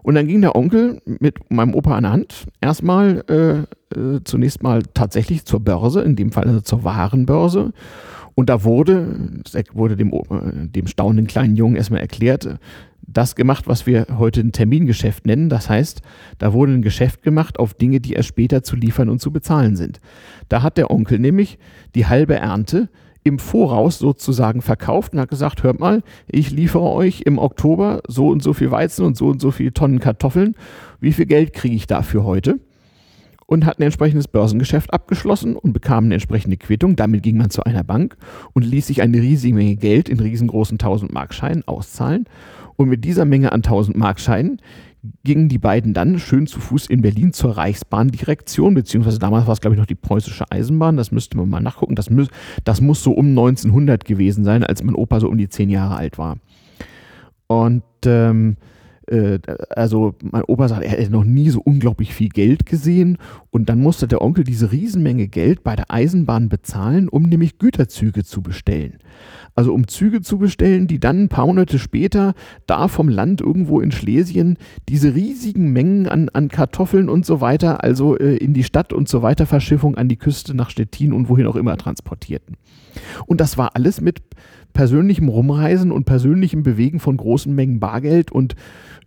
Und 0.03 0.15
dann 0.15 0.27
ging 0.27 0.41
der 0.41 0.57
Onkel 0.57 1.01
mit 1.05 1.51
meinem 1.51 1.75
Opa 1.75 1.97
an 1.97 2.05
der 2.05 2.13
Hand 2.13 2.47
erstmal 2.61 3.25
äh, 3.29 3.99
äh, 3.99 4.21
zunächst 4.25 4.63
mal 4.63 4.83
tatsächlich 4.95 5.45
zur 5.45 5.61
Börse, 5.61 6.01
in 6.03 6.17
dem 6.17 6.33
Fall 6.33 6.45
also 6.45 6.61
zur 6.61 6.85
Warenbörse. 6.85 7.73
Und 8.39 8.49
da 8.49 8.63
wurde, 8.63 9.43
wurde 9.73 9.97
dem, 9.97 10.13
äh, 10.13 10.69
dem 10.69 10.87
staunenden 10.87 11.27
kleinen 11.27 11.57
Jungen 11.57 11.75
erstmal 11.75 11.99
erklärt, 11.99 12.61
das 13.03 13.35
gemacht, 13.35 13.67
was 13.67 13.85
wir 13.85 14.07
heute 14.17 14.43
ein 14.43 14.53
Termingeschäft 14.53 15.27
nennen. 15.27 15.49
Das 15.49 15.69
heißt, 15.69 16.03
da 16.39 16.53
wurde 16.53 16.71
ein 16.71 16.83
Geschäft 16.83 17.23
gemacht 17.23 17.59
auf 17.59 17.75
Dinge, 17.75 17.99
die 17.99 18.13
erst 18.13 18.29
später 18.29 18.63
zu 18.63 18.77
liefern 18.77 19.09
und 19.09 19.21
zu 19.21 19.33
bezahlen 19.33 19.75
sind. 19.75 20.01
Da 20.49 20.63
hat 20.63 20.79
der 20.79 20.93
Onkel 20.93 21.19
nämlich 21.19 21.59
die 21.97 22.07
halbe 22.07 22.37
Ernte 22.37 22.89
im 23.25 23.41
Voraus 23.41 23.99
sozusagen 23.99 24.63
verkauft 24.63 25.15
und 25.15 25.19
hat 25.19 25.31
gesagt, 25.31 25.65
hört 25.65 25.81
mal, 25.81 26.05
ich 26.29 26.53
liefere 26.53 26.93
euch 26.93 27.23
im 27.23 27.39
Oktober 27.39 28.03
so 28.07 28.29
und 28.29 28.41
so 28.41 28.53
viel 28.53 28.71
Weizen 28.71 29.05
und 29.05 29.17
so 29.17 29.27
und 29.27 29.41
so 29.41 29.51
viele 29.51 29.73
Tonnen 29.73 29.99
Kartoffeln. 29.99 30.55
Wie 31.01 31.13
viel 31.13 31.27
Geld 31.27 31.55
kriege 31.55 31.75
ich 31.75 31.89
dafür 31.89 32.23
heute? 32.23 32.61
Und 33.51 33.65
hat 33.65 33.79
ein 33.79 33.83
entsprechendes 33.83 34.29
Börsengeschäft 34.29 34.93
abgeschlossen 34.93 35.57
und 35.57 35.73
bekam 35.73 36.05
eine 36.05 36.15
entsprechende 36.15 36.59
Quittung. 36.59 36.97
Damit 36.97 37.23
ging 37.23 37.39
man 37.39 37.49
zu 37.49 37.65
einer 37.65 37.83
Bank 37.83 38.19
und 38.53 38.63
ließ 38.63 38.87
sich 38.87 39.01
eine 39.01 39.23
riesige 39.23 39.55
Menge 39.55 39.77
Geld 39.77 40.11
in 40.11 40.21
riesengroßen 40.21 40.75
1000 40.75 41.15
Mark 41.15 41.33
Scheinen 41.33 41.67
auszahlen. 41.67 42.27
Und 42.77 42.91
mit 42.91 43.07
dieser 43.07 43.25
Menge 43.25 43.53
an 43.53 43.63
1000 43.63 43.97
Markscheinen 43.97 44.61
gingen 45.25 45.49
die 45.49 45.59
beiden 45.59 45.95
dann 45.95 46.19
schön 46.19 46.47
zu 46.47 46.61
Fuß 46.61 46.89
in 46.89 47.01
Berlin 47.01 47.33
zur 47.33 47.57
Reichsbahndirektion, 47.57 48.75
beziehungsweise 48.75 49.19
damals 49.19 49.47
war 49.47 49.55
es, 49.55 49.61
glaube 49.61 49.75
ich, 49.75 49.81
noch 49.81 49.87
die 49.87 49.95
preußische 49.95 50.45
Eisenbahn. 50.51 50.99
Das 50.99 51.11
müsste 51.11 51.39
man 51.39 51.49
mal 51.49 51.61
nachgucken. 51.61 51.95
Das, 51.95 52.11
mü 52.11 52.27
das 52.65 52.81
muss 52.83 53.03
so 53.03 53.13
um 53.13 53.29
1900 53.29 54.05
gewesen 54.05 54.45
sein, 54.45 54.63
als 54.63 54.83
mein 54.83 54.95
Opa 54.95 55.21
so 55.21 55.29
um 55.29 55.39
die 55.39 55.49
zehn 55.49 55.71
Jahre 55.71 55.97
alt 55.97 56.19
war. 56.19 56.37
Und 57.47 57.83
ähm, 58.05 58.57
äh, 59.09 59.39
also 59.71 60.15
mein 60.23 60.45
Opa 60.45 60.69
sagt, 60.69 60.85
er 60.85 60.91
hätte 60.91 61.11
noch 61.11 61.25
nie 61.25 61.51
so 61.51 61.61
unglaublich 61.61 62.15
viel 62.15 62.29
Geld 62.29 62.67
gesehen 62.67 63.19
und 63.51 63.69
dann 63.69 63.81
musste 63.81 64.09
der 64.09 64.23
Onkel 64.23 64.45
diese 64.45 64.73
Riesenmenge 64.73 65.29
Geld 65.29 65.65
bei 65.65 65.77
der 65.77 65.91
Eisenbahn 65.91 66.49
bezahlen, 66.49 67.09
um 67.09 67.23
nämlich 67.23 67.59
Güterzüge 67.59 68.25
zu 68.25 68.43
bestellen. 68.43 68.99
Also 69.55 69.75
um 69.75 69.89
Züge 69.89 70.21
zu 70.21 70.39
bestellen, 70.39 70.87
die 70.87 71.01
dann 71.01 71.25
ein 71.25 71.29
paar 71.29 71.47
Monate 71.47 71.81
später 71.81 72.35
da 72.67 72.87
vom 72.87 73.09
Land 73.09 73.41
irgendwo 73.41 73.81
in 73.81 73.91
Schlesien 73.91 74.57
diese 74.89 75.15
riesigen 75.15 75.73
Mengen 75.73 76.07
an, 76.07 76.29
an 76.29 76.49
Kartoffeln 76.49 77.09
und 77.09 77.27
so 77.27 77.41
weiter, 77.41 77.83
also 77.83 78.17
äh, 78.17 78.37
in 78.37 78.55
die 78.55 78.63
Stadt 78.63 78.93
und 78.93 79.09
so 79.09 79.23
weiter 79.23 79.47
Verschiffung 79.47 79.97
an 79.97 80.09
die 80.09 80.17
Küste 80.17 80.55
nach 80.55 80.71
Stettin 80.71 81.13
und 81.13 81.29
wohin 81.29 81.47
auch 81.47 81.57
immer 81.57 81.77
transportierten. 81.77 82.57
Und 83.27 83.41
das 83.41 83.59
war 83.59 83.75
alles 83.75 84.01
mit 84.01 84.21
persönlichem 84.73 85.29
Rumreisen 85.29 85.91
und 85.91 86.05
persönlichem 86.05 86.63
Bewegen 86.63 87.01
von 87.01 87.17
großen 87.17 87.55
Mengen 87.55 87.81
Bargeld 87.81 88.31
und 88.33 88.55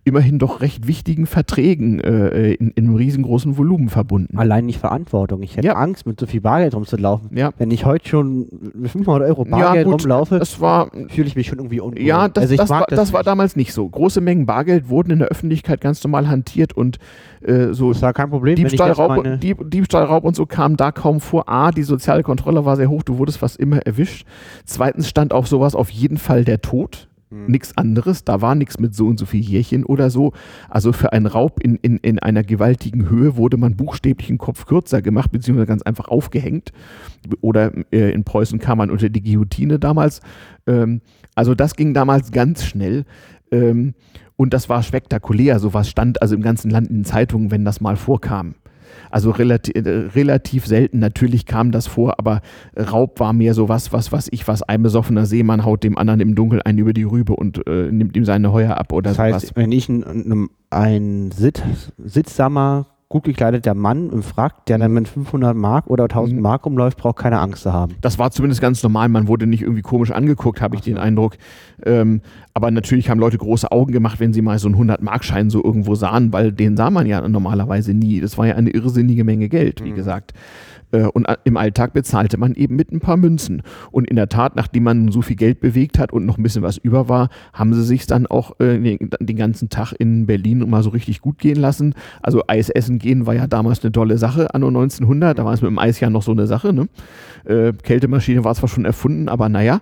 immerhin 0.04 0.38
doch 0.38 0.60
recht 0.60 0.88
wichtigen 0.88 1.26
Verträgen 1.26 2.00
äh, 2.00 2.54
in, 2.54 2.70
in, 2.72 2.86
einem 2.86 2.96
riesengroßen 2.96 3.56
Volumen 3.56 3.88
verbunden. 3.88 4.36
Allein 4.36 4.66
nicht 4.66 4.80
Verantwortung. 4.80 5.42
Ich 5.42 5.56
hätte 5.56 5.68
ja. 5.68 5.74
Angst, 5.74 6.06
mit 6.06 6.18
so 6.18 6.26
viel 6.26 6.40
Bargeld 6.40 6.74
rumzulaufen. 6.74 7.36
Ja. 7.36 7.50
Wenn 7.58 7.70
ich 7.70 7.84
heute 7.84 8.08
schon 8.08 8.48
mit 8.74 8.90
500 8.90 9.28
Euro 9.28 9.44
Bargeld 9.44 9.86
ja, 9.86 9.92
gut, 9.92 10.02
rumlaufe, 10.02 10.42
fühle 10.44 11.28
ich 11.28 11.36
mich 11.36 11.46
schon 11.46 11.58
irgendwie 11.58 11.80
unwohl. 11.80 12.02
Ja, 12.02 12.28
das, 12.28 12.42
also 12.42 12.56
das, 12.56 12.70
war, 12.70 12.86
das, 12.88 12.98
das 12.98 13.12
war 13.12 13.22
damals 13.22 13.54
nicht 13.54 13.72
so. 13.72 13.88
Große 13.88 14.20
Mengen 14.20 14.44
Bargeld 14.44 14.88
wurden 14.88 15.12
in 15.12 15.18
der 15.20 15.28
Öffentlichkeit 15.28 15.80
ganz 15.80 16.02
normal 16.02 16.28
hantiert 16.28 16.72
und 16.76 16.98
äh, 17.42 17.72
so. 17.72 17.92
Das 17.92 18.02
war 18.02 18.12
kein 18.12 18.30
Problem. 18.30 18.56
Diebstahl, 18.56 18.92
Raub, 18.92 19.24
Dieb, 19.40 19.70
Diebstahl, 19.70 20.04
Raub 20.04 20.24
und 20.24 20.34
so 20.34 20.46
kam 20.46 20.76
da 20.76 20.90
kaum 20.90 21.20
vor. 21.20 21.48
A, 21.48 21.70
die 21.70 21.84
soziale 21.84 22.24
Kontrolle 22.24 22.64
war 22.64 22.76
sehr 22.76 22.90
hoch, 22.90 23.04
du 23.04 23.18
wurdest 23.18 23.38
fast 23.38 23.58
immer 23.58 23.78
erwischt. 23.78 24.26
Zweitens 24.64 25.08
stand 25.08 25.32
auf 25.32 25.46
sowas 25.52 25.74
auf 25.74 25.90
jeden 25.90 26.16
Fall 26.16 26.44
der 26.44 26.62
Tod. 26.62 27.08
Mhm. 27.28 27.46
Nichts 27.46 27.76
anderes, 27.76 28.24
da 28.24 28.40
war 28.40 28.54
nichts 28.54 28.78
mit 28.78 28.94
so 28.94 29.06
und 29.06 29.18
so 29.18 29.26
viel 29.26 29.40
Jährchen 29.40 29.84
oder 29.84 30.08
so. 30.08 30.32
Also 30.70 30.92
für 30.92 31.12
einen 31.12 31.26
Raub 31.26 31.60
in, 31.60 31.76
in, 31.76 31.98
in 31.98 32.18
einer 32.18 32.42
gewaltigen 32.42 33.10
Höhe 33.10 33.36
wurde 33.36 33.58
man 33.58 33.76
buchstäblich 33.76 34.30
einen 34.30 34.38
Kopf 34.38 34.64
kürzer 34.64 35.02
gemacht, 35.02 35.30
beziehungsweise 35.30 35.66
ganz 35.66 35.82
einfach 35.82 36.08
aufgehängt. 36.08 36.72
Oder 37.42 37.72
äh, 37.92 38.12
in 38.12 38.24
Preußen 38.24 38.58
kam 38.58 38.78
man 38.78 38.90
unter 38.90 39.10
die 39.10 39.22
Guillotine 39.22 39.78
damals. 39.78 40.20
Ähm, 40.66 41.02
also 41.34 41.54
das 41.54 41.76
ging 41.76 41.92
damals 41.92 42.32
ganz 42.32 42.64
schnell. 42.64 43.04
Ähm, 43.50 43.94
und 44.36 44.54
das 44.54 44.68
war 44.68 44.82
spektakulär. 44.82 45.58
Sowas 45.58 45.88
stand 45.88 46.22
also 46.22 46.34
im 46.34 46.42
ganzen 46.42 46.70
Land 46.70 46.88
in 46.88 47.00
den 47.00 47.04
Zeitungen, 47.04 47.50
wenn 47.50 47.64
das 47.64 47.80
mal 47.80 47.96
vorkam. 47.96 48.54
Also 49.10 49.30
relativ, 49.30 49.74
äh, 49.74 49.88
relativ 50.14 50.66
selten, 50.66 50.98
natürlich 50.98 51.46
kam 51.46 51.72
das 51.72 51.86
vor, 51.86 52.18
aber 52.18 52.40
Raub 52.76 53.20
war 53.20 53.32
mehr 53.32 53.54
so 53.54 53.68
was, 53.68 53.92
was, 53.92 54.12
was 54.12 54.28
ich, 54.30 54.48
was 54.48 54.62
ein 54.62 54.82
besoffener 54.82 55.26
Seemann 55.26 55.64
haut 55.64 55.84
dem 55.84 55.98
anderen 55.98 56.20
im 56.20 56.34
Dunkeln 56.34 56.62
einen 56.62 56.78
über 56.78 56.92
die 56.92 57.04
Rübe 57.04 57.34
und 57.34 57.66
äh, 57.66 57.90
nimmt 57.90 58.16
ihm 58.16 58.24
seine 58.24 58.52
Heuer 58.52 58.76
ab 58.76 58.92
oder 58.92 59.10
das 59.10 59.18
heißt, 59.18 59.40
sowas. 59.40 59.56
wenn 59.56 59.72
ich 59.72 59.88
ein, 59.88 60.48
ein 60.70 61.30
Sitz, 61.32 61.62
sitzsamer 61.98 62.86
gut 63.12 63.24
gekleideter 63.24 63.74
Mann 63.74 64.08
im 64.10 64.22
Frack, 64.22 64.64
der 64.66 64.78
dann 64.78 64.94
mit 64.94 65.06
500 65.06 65.54
Mark 65.54 65.86
oder 65.86 66.04
1000 66.04 66.36
mhm. 66.36 66.42
Mark 66.42 66.64
umläuft, 66.64 66.96
braucht 66.96 67.18
keine 67.18 67.40
Angst 67.40 67.62
zu 67.62 67.72
haben. 67.72 67.94
Das 68.00 68.18
war 68.18 68.30
zumindest 68.30 68.62
ganz 68.62 68.82
normal. 68.82 69.10
Man 69.10 69.28
wurde 69.28 69.46
nicht 69.46 69.60
irgendwie 69.60 69.82
komisch 69.82 70.10
angeguckt, 70.10 70.62
habe 70.62 70.76
ich 70.76 70.82
so. 70.82 70.90
den 70.90 70.96
Eindruck. 70.96 71.36
Ähm, 71.84 72.22
aber 72.54 72.70
natürlich 72.70 73.10
haben 73.10 73.20
Leute 73.20 73.36
große 73.36 73.70
Augen 73.70 73.92
gemacht, 73.92 74.18
wenn 74.18 74.32
sie 74.32 74.40
mal 74.40 74.58
so 74.58 74.68
einen 74.68 74.76
100-Mark-Schein 74.76 75.50
so 75.50 75.62
irgendwo 75.62 75.94
sahen, 75.94 76.32
weil 76.32 76.52
den 76.52 76.76
sah 76.78 76.90
man 76.90 77.06
ja 77.06 77.26
normalerweise 77.28 77.92
nie. 77.92 78.20
Das 78.20 78.38
war 78.38 78.46
ja 78.46 78.54
eine 78.54 78.70
irrsinnige 78.70 79.24
Menge 79.24 79.50
Geld, 79.50 79.84
wie 79.84 79.90
mhm. 79.90 79.96
gesagt. 79.96 80.32
Äh, 80.92 81.04
und 81.04 81.26
im 81.44 81.56
Alltag 81.56 81.92
bezahlte 81.92 82.38
man 82.38 82.54
eben 82.54 82.76
mit 82.76 82.92
ein 82.92 83.00
paar 83.00 83.16
Münzen. 83.16 83.62
Und 83.90 84.08
in 84.08 84.16
der 84.16 84.28
Tat, 84.28 84.56
nachdem 84.56 84.84
man 84.84 85.10
so 85.10 85.22
viel 85.22 85.36
Geld 85.36 85.60
bewegt 85.60 85.98
hat 85.98 86.12
und 86.12 86.24
noch 86.26 86.38
ein 86.38 86.42
bisschen 86.42 86.62
was 86.62 86.76
über 86.76 87.08
war, 87.08 87.28
haben 87.52 87.74
sie 87.74 87.82
sich 87.82 88.06
dann 88.06 88.26
auch 88.26 88.58
äh, 88.60 88.78
den, 88.78 89.36
ganzen 89.36 89.68
Tag 89.68 89.92
in 89.98 90.26
Berlin 90.26 90.68
mal 90.68 90.82
so 90.82 90.90
richtig 90.90 91.20
gut 91.20 91.38
gehen 91.38 91.56
lassen. 91.56 91.94
Also 92.20 92.42
Eis 92.46 92.70
essen 92.70 92.98
gehen 92.98 93.26
war 93.26 93.34
ja 93.34 93.46
damals 93.46 93.82
eine 93.82 93.92
tolle 93.92 94.18
Sache, 94.18 94.54
anno 94.54 94.68
1900. 94.68 95.38
Da 95.38 95.44
war 95.44 95.52
es 95.52 95.62
mit 95.62 95.70
dem 95.70 95.78
Eis 95.78 96.00
ja 96.00 96.10
noch 96.10 96.22
so 96.22 96.32
eine 96.32 96.46
Sache. 96.46 96.72
Ne? 96.72 96.88
Äh, 97.44 97.72
Kältemaschine 97.72 98.44
war 98.44 98.54
zwar 98.54 98.68
schon 98.68 98.84
erfunden, 98.84 99.28
aber 99.28 99.48
naja. 99.48 99.80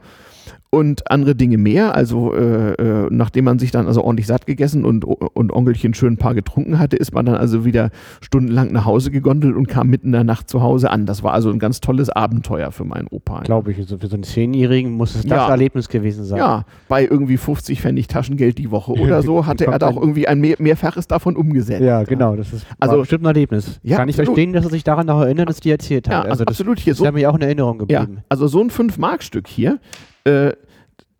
Und 0.70 1.10
andere 1.10 1.34
Dinge 1.34 1.58
mehr. 1.58 1.96
Also 1.96 2.32
äh, 2.32 2.74
äh, 2.74 3.08
nachdem 3.10 3.44
man 3.46 3.58
sich 3.58 3.72
dann 3.72 3.88
also 3.88 4.02
ordentlich 4.04 4.28
satt 4.28 4.46
gegessen 4.46 4.84
und, 4.84 5.04
und 5.04 5.52
Onkelchen 5.52 5.94
schön 5.94 6.14
ein 6.14 6.16
paar 6.16 6.34
getrunken 6.34 6.78
hatte, 6.78 6.96
ist 6.96 7.12
man 7.12 7.26
dann 7.26 7.34
also 7.34 7.64
wieder 7.64 7.90
stundenlang 8.20 8.70
nach 8.70 8.84
Hause 8.84 9.10
gegondelt 9.10 9.56
und 9.56 9.66
kam 9.66 9.88
mitten 9.88 10.08
in 10.08 10.12
der 10.12 10.24
Nacht 10.24 10.48
zu 10.48 10.62
Hause 10.62 10.90
an. 10.90 11.06
Das 11.06 11.24
war 11.24 11.32
also 11.32 11.50
ein 11.50 11.58
ganz 11.58 11.80
tolles 11.80 12.08
Abenteuer 12.08 12.70
für 12.70 12.84
meinen 12.84 13.08
Opa. 13.08 13.40
Glaube 13.40 13.72
ich. 13.72 13.78
Also 13.78 13.98
für 13.98 14.06
so 14.06 14.14
einen 14.14 14.22
Zehnjährigen 14.22 14.92
muss 14.92 15.16
es 15.16 15.22
das 15.22 15.30
ja. 15.30 15.48
Erlebnis 15.48 15.88
gewesen 15.88 16.24
sein. 16.24 16.38
Ja, 16.38 16.64
bei 16.88 17.04
irgendwie 17.04 17.36
50 17.36 17.80
Pfennig 17.80 18.06
Taschengeld 18.06 18.58
die 18.58 18.70
Woche 18.70 18.92
oder 18.92 19.22
so 19.24 19.46
hatte 19.46 19.66
er 19.66 19.78
da 19.80 19.88
auch 19.88 19.96
irgendwie 19.96 20.28
ein 20.28 20.40
mehr, 20.40 20.54
Mehrfaches 20.60 21.08
davon 21.08 21.34
umgesetzt. 21.34 21.82
Ja, 21.82 22.04
genau. 22.04 22.36
Das 22.36 22.52
ist 22.52 22.64
also, 22.78 22.98
bestimmt 22.98 23.24
ein 23.24 23.26
Erlebnis. 23.26 23.80
Ja, 23.82 23.96
Kann 23.96 24.08
ich 24.08 24.14
absolut. 24.14 24.36
verstehen, 24.36 24.52
dass 24.52 24.64
er 24.64 24.70
sich 24.70 24.84
daran 24.84 25.06
noch 25.06 25.20
erinnert, 25.20 25.48
dass 25.48 25.58
die 25.58 25.70
erzählt 25.70 26.08
hat. 26.08 26.26
Ja, 26.26 26.30
also 26.30 26.44
absolut. 26.44 26.78
Das, 26.78 26.84
hier 26.84 26.94
so, 26.94 27.04
ist 27.04 27.12
mir 27.12 27.28
auch 27.28 27.34
in 27.34 27.42
Erinnerung 27.42 27.78
geblieben. 27.78 28.14
Ja, 28.18 28.22
also 28.28 28.46
so 28.46 28.60
ein 28.60 28.70
5-Mark-Stück 28.70 29.48
hier 29.48 29.80
äh, 30.24 30.52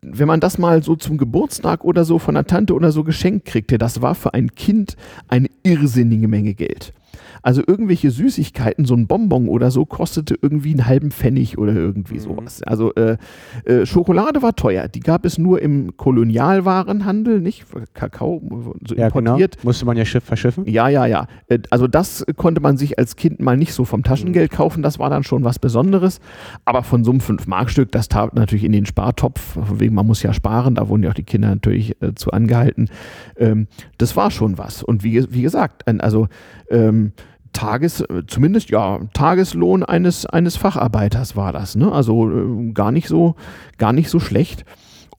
wenn 0.01 0.27
man 0.27 0.39
das 0.39 0.57
mal 0.57 0.81
so 0.83 0.95
zum 0.95 1.17
Geburtstag 1.17 1.83
oder 1.83 2.05
so 2.05 2.17
von 2.17 2.33
der 2.35 2.45
Tante 2.45 2.73
oder 2.73 2.91
so 2.91 3.03
geschenkt 3.03 3.45
kriegte, 3.45 3.77
das 3.77 4.01
war 4.01 4.15
für 4.15 4.33
ein 4.33 4.55
Kind 4.55 4.95
eine 5.27 5.47
irrsinnige 5.63 6.27
Menge 6.27 6.55
Geld. 6.55 6.93
Also 7.41 7.63
irgendwelche 7.65 8.11
Süßigkeiten, 8.11 8.85
so 8.85 8.95
ein 8.95 9.07
Bonbon 9.07 9.47
oder 9.47 9.71
so, 9.71 9.85
kostete 9.85 10.37
irgendwie 10.41 10.71
einen 10.71 10.85
halben 10.85 11.11
Pfennig 11.11 11.57
oder 11.57 11.73
irgendwie 11.73 12.15
mhm. 12.15 12.19
sowas. 12.19 12.63
Also 12.63 12.93
äh, 12.95 13.17
äh, 13.65 13.85
Schokolade 13.85 14.41
war 14.41 14.55
teuer. 14.55 14.87
Die 14.87 14.99
gab 14.99 15.25
es 15.25 15.37
nur 15.37 15.61
im 15.61 15.97
Kolonialwarenhandel, 15.97 17.41
nicht? 17.41 17.65
Kakao 17.93 18.41
so 18.87 18.95
ja, 18.95 19.07
importiert. 19.07 19.57
Genau. 19.57 19.69
Musste 19.69 19.85
man 19.85 19.97
ja 19.97 20.05
Schiff 20.05 20.23
verschiffen? 20.23 20.67
Ja, 20.67 20.89
ja, 20.89 21.05
ja. 21.05 21.27
Äh, 21.47 21.59
also 21.69 21.87
das 21.87 22.25
konnte 22.35 22.61
man 22.61 22.77
sich 22.77 22.99
als 22.99 23.15
Kind 23.15 23.39
mal 23.39 23.57
nicht 23.57 23.73
so 23.73 23.85
vom 23.85 24.03
Taschengeld 24.03 24.51
mhm. 24.51 24.55
kaufen. 24.55 24.83
Das 24.83 24.99
war 24.99 25.09
dann 25.09 25.23
schon 25.23 25.43
was 25.43 25.59
Besonderes. 25.59 26.19
Aber 26.65 26.83
von 26.83 27.03
so 27.03 27.11
einem 27.11 27.21
5-Mark-Stück, 27.21 27.91
das 27.91 28.07
tat 28.07 28.35
natürlich 28.35 28.63
in 28.63 28.71
den 28.71 28.85
Spartopf. 28.85 29.57
Wegen 29.73 29.95
man 29.95 30.05
muss 30.05 30.21
ja 30.21 30.33
sparen. 30.33 30.75
Da 30.75 30.87
wurden 30.89 31.03
ja 31.03 31.09
auch 31.09 31.15
die 31.15 31.23
Kinder 31.23 31.49
natürlich 31.49 32.01
äh, 32.01 32.13
zu 32.13 32.31
angehalten. 32.31 32.89
Ähm, 33.37 33.67
das 33.97 34.15
war 34.15 34.31
schon 34.31 34.57
was. 34.57 34.83
Und 34.83 35.03
wie, 35.03 35.25
wie 35.33 35.41
gesagt, 35.41 35.87
also 35.87 36.27
ähm, 36.69 37.13
Tages, 37.53 38.03
zumindest 38.27 38.69
ja, 38.69 38.99
Tageslohn 39.13 39.83
eines, 39.83 40.25
eines 40.25 40.55
Facharbeiters 40.57 41.35
war 41.35 41.53
das, 41.53 41.75
ne? 41.75 41.91
Also 41.91 42.29
äh, 42.29 42.71
gar 42.73 42.91
nicht 42.91 43.07
so, 43.07 43.35
gar 43.77 43.93
nicht 43.93 44.09
so 44.09 44.19
schlecht. 44.19 44.65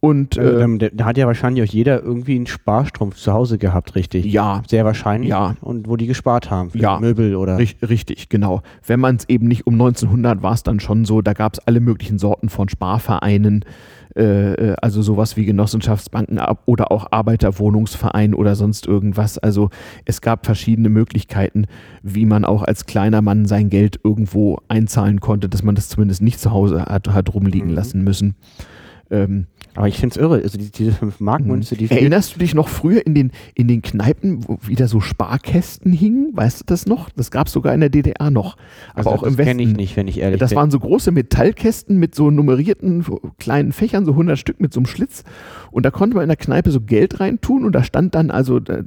Und 0.05 0.37
äh, 0.37 0.63
ähm, 0.63 0.81
da 0.81 1.05
hat 1.05 1.17
ja 1.17 1.29
wahrscheinlich 1.29 1.63
auch 1.63 1.73
jeder 1.73 2.03
irgendwie 2.03 2.35
einen 2.35 2.49
Sparstrumpf 2.49 3.15
zu 3.15 3.33
Hause 3.33 3.57
gehabt, 3.57 3.95
richtig? 3.95 4.25
Ja. 4.25 4.65
Sehr 4.67 4.85
wahrscheinlich. 4.85 5.31
Ja. 5.31 5.55
Und 5.61 5.89
wo 5.89 5.95
die 5.95 6.09
gespart 6.09 6.51
haben, 6.51 6.71
für 6.71 6.79
ja. 6.79 6.99
Möbel 6.99 7.37
oder. 7.37 7.57
Richtig, 7.57 8.29
genau. 8.29 8.63
Wenn 8.85 8.99
man 8.99 9.15
es 9.15 9.29
eben 9.29 9.47
nicht 9.47 9.65
um 9.65 9.75
1900 9.75 10.43
war 10.43 10.55
es 10.55 10.65
dann 10.65 10.81
schon 10.81 11.05
so, 11.05 11.23
da 11.23 11.35
gab 11.35 11.53
es 11.53 11.61
alle 11.61 11.79
möglichen 11.79 12.19
Sorten 12.19 12.49
von 12.49 12.69
Sparvereinen. 12.69 13.65
Äh, 14.17 14.53
äh, 14.53 14.77
also 14.81 15.01
sowas 15.01 15.37
wie 15.37 15.45
Genossenschaftsbanken 15.45 16.41
oder 16.67 16.93
auch 16.93 17.07
Arbeiterwohnungsverein 17.11 18.35
oder 18.35 18.57
sonst 18.57 18.87
irgendwas. 18.87 19.39
Also 19.39 19.71
es 20.05 20.21
gab 20.21 20.45
verschiedene 20.45 20.89
Möglichkeiten, 20.89 21.67
wie 22.03 22.27
man 22.27 22.45
auch 22.45 22.63
als 22.63 22.87
kleiner 22.87 23.23
Mann 23.23 23.47
sein 23.47 23.71
Geld 23.71 24.01
irgendwo 24.05 24.59
einzahlen 24.69 25.21
konnte, 25.21 25.49
dass 25.49 25.63
man 25.63 25.75
das 25.75 25.89
zumindest 25.89 26.21
nicht 26.21 26.41
zu 26.41 26.51
Hause 26.51 26.85
hat, 26.87 27.09
hat 27.09 27.33
rumliegen 27.33 27.71
mhm. 27.71 27.75
lassen 27.75 28.05
müssen. 28.05 28.35
Ähm, 29.11 29.47
aber 29.75 29.89
ich 29.89 29.99
finde 29.99 30.15
es 30.15 30.21
irre, 30.21 30.43
also 30.43 30.59
die, 30.59 30.71
diese 30.71 30.93
5 30.93 31.21
Mark 31.21 31.45
Münze, 31.47 31.77
die 31.77 31.91
Erinnerst 31.91 32.35
du 32.35 32.39
dich 32.39 32.55
noch 32.55 32.69
früher 32.69 33.07
in 33.07 33.15
den, 33.15 33.33
in 33.55 33.69
den 33.69 33.81
Kneipen, 33.81 34.47
wo 34.47 34.59
wieder 34.67 34.87
so 34.87 35.01
Sparkästen 35.01 35.93
hingen? 35.93 36.31
Weißt 36.35 36.61
du 36.61 36.65
das 36.67 36.87
noch? 36.87 37.09
Das 37.11 37.31
gab 37.31 37.47
es 37.47 37.53
sogar 37.55 37.73
in 37.73 37.81
der 37.81 37.89
DDR 37.89 38.31
noch. 38.31 38.57
Aber 38.95 38.99
also 38.99 39.11
auch 39.11 39.23
im 39.23 39.39
Westen. 39.39 39.59
kenne 39.59 39.63
ich 39.63 39.77
nicht, 39.77 39.97
wenn 39.97 40.09
ich 40.09 40.19
ehrlich 40.19 40.39
das 40.39 40.51
bin. 40.51 40.57
Das 40.57 40.61
waren 40.61 40.71
so 40.71 40.79
große 40.79 41.11
Metallkästen 41.11 41.99
mit 41.99 42.15
so 42.15 42.31
nummerierten 42.31 43.05
kleinen 43.39 43.73
Fächern, 43.73 44.05
so 44.05 44.13
100 44.13 44.39
Stück 44.39 44.61
mit 44.61 44.75
so 44.75 44.81
einem 44.81 44.87
Schlitz. 44.87 45.25
Und 45.71 45.87
da 45.87 45.91
konnte 45.91 46.17
man 46.17 46.25
in 46.25 46.29
der 46.29 46.37
Kneipe 46.37 46.71
so 46.71 46.81
Geld 46.81 47.21
reintun 47.21 47.65
und 47.65 47.73
da 47.73 47.83
stand 47.83 48.15
dann 48.15 48.31
also 48.31 48.59
äh, 48.59 48.83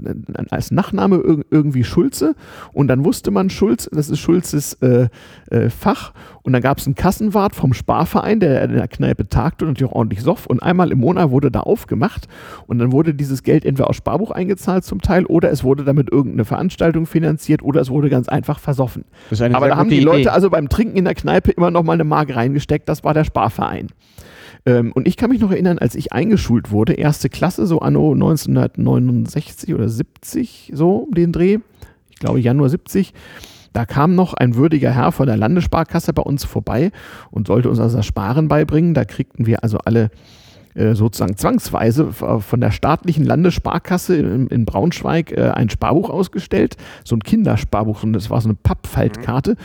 als 0.49 0.69
Nachname 0.69 1.43
irgendwie 1.49 1.83
Schulze. 1.83 2.35
Und 2.73 2.87
dann 2.89 3.03
wusste 3.03 3.31
man, 3.31 3.49
Schulz, 3.49 3.89
das 3.91 4.09
ist 4.09 4.19
Schulzes 4.19 4.73
äh, 4.81 5.07
äh, 5.49 5.69
Fach. 5.69 6.13
Und 6.45 6.53
dann 6.53 6.61
gab 6.61 6.77
es 6.77 6.85
einen 6.85 6.93
Kassenwart 6.93 7.55
vom 7.55 7.73
Sparverein, 7.73 8.39
der 8.39 8.63
in 8.65 8.73
der 8.73 8.87
Kneipe 8.87 9.27
tagte 9.27 9.65
und 9.65 9.71
natürlich 9.71 9.91
auch 9.91 9.95
ordentlich 9.95 10.21
soff. 10.21 10.45
Und 10.45 10.61
einmal 10.61 10.91
im 10.91 10.99
Monat 10.99 11.31
wurde 11.31 11.49
da 11.49 11.61
aufgemacht 11.61 12.27
und 12.67 12.77
dann 12.77 12.91
wurde 12.91 13.15
dieses 13.15 13.41
Geld 13.41 13.65
entweder 13.65 13.89
aus 13.89 13.95
Sparbuch 13.95 14.29
eingezahlt 14.29 14.83
zum 14.83 15.01
Teil 15.01 15.25
oder 15.25 15.49
es 15.49 15.63
wurde 15.63 15.83
damit 15.83 16.11
irgendeine 16.11 16.45
Veranstaltung 16.45 17.07
finanziert 17.07 17.63
oder 17.63 17.81
es 17.81 17.89
wurde 17.89 18.09
ganz 18.09 18.29
einfach 18.29 18.59
versoffen. 18.59 19.05
Aber 19.55 19.69
da 19.69 19.75
haben 19.75 19.89
die 19.89 19.95
Idee. 19.95 20.05
Leute 20.05 20.33
also 20.33 20.51
beim 20.51 20.69
Trinken 20.69 20.97
in 20.97 21.05
der 21.05 21.15
Kneipe 21.15 21.49
immer 21.49 21.71
noch 21.71 21.81
mal 21.81 21.93
eine 21.93 22.03
Mark 22.03 22.35
reingesteckt. 22.35 22.87
Das 22.87 23.03
war 23.03 23.15
der 23.15 23.23
Sparverein. 23.23 23.87
Ähm, 24.67 24.91
und 24.91 25.07
ich 25.07 25.17
kann 25.17 25.31
mich 25.31 25.41
noch 25.41 25.51
erinnern, 25.51 25.79
als 25.79 25.95
ich 25.95 26.13
eingeschult 26.13 26.69
wurde, 26.69 26.93
erste 26.93 27.27
Klasse, 27.27 27.65
so 27.65 27.79
anno 27.79 28.13
1969 28.13 29.73
oder 29.73 29.89
70, 29.89 30.73
so 30.75 30.97
um 30.97 31.11
den 31.15 31.31
Dreh, 31.31 31.57
ich 32.11 32.19
glaube 32.19 32.39
Januar 32.39 32.69
70, 32.69 33.13
da 33.75 33.85
kam 33.85 34.15
noch 34.15 34.33
ein 34.33 34.55
würdiger 34.55 34.91
Herr 34.91 35.11
von 35.11 35.27
der 35.27 35.35
Landessparkasse 35.35 36.13
bei 36.13 36.21
uns 36.21 36.45
vorbei 36.45 36.91
und 37.29 37.47
sollte 37.47 37.69
uns 37.69 37.79
also 37.79 37.97
das 37.97 38.05
Sparen 38.05 38.47
beibringen. 38.47 38.93
Da 38.93 39.03
kriegten 39.03 39.45
wir 39.45 39.63
also 39.63 39.79
alle 39.79 40.11
äh, 40.75 40.95
sozusagen 40.95 41.35
zwangsweise 41.35 42.13
von 42.13 42.61
der 42.61 42.71
staatlichen 42.71 43.25
Landessparkasse 43.25 44.15
in, 44.15 44.65
Braunschweig 44.65 45.33
äh, 45.33 45.51
ein 45.53 45.69
Sparbuch 45.69 46.09
ausgestellt, 46.09 46.77
so 47.03 47.17
ein 47.17 47.19
Kindersparbuch, 47.19 48.03
und 48.03 48.13
das 48.13 48.29
war 48.29 48.39
so 48.39 48.47
eine 48.47 48.57
Pappfaltkarte. 48.61 49.51
Mhm 49.51 49.57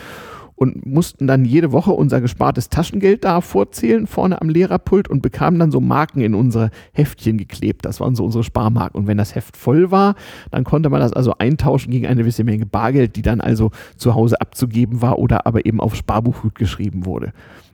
und 0.61 0.85
mussten 0.85 1.27
dann 1.27 1.47
jede 1.47 1.73
Woche 1.73 1.91
unser 1.91 2.21
gespartes 2.21 2.69
Taschengeld 2.69 3.25
da 3.25 3.41
vorzählen, 3.41 4.07
vorne 4.07 4.43
am 4.43 4.51
Lehrerpult 4.51 5.09
und 5.09 5.23
bekamen 5.23 5.59
dann 5.59 5.71
so 5.71 5.81
Marken 5.81 6.21
in 6.21 6.35
unsere 6.35 6.69
Heftchen 6.93 7.39
geklebt. 7.39 7.87
Das 7.87 7.99
waren 7.99 8.15
so 8.15 8.27
unsere 8.27 8.45
Sparmarken. 8.45 9.01
Und 9.01 9.07
wenn 9.07 9.17
das 9.17 9.35
Heft 9.35 9.57
voll 9.57 9.91
war, 9.91 10.17
dann 10.51 10.65
konnte 10.65 10.91
man 10.91 11.01
das 11.01 11.15
also 11.15 11.33
eintauschen 11.39 11.91
gegen 11.91 12.07
eine 12.07 12.21
gewisse 12.21 12.45
Menge 12.45 12.67
Bargeld, 12.67 13.17
die 13.17 13.23
dann 13.23 13.41
also 13.41 13.71
zu 13.97 14.15
Hause 14.15 14.39
abzugeben 14.39 15.01
war 15.01 15.19
oder 15.19 15.47
aber 15.47 15.65
eben 15.65 15.81
auf 15.81 15.95
Sparbuch 15.95 16.45
geschrieben 16.53 17.07
wurde. 17.07 17.33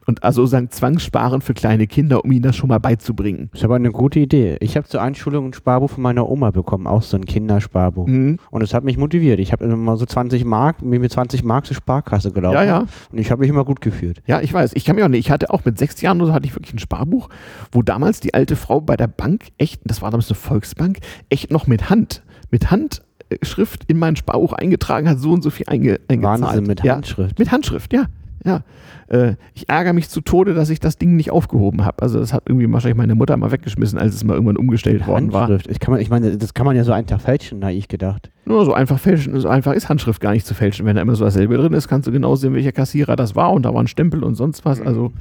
Und 0.08 0.22
also 0.22 0.46
sagen 0.46 0.70
Zwangssparen 0.70 1.40
für 1.40 1.52
kleine 1.52 1.88
Kinder, 1.88 2.24
um 2.24 2.30
ihnen 2.30 2.42
das 2.42 2.54
schon 2.54 2.68
mal 2.68 2.78
beizubringen. 2.78 3.48
Das 3.50 3.60
ist 3.60 3.64
aber 3.64 3.74
eine 3.74 3.90
gute 3.90 4.20
Idee. 4.20 4.56
Ich 4.60 4.76
habe 4.76 4.86
zur 4.86 5.02
Einschulung 5.02 5.46
ein 5.46 5.52
Sparbuch 5.52 5.90
von 5.90 6.02
meiner 6.02 6.28
Oma 6.28 6.52
bekommen, 6.52 6.86
auch 6.86 7.02
so 7.02 7.16
ein 7.16 7.24
Kindersparbuch. 7.24 8.06
Mhm. 8.06 8.38
Und 8.50 8.62
es 8.62 8.72
hat 8.72 8.84
mich 8.84 8.98
motiviert. 8.98 9.40
Ich 9.40 9.50
habe 9.50 9.64
immer 9.64 9.96
so 9.96 10.06
20 10.06 10.44
Mark, 10.44 10.80
mir 10.80 11.00
mit 11.00 11.10
20 11.10 11.42
Mark 11.42 11.66
zur 11.66 11.74
Sparkasse 11.74 12.30
gelaufen. 12.30 12.54
Ja, 12.54 12.64
ja. 12.64 12.86
Und 13.10 13.18
ich 13.18 13.32
habe 13.32 13.40
mich 13.40 13.50
immer 13.50 13.64
gut 13.64 13.80
gefühlt. 13.80 14.22
Ja, 14.26 14.40
ich 14.40 14.52
weiß. 14.54 14.72
Ich 14.74 14.84
kann 14.84 14.94
mich 14.94 15.04
auch 15.04 15.08
nicht. 15.08 15.26
Ich 15.26 15.32
hatte 15.32 15.50
auch 15.50 15.64
mit 15.64 15.76
sechs 15.76 16.00
Jahren 16.00 16.18
oder 16.18 16.28
so 16.28 16.34
hatte 16.34 16.46
ich 16.46 16.54
wirklich 16.54 16.72
ein 16.72 16.78
Sparbuch, 16.78 17.28
wo 17.72 17.82
damals 17.82 18.20
die 18.20 18.32
alte 18.32 18.54
Frau 18.54 18.80
bei 18.80 18.96
der 18.96 19.08
Bank 19.08 19.46
echt, 19.58 19.80
das 19.84 20.02
war 20.02 20.12
damals 20.12 20.30
eine 20.30 20.36
Volksbank, 20.36 20.98
echt 21.30 21.50
noch 21.50 21.66
mit 21.66 21.90
Hand, 21.90 22.22
mit 22.52 22.70
Handschrift 22.70 23.82
in 23.88 23.98
mein 23.98 24.14
Sparbuch 24.14 24.52
eingetragen 24.52 25.08
hat, 25.08 25.18
so 25.18 25.32
und 25.32 25.42
so 25.42 25.50
viel 25.50 25.66
einge, 25.68 25.98
eingezahlt. 26.06 26.42
Wahnsinn, 26.42 26.64
mit 26.64 26.84
Handschrift. 26.84 27.30
Ja, 27.32 27.42
mit 27.42 27.50
Handschrift, 27.50 27.92
ja. 27.92 28.06
Ja, 28.46 28.62
äh, 29.08 29.34
ich 29.54 29.68
ärgere 29.68 29.92
mich 29.92 30.08
zu 30.08 30.20
Tode, 30.20 30.54
dass 30.54 30.70
ich 30.70 30.78
das 30.78 30.98
Ding 30.98 31.16
nicht 31.16 31.32
aufgehoben 31.32 31.84
habe. 31.84 32.02
Also 32.02 32.20
das 32.20 32.32
hat 32.32 32.44
irgendwie 32.46 32.72
wahrscheinlich 32.72 32.96
meine 32.96 33.16
Mutter 33.16 33.36
mal 33.36 33.50
weggeschmissen, 33.50 33.98
als 33.98 34.14
es 34.14 34.22
mal 34.22 34.34
irgendwann 34.34 34.56
umgestellt 34.56 35.06
worden 35.06 35.32
war. 35.32 35.50
Ich, 35.68 35.80
kann 35.80 35.92
man, 35.92 36.00
ich 36.00 36.10
meine, 36.10 36.36
das 36.36 36.54
kann 36.54 36.64
man 36.64 36.76
ja 36.76 36.84
so 36.84 36.92
einfach 36.92 37.20
fälschen, 37.20 37.60
ich 37.68 37.88
gedacht. 37.88 38.30
Nur 38.44 38.64
so 38.64 38.72
einfach 38.72 39.00
fälschen, 39.00 39.38
so 39.40 39.48
einfach 39.48 39.72
ist 39.72 39.88
Handschrift 39.88 40.20
gar 40.20 40.32
nicht 40.32 40.46
zu 40.46 40.54
fälschen. 40.54 40.86
Wenn 40.86 40.94
da 40.94 41.02
immer 41.02 41.16
so 41.16 41.24
dasselbe 41.24 41.56
drin 41.56 41.72
ist, 41.72 41.88
kannst 41.88 42.06
du 42.06 42.12
genau 42.12 42.36
sehen, 42.36 42.54
welcher 42.54 42.72
Kassierer 42.72 43.16
das 43.16 43.34
war 43.34 43.52
und 43.52 43.64
da 43.64 43.74
war 43.74 43.82
ein 43.82 43.88
Stempel 43.88 44.22
und 44.22 44.36
sonst 44.36 44.64
was. 44.64 44.80
Also 44.80 45.12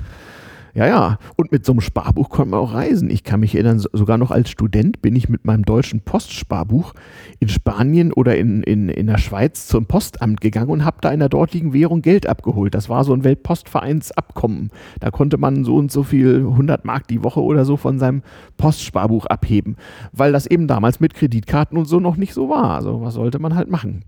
ja, 0.76 0.86
ja. 0.88 1.20
Und 1.38 1.54
mit 1.54 1.66
so 1.66 1.72
einem 1.72 1.80
Sparbuch 1.80 2.30
konnte 2.30 2.52
man 2.52 2.60
auch 2.60 2.74
reisen. 2.74 3.10
Ich 3.10 3.24
kann 3.24 3.40
mich 3.40 3.56
erinnern, 3.56 3.80
sogar 3.94 4.18
noch 4.18 4.30
als 4.30 4.50
Student 4.50 5.02
bin 5.02 5.16
ich 5.16 5.30
mit 5.30 5.46
meinem 5.46 5.64
deutschen 5.64 6.02
Postsparbuch 6.02 6.94
in 7.40 7.48
Spanien 7.48 8.12
oder 8.12 8.36
in, 8.36 8.62
in, 8.62 8.90
in 8.90 9.08
der 9.08 9.18
Schweiz 9.18 9.68
zum 9.68 9.86
Postamt 9.86 10.42
gegangen 10.42 10.70
und 10.70 10.84
habe 10.84 10.98
da 11.00 11.12
in 11.12 11.22
der 11.22 11.30
dortigen 11.30 11.72
Währung 11.72 12.02
Geld 12.02 12.28
abgeholt. 12.28 12.76
Das 12.76 12.90
war 12.90 13.06
so 13.06 13.14
ein 13.14 13.24
Weltpostvereinsabkommen. 13.24 14.70
Da 15.00 15.12
konnte 15.12 15.38
man 15.38 15.64
so 15.64 15.78
und 15.78 15.94
so 15.94 16.04
viel 16.04 16.40
100 16.40 16.84
Mark 16.84 17.08
die 17.08 17.24
Woche 17.24 17.42
oder 17.42 17.64
so 17.64 17.78
von 17.78 17.98
seinem 17.98 18.22
Postsparbuch 18.58 19.28
abheben, 19.28 19.78
weil 20.12 20.34
das 20.34 20.46
eben 20.46 20.68
damals 20.68 21.00
mit 21.00 21.14
Kreditkarten 21.14 21.78
und 21.78 21.86
so 21.86 22.02
noch 22.02 22.18
nicht 22.18 22.34
so 22.34 22.50
war. 22.50 22.72
Also 22.72 23.00
was 23.00 23.14
sollte 23.14 23.40
man 23.40 23.56
halt 23.56 23.72
machen? 23.72 24.04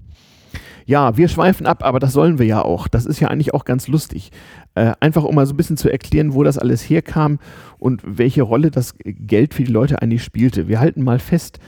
Ja, 0.88 1.18
wir 1.18 1.28
schweifen 1.28 1.66
ab, 1.66 1.84
aber 1.84 2.00
das 2.00 2.14
sollen 2.14 2.40
wir 2.40 2.46
ja 2.46 2.62
auch. 2.62 2.88
Das 2.88 3.06
ist 3.06 3.20
ja 3.20 3.28
eigentlich 3.28 3.54
auch 3.54 3.66
ganz 3.66 3.90
lustig. 3.90 4.32
Äh, 4.74 4.94
einfach 5.02 5.26
um 5.26 5.36
mal 5.36 5.46
so 5.46 5.54
ein 5.54 5.58
bisschen 5.58 5.76
zu 5.76 5.90
erklären, 5.90 6.34
wo 6.34 6.44
das 6.44 6.58
alles 6.58 6.82
herkam 6.82 7.40
und 7.78 8.02
welche 8.06 8.42
Rolle 8.42 8.72
das 8.72 8.96
Geld 9.04 9.54
für 9.54 9.66
die 9.66 9.72
Leute 9.72 10.02
eigentlich 10.02 10.24
spielte. 10.24 10.70
Wir 10.70 10.80
halten 10.80 11.04
mal 11.04 11.20
fest, 11.20 11.60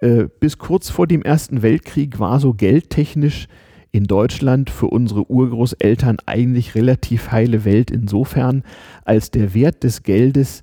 äh, 0.00 0.24
bis 0.40 0.58
kurz 0.58 0.90
vor 0.90 1.06
dem 1.06 1.22
Ersten 1.22 1.62
Weltkrieg 1.62 2.18
war 2.18 2.38
so 2.38 2.52
geldtechnisch 2.52 3.48
in 3.92 4.04
Deutschland 4.04 4.68
für 4.68 4.88
unsere 4.88 5.30
Urgroßeltern 5.30 6.18
eigentlich 6.26 6.74
relativ 6.74 7.32
heile 7.32 7.64
Welt 7.64 7.90
insofern, 7.90 8.62
als 9.06 9.30
der 9.30 9.54
Wert 9.54 9.84
des 9.84 10.02
Geldes 10.02 10.62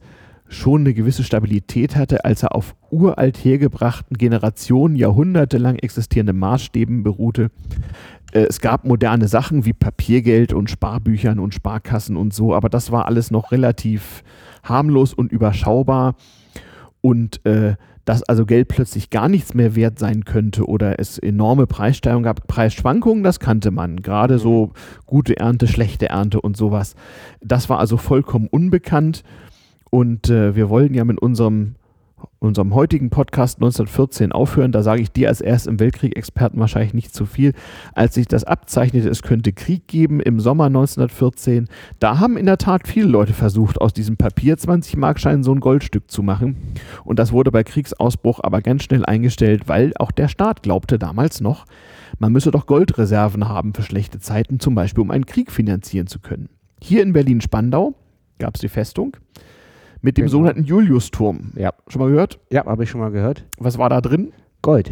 schon 0.54 0.82
eine 0.82 0.94
gewisse 0.94 1.24
Stabilität 1.24 1.96
hatte, 1.96 2.26
als 2.26 2.44
er 2.44 2.56
auf 2.56 2.76
uralt 2.90 3.38
hergebrachten 3.38 4.18
Generationen, 4.18 4.96
jahrhundertelang 4.96 5.78
existierenden 5.78 6.38
Maßstäben 6.38 7.04
beruhte. 7.04 7.52
Äh, 8.32 8.46
es 8.50 8.62
gab 8.62 8.86
moderne 8.86 9.28
Sachen 9.28 9.66
wie 9.66 9.74
Papiergeld 9.74 10.54
und 10.54 10.70
Sparbüchern 10.70 11.40
und 11.40 11.54
Sparkassen 11.54 12.16
und 12.16 12.34
so, 12.34 12.54
aber 12.54 12.70
das 12.70 12.92
war 12.92 13.06
alles 13.06 13.32
noch 13.32 13.52
relativ 13.52 14.24
harmlos 14.64 15.14
und 15.14 15.32
überschaubar 15.32 16.16
und 17.02 17.46
äh, 17.46 17.76
dass 18.06 18.24
also 18.24 18.46
Geld 18.46 18.68
plötzlich 18.68 19.10
gar 19.10 19.30
nichts 19.30 19.54
mehr 19.54 19.76
wert 19.76 19.98
sein 19.98 20.26
könnte 20.26 20.66
oder 20.68 21.00
es 21.00 21.18
enorme 21.18 21.68
Preissteigerungen 21.68 22.26
gab. 22.26 22.48
Preisschwankungen, 22.48 23.24
das 23.24 23.40
kannte 23.40 23.72
man. 23.72 24.02
Gerade 24.02 24.40
so 24.40 24.74
gute 25.06 25.38
Ernte, 25.38 25.68
schlechte 25.68 26.10
Ernte 26.10 26.42
und 26.42 26.58
sowas. 26.58 26.96
Das 27.42 27.70
war 27.70 27.80
also 27.80 27.98
vollkommen 27.98 28.48
unbekannt. 28.48 29.24
Und 29.94 30.32
äh, 30.32 30.56
wir 30.56 30.70
wollen 30.70 30.96
ja 30.96 31.06
mit 31.06 31.22
unserem 31.22 31.76
unserem 32.40 32.74
heutigen 32.74 33.12
Podcast 33.12 33.58
1914 33.58 34.32
aufhören. 34.32 34.72
Da 34.72 34.82
sage 34.82 35.04
ich 35.04 35.12
dir 35.12 35.28
als 35.28 35.40
erst 35.40 35.68
im 35.68 35.80
Weltkrieg-Experten 35.80 36.60
wahrscheinlich 36.60 36.96
nicht 36.96 37.14
zu 37.14 37.28
viel. 37.28 37.54
Als 37.94 38.16
sich 38.16 38.28
das 38.28 38.44
abzeichnete, 38.44 39.08
es 39.08 39.22
könnte 39.22 39.54
Krieg 39.54 39.88
geben 39.88 40.20
im 40.20 40.40
Sommer 40.40 40.66
1914, 40.66 41.68
da 42.00 42.20
haben 42.20 42.38
in 42.38 42.48
der 42.48 42.58
Tat 42.58 42.88
viele 42.88 43.08
Leute 43.08 43.34
versucht, 43.34 43.80
aus 43.80 43.94
diesem 43.94 44.18
Papier 44.18 44.58
20-Markschein 44.58 45.44
so 45.44 45.54
ein 45.54 45.60
Goldstück 45.60 46.10
zu 46.10 46.24
machen. 46.24 46.56
Und 47.04 47.20
das 47.20 47.32
wurde 47.32 47.52
bei 47.52 47.64
Kriegsausbruch 47.64 48.40
aber 48.42 48.64
ganz 48.64 48.84
schnell 48.84 49.06
eingestellt, 49.06 49.68
weil 49.68 49.94
auch 50.00 50.12
der 50.12 50.28
Staat 50.28 50.64
glaubte 50.64 50.98
damals 50.98 51.40
noch, 51.40 51.66
man 52.18 52.32
müsse 52.32 52.50
doch 52.50 52.66
Goldreserven 52.66 53.48
haben 53.48 53.76
für 53.76 53.84
schlechte 53.84 54.18
Zeiten, 54.18 54.60
zum 54.60 54.74
Beispiel 54.74 55.04
um 55.04 55.12
einen 55.12 55.28
Krieg 55.28 55.52
finanzieren 55.52 56.08
zu 56.08 56.20
können. 56.20 56.50
Hier 56.82 57.04
in 57.04 57.14
Berlin-Spandau 57.14 57.94
gab 58.40 58.56
es 58.56 58.62
die 58.62 58.70
Festung 58.70 59.18
mit 60.04 60.18
dem 60.18 60.24
genau. 60.24 60.32
sogenannten 60.32 60.66
Julius-Turm. 60.66 61.54
Ja. 61.56 61.72
Schon 61.88 62.02
mal 62.02 62.10
gehört? 62.10 62.40
Ja, 62.52 62.66
habe 62.66 62.84
ich 62.84 62.90
schon 62.90 63.00
mal 63.00 63.10
gehört. 63.10 63.46
Was 63.58 63.78
war 63.78 63.90
da 63.90 64.02
drin? 64.02 64.34
Gold. 64.62 64.92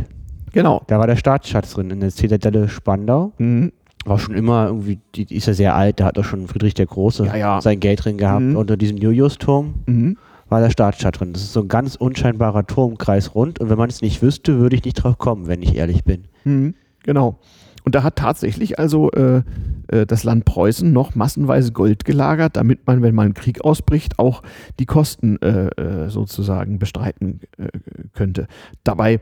Genau. 0.54 0.82
Da 0.88 1.00
war 1.00 1.06
der 1.06 1.18
Staatsschatz 1.18 1.74
drin 1.74 1.92
in 1.92 2.00
der 2.00 2.10
Zitadelle 2.10 2.70
Spandau. 2.70 3.34
Mhm. 3.38 3.74
War 4.06 4.18
schon 4.18 4.34
immer 4.34 4.68
irgendwie, 4.68 5.00
die, 5.14 5.26
die, 5.26 5.36
ist 5.36 5.46
ja 5.46 5.54
sehr 5.54 5.76
alt, 5.76 6.00
da 6.00 6.06
hat 6.06 6.18
auch 6.18 6.24
schon 6.24 6.48
Friedrich 6.48 6.74
der 6.74 6.88
Große 6.88 7.26
ja, 7.26 7.36
ja. 7.36 7.62
sein 7.62 7.80
Geld 7.80 8.04
drin 8.04 8.18
gehabt. 8.18 8.42
Mhm. 8.42 8.56
Unter 8.56 8.78
diesem 8.78 8.98
Julius-Turm 8.98 9.76
mhm. 9.86 10.18
war 10.50 10.62
der 10.62 10.70
Staatsschatz 10.70 11.18
drin. 11.18 11.34
Das 11.34 11.44
ist 11.44 11.54
so 11.54 11.62
ein 11.62 11.68
ganz 11.68 11.98
unscheinbarer 11.98 12.66
Turm, 12.66 12.98
kreisrund. 12.98 13.60
Und 13.60 13.70
wenn 13.70 13.78
man 13.78 13.90
es 13.90 14.02
nicht 14.02 14.22
wüsste, 14.22 14.60
würde 14.60 14.78
ich 14.78 14.86
nicht 14.86 14.96
drauf 14.96 15.18
kommen, 15.18 15.48
wenn 15.48 15.62
ich 15.62 15.76
ehrlich 15.76 16.06
bin. 16.06 16.24
Mhm. 16.46 16.74
Genau. 17.04 17.38
Und 17.84 17.96
da 17.96 18.04
hat 18.04 18.16
tatsächlich 18.18 18.80
also 18.80 19.12
äh, 19.12 19.44
äh, 19.88 20.06
das 20.06 20.24
Land 20.24 20.46
Preußen 20.46 20.92
noch 20.92 21.16
massenweise 21.16 21.72
Gold 21.72 22.06
gelagert, 22.06 22.56
damit 22.56 22.88
man, 22.88 23.02
wenn 23.02 23.16
mal 23.16 23.26
ein 23.26 23.34
Krieg 23.34 23.62
ausbricht, 23.62 24.20
auch 24.20 24.44
die 24.80 24.86
Kosten 24.86 25.42
äh, 25.42 25.68
äh 25.68 26.10
sozusagen 26.10 26.80
bestreiten 26.80 27.42
äh, 27.58 27.68
könnte. 28.14 28.48
Dabei 28.84 29.20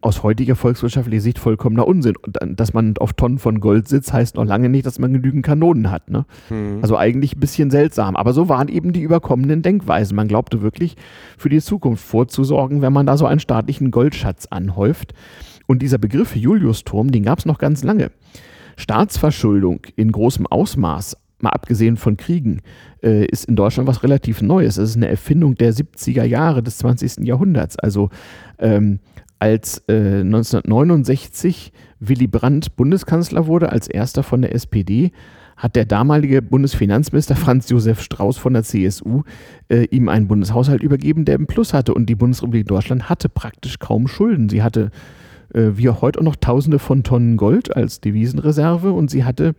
aus 0.00 0.22
heutiger 0.22 0.56
volkswirtschaftlicher 0.56 1.20
Sicht 1.20 1.38
vollkommener 1.38 1.86
Unsinn. 1.86 2.14
Und 2.16 2.38
dass 2.58 2.72
man 2.72 2.96
auf 2.98 3.12
Tonnen 3.12 3.38
von 3.38 3.60
Gold 3.60 3.88
sitzt, 3.88 4.12
heißt 4.12 4.36
noch 4.36 4.44
lange 4.44 4.68
nicht, 4.68 4.86
dass 4.86 4.98
man 4.98 5.12
genügend 5.12 5.44
Kanonen 5.44 5.90
hat. 5.90 6.08
Ne? 6.10 6.24
Mhm. 6.50 6.78
Also 6.82 6.96
eigentlich 6.96 7.36
ein 7.36 7.40
bisschen 7.40 7.70
seltsam. 7.70 8.16
Aber 8.16 8.32
so 8.32 8.48
waren 8.48 8.68
eben 8.68 8.92
die 8.92 9.02
überkommenen 9.02 9.62
Denkweisen. 9.62 10.16
Man 10.16 10.28
glaubte 10.28 10.62
wirklich, 10.62 10.96
für 11.36 11.48
die 11.48 11.60
Zukunft 11.60 12.04
vorzusorgen, 12.04 12.80
wenn 12.80 12.92
man 12.92 13.06
da 13.06 13.16
so 13.16 13.26
einen 13.26 13.40
staatlichen 13.40 13.90
Goldschatz 13.90 14.46
anhäuft. 14.50 15.14
Und 15.72 15.80
dieser 15.80 15.96
Begriff 15.96 16.36
Julius-Turm, 16.36 17.12
den 17.12 17.22
gab 17.22 17.38
es 17.38 17.46
noch 17.46 17.56
ganz 17.56 17.82
lange. 17.82 18.10
Staatsverschuldung 18.76 19.80
in 19.96 20.12
großem 20.12 20.46
Ausmaß, 20.46 21.16
mal 21.40 21.48
abgesehen 21.48 21.96
von 21.96 22.18
Kriegen, 22.18 22.60
äh, 23.02 23.24
ist 23.24 23.46
in 23.46 23.56
Deutschland 23.56 23.88
was 23.88 24.02
relativ 24.02 24.42
Neues. 24.42 24.76
Es 24.76 24.90
ist 24.90 24.96
eine 24.96 25.08
Erfindung 25.08 25.54
der 25.54 25.72
70er 25.72 26.24
Jahre 26.24 26.62
des 26.62 26.76
20. 26.76 27.26
Jahrhunderts. 27.26 27.78
Also 27.78 28.10
ähm, 28.58 28.98
als 29.38 29.82
äh, 29.88 30.20
1969 30.20 31.72
Willy 32.00 32.26
Brandt 32.26 32.76
Bundeskanzler 32.76 33.46
wurde, 33.46 33.72
als 33.72 33.88
erster 33.88 34.22
von 34.22 34.42
der 34.42 34.54
SPD, 34.54 35.10
hat 35.56 35.74
der 35.74 35.86
damalige 35.86 36.42
Bundesfinanzminister 36.42 37.34
Franz 37.34 37.70
Josef 37.70 38.02
Strauß 38.02 38.36
von 38.36 38.52
der 38.52 38.62
CSU 38.62 39.22
äh, 39.70 39.84
ihm 39.84 40.10
einen 40.10 40.28
Bundeshaushalt 40.28 40.82
übergeben, 40.82 41.24
der 41.24 41.36
im 41.36 41.46
Plus 41.46 41.72
hatte. 41.72 41.94
Und 41.94 42.10
die 42.10 42.14
Bundesrepublik 42.14 42.66
Deutschland 42.66 43.08
hatte 43.08 43.30
praktisch 43.30 43.78
kaum 43.78 44.06
Schulden. 44.06 44.50
Sie 44.50 44.62
hatte 44.62 44.90
äh, 45.54 45.76
wie 45.76 45.88
auch 45.88 46.02
heute 46.02 46.20
auch 46.20 46.24
noch 46.24 46.36
Tausende 46.36 46.78
von 46.78 47.02
Tonnen 47.02 47.36
Gold 47.36 47.74
als 47.76 48.00
Devisenreserve 48.00 48.92
und 48.92 49.10
sie 49.10 49.24
hatte 49.24 49.54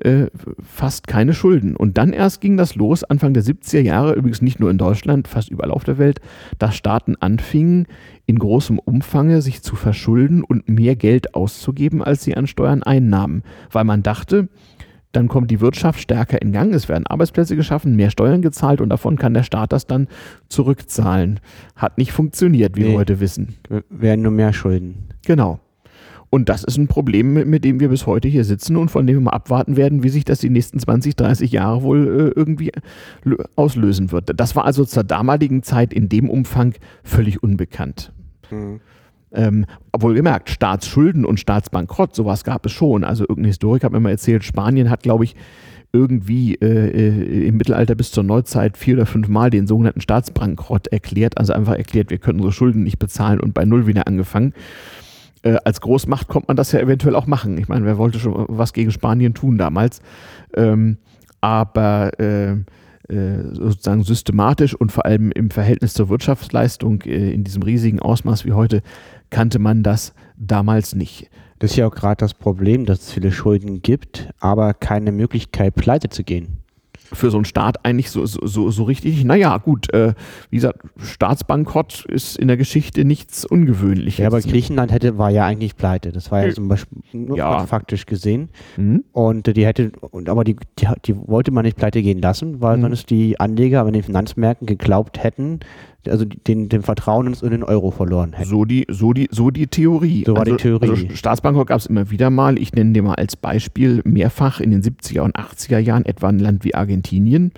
äh, 0.00 0.26
fast 0.62 1.06
keine 1.06 1.34
Schulden. 1.34 1.76
Und 1.76 1.98
dann 1.98 2.12
erst 2.12 2.40
ging 2.40 2.56
das 2.56 2.74
los, 2.74 3.04
Anfang 3.04 3.32
der 3.32 3.44
70er 3.44 3.80
Jahre, 3.80 4.14
übrigens 4.14 4.42
nicht 4.42 4.60
nur 4.60 4.70
in 4.70 4.78
Deutschland, 4.78 5.28
fast 5.28 5.50
überall 5.50 5.70
auf 5.70 5.84
der 5.84 5.98
Welt, 5.98 6.20
dass 6.58 6.76
Staaten 6.76 7.16
anfingen, 7.16 7.86
in 8.26 8.38
großem 8.38 8.78
Umfange 8.78 9.40
sich 9.40 9.62
zu 9.62 9.76
verschulden 9.76 10.42
und 10.42 10.68
mehr 10.68 10.96
Geld 10.96 11.34
auszugeben, 11.34 12.02
als 12.02 12.24
sie 12.24 12.36
an 12.36 12.46
Steuern 12.46 12.82
einnahmen, 12.82 13.42
weil 13.70 13.84
man 13.84 14.02
dachte, 14.02 14.48
dann 15.16 15.28
kommt 15.28 15.50
die 15.50 15.60
Wirtschaft 15.60 16.00
stärker 16.00 16.40
in 16.40 16.52
Gang, 16.52 16.74
es 16.74 16.88
werden 16.88 17.06
Arbeitsplätze 17.06 17.56
geschaffen, 17.56 17.96
mehr 17.96 18.10
Steuern 18.10 18.42
gezahlt 18.42 18.80
und 18.80 18.88
davon 18.88 19.16
kann 19.16 19.34
der 19.34 19.42
Staat 19.42 19.72
das 19.72 19.86
dann 19.86 20.08
zurückzahlen. 20.48 21.40
Hat 21.76 21.98
nicht 21.98 22.12
funktioniert, 22.12 22.76
wie 22.76 22.82
nee, 22.82 22.90
wir 22.90 22.98
heute 22.98 23.20
wissen. 23.20 23.56
Werden 23.90 24.22
nur 24.22 24.32
mehr 24.32 24.52
Schulden. 24.52 25.08
Genau. 25.26 25.60
Und 26.30 26.48
das 26.48 26.64
ist 26.64 26.78
ein 26.78 26.88
Problem, 26.88 27.32
mit, 27.32 27.46
mit, 27.46 27.64
dem 27.64 27.78
wir 27.78 27.88
bis 27.90 28.06
heute 28.06 28.26
hier 28.26 28.42
sitzen 28.44 28.76
und 28.76 28.90
von 28.90 29.06
dem 29.06 29.16
wir 29.16 29.20
mal 29.20 29.30
abwarten 29.30 29.76
werden, 29.76 30.02
wie 30.02 30.08
sich 30.08 30.24
das 30.24 30.40
die 30.40 30.50
nächsten 30.50 30.80
20, 30.80 31.14
30 31.14 31.52
Jahre 31.52 31.82
wohl 31.82 32.32
äh, 32.34 32.38
irgendwie 32.38 32.72
auslösen 33.54 34.10
wird. 34.10 34.32
Das 34.34 34.56
war 34.56 34.64
also 34.64 34.84
zur 34.84 35.04
damaligen 35.04 35.62
Zeit 35.62 35.92
in 35.92 36.08
dem 36.08 36.28
Umfang 36.28 36.74
völlig 37.04 37.40
unbekannt. 37.42 38.12
Mhm. 38.50 38.80
Ähm, 39.34 39.66
obwohl 39.92 40.14
gemerkt, 40.14 40.48
Staatsschulden 40.50 41.24
und 41.24 41.40
Staatsbankrott, 41.40 42.14
sowas 42.14 42.44
gab 42.44 42.64
es 42.66 42.72
schon. 42.72 43.02
Also 43.04 43.24
irgendein 43.24 43.46
Historiker 43.46 43.86
hat 43.86 43.92
mir 43.92 44.00
mal 44.00 44.10
erzählt, 44.10 44.44
Spanien 44.44 44.90
hat, 44.90 45.02
glaube 45.02 45.24
ich, 45.24 45.34
irgendwie 45.92 46.56
äh, 46.56 46.88
äh, 46.88 47.46
im 47.46 47.56
Mittelalter 47.56 47.94
bis 47.94 48.10
zur 48.10 48.24
Neuzeit 48.24 48.76
vier 48.76 48.94
oder 48.94 49.06
fünf 49.06 49.28
Mal 49.28 49.50
den 49.50 49.66
sogenannten 49.66 50.00
Staatsbankrott 50.00 50.88
erklärt. 50.88 51.38
Also 51.38 51.52
einfach 51.52 51.76
erklärt, 51.76 52.10
wir 52.10 52.18
können 52.18 52.40
unsere 52.40 52.52
Schulden 52.52 52.82
nicht 52.82 52.98
bezahlen 52.98 53.40
und 53.40 53.54
bei 53.54 53.64
Null 53.64 53.86
wieder 53.86 54.06
angefangen. 54.08 54.54
Äh, 55.42 55.56
als 55.64 55.80
Großmacht 55.80 56.26
kommt 56.26 56.48
man 56.48 56.56
das 56.56 56.72
ja 56.72 56.80
eventuell 56.80 57.14
auch 57.14 57.26
machen. 57.26 57.58
Ich 57.58 57.68
meine, 57.68 57.84
wer 57.86 57.96
wollte 57.96 58.18
schon 58.18 58.46
was 58.48 58.72
gegen 58.72 58.90
Spanien 58.90 59.34
tun 59.34 59.56
damals? 59.56 60.00
Ähm, 60.56 60.98
aber 61.40 62.18
äh, 62.18 62.52
äh, 63.08 63.42
sozusagen 63.52 64.02
systematisch 64.02 64.74
und 64.74 64.90
vor 64.90 65.04
allem 65.04 65.30
im 65.30 65.50
Verhältnis 65.50 65.94
zur 65.94 66.08
Wirtschaftsleistung 66.08 67.02
in 67.02 67.44
diesem 67.44 67.62
riesigen 67.62 68.00
Ausmaß 68.00 68.46
wie 68.46 68.52
heute 68.52 68.82
kannte 69.34 69.58
man 69.58 69.82
das 69.82 70.14
damals 70.36 70.94
nicht. 70.94 71.28
Das 71.58 71.72
ist 71.72 71.76
ja 71.76 71.88
auch 71.88 71.94
gerade 71.94 72.18
das 72.18 72.34
Problem, 72.34 72.86
dass 72.86 73.00
es 73.00 73.12
viele 73.12 73.32
Schulden 73.32 73.82
gibt, 73.82 74.30
aber 74.38 74.74
keine 74.74 75.10
Möglichkeit, 75.10 75.74
pleite 75.74 76.08
zu 76.08 76.22
gehen 76.22 76.58
für 77.12 77.30
so 77.30 77.36
einen 77.36 77.44
Staat 77.44 77.84
eigentlich 77.84 78.10
so, 78.10 78.24
so, 78.26 78.70
so 78.70 78.84
richtig. 78.84 79.24
Naja, 79.24 79.58
gut, 79.58 79.92
äh, 79.92 80.14
wie 80.50 80.56
gesagt, 80.56 80.80
Staatsbankrott 80.96 82.06
ist 82.06 82.36
in 82.36 82.48
der 82.48 82.56
Geschichte 82.56 83.04
nichts 83.04 83.44
Ungewöhnliches. 83.44 84.18
Ja, 84.18 84.26
aber 84.28 84.40
Griechenland 84.40 84.90
hätte, 84.90 85.18
war 85.18 85.30
ja 85.30 85.44
eigentlich 85.44 85.76
pleite. 85.76 86.12
Das 86.12 86.30
war 86.30 86.46
ja 86.46 86.52
zum 86.52 86.68
Beispiel 86.68 86.98
ja. 87.34 87.66
faktisch 87.66 88.06
gesehen. 88.06 88.48
Mhm. 88.76 89.04
Und 89.12 89.54
die 89.54 89.66
hätte, 89.66 89.92
aber 90.26 90.44
die, 90.44 90.56
die, 90.78 90.86
die, 91.04 91.16
wollte 91.28 91.50
man 91.50 91.64
nicht 91.64 91.76
pleite 91.76 92.02
gehen 92.02 92.20
lassen, 92.20 92.60
weil 92.60 92.78
mhm. 92.78 92.82
sonst 92.82 93.10
die 93.10 93.38
Anleger 93.38 93.84
an 93.84 93.92
den 93.92 94.02
Finanzmärkten 94.02 94.66
geglaubt 94.66 95.22
hätten, 95.22 95.60
also 96.08 96.24
den, 96.24 96.68
den 96.68 96.82
Vertrauen 96.82 97.32
in 97.32 97.50
den 97.50 97.62
Euro 97.62 97.90
verloren 97.90 98.32
hätten. 98.32 98.48
So 98.48 98.64
die, 98.64 98.86
so 98.88 99.12
die, 99.12 99.28
so 99.30 99.50
die 99.50 99.66
Theorie. 99.66 100.24
So 100.26 100.34
war 100.34 100.40
also, 100.40 100.56
die 100.56 100.62
Theorie. 100.62 100.90
Also 100.90 101.06
Staatsbankrott 101.14 101.68
gab 101.68 101.80
es 101.80 101.86
immer 101.86 102.10
wieder 102.10 102.30
mal. 102.30 102.58
Ich 102.58 102.72
nenne 102.72 102.92
dir 102.92 103.02
mal 103.02 103.14
als 103.14 103.36
Beispiel 103.36 104.00
mehrfach 104.04 104.60
in 104.60 104.70
den 104.70 104.82
70er 104.82 105.20
und 105.20 105.36
80er 105.36 105.78
Jahren 105.78 106.04
etwa 106.04 106.28
ein 106.28 106.38
Land 106.38 106.64
wie 106.64 106.74
Argentinien. 106.74 107.52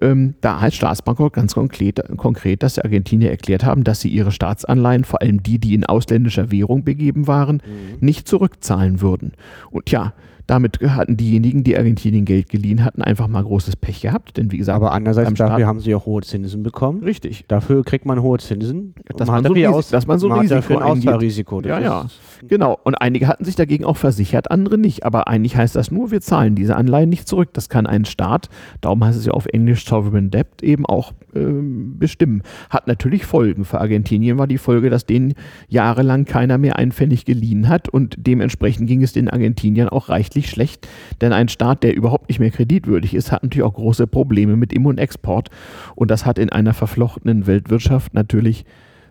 Ähm, 0.00 0.34
da 0.40 0.60
heißt 0.60 0.76
Staatsbankrott 0.76 1.32
ganz 1.32 1.54
konkret, 1.54 2.02
konkret, 2.16 2.62
dass 2.62 2.74
die 2.74 2.82
Argentinier 2.82 3.30
erklärt 3.30 3.64
haben, 3.64 3.84
dass 3.84 4.00
sie 4.00 4.08
ihre 4.08 4.32
Staatsanleihen, 4.32 5.04
vor 5.04 5.22
allem 5.22 5.42
die, 5.42 5.58
die 5.58 5.74
in 5.74 5.84
ausländischer 5.86 6.50
Währung 6.50 6.84
begeben 6.84 7.26
waren, 7.26 7.56
mhm. 7.56 8.04
nicht 8.04 8.26
zurückzahlen 8.28 9.00
würden. 9.00 9.32
Und 9.70 9.90
ja, 9.90 10.12
damit 10.46 10.78
hatten 10.80 11.16
diejenigen, 11.16 11.64
die 11.64 11.76
Argentinien 11.76 12.24
Geld 12.24 12.50
geliehen 12.50 12.84
hatten, 12.84 13.02
einfach 13.02 13.28
mal 13.28 13.42
großes 13.42 13.76
Pech 13.76 14.02
gehabt. 14.02 14.36
Denn 14.36 14.52
wie 14.52 14.58
gesagt, 14.58 14.76
aber 14.76 14.92
andererseits 14.92 15.32
dafür 15.34 15.66
haben 15.66 15.80
sie 15.80 15.94
auch 15.94 16.04
hohe 16.04 16.22
Zinsen 16.22 16.62
bekommen. 16.62 17.02
Richtig. 17.02 17.46
Dafür 17.48 17.82
kriegt 17.82 18.04
man 18.04 18.20
hohe 18.20 18.38
Zinsen. 18.38 18.94
Dass 19.16 19.26
man, 19.26 19.42
man, 19.42 19.44
so, 19.44 19.52
Risiko, 19.54 19.74
aus, 19.74 19.88
dass 19.88 20.06
man 20.06 20.18
so 20.18 20.28
man 20.28 20.40
Risiko 20.40 20.76
ein 20.76 20.82
Ausfallrisiko. 20.82 21.60
Ja, 21.62 21.80
ja. 21.80 22.06
Genau. 22.46 22.78
Und 22.84 22.94
einige 22.96 23.26
hatten 23.26 23.44
sich 23.44 23.56
dagegen 23.56 23.84
auch 23.84 23.96
versichert, 23.96 24.50
andere 24.50 24.76
nicht. 24.76 25.04
Aber 25.04 25.28
eigentlich 25.28 25.56
heißt 25.56 25.74
das 25.76 25.90
nur, 25.90 26.10
wir 26.10 26.20
zahlen 26.20 26.54
diese 26.54 26.76
Anleihen 26.76 27.08
nicht 27.08 27.26
zurück. 27.26 27.50
Das 27.54 27.70
kann 27.70 27.86
ein 27.86 28.04
Staat, 28.04 28.50
darum 28.82 29.02
heißt 29.02 29.18
es 29.18 29.24
ja 29.24 29.32
auf 29.32 29.46
Englisch 29.46 29.86
Sovereign 29.86 30.30
Debt, 30.30 30.62
eben 30.62 30.84
auch 30.84 31.12
äh, 31.34 31.40
bestimmen. 31.40 32.42
Hat 32.68 32.86
natürlich 32.86 33.24
Folgen. 33.24 33.64
Für 33.64 33.80
Argentinien 33.80 34.36
war 34.38 34.46
die 34.46 34.58
Folge, 34.58 34.90
dass 34.90 35.06
denen 35.06 35.34
jahrelang 35.68 36.26
keiner 36.26 36.58
mehr 36.58 36.76
einen 36.76 36.92
Pfennig 36.92 37.24
geliehen 37.24 37.68
hat 37.68 37.88
und 37.88 38.16
dementsprechend 38.18 38.88
ging 38.88 39.02
es 39.02 39.12
den 39.12 39.30
Argentiniern 39.30 39.88
auch 39.88 40.08
reichlich 40.10 40.33
schlecht 40.42 40.88
denn 41.20 41.32
ein 41.32 41.48
Staat, 41.48 41.82
der 41.82 41.94
überhaupt 41.94 42.28
nicht 42.28 42.40
mehr 42.40 42.50
kreditwürdig 42.50 43.14
ist, 43.14 43.32
hat 43.32 43.42
natürlich 43.42 43.64
auch 43.64 43.74
große 43.74 44.06
Probleme 44.06 44.56
mit 44.56 44.72
Im- 44.72 44.86
und 44.86 44.98
Export. 44.98 45.50
Und 45.94 46.10
das 46.10 46.26
hat 46.26 46.38
in 46.38 46.50
einer 46.50 46.74
verflochtenen 46.74 47.46
Weltwirtschaft 47.46 48.14
natürlich 48.14 48.64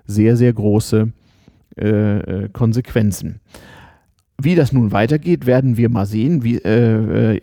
sehr, 0.06 0.36
sehr 0.36 0.54
große 0.54 1.12
äh, 1.78 1.86
äh 2.18 2.50
Konsequenzen. 2.50 3.40
Wie 4.42 4.56
das 4.56 4.74
nun 4.74 4.92
weitergeht, 4.92 5.46
werden 5.46 5.78
wir 5.78 5.90
mal 5.90 6.06
sehen. 6.06 6.44
Wie, 6.44 6.58
äh, 6.58 7.36
äh, 7.36 7.42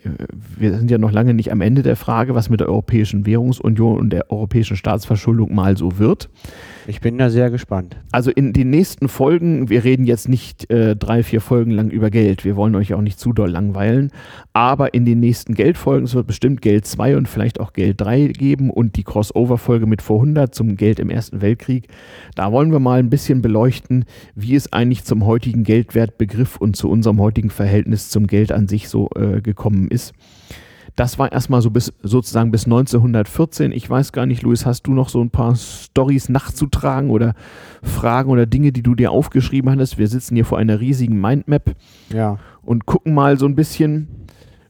wir 0.59 0.77
sind 0.77 0.91
ja 0.91 0.99
noch 0.99 1.13
lange 1.13 1.35
nicht 1.35 1.53
am 1.53 1.61
Ende 1.61 1.83
der 1.83 1.97
Frage, 1.97 2.35
was 2.35 2.51
mit 2.51 2.61
der 2.61 2.69
Europäischen 2.69 3.27
Währungsunion 3.27 3.99
und 3.99 4.11
der 4.11 4.31
europäischen 4.31 4.77
Staatsverschuldung 4.77 5.55
mal 5.55 5.77
so 5.77 5.99
wird. 5.99 6.29
Ich 6.91 7.01
bin 7.01 7.19
da 7.19 7.31
sehr 7.31 7.51
gespannt. 7.51 7.97
Also 8.11 8.33
in 8.33 8.53
den 8.53 8.69
nächsten 8.69 9.09
Folgen, 9.09 9.71
wir 9.71 9.85
reden 9.85 10.07
jetzt 10.07 10.29
nicht 10.29 10.69
äh, 10.73 10.97
drei, 10.97 11.23
vier 11.23 11.41
Folgen 11.41 11.71
lang 11.71 11.89
über 11.89 12.11
Geld. 12.11 12.45
Wir 12.45 12.57
wollen 12.57 12.75
euch 12.75 12.95
auch 12.95 13.01
nicht 13.01 13.21
zu 13.21 13.33
doll 13.33 13.51
langweilen. 13.51 14.11
Aber 14.55 14.93
in 14.93 15.05
den 15.05 15.21
nächsten 15.21 15.55
Geldfolgen, 15.55 16.07
es 16.07 16.17
wird 16.17 16.27
bestimmt 16.27 16.63
Geld 16.63 16.87
2 16.87 17.17
und 17.17 17.29
vielleicht 17.29 17.61
auch 17.61 17.75
Geld 17.75 18.01
3 18.01 18.27
geben 18.37 18.71
und 18.71 18.97
die 18.97 19.05
Crossover-Folge 19.05 19.87
mit 19.87 20.03
vor 20.03 20.17
100 20.17 20.53
zum 20.53 20.75
Geld 20.75 20.99
im 20.99 21.11
Ersten 21.11 21.41
Weltkrieg. 21.41 21.87
Da 22.35 22.51
wollen 22.51 22.73
wir 22.73 22.81
mal 22.81 22.99
ein 22.99 23.09
bisschen 23.09 23.41
beleuchten, 23.41 24.05
wie 24.35 24.57
es 24.57 24.73
eigentlich 24.73 25.05
zum 25.05 25.27
heutigen 25.27 25.63
Geldwertbegriff 25.63 26.57
und 26.57 26.75
zu 26.75 26.91
unserem 26.91 27.21
heutigen 27.21 27.51
Verhältnis 27.51 28.11
zum 28.11 28.27
Geld 28.27 28.51
an 28.51 28.67
sich 28.67 28.89
so 28.89 29.11
äh, 29.15 29.41
gekommen 29.41 29.87
ist. 29.93 30.13
Das 31.01 31.19
war 31.19 31.33
erstmal 31.33 31.63
so 31.63 31.71
bis 31.71 31.95
sozusagen 32.03 32.51
bis 32.51 32.67
1914. 32.67 33.73
Ich 33.73 33.89
weiß 33.89 34.13
gar 34.13 34.27
nicht, 34.27 34.43
Luis, 34.43 34.67
hast 34.67 34.83
du 34.83 34.93
noch 34.93 35.09
so 35.09 35.23
ein 35.23 35.31
paar 35.31 35.57
Stories 35.57 36.29
nachzutragen 36.29 37.09
oder 37.09 37.33
Fragen 37.83 38.29
oder 38.31 38.45
Dinge, 38.45 38.71
die 38.71 38.83
du 38.83 38.95
dir 38.95 39.11
aufgeschrieben 39.11 39.71
hattest? 39.71 39.97
Wir 39.97 40.09
sitzen 40.09 40.35
hier 40.35 40.45
vor 40.45 40.59
einer 40.59 40.79
riesigen 40.79 41.19
Mindmap 41.19 41.75
Ja. 42.13 42.37
und 42.61 42.85
gucken 42.85 43.15
mal 43.15 43.39
so 43.39 43.47
ein 43.47 43.55
bisschen, 43.55 44.09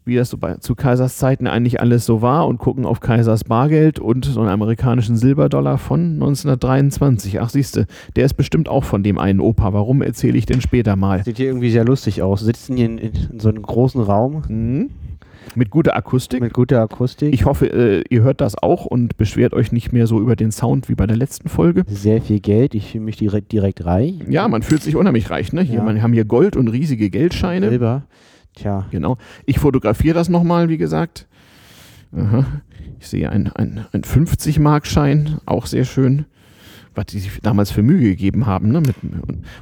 wie 0.04 0.14
das 0.14 0.30
so 0.30 0.38
bei, 0.38 0.54
zu 0.58 0.76
Kaisers 0.76 1.18
Zeiten 1.18 1.48
eigentlich 1.48 1.80
alles 1.80 2.06
so 2.06 2.22
war 2.22 2.46
und 2.46 2.58
gucken 2.58 2.86
auf 2.86 3.00
Kaisers 3.00 3.42
Bargeld 3.42 3.98
und 3.98 4.24
so 4.24 4.38
einen 4.38 4.50
amerikanischen 4.50 5.16
Silberdollar 5.16 5.78
von 5.78 6.12
1923. 6.12 7.40
Ach, 7.40 7.50
siehste, 7.50 7.88
der 8.14 8.26
ist 8.26 8.34
bestimmt 8.34 8.68
auch 8.68 8.84
von 8.84 9.02
dem 9.02 9.18
einen 9.18 9.40
Opa. 9.40 9.72
Warum 9.72 10.00
erzähle 10.00 10.38
ich 10.38 10.46
denn 10.46 10.60
später 10.60 10.94
mal? 10.94 11.24
Sieht 11.24 11.38
hier 11.38 11.46
irgendwie 11.46 11.72
sehr 11.72 11.84
lustig 11.84 12.22
aus. 12.22 12.38
Sitzen 12.42 12.76
hier 12.76 12.86
in, 12.86 12.98
in 12.98 13.40
so 13.40 13.48
einem 13.48 13.62
großen 13.62 14.00
Raum 14.00 14.42
Mhm. 14.48 14.90
Mit 15.54 15.70
guter 15.70 15.96
Akustik. 15.96 16.40
mit 16.40 16.52
guter 16.52 16.80
Akustik. 16.80 17.32
Ich 17.34 17.44
hoffe, 17.44 17.66
äh, 17.72 18.04
ihr 18.08 18.22
hört 18.22 18.40
das 18.40 18.56
auch 18.62 18.86
und 18.86 19.16
beschwert 19.16 19.52
euch 19.52 19.72
nicht 19.72 19.92
mehr 19.92 20.06
so 20.06 20.20
über 20.20 20.36
den 20.36 20.52
Sound 20.52 20.88
wie 20.88 20.94
bei 20.94 21.06
der 21.06 21.16
letzten 21.16 21.48
Folge. 21.48 21.84
sehr 21.88 22.22
viel 22.22 22.40
Geld. 22.40 22.74
Ich 22.74 22.92
fühle 22.92 23.04
mich 23.04 23.16
direkt, 23.16 23.50
direkt 23.52 23.84
reich. 23.84 24.14
Ja, 24.28 24.46
man 24.48 24.62
fühlt 24.62 24.82
sich 24.82 24.96
unheimlich 24.96 25.30
reich. 25.30 25.52
Ne? 25.52 25.62
Hier, 25.62 25.80
Ja. 25.80 25.94
Wir 25.94 26.02
haben 26.02 26.12
hier 26.12 26.24
Gold 26.24 26.56
und 26.56 26.68
riesige 26.68 27.10
Geldscheine. 27.10 27.68
Silber. 27.68 28.04
Tja. 28.54 28.86
Genau. 28.90 29.16
Ich 29.46 29.58
fotografiere 29.58 30.14
das 30.14 30.28
nochmal, 30.28 30.68
wie 30.68 30.78
gesagt. 30.78 31.26
Aha. 32.16 32.44
Ich 32.98 33.06
sehe 33.08 33.30
einen 33.30 33.48
ein, 33.48 33.86
ein 33.92 34.02
50-Mark-Schein, 34.02 35.38
auch 35.46 35.66
sehr 35.66 35.84
schön. 35.84 36.26
Was 36.94 37.06
die 37.06 37.20
sich 37.20 37.40
damals 37.42 37.70
für 37.70 37.82
Mühe 37.82 38.00
gegeben 38.00 38.46
haben. 38.46 38.72
Ne? 38.72 38.82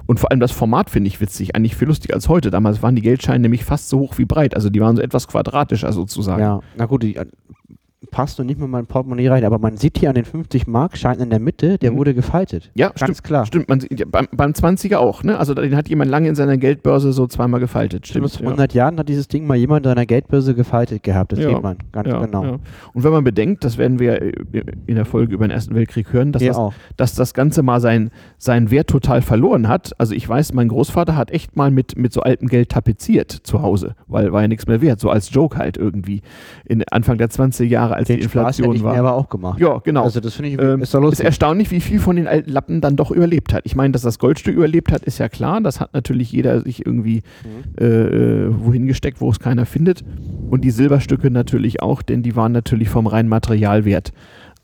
Und, 0.07 0.19
vor 0.19 0.31
allem 0.31 0.41
das 0.41 0.53
Format 0.53 0.89
finde 0.91 1.09
ich 1.09 1.21
witzig, 1.21 1.55
eigentlich 1.55 1.77
viel 1.77 1.89
lustiger 1.89 2.15
als 2.15 2.29
heute. 2.29 2.51
Damals 2.51 2.83
waren 2.83 2.97
die 2.97 3.03
Geldscheine 3.03 3.41
nämlich 3.41 3.65
fast 3.65 3.89
so 3.89 3.99
hoch 3.99 4.17
wie 4.17 4.25
breit. 4.25 4.55
Also 4.55 4.71
die 4.71 4.81
waren 4.81 4.97
so 4.97 5.03
etwas 5.03 5.29
quadratischer 5.29 5.93
sozusagen. 5.93 6.41
Ja. 6.41 6.61
Na 6.77 6.87
gut, 6.87 7.03
die, 7.03 7.19
passt 8.13 8.39
noch 8.39 8.47
nicht 8.47 8.61
mal 8.61 8.69
mein 8.69 8.87
Portemonnaie 8.87 9.27
rein, 9.29 9.45
aber 9.45 9.59
man 9.59 9.77
sieht 9.77 9.99
hier 9.99 10.09
an 10.09 10.15
den 10.15 10.25
50 10.25 10.69
Mark 10.69 10.97
Schein 10.97 11.19
in 11.19 11.31
der 11.31 11.41
Mitte, 11.41 11.79
der 11.79 11.91
Mhm. 11.93 11.97
wurde 11.97 12.15
gefaltet. 12.15 12.71
Ja, 12.75 12.89
Ganz 12.89 13.01
stimmt. 13.01 13.25
klar. 13.25 13.45
Stimmt, 13.47 13.69
man 13.69 13.81
sieht, 13.81 13.99
ja, 13.99 14.07
beim, 14.09 14.29
beim 14.33 14.53
20er 14.53 14.99
auch, 14.99 15.25
ne? 15.25 15.37
Also 15.37 15.53
den 15.53 15.75
hat 15.75 15.89
jemand 15.89 16.09
lange 16.11 16.29
in 16.29 16.37
seiner 16.37 16.57
Geldbörse 16.59 17.13
so 17.13 17.27
zweimal 17.27 17.59
gefaltet. 17.59 18.07
Stimmt, 18.07 18.31
vor 18.31 18.47
100 18.47 18.73
Jahren 18.73 18.99
hat 18.99 19.09
dieses 19.09 19.27
Ding 19.27 19.47
mal 19.49 19.57
jemand 19.57 19.85
in 19.85 19.91
seiner 19.91 20.07
Geldbörse 20.07 20.55
gefaltet 20.55 21.03
gehabt. 21.03 21.33
Das 21.33 21.41
Ja. 21.41 21.49
sieht 21.51 21.63
man 21.63 21.79
ganz 21.91 22.09
ja, 22.09 22.25
genau. 22.25 22.45
ja. 22.45 22.51
Und 22.95 23.03
wenn 23.05 23.11
man 23.13 23.25
bedenkt, 23.25 23.65
das 23.65 23.79
werden 23.79 23.99
wir 23.99 24.23
äh, 24.23 24.33
in 24.87 24.95
der 24.95 25.05
Folge 25.05 25.35
über 25.35 25.47
den 25.47 25.51
Ersten 25.51 25.75
Weltkrieg 25.75 26.13
hören, 26.13 26.31
dass, 26.31 26.43
das, 26.45 26.57
dass 26.97 27.15
das 27.17 27.35
Ganze 27.35 27.63
mal 27.65 27.81
sein, 27.81 28.11
seinen 28.39 28.71
Wert 28.71 28.89
total 28.89 29.23
verloren 29.23 29.67
hat. 29.67 29.93
Also 29.99 30.15
ich 30.15 30.29
weiß, 30.29 30.53
mein 30.55 30.69
Großvater 30.69 31.17
hat 31.17 31.33
echt 31.33 31.57
mal 31.57 31.73
mit, 31.73 31.99
mit 31.99 32.13
so 32.13 32.21
altem 32.21 32.47
Geld 32.49 32.69
tapeziert 32.69 33.33
zu 33.33 33.61
Hause, 33.61 33.97
weil 34.07 34.31
war 34.33 34.43
ja 34.43 34.49
nichts 34.49 34.67
mehr 34.69 34.81
wert, 34.81 35.01
so 35.01 35.11
als 35.11 35.33
Joke 35.33 35.59
halt 35.59 35.77
irgendwie. 35.77 36.23
In 36.65 36.85
Anfang 36.91 37.19
der 37.19 37.29
20er 37.29 37.65
Jahre, 37.65 37.88
als 37.93 38.09
Den 38.09 38.19
die 38.19 38.23
Spaß 38.25 38.59
Inflation 38.59 38.77
ich 38.77 38.83
war. 38.83 38.93
mir 38.95 39.01
aber 39.01 39.15
auch 39.15 39.29
gemacht. 39.29 39.59
ja, 39.61 39.79
genau. 39.79 40.05
Also 40.05 40.21
das 40.21 40.35
finde 40.35 40.51
ich, 40.51 40.61
Ähm, 40.61 40.81
ist 40.83 40.95
ist 40.95 41.21
erstaunlich, 41.21 41.71
wie 41.71 41.81
viel 41.81 41.99
von 42.01 42.17
den 42.17 42.27
alten 42.27 42.51
Lappen 42.51 42.81
dann 42.81 42.97
doch 42.97 43.11
überlebt 43.11 43.53
hat. 43.53 43.63
Ich 43.65 43.75
meine, 43.77 43.93
dass 43.93 44.03
das 44.03 44.19
Goldstück 44.19 44.55
überlebt 44.57 44.93
hat, 44.93 45.03
ist 45.05 45.19
ja 45.19 45.29
klar. 45.29 45.61
Das 45.61 45.81
hat 45.81 45.95
natürlich 45.95 46.33
jeder 46.33 46.61
sich 46.61 46.85
irgendwie 46.87 47.23
Mhm. 47.45 47.81
äh, 47.81 47.85
äh, 47.87 48.51
wohin 48.65 48.87
gesteckt, 48.87 49.21
wo 49.21 49.31
es 49.31 49.39
keiner 49.41 49.67
findet. 49.67 50.05
Und 50.51 50.63
die 50.65 50.71
Silberstücke 50.71 51.31
natürlich 51.31 51.83
auch, 51.83 52.03
denn 52.03 52.23
die 52.23 52.37
waren 52.37 52.53
natürlich 52.53 52.89
vom 52.89 53.07
reinen 53.07 53.29
Materialwert 53.29 54.13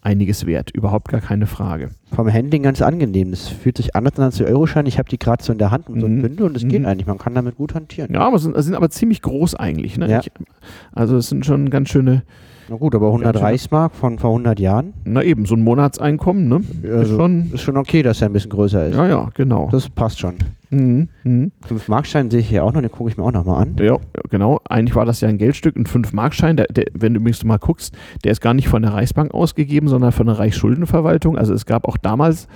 einiges 0.00 0.44
wert. 0.44 0.70
Überhaupt 0.70 1.08
gar 1.08 1.22
keine 1.22 1.46
Frage. 1.46 1.88
Vom 2.14 2.30
Handling 2.30 2.62
ganz 2.62 2.82
angenehm. 2.82 3.30
Das 3.30 3.48
fühlt 3.48 3.78
sich 3.78 3.96
anders 3.96 4.18
an 4.18 4.24
als 4.24 4.36
der 4.36 4.48
Euroschein. 4.48 4.84
Ich 4.84 4.98
habe 4.98 5.08
die 5.08 5.18
gerade 5.18 5.42
so 5.42 5.50
in 5.50 5.58
der 5.58 5.70
Hand 5.70 5.88
mit 5.88 6.00
so 6.00 6.06
einem 6.06 6.18
Mhm. 6.18 6.22
Bündel 6.22 6.46
und 6.46 6.56
es 6.56 6.62
Mhm. 6.64 6.68
geht 6.68 6.84
eigentlich. 6.84 7.06
Man 7.06 7.16
kann 7.16 7.34
damit 7.34 7.56
gut 7.56 7.74
hantieren. 7.74 8.12
Ja, 8.12 8.20
aber 8.20 8.38
sind, 8.38 8.54
sind 8.62 8.74
aber 8.74 8.90
ziemlich 8.90 9.22
groß 9.22 9.54
eigentlich. 9.54 9.96
Ne? 9.96 10.10
Ja. 10.10 10.20
Ich, 10.20 10.30
also 10.92 11.16
es 11.16 11.28
sind 11.30 11.46
schon 11.46 11.70
ganz 11.70 11.88
schöne, 11.88 12.22
Na 12.68 12.76
gut, 12.76 12.94
aber 12.94 13.06
100 13.08 13.24
Ganz 13.26 13.36
schön. 13.38 13.44
Reichsmark 13.46 13.94
von 13.94 14.18
vor 14.18 14.30
100 14.30 14.58
Jahren 14.58 14.94
na 15.04 15.22
eben, 15.22 15.44
so 15.44 15.54
ein 15.54 15.60
Monatseinkommen, 15.62 16.48
ne? 16.48 16.60
ist 16.82 16.90
Also, 16.90 17.16
schon, 17.16 17.50
ist 17.52 17.60
schon 17.60 17.76
okay, 17.76 18.02
dass 18.02 18.22
er 18.22 18.28
ein 18.30 18.32
bisschen 18.32 18.50
größer 18.50 18.86
ist. 18.86 18.96
ja, 18.96 19.06
ja, 19.06 19.28
genau. 19.34 19.68
Das 19.70 19.88
passt 19.90 20.18
schon. 20.20 20.34
Mhm. 20.70 21.08
Mhm. 21.24 21.52
5 21.66 21.88
Markschein 21.88 22.30
sehe 22.30 22.40
ich 22.40 22.48
hier 22.48 22.64
auch 22.64 22.72
noch, 22.72 22.80
den 22.80 22.90
gucke 22.90 23.10
ich 23.10 23.16
mir 23.16 23.22
auch 23.24 23.32
noch 23.32 23.44
mal 23.44 23.58
an. 23.60 23.76
Ja, 23.80 23.98
genau. 24.30 24.60
Eigentlich 24.68 24.96
war 24.96 25.04
das 25.04 25.20
ja 25.20 25.28
ein 25.28 25.38
Geldstück, 25.38 25.76
ein 25.76 25.84
5-Markschein. 25.86 26.56
Der, 26.56 26.66
der, 26.66 26.86
wenn 26.94 27.14
du 27.14 27.20
übrigens 27.20 27.44
mal 27.44 27.58
guckst, 27.58 27.94
der 28.24 28.32
ist 28.32 28.40
gar 28.40 28.54
nicht 28.54 28.68
von 28.68 28.82
der 28.82 28.92
Reichsbank 28.94 29.32
ausgegeben, 29.34 29.88
sondern 29.88 30.10
von 30.12 30.26
der 30.26 30.38
Reichsschuldenverwaltung. 30.38 31.36
Also 31.38 31.52
es 31.54 31.66
gab 31.66 31.86
auch 31.86 31.96
damals 31.98 32.48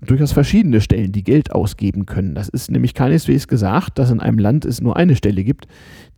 durchaus 0.00 0.32
verschiedene 0.32 0.80
Stellen, 0.80 1.12
die 1.12 1.22
Geld 1.24 1.52
ausgeben 1.52 2.06
können. 2.06 2.34
Das 2.34 2.48
ist 2.48 2.70
nämlich 2.70 2.94
keineswegs 2.94 3.48
gesagt, 3.48 3.98
dass 3.98 4.10
in 4.10 4.20
einem 4.20 4.38
Land 4.38 4.64
es 4.64 4.80
nur 4.80 4.96
eine 4.96 5.16
Stelle 5.16 5.44
gibt, 5.44 5.66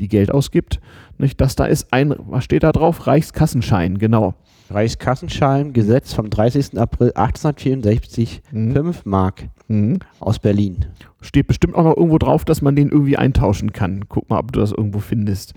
die 0.00 0.08
Geld 0.08 0.30
ausgibt. 0.30 0.80
Nicht? 1.18 1.40
Das 1.40 1.56
da 1.56 1.64
ist 1.66 1.92
ein, 1.92 2.14
was 2.18 2.44
steht 2.44 2.62
da 2.62 2.72
drauf? 2.72 3.06
Reichskassenschein, 3.06 3.98
genau. 3.98 4.34
Reichskassenschein, 4.70 5.72
Gesetz 5.72 6.12
vom 6.12 6.28
30. 6.30 6.78
April 6.78 7.12
1864, 7.14 8.42
Mhm. 8.52 8.72
5 8.72 9.04
Mark 9.04 9.48
Mhm. 9.68 9.98
aus 10.20 10.38
Berlin. 10.38 10.84
Steht 11.20 11.46
bestimmt 11.46 11.74
auch 11.74 11.84
noch 11.84 11.96
irgendwo 11.96 12.18
drauf, 12.18 12.44
dass 12.44 12.62
man 12.62 12.76
den 12.76 12.88
irgendwie 12.90 13.16
eintauschen 13.16 13.72
kann. 13.72 14.04
Guck 14.08 14.28
mal, 14.30 14.38
ob 14.38 14.52
du 14.52 14.60
das 14.60 14.72
irgendwo 14.72 14.98
findest. 15.00 15.54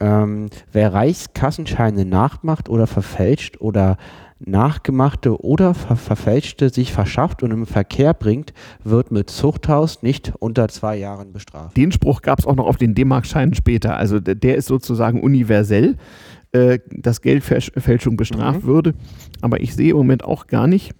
Ähm, 0.00 0.46
wer 0.72 0.92
Reichskassenscheine 0.92 2.04
nachmacht 2.04 2.68
oder 2.68 2.86
verfälscht 2.86 3.60
oder 3.60 3.96
nachgemachte 4.40 5.42
oder 5.42 5.74
ver 5.74 5.96
verfälschte 5.96 6.70
sich 6.70 6.92
verschafft 6.92 7.42
und 7.42 7.50
im 7.50 7.66
Verkehr 7.66 8.14
bringt, 8.14 8.52
wird 8.84 9.10
mit 9.10 9.30
Zuchthaus 9.30 10.02
nicht 10.02 10.32
unter 10.38 10.68
zwei 10.68 10.96
Jahren 10.96 11.32
bestraft. 11.32 11.76
Den 11.76 11.92
Spruch 11.92 12.22
gab 12.22 12.38
es 12.38 12.46
auch 12.46 12.56
noch 12.56 12.66
auf 12.66 12.76
den 12.76 12.94
D-Mark-Scheinen 12.94 13.54
später. 13.54 13.96
Also 13.96 14.20
der, 14.20 14.56
ist 14.56 14.66
sozusagen 14.66 15.20
universell, 15.22 15.96
äh, 16.52 16.78
dass 16.90 17.20
Geldfälschung 17.20 18.16
bestraft 18.16 18.62
Mhm. 18.62 18.66
würde. 18.66 18.94
Aber 19.40 19.60
ich 19.60 19.74
sehe 19.74 19.90
im 19.90 19.96
Moment 19.96 20.24
auch 20.24 20.46
gar 20.46 20.66
nicht. 20.66 20.92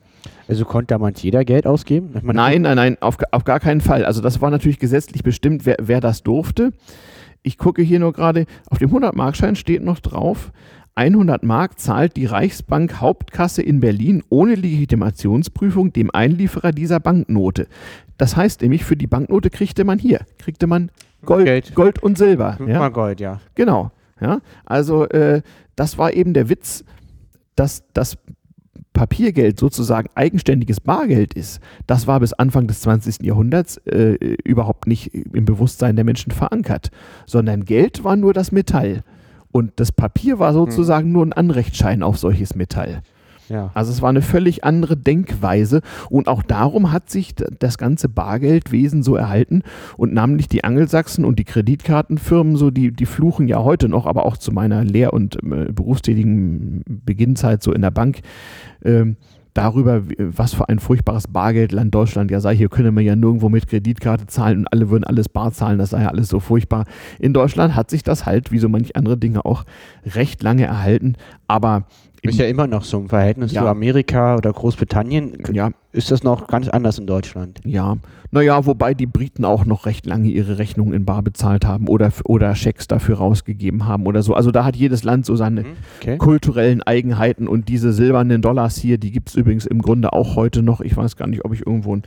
Also 0.48 0.64
konnte 0.64 0.88
damals 0.88 1.22
jeder 1.22 1.44
Geld 1.44 1.66
ausgeben? 1.66 2.10
Nein, 2.22 2.62
nein, 2.62 2.76
nein, 2.76 2.96
auf, 3.00 3.18
auf 3.32 3.44
gar 3.44 3.60
keinen 3.60 3.80
Fall. 3.80 4.04
Also 4.04 4.20
das 4.20 4.40
war 4.40 4.50
natürlich 4.50 4.78
gesetzlich 4.78 5.22
bestimmt, 5.22 5.64
wer, 5.66 5.76
wer 5.80 6.00
das 6.00 6.22
durfte. 6.22 6.72
Ich 7.42 7.56
gucke 7.56 7.82
hier 7.82 8.00
nur 8.00 8.12
gerade, 8.12 8.46
auf 8.68 8.78
dem 8.78 8.90
100-Markschein 8.90 9.54
steht 9.54 9.82
noch 9.84 10.00
drauf, 10.00 10.50
100 10.98 11.44
Mark 11.44 11.78
zahlt 11.78 12.16
die 12.16 12.26
Reichsbank 12.26 13.00
Hauptkasse 13.00 13.62
in 13.62 13.78
Berlin 13.78 14.24
ohne 14.30 14.56
Legitimationsprüfung 14.56 15.92
dem 15.92 16.10
Einlieferer 16.12 16.72
dieser 16.72 16.98
Banknote. 16.98 17.68
Das 18.16 18.36
heißt 18.36 18.62
nämlich, 18.62 18.84
für 18.84 18.96
die 18.96 19.06
Banknote 19.06 19.48
kriegte 19.48 19.84
man 19.84 20.00
hier, 20.00 20.22
kriegte 20.38 20.66
man 20.66 20.90
Gold, 21.24 21.44
Geld. 21.44 21.74
Gold 21.76 22.02
und 22.02 22.18
Silber. 22.18 22.58
Ja? 22.66 22.88
Gold, 22.88 23.20
ja. 23.20 23.40
Genau. 23.54 23.92
Ja? 24.20 24.40
Also 24.64 25.08
äh, 25.08 25.42
das 25.76 25.98
war 25.98 26.14
eben 26.14 26.34
der 26.34 26.48
Witz, 26.48 26.84
dass 27.54 27.84
das 27.94 28.18
Papiergeld 28.92 29.60
sozusagen 29.60 30.08
eigenständiges 30.16 30.80
Bargeld 30.80 31.32
ist. 31.34 31.60
Das 31.86 32.08
war 32.08 32.18
bis 32.18 32.32
Anfang 32.32 32.66
des 32.66 32.80
20. 32.80 33.24
Jahrhunderts 33.24 33.76
äh, 33.86 34.14
überhaupt 34.42 34.88
nicht 34.88 35.14
im 35.14 35.44
Bewusstsein 35.44 35.94
der 35.94 36.04
Menschen 36.04 36.32
verankert, 36.32 36.90
sondern 37.24 37.64
Geld 37.64 38.02
war 38.02 38.16
nur 38.16 38.32
das 38.32 38.50
Metall. 38.50 39.04
Und 39.58 39.72
das 39.74 39.90
Papier 39.90 40.38
war 40.38 40.52
sozusagen 40.52 41.10
nur 41.10 41.26
ein 41.26 41.32
Anrechtsschein 41.32 42.04
auf 42.04 42.16
solches 42.16 42.54
Metall. 42.54 43.02
ja. 43.48 43.72
Also 43.74 43.90
es 43.90 44.00
war 44.00 44.08
eine 44.08 44.22
völlig 44.22 44.62
andere 44.62 44.96
Denkweise 44.96 45.80
und 46.10 46.28
auch 46.28 46.44
darum 46.44 46.92
hat 46.92 47.10
sich 47.10 47.34
das 47.34 47.76
ganze 47.76 48.08
Bargeldwesen 48.08 49.02
so 49.02 49.16
erhalten 49.16 49.62
und 49.96 50.14
namentlich 50.14 50.46
die 50.46 50.62
Angelsachsen 50.62 51.24
und 51.24 51.40
die 51.40 51.44
Kreditkartenfirmen, 51.44 52.54
so 52.54 52.70
die, 52.70 52.92
die 52.92 53.06
fluchen 53.06 53.48
ja 53.48 53.64
heute 53.64 53.88
noch, 53.88 54.06
aber 54.06 54.26
auch 54.26 54.36
zu 54.36 54.52
meiner 54.52 54.84
Lehr- 54.84 55.12
und 55.12 55.42
äh, 55.42 55.72
berufstätigen 55.72 56.84
Beginnzeit 56.86 57.64
so 57.64 57.72
in 57.72 57.82
der 57.82 57.90
Bank, 57.90 58.20
ähm, 58.84 59.16
darüber, 59.58 60.02
was 60.18 60.54
für 60.54 60.68
ein 60.68 60.78
furchtbares 60.78 61.26
Bargeldland 61.26 61.92
Deutschland 61.92 62.30
ja 62.30 62.38
sei. 62.38 62.54
Hier 62.54 62.68
könne 62.68 62.92
man 62.92 63.04
ja 63.04 63.16
nirgendwo 63.16 63.48
mit 63.48 63.66
Kreditkarte 63.66 64.28
zahlen 64.28 64.58
und 64.58 64.72
alle 64.72 64.88
würden 64.88 65.02
alles 65.02 65.28
bar 65.28 65.50
zahlen, 65.52 65.78
das 65.78 65.90
sei 65.90 66.02
ja 66.02 66.10
alles 66.10 66.28
so 66.28 66.38
furchtbar. 66.38 66.84
In 67.18 67.32
Deutschland 67.32 67.74
hat 67.74 67.90
sich 67.90 68.04
das 68.04 68.24
halt, 68.24 68.52
wie 68.52 68.60
so 68.60 68.68
manche 68.68 68.94
andere 68.94 69.16
Dinge 69.16 69.44
auch, 69.44 69.64
recht 70.14 70.44
lange 70.44 70.64
erhalten, 70.64 71.16
aber 71.48 71.86
Ist 72.22 72.38
ja 72.38 72.46
immer 72.46 72.66
noch 72.66 72.84
so 72.84 72.98
im 72.98 73.08
Verhältnis 73.08 73.52
Ja. 73.52 73.62
zu 73.62 73.68
Amerika 73.68 74.36
oder 74.36 74.52
Großbritannien. 74.52 75.34
Ja, 75.52 75.70
Ist 75.92 76.10
das 76.10 76.22
noch 76.22 76.46
ganz 76.48 76.68
anders 76.68 76.98
in 76.98 77.06
Deutschland? 77.06 77.60
ja. 77.64 77.96
Naja, 78.30 78.66
wobei 78.66 78.92
die 78.92 79.06
Briten 79.06 79.46
auch 79.46 79.64
noch 79.64 79.86
recht 79.86 80.04
lange 80.04 80.28
ihre 80.28 80.58
Rechnungen 80.58 80.92
in 80.92 81.06
Bar 81.06 81.22
bezahlt 81.22 81.64
haben 81.64 81.88
oder, 81.88 82.12
oder 82.26 82.54
Schecks 82.54 82.86
dafür 82.86 83.16
rausgegeben 83.16 83.86
haben 83.86 84.04
oder 84.06 84.22
so. 84.22 84.34
Also 84.34 84.50
da 84.50 84.66
hat 84.66 84.76
jedes 84.76 85.02
Land 85.02 85.24
so 85.24 85.34
seine 85.34 85.64
Okay. 85.98 86.18
kulturellen 86.18 86.82
Eigenheiten 86.82 87.48
und 87.48 87.70
diese 87.70 87.94
silbernen 87.94 88.42
Dollars 88.42 88.76
hier, 88.76 88.98
die 88.98 89.12
gibt 89.12 89.30
es 89.30 89.34
übrigens 89.34 89.64
im 89.64 89.80
Grunde 89.80 90.12
auch 90.12 90.36
heute 90.36 90.60
noch. 90.62 90.82
Ich 90.82 90.94
weiß 90.94 91.16
gar 91.16 91.26
nicht, 91.26 91.46
ob 91.46 91.54
ich 91.54 91.66
irgendwo 91.66 91.96
ein, 91.96 92.02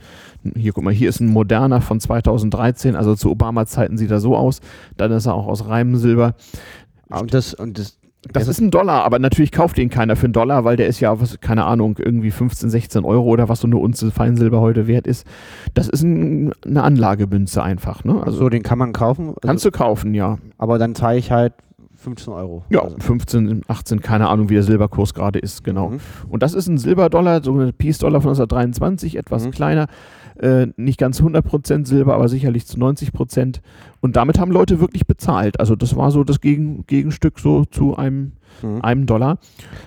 hier, 0.54 0.72
guck 0.72 0.84
mal, 0.84 0.94
hier 0.94 1.08
ist 1.08 1.18
ein 1.18 1.26
moderner 1.26 1.80
von 1.80 1.98
2013, 1.98 2.94
also 2.94 3.16
zu 3.16 3.28
Obama-Zeiten 3.28 3.96
sieht 3.98 4.12
er 4.12 4.20
so 4.20 4.36
aus. 4.36 4.60
Dann 4.96 5.10
ist 5.10 5.26
er 5.26 5.34
auch 5.34 5.48
aus 5.48 5.66
reinem 5.66 5.96
Silber. 5.96 6.36
Und 7.08 7.34
das, 7.34 7.52
und 7.52 7.80
das, 7.80 7.98
Das 8.32 8.46
ist 8.46 8.60
ein 8.60 8.70
Dollar, 8.70 9.04
aber 9.04 9.18
natürlich 9.18 9.50
kauft 9.50 9.76
den 9.78 9.90
keiner 9.90 10.14
für 10.14 10.26
einen 10.26 10.32
Dollar, 10.32 10.64
weil 10.64 10.76
der 10.76 10.86
ist 10.86 11.00
ja, 11.00 11.20
was, 11.20 11.40
keine 11.40 11.64
Ahnung, 11.64 11.96
irgendwie 11.98 12.30
15, 12.30 12.70
16 12.70 13.04
Euro 13.04 13.24
oder 13.24 13.48
was 13.48 13.60
so 13.60 13.66
eine 13.66 13.78
Unze 13.78 14.12
Feinsilber 14.12 14.60
heute 14.60 14.86
wert 14.86 15.08
ist. 15.08 15.26
Das 15.74 15.88
ist 15.88 16.02
ein, 16.02 16.52
eine 16.64 16.84
Anlagemünze 16.84 17.62
einfach. 17.62 18.04
Ne? 18.04 18.22
Also 18.24 18.38
so, 18.38 18.48
den 18.48 18.62
kann 18.62 18.78
man 18.78 18.92
kaufen. 18.92 19.34
kannst 19.42 19.64
du 19.64 19.72
kaufen, 19.72 20.14
ja. 20.14 20.38
aber 20.56 20.78
dann 20.78 20.94
zahle 20.94 21.18
ich 21.18 21.32
halt 21.32 21.54
15 21.96 22.32
Euro. 22.32 22.64
Ja, 22.68 22.82
Also, 22.82 22.96
15, 22.98 23.62
18, 23.68 24.00
keine 24.00 24.28
Ahnung, 24.28 24.48
wie 24.48 24.54
der 24.54 24.62
Silberkurs 24.62 25.14
gerade 25.14 25.38
ist, 25.38 25.62
genau. 25.64 25.90
Mhm. 25.90 26.00
Und 26.28 26.42
das 26.42 26.54
ist 26.54 26.68
ein 26.68 26.78
Silberdollar, 26.78 27.42
so 27.42 27.52
ein 27.58 27.72
Peace-Dollar 27.74 28.20
von 28.20 28.30
1923, 28.30 29.16
etwas 29.16 29.46
Mhm. 29.46 29.50
kleiner. 29.52 29.86
Äh, 30.38 30.68
nicht 30.76 30.98
ganz 30.98 31.20
100% 31.20 31.86
Silber, 31.86 32.14
aber 32.14 32.28
sicherlich 32.28 32.66
zu 32.66 32.78
90%. 32.78 33.60
Und 34.00 34.16
damit 34.16 34.38
haben 34.38 34.50
Leute 34.52 34.80
wirklich 34.80 35.06
bezahlt. 35.06 35.60
Also 35.60 35.76
das 35.76 35.94
war 35.96 36.10
so 36.10 36.24
das 36.24 36.40
Gegen, 36.40 36.84
Gegenstück 36.86 37.38
so 37.38 37.64
zu 37.64 37.96
einem, 37.96 38.32
Mhm. 38.62 38.80
einem 38.82 39.06
Dollar. 39.06 39.38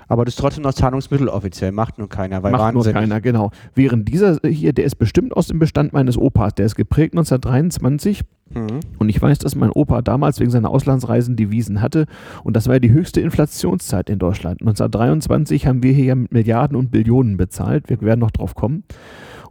Aber 0.07 0.25
das 0.25 0.33
ist 0.33 0.39
trotzdem 0.39 0.63
noch 0.63 0.73
Zahlungsmittel 0.73 1.27
offiziell, 1.29 1.71
macht 1.71 1.99
nur 1.99 2.09
keiner, 2.09 2.41
weil 2.41 2.51
Macht 2.51 2.73
nur 2.73 2.83
keiner, 2.83 3.21
genau. 3.21 3.51
Während 3.75 4.07
dieser 4.09 4.39
hier, 4.43 4.73
der 4.73 4.85
ist 4.85 4.95
bestimmt 4.95 5.37
aus 5.37 5.47
dem 5.47 5.59
Bestand 5.59 5.93
meines 5.93 6.17
Opas. 6.17 6.55
Der 6.55 6.65
ist 6.65 6.75
geprägt 6.75 7.13
1923 7.13 8.21
Mhm. 8.53 8.79
und 8.99 9.09
ich 9.09 9.19
weiß, 9.21 9.39
dass 9.39 9.55
mein 9.55 9.71
Opa 9.71 10.01
damals 10.01 10.39
wegen 10.39 10.51
seiner 10.51 10.69
Auslandsreisen 10.69 11.35
Devisen 11.35 11.81
hatte 11.81 12.05
und 12.43 12.55
das 12.55 12.67
war 12.67 12.75
ja 12.75 12.79
die 12.79 12.91
höchste 12.91 13.19
Inflationszeit 13.21 14.09
in 14.09 14.19
Deutschland. 14.19 14.61
1923 14.61 15.65
haben 15.67 15.81
wir 15.83 15.93
hier 15.93 16.05
ja 16.05 16.15
mit 16.15 16.31
Milliarden 16.31 16.75
und 16.77 16.91
Billionen 16.91 17.37
bezahlt. 17.37 17.89
Wir 17.89 17.99
werden 18.01 18.19
noch 18.19 18.31
drauf 18.31 18.53
kommen. 18.55 18.83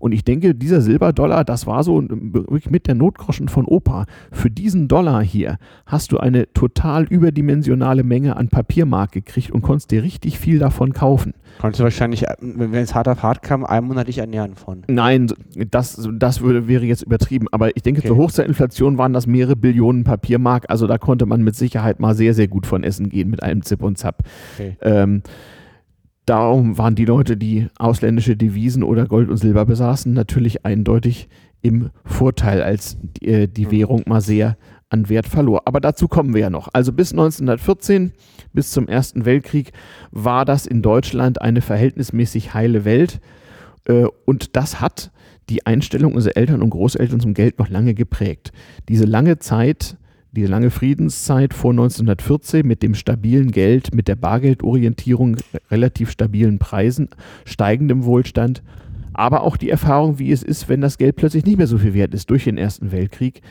Und 0.04 0.12
ich 0.12 0.22
denke, 0.22 0.54
dieser 0.54 0.82
Silberdollar, 0.82 1.46
das 1.46 1.66
war 1.66 1.82
so 1.82 2.04
wirklich 2.06 2.68
mit 2.68 2.86
der 2.86 2.94
Notgroschen 2.94 3.48
von 3.48 3.64
Opa. 3.64 4.04
Für 4.30 4.50
diesen 4.50 4.86
Dollar 4.86 5.22
hier 5.22 5.56
hast 5.86 6.12
du 6.12 6.18
eine 6.18 6.52
total 6.52 7.04
überdimensionale 7.04 8.04
Menge 8.04 8.36
an 8.36 8.48
Papiermark 8.48 9.12
gekriegt 9.12 9.50
und 9.50 9.62
konntest 9.62 9.92
dir 9.92 10.02
richtig 10.02 10.38
viel 10.38 10.58
davon 10.58 10.92
kaufen. 10.92 11.32
Konntest 11.58 11.80
du 11.80 11.84
wahrscheinlich, 11.84 12.26
wenn 12.38 12.74
es 12.74 12.94
hart 12.94 13.08
auf 13.08 13.22
hart 13.22 13.40
kam, 13.42 13.64
einen 13.64 13.86
Monat 13.86 14.08
dich 14.08 14.18
ernähren 14.18 14.56
von. 14.56 14.82
Nein, 14.88 15.32
das, 15.70 16.06
das 16.12 16.42
würde, 16.42 16.68
wäre 16.68 16.84
jetzt 16.84 17.04
übertrieben. 17.04 17.46
Aber 17.50 17.74
ich 17.74 17.82
denke, 17.82 18.00
Okay. 18.00 18.08
zur 18.08 18.18
Hochzeitinflation 18.18 18.98
waren 18.98 19.14
das 19.14 19.26
mehrere 19.26 19.56
Billionen 19.56 20.04
Papiermark. 20.04 20.66
Also 20.68 20.86
da 20.86 20.98
konnte 20.98 21.24
man 21.24 21.40
mit 21.40 21.56
Sicherheit 21.56 21.98
mal 21.98 22.14
sehr, 22.14 22.34
sehr 22.34 22.48
gut 22.48 22.66
von 22.66 22.84
essen 22.84 23.08
gehen 23.08 23.30
mit 23.30 23.42
einem 23.42 23.62
Zip 23.62 23.82
und 23.82 23.96
Zap. 23.96 24.18
Okay. 24.58 24.76
Ähm, 24.82 25.22
darum 26.26 26.78
waren 26.78 26.94
die 26.94 27.04
Leute, 27.04 27.36
die 27.36 27.68
ausländische 27.78 28.36
Devisen 28.36 28.82
oder 28.82 29.06
Gold 29.06 29.28
und 29.28 29.36
Silber 29.36 29.64
besaßen, 29.64 30.12
natürlich 30.12 30.64
eindeutig 30.64 31.28
im 31.62 31.90
Vorteil, 32.04 32.62
als 32.62 32.98
die, 33.00 33.26
äh, 33.26 33.46
die 33.48 33.66
Mhm. 33.66 33.70
Währung 33.70 34.02
mal 34.06 34.20
sehr 34.20 34.56
an 34.90 35.08
Wert 35.08 35.26
verlor. 35.26 35.62
Aber 35.64 35.80
dazu 35.80 36.08
kommen 36.08 36.34
wir 36.34 36.42
ja 36.42 36.50
noch. 36.50 36.68
Also 36.72 36.92
bis 36.92 37.12
1914, 37.12 38.12
bis 38.52 38.70
zum 38.70 38.86
Ersten 38.86 39.24
Weltkrieg, 39.24 39.72
war 40.10 40.44
das 40.44 40.66
in 40.66 40.82
Deutschland 40.82 41.40
eine 41.40 41.62
verhältnismäßig 41.62 42.54
heile 42.54 42.84
Welt. 42.84 43.20
Äh, 43.86 44.06
und 44.24 44.56
das 44.56 44.80
hat 44.80 45.10
die 45.50 45.66
Einstellung 45.66 46.14
unserer 46.14 46.36
Eltern 46.36 46.62
und 46.62 46.70
Großeltern 46.70 47.20
zum 47.20 47.34
Geld 47.34 47.58
noch 47.58 47.68
lange 47.68 47.94
geprägt. 47.94 48.52
Diese 48.88 49.04
lange 49.04 49.38
Zeit, 49.38 49.96
diese 50.34 50.48
lange 50.48 50.70
Friedenszeit 50.70 51.54
vor 51.54 51.70
1914 51.70 52.66
mit 52.66 52.82
dem 52.82 52.94
stabilen 52.94 53.50
Geld, 53.50 53.94
mit 53.94 54.08
der 54.08 54.16
Bargeldorientierung, 54.16 55.36
relativ 55.70 56.10
stabilen 56.10 56.58
Preisen, 56.58 57.08
steigendem 57.44 58.04
Wohlstand, 58.04 58.62
aber 59.12 59.42
auch 59.42 59.56
die 59.56 59.70
Erfahrung, 59.70 60.18
wie 60.18 60.32
es 60.32 60.42
ist, 60.42 60.68
wenn 60.68 60.80
das 60.80 60.98
Geld 60.98 61.16
plötzlich 61.16 61.46
nicht 61.46 61.56
mehr 61.56 61.68
so 61.68 61.78
viel 61.78 61.94
wert 61.94 62.14
ist 62.14 62.28
durch 62.30 62.44
den 62.44 62.58
Ersten 62.58 62.90
Weltkrieg 62.90 63.42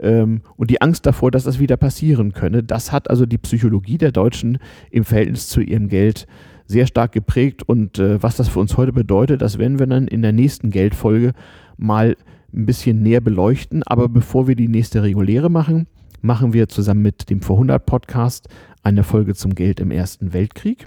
ähm, 0.00 0.42
und 0.56 0.70
die 0.70 0.82
Angst 0.82 1.06
davor, 1.06 1.30
dass 1.30 1.44
das 1.44 1.60
wieder 1.60 1.76
passieren 1.76 2.32
könne. 2.32 2.64
Das 2.64 2.90
hat 2.90 3.08
also 3.08 3.24
die 3.24 3.38
Psychologie 3.38 3.98
der 3.98 4.10
Deutschen 4.10 4.58
im 4.90 5.04
Verhältnis 5.04 5.48
zu 5.48 5.60
ihrem 5.60 5.88
Geld 5.88 6.26
sehr 6.66 6.86
stark 6.86 7.12
geprägt 7.12 7.62
und 7.62 7.98
äh, 7.98 8.20
was 8.22 8.36
das 8.36 8.48
für 8.48 8.58
uns 8.58 8.76
heute 8.76 8.92
bedeutet, 8.92 9.42
das 9.42 9.58
werden 9.58 9.78
wir 9.78 9.86
dann 9.86 10.08
in 10.08 10.22
der 10.22 10.32
nächsten 10.32 10.70
Geldfolge 10.70 11.32
mal 11.76 12.16
ein 12.52 12.66
bisschen 12.66 13.02
näher 13.02 13.20
beleuchten. 13.20 13.82
Aber 13.84 14.08
bevor 14.08 14.48
wir 14.48 14.56
die 14.56 14.68
nächste 14.68 15.02
reguläre 15.02 15.50
machen, 15.50 15.86
machen 16.22 16.52
wir 16.52 16.68
zusammen 16.68 17.02
mit 17.02 17.28
dem 17.28 17.42
Vor 17.42 17.56
100 17.56 17.84
Podcast 17.84 18.48
eine 18.82 19.04
Folge 19.04 19.34
zum 19.34 19.54
Geld 19.54 19.80
im 19.80 19.90
Ersten 19.90 20.32
Weltkrieg. 20.32 20.86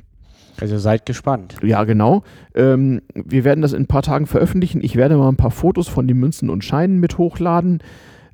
Also 0.60 0.78
seid 0.78 1.06
gespannt. 1.06 1.58
Ja, 1.62 1.84
genau. 1.84 2.24
Ähm, 2.54 3.02
wir 3.14 3.44
werden 3.44 3.62
das 3.62 3.74
in 3.74 3.84
ein 3.84 3.88
paar 3.88 4.02
Tagen 4.02 4.26
veröffentlichen. 4.26 4.82
Ich 4.82 4.96
werde 4.96 5.18
mal 5.18 5.28
ein 5.28 5.36
paar 5.36 5.52
Fotos 5.52 5.88
von 5.90 6.08
den 6.08 6.18
Münzen 6.18 6.50
und 6.50 6.64
Scheinen 6.64 7.00
mit 7.00 7.18
hochladen. 7.18 7.80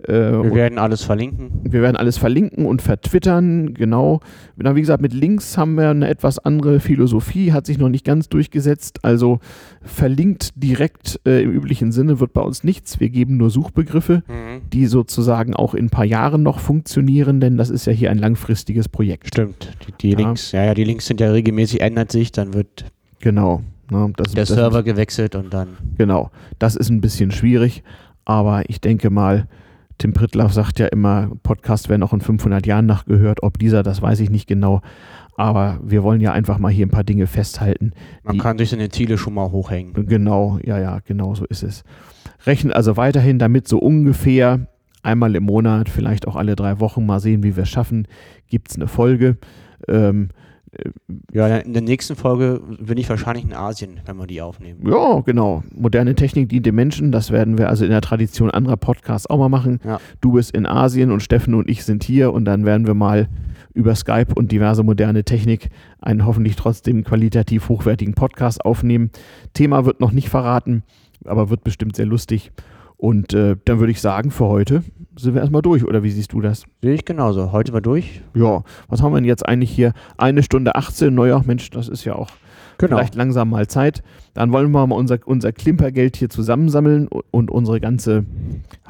Äh, 0.08 0.44
Wir 0.44 0.54
werden 0.56 0.78
alles 0.78 1.04
verlinken. 1.04 1.52
wir 1.64 1.82
werden 1.82 1.96
alles 1.96 2.18
verlinken 2.18 2.66
und 2.66 2.82
vertwittern, 2.82 3.74
genau. 3.74 4.20
Na, 4.56 4.76
wie 4.76 4.82
gesagt, 4.82 5.02
mit 5.02 5.14
Links 5.14 5.58
haben 5.58 5.76
wir 5.76 5.90
eine 5.90 6.08
etwas 6.08 6.40
andere 6.40 6.80
Philosophie, 6.80 7.52
hat 7.52 7.66
sich 7.66 7.78
noch 7.78 7.90
nicht 7.90 8.06
ganz 8.06 8.30
durchgesetzt. 8.30 9.00
Also 9.04 9.40
verlinkt 9.82 10.52
direkt 10.56 11.20
äh, 11.26 11.44
im 11.44 11.52
üblichen 11.52 11.92
Sinne 11.92 12.20
wird 12.20 12.34
bei 12.34 12.42
uns 12.42 12.64
nichts. 12.64 13.00
Wir 13.00 13.10
geben 13.10 13.38
nur 13.38 13.50
Suchbegriffe, 13.50 14.24
die 14.72 14.86
sozusagen 14.86 15.54
auch 15.56 15.74
in 15.74 15.86
ein 15.86 15.90
paar 15.90 16.06
Jahren 16.06 16.44
noch 16.44 16.60
funktionieren, 16.60 17.40
denn 17.40 17.58
das 17.58 17.70
ist 17.70 17.86
ja 17.86 17.94
hier 17.94 18.12
ein 18.12 18.18
langfristiges 18.18 18.90
Projekt. 18.90 19.28
Stimmt. 19.28 19.76
Die, 19.88 19.92
die 19.94 20.12
Ja. 20.12 20.18
Links, 20.18 20.52
ja, 20.52 20.66
ja, 20.66 20.74
die 20.74 20.84
Links 20.84 21.06
sind 21.08 21.20
ja 21.20 21.32
regelmäßig, 21.32 21.82
ändert 21.82 22.12
sich, 22.12 22.32
dann 22.32 22.54
wird 22.54 22.86
Genau. 23.20 23.62
Ne, 23.90 24.12
das, 24.16 24.32
der 24.34 24.44
das, 24.46 24.56
Server 24.56 24.84
gewechselt 24.84 25.36
und 25.36 25.54
dann. 25.54 25.70
Genau. 25.98 26.32
Das 26.60 26.76
ist 26.76 26.90
ein 26.90 27.02
bisschen 27.02 27.32
schwierig, 27.32 27.84
aber 28.24 28.70
ich 28.70 28.80
denke 28.80 29.10
mal, 29.10 29.48
Tim 30.02 30.14
Prittlaff 30.14 30.52
sagt 30.52 30.80
ja 30.80 30.88
immer, 30.88 31.30
Podcast 31.44 31.88
werden 31.88 32.02
auch 32.02 32.12
in 32.12 32.22
500 32.22 32.66
Jahren 32.66 32.88
nachgehört. 32.88 33.44
Ob 33.44 33.60
dieser, 33.60 33.84
das 33.84 34.02
weiß 34.02 34.20
ich 34.22 34.32
nicht 34.32 34.48
genau. 34.48 34.82
Aber 35.38 35.80
wir 35.84 36.02
wollen 36.02 36.22
ja 36.22 36.32
einfach 36.32 36.58
mal 36.58 36.72
hier 36.72 36.88
ein 36.88 36.90
paar 36.90 37.04
Dinge 37.04 37.28
festhalten. 37.28 37.94
Man 38.24 38.40
kann 38.40 38.58
sich 38.58 38.72
seine 38.72 38.90
Ziele 38.90 39.20
schon 39.20 39.36
mal 39.36 39.52
hochhängen. 39.52 40.08
Genau, 40.08 40.58
ja, 40.64 40.80
ja, 40.80 41.02
genau 41.06 41.36
so 41.36 41.46
ist 41.46 41.62
es. 41.62 41.84
Rechnen 42.48 42.74
also 42.74 42.98
weiterhin 42.98 43.38
damit 43.38 43.68
so 43.68 43.78
ungefähr 43.78 44.66
einmal 45.04 45.36
im 45.36 45.44
Monat, 45.44 45.88
vielleicht 45.88 46.28
auch 46.28 46.36
alle 46.36 46.56
drei 46.56 46.80
Wochen, 46.80 47.06
mal 47.06 47.20
sehen, 47.20 47.44
wie 47.44 47.56
wir 47.56 47.64
es 47.64 47.70
schaffen, 47.70 48.08
gibt 48.48 48.72
es 48.72 48.78
eine 48.78 48.88
Folge. 48.88 49.38
Ähm, 49.88 50.30
Ja, 51.34 51.58
in 51.58 51.74
der 51.74 51.82
nächsten 51.82 52.16
Folge 52.16 52.62
bin 52.80 52.98
ich 52.98 53.10
wahrscheinlich 53.10 53.44
in 53.44 53.54
Asien, 53.54 54.00
wenn 54.06 54.18
wir 54.18 54.28
die 54.28 54.42
aufnehmen. 54.42 54.80
ja, 54.88 55.20
genau. 55.20 55.64
Moderne 55.76 56.16
Technik 56.16 56.48
dient 56.50 56.66
dem 56.66 56.76
Menschen. 56.76 57.12
Das 57.12 57.32
werden 57.32 57.58
wir 57.58 57.68
also 57.70 57.84
in 57.84 57.92
der 57.92 58.02
Tradition 58.02 58.50
anderer 58.50 58.78
Podcasts 58.78 59.30
auch 59.30 59.38
mal 59.38 59.50
machen. 59.50 59.80
Ja. 59.84 60.00
Du 60.22 60.32
bist 60.34 60.52
in 60.52 60.66
Asien 60.66 61.12
und 61.12 61.22
Steffen 61.22 61.56
und 61.56 61.70
ich 61.70 61.84
sind 61.84 62.04
hier 62.04 62.32
und 62.32 62.46
dann 62.46 62.66
werden 62.66 62.88
wir 62.88 62.94
mal 62.94 63.28
über 63.74 63.96
Skype 63.96 64.34
und 64.36 64.52
diverse 64.52 64.84
moderne 64.84 65.24
Technik 65.24 65.70
einen 66.00 66.26
hoffentlich 66.26 66.56
trotzdem 66.56 67.04
qualitativ 67.04 67.70
hochwertigen 67.70 68.14
Podcast 68.14 68.64
aufnehmen. 68.64 69.12
Thema 69.54 69.86
wird 69.86 70.00
noch 70.00 70.12
nicht 70.12 70.30
verraten, 70.30 70.84
aber 71.26 71.50
wird 71.50 71.64
bestimmt 71.64 71.96
sehr 71.96 72.06
lustig. 72.06 72.52
Und 73.02 73.34
äh, 73.34 73.56
dann 73.66 73.80
würde 73.80 73.92
ich 73.92 74.00
sagen, 74.00 74.30
für 74.30 74.46
heute 74.46 74.84
sind 75.18 75.34
wir 75.34 75.42
erstmal 75.42 75.64
durch, 75.64 75.84
oder 75.84 76.04
wie 76.04 76.12
siehst 76.12 76.34
du 76.34 76.40
das? 76.42 76.66
Sehe 76.84 76.94
ich 76.94 77.04
genauso. 77.04 77.52
Heute 77.52 77.74
war 77.74 77.82
durch. 77.82 78.22
Ja, 78.36 78.64
was 78.90 79.02
haben 79.02 79.12
wir 79.12 79.16
denn 79.18 79.26
jetzt 79.26 79.44
eigentlich 79.44 79.72
hier? 79.72 79.94
Eine 80.18 80.44
Stunde 80.44 80.76
18, 80.76 81.16
naja, 81.16 81.42
Mensch, 81.44 81.72
das 81.72 81.88
ist 81.90 82.06
ja 82.06 82.14
auch 82.14 82.30
Genau. 82.78 82.98
vielleicht 82.98 83.16
langsam 83.16 83.50
mal 83.50 83.66
Zeit. 83.66 84.04
Dann 84.36 84.52
wollen 84.52 84.70
wir 84.72 84.86
mal 84.86 84.94
unser, 84.94 85.18
unser 85.26 85.52
Klimpergeld 85.52 86.16
hier 86.16 86.30
zusammensammeln 86.30 87.08
und- 87.32 87.50
unsere 87.50 87.80
ganze 87.80 88.24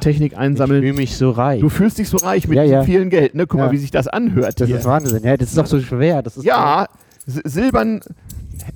Technik 0.01 0.33
Ich 0.33 0.38
einsammeln. 0.38 0.81
fühle 0.81 0.93
mich 0.93 1.15
so 1.15 1.29
reich. 1.31 1.61
Du 1.61 1.69
fühlst 1.69 1.97
dich 1.97 2.09
so 2.09 2.17
reich 2.17 2.49
mit 2.49 2.57
Ja, 2.57 2.63
ja. 2.63 2.83
vielen 2.83 3.09
Geld, 3.09 3.33
ne? 3.33 3.47
Guck 3.47 3.59
Ja. 3.61 3.67
mal, 3.67 3.71
wie 3.71 3.77
sich 3.77 3.91
das 3.91 4.09
anhört. 4.09 4.59
das 4.59 4.67
hier. 4.67 4.77
ist 4.77 4.85
Wahnsinn. 4.85 5.23
Ja, 5.23 5.38
das 5.38 5.47
ist 5.49 5.57
doch 5.57 5.65
so 5.67 5.79
schwer. 5.79 6.21
Das 6.21 6.35
ist 6.35 6.43
ja, 6.43 6.88
si- 7.25 7.41
silbern, 7.45 8.01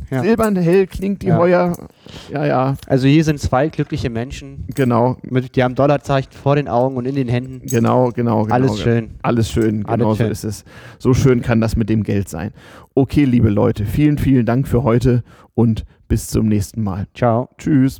Ja. 0.10 0.22
silbern 0.22 0.56
hell 0.56 0.88
klingt 0.88 1.22
die 1.22 1.28
Ja. 1.28 1.38
Heuer. 1.38 1.76
Ja, 2.32 2.46
ja, 2.46 2.76
Also 2.88 3.08
hier 3.08 3.24
sind 3.24 3.40
zwei 3.40 3.70
glückliche 3.70 4.10
Menschen, 4.10 4.66
genau, 4.74 5.18
mit, 5.24 5.56
die 5.56 5.64
haben 5.64 5.76
Dollarzeichen 5.76 6.32
vor 6.32 6.56
den 6.56 6.68
Augen 6.68 6.96
und 6.98 7.06
in 7.06 7.16
den 7.16 7.28
Händen. 7.28 7.62
genau, 7.66 8.10
genau. 8.12 8.44
genau 8.44 8.54
Alles 8.56 8.80
schön. 8.80 9.12
Alles 9.22 9.52
schön, 9.52 9.86
Alles 9.86 10.00
genau 10.00 10.14
so 10.14 10.24
ist 10.26 10.44
es. 10.44 10.64
So 11.00 11.14
schön 11.14 11.42
kann 11.42 11.62
das 11.62 11.76
mit 11.76 11.90
dem 11.90 12.04
Geld 12.04 12.30
sein. 12.30 12.52
Okay, 12.94 13.26
liebe 13.26 13.50
Leute, 13.50 13.86
vielen, 13.86 14.18
vielen 14.18 14.46
Dank 14.46 14.68
für 14.68 14.84
heute 14.84 15.24
und 15.54 15.86
bis 16.08 16.28
zum 16.28 16.48
nächsten 16.48 16.84
Mal. 16.84 17.08
Ciao. 17.14 17.50
Tschüss. 17.58 18.00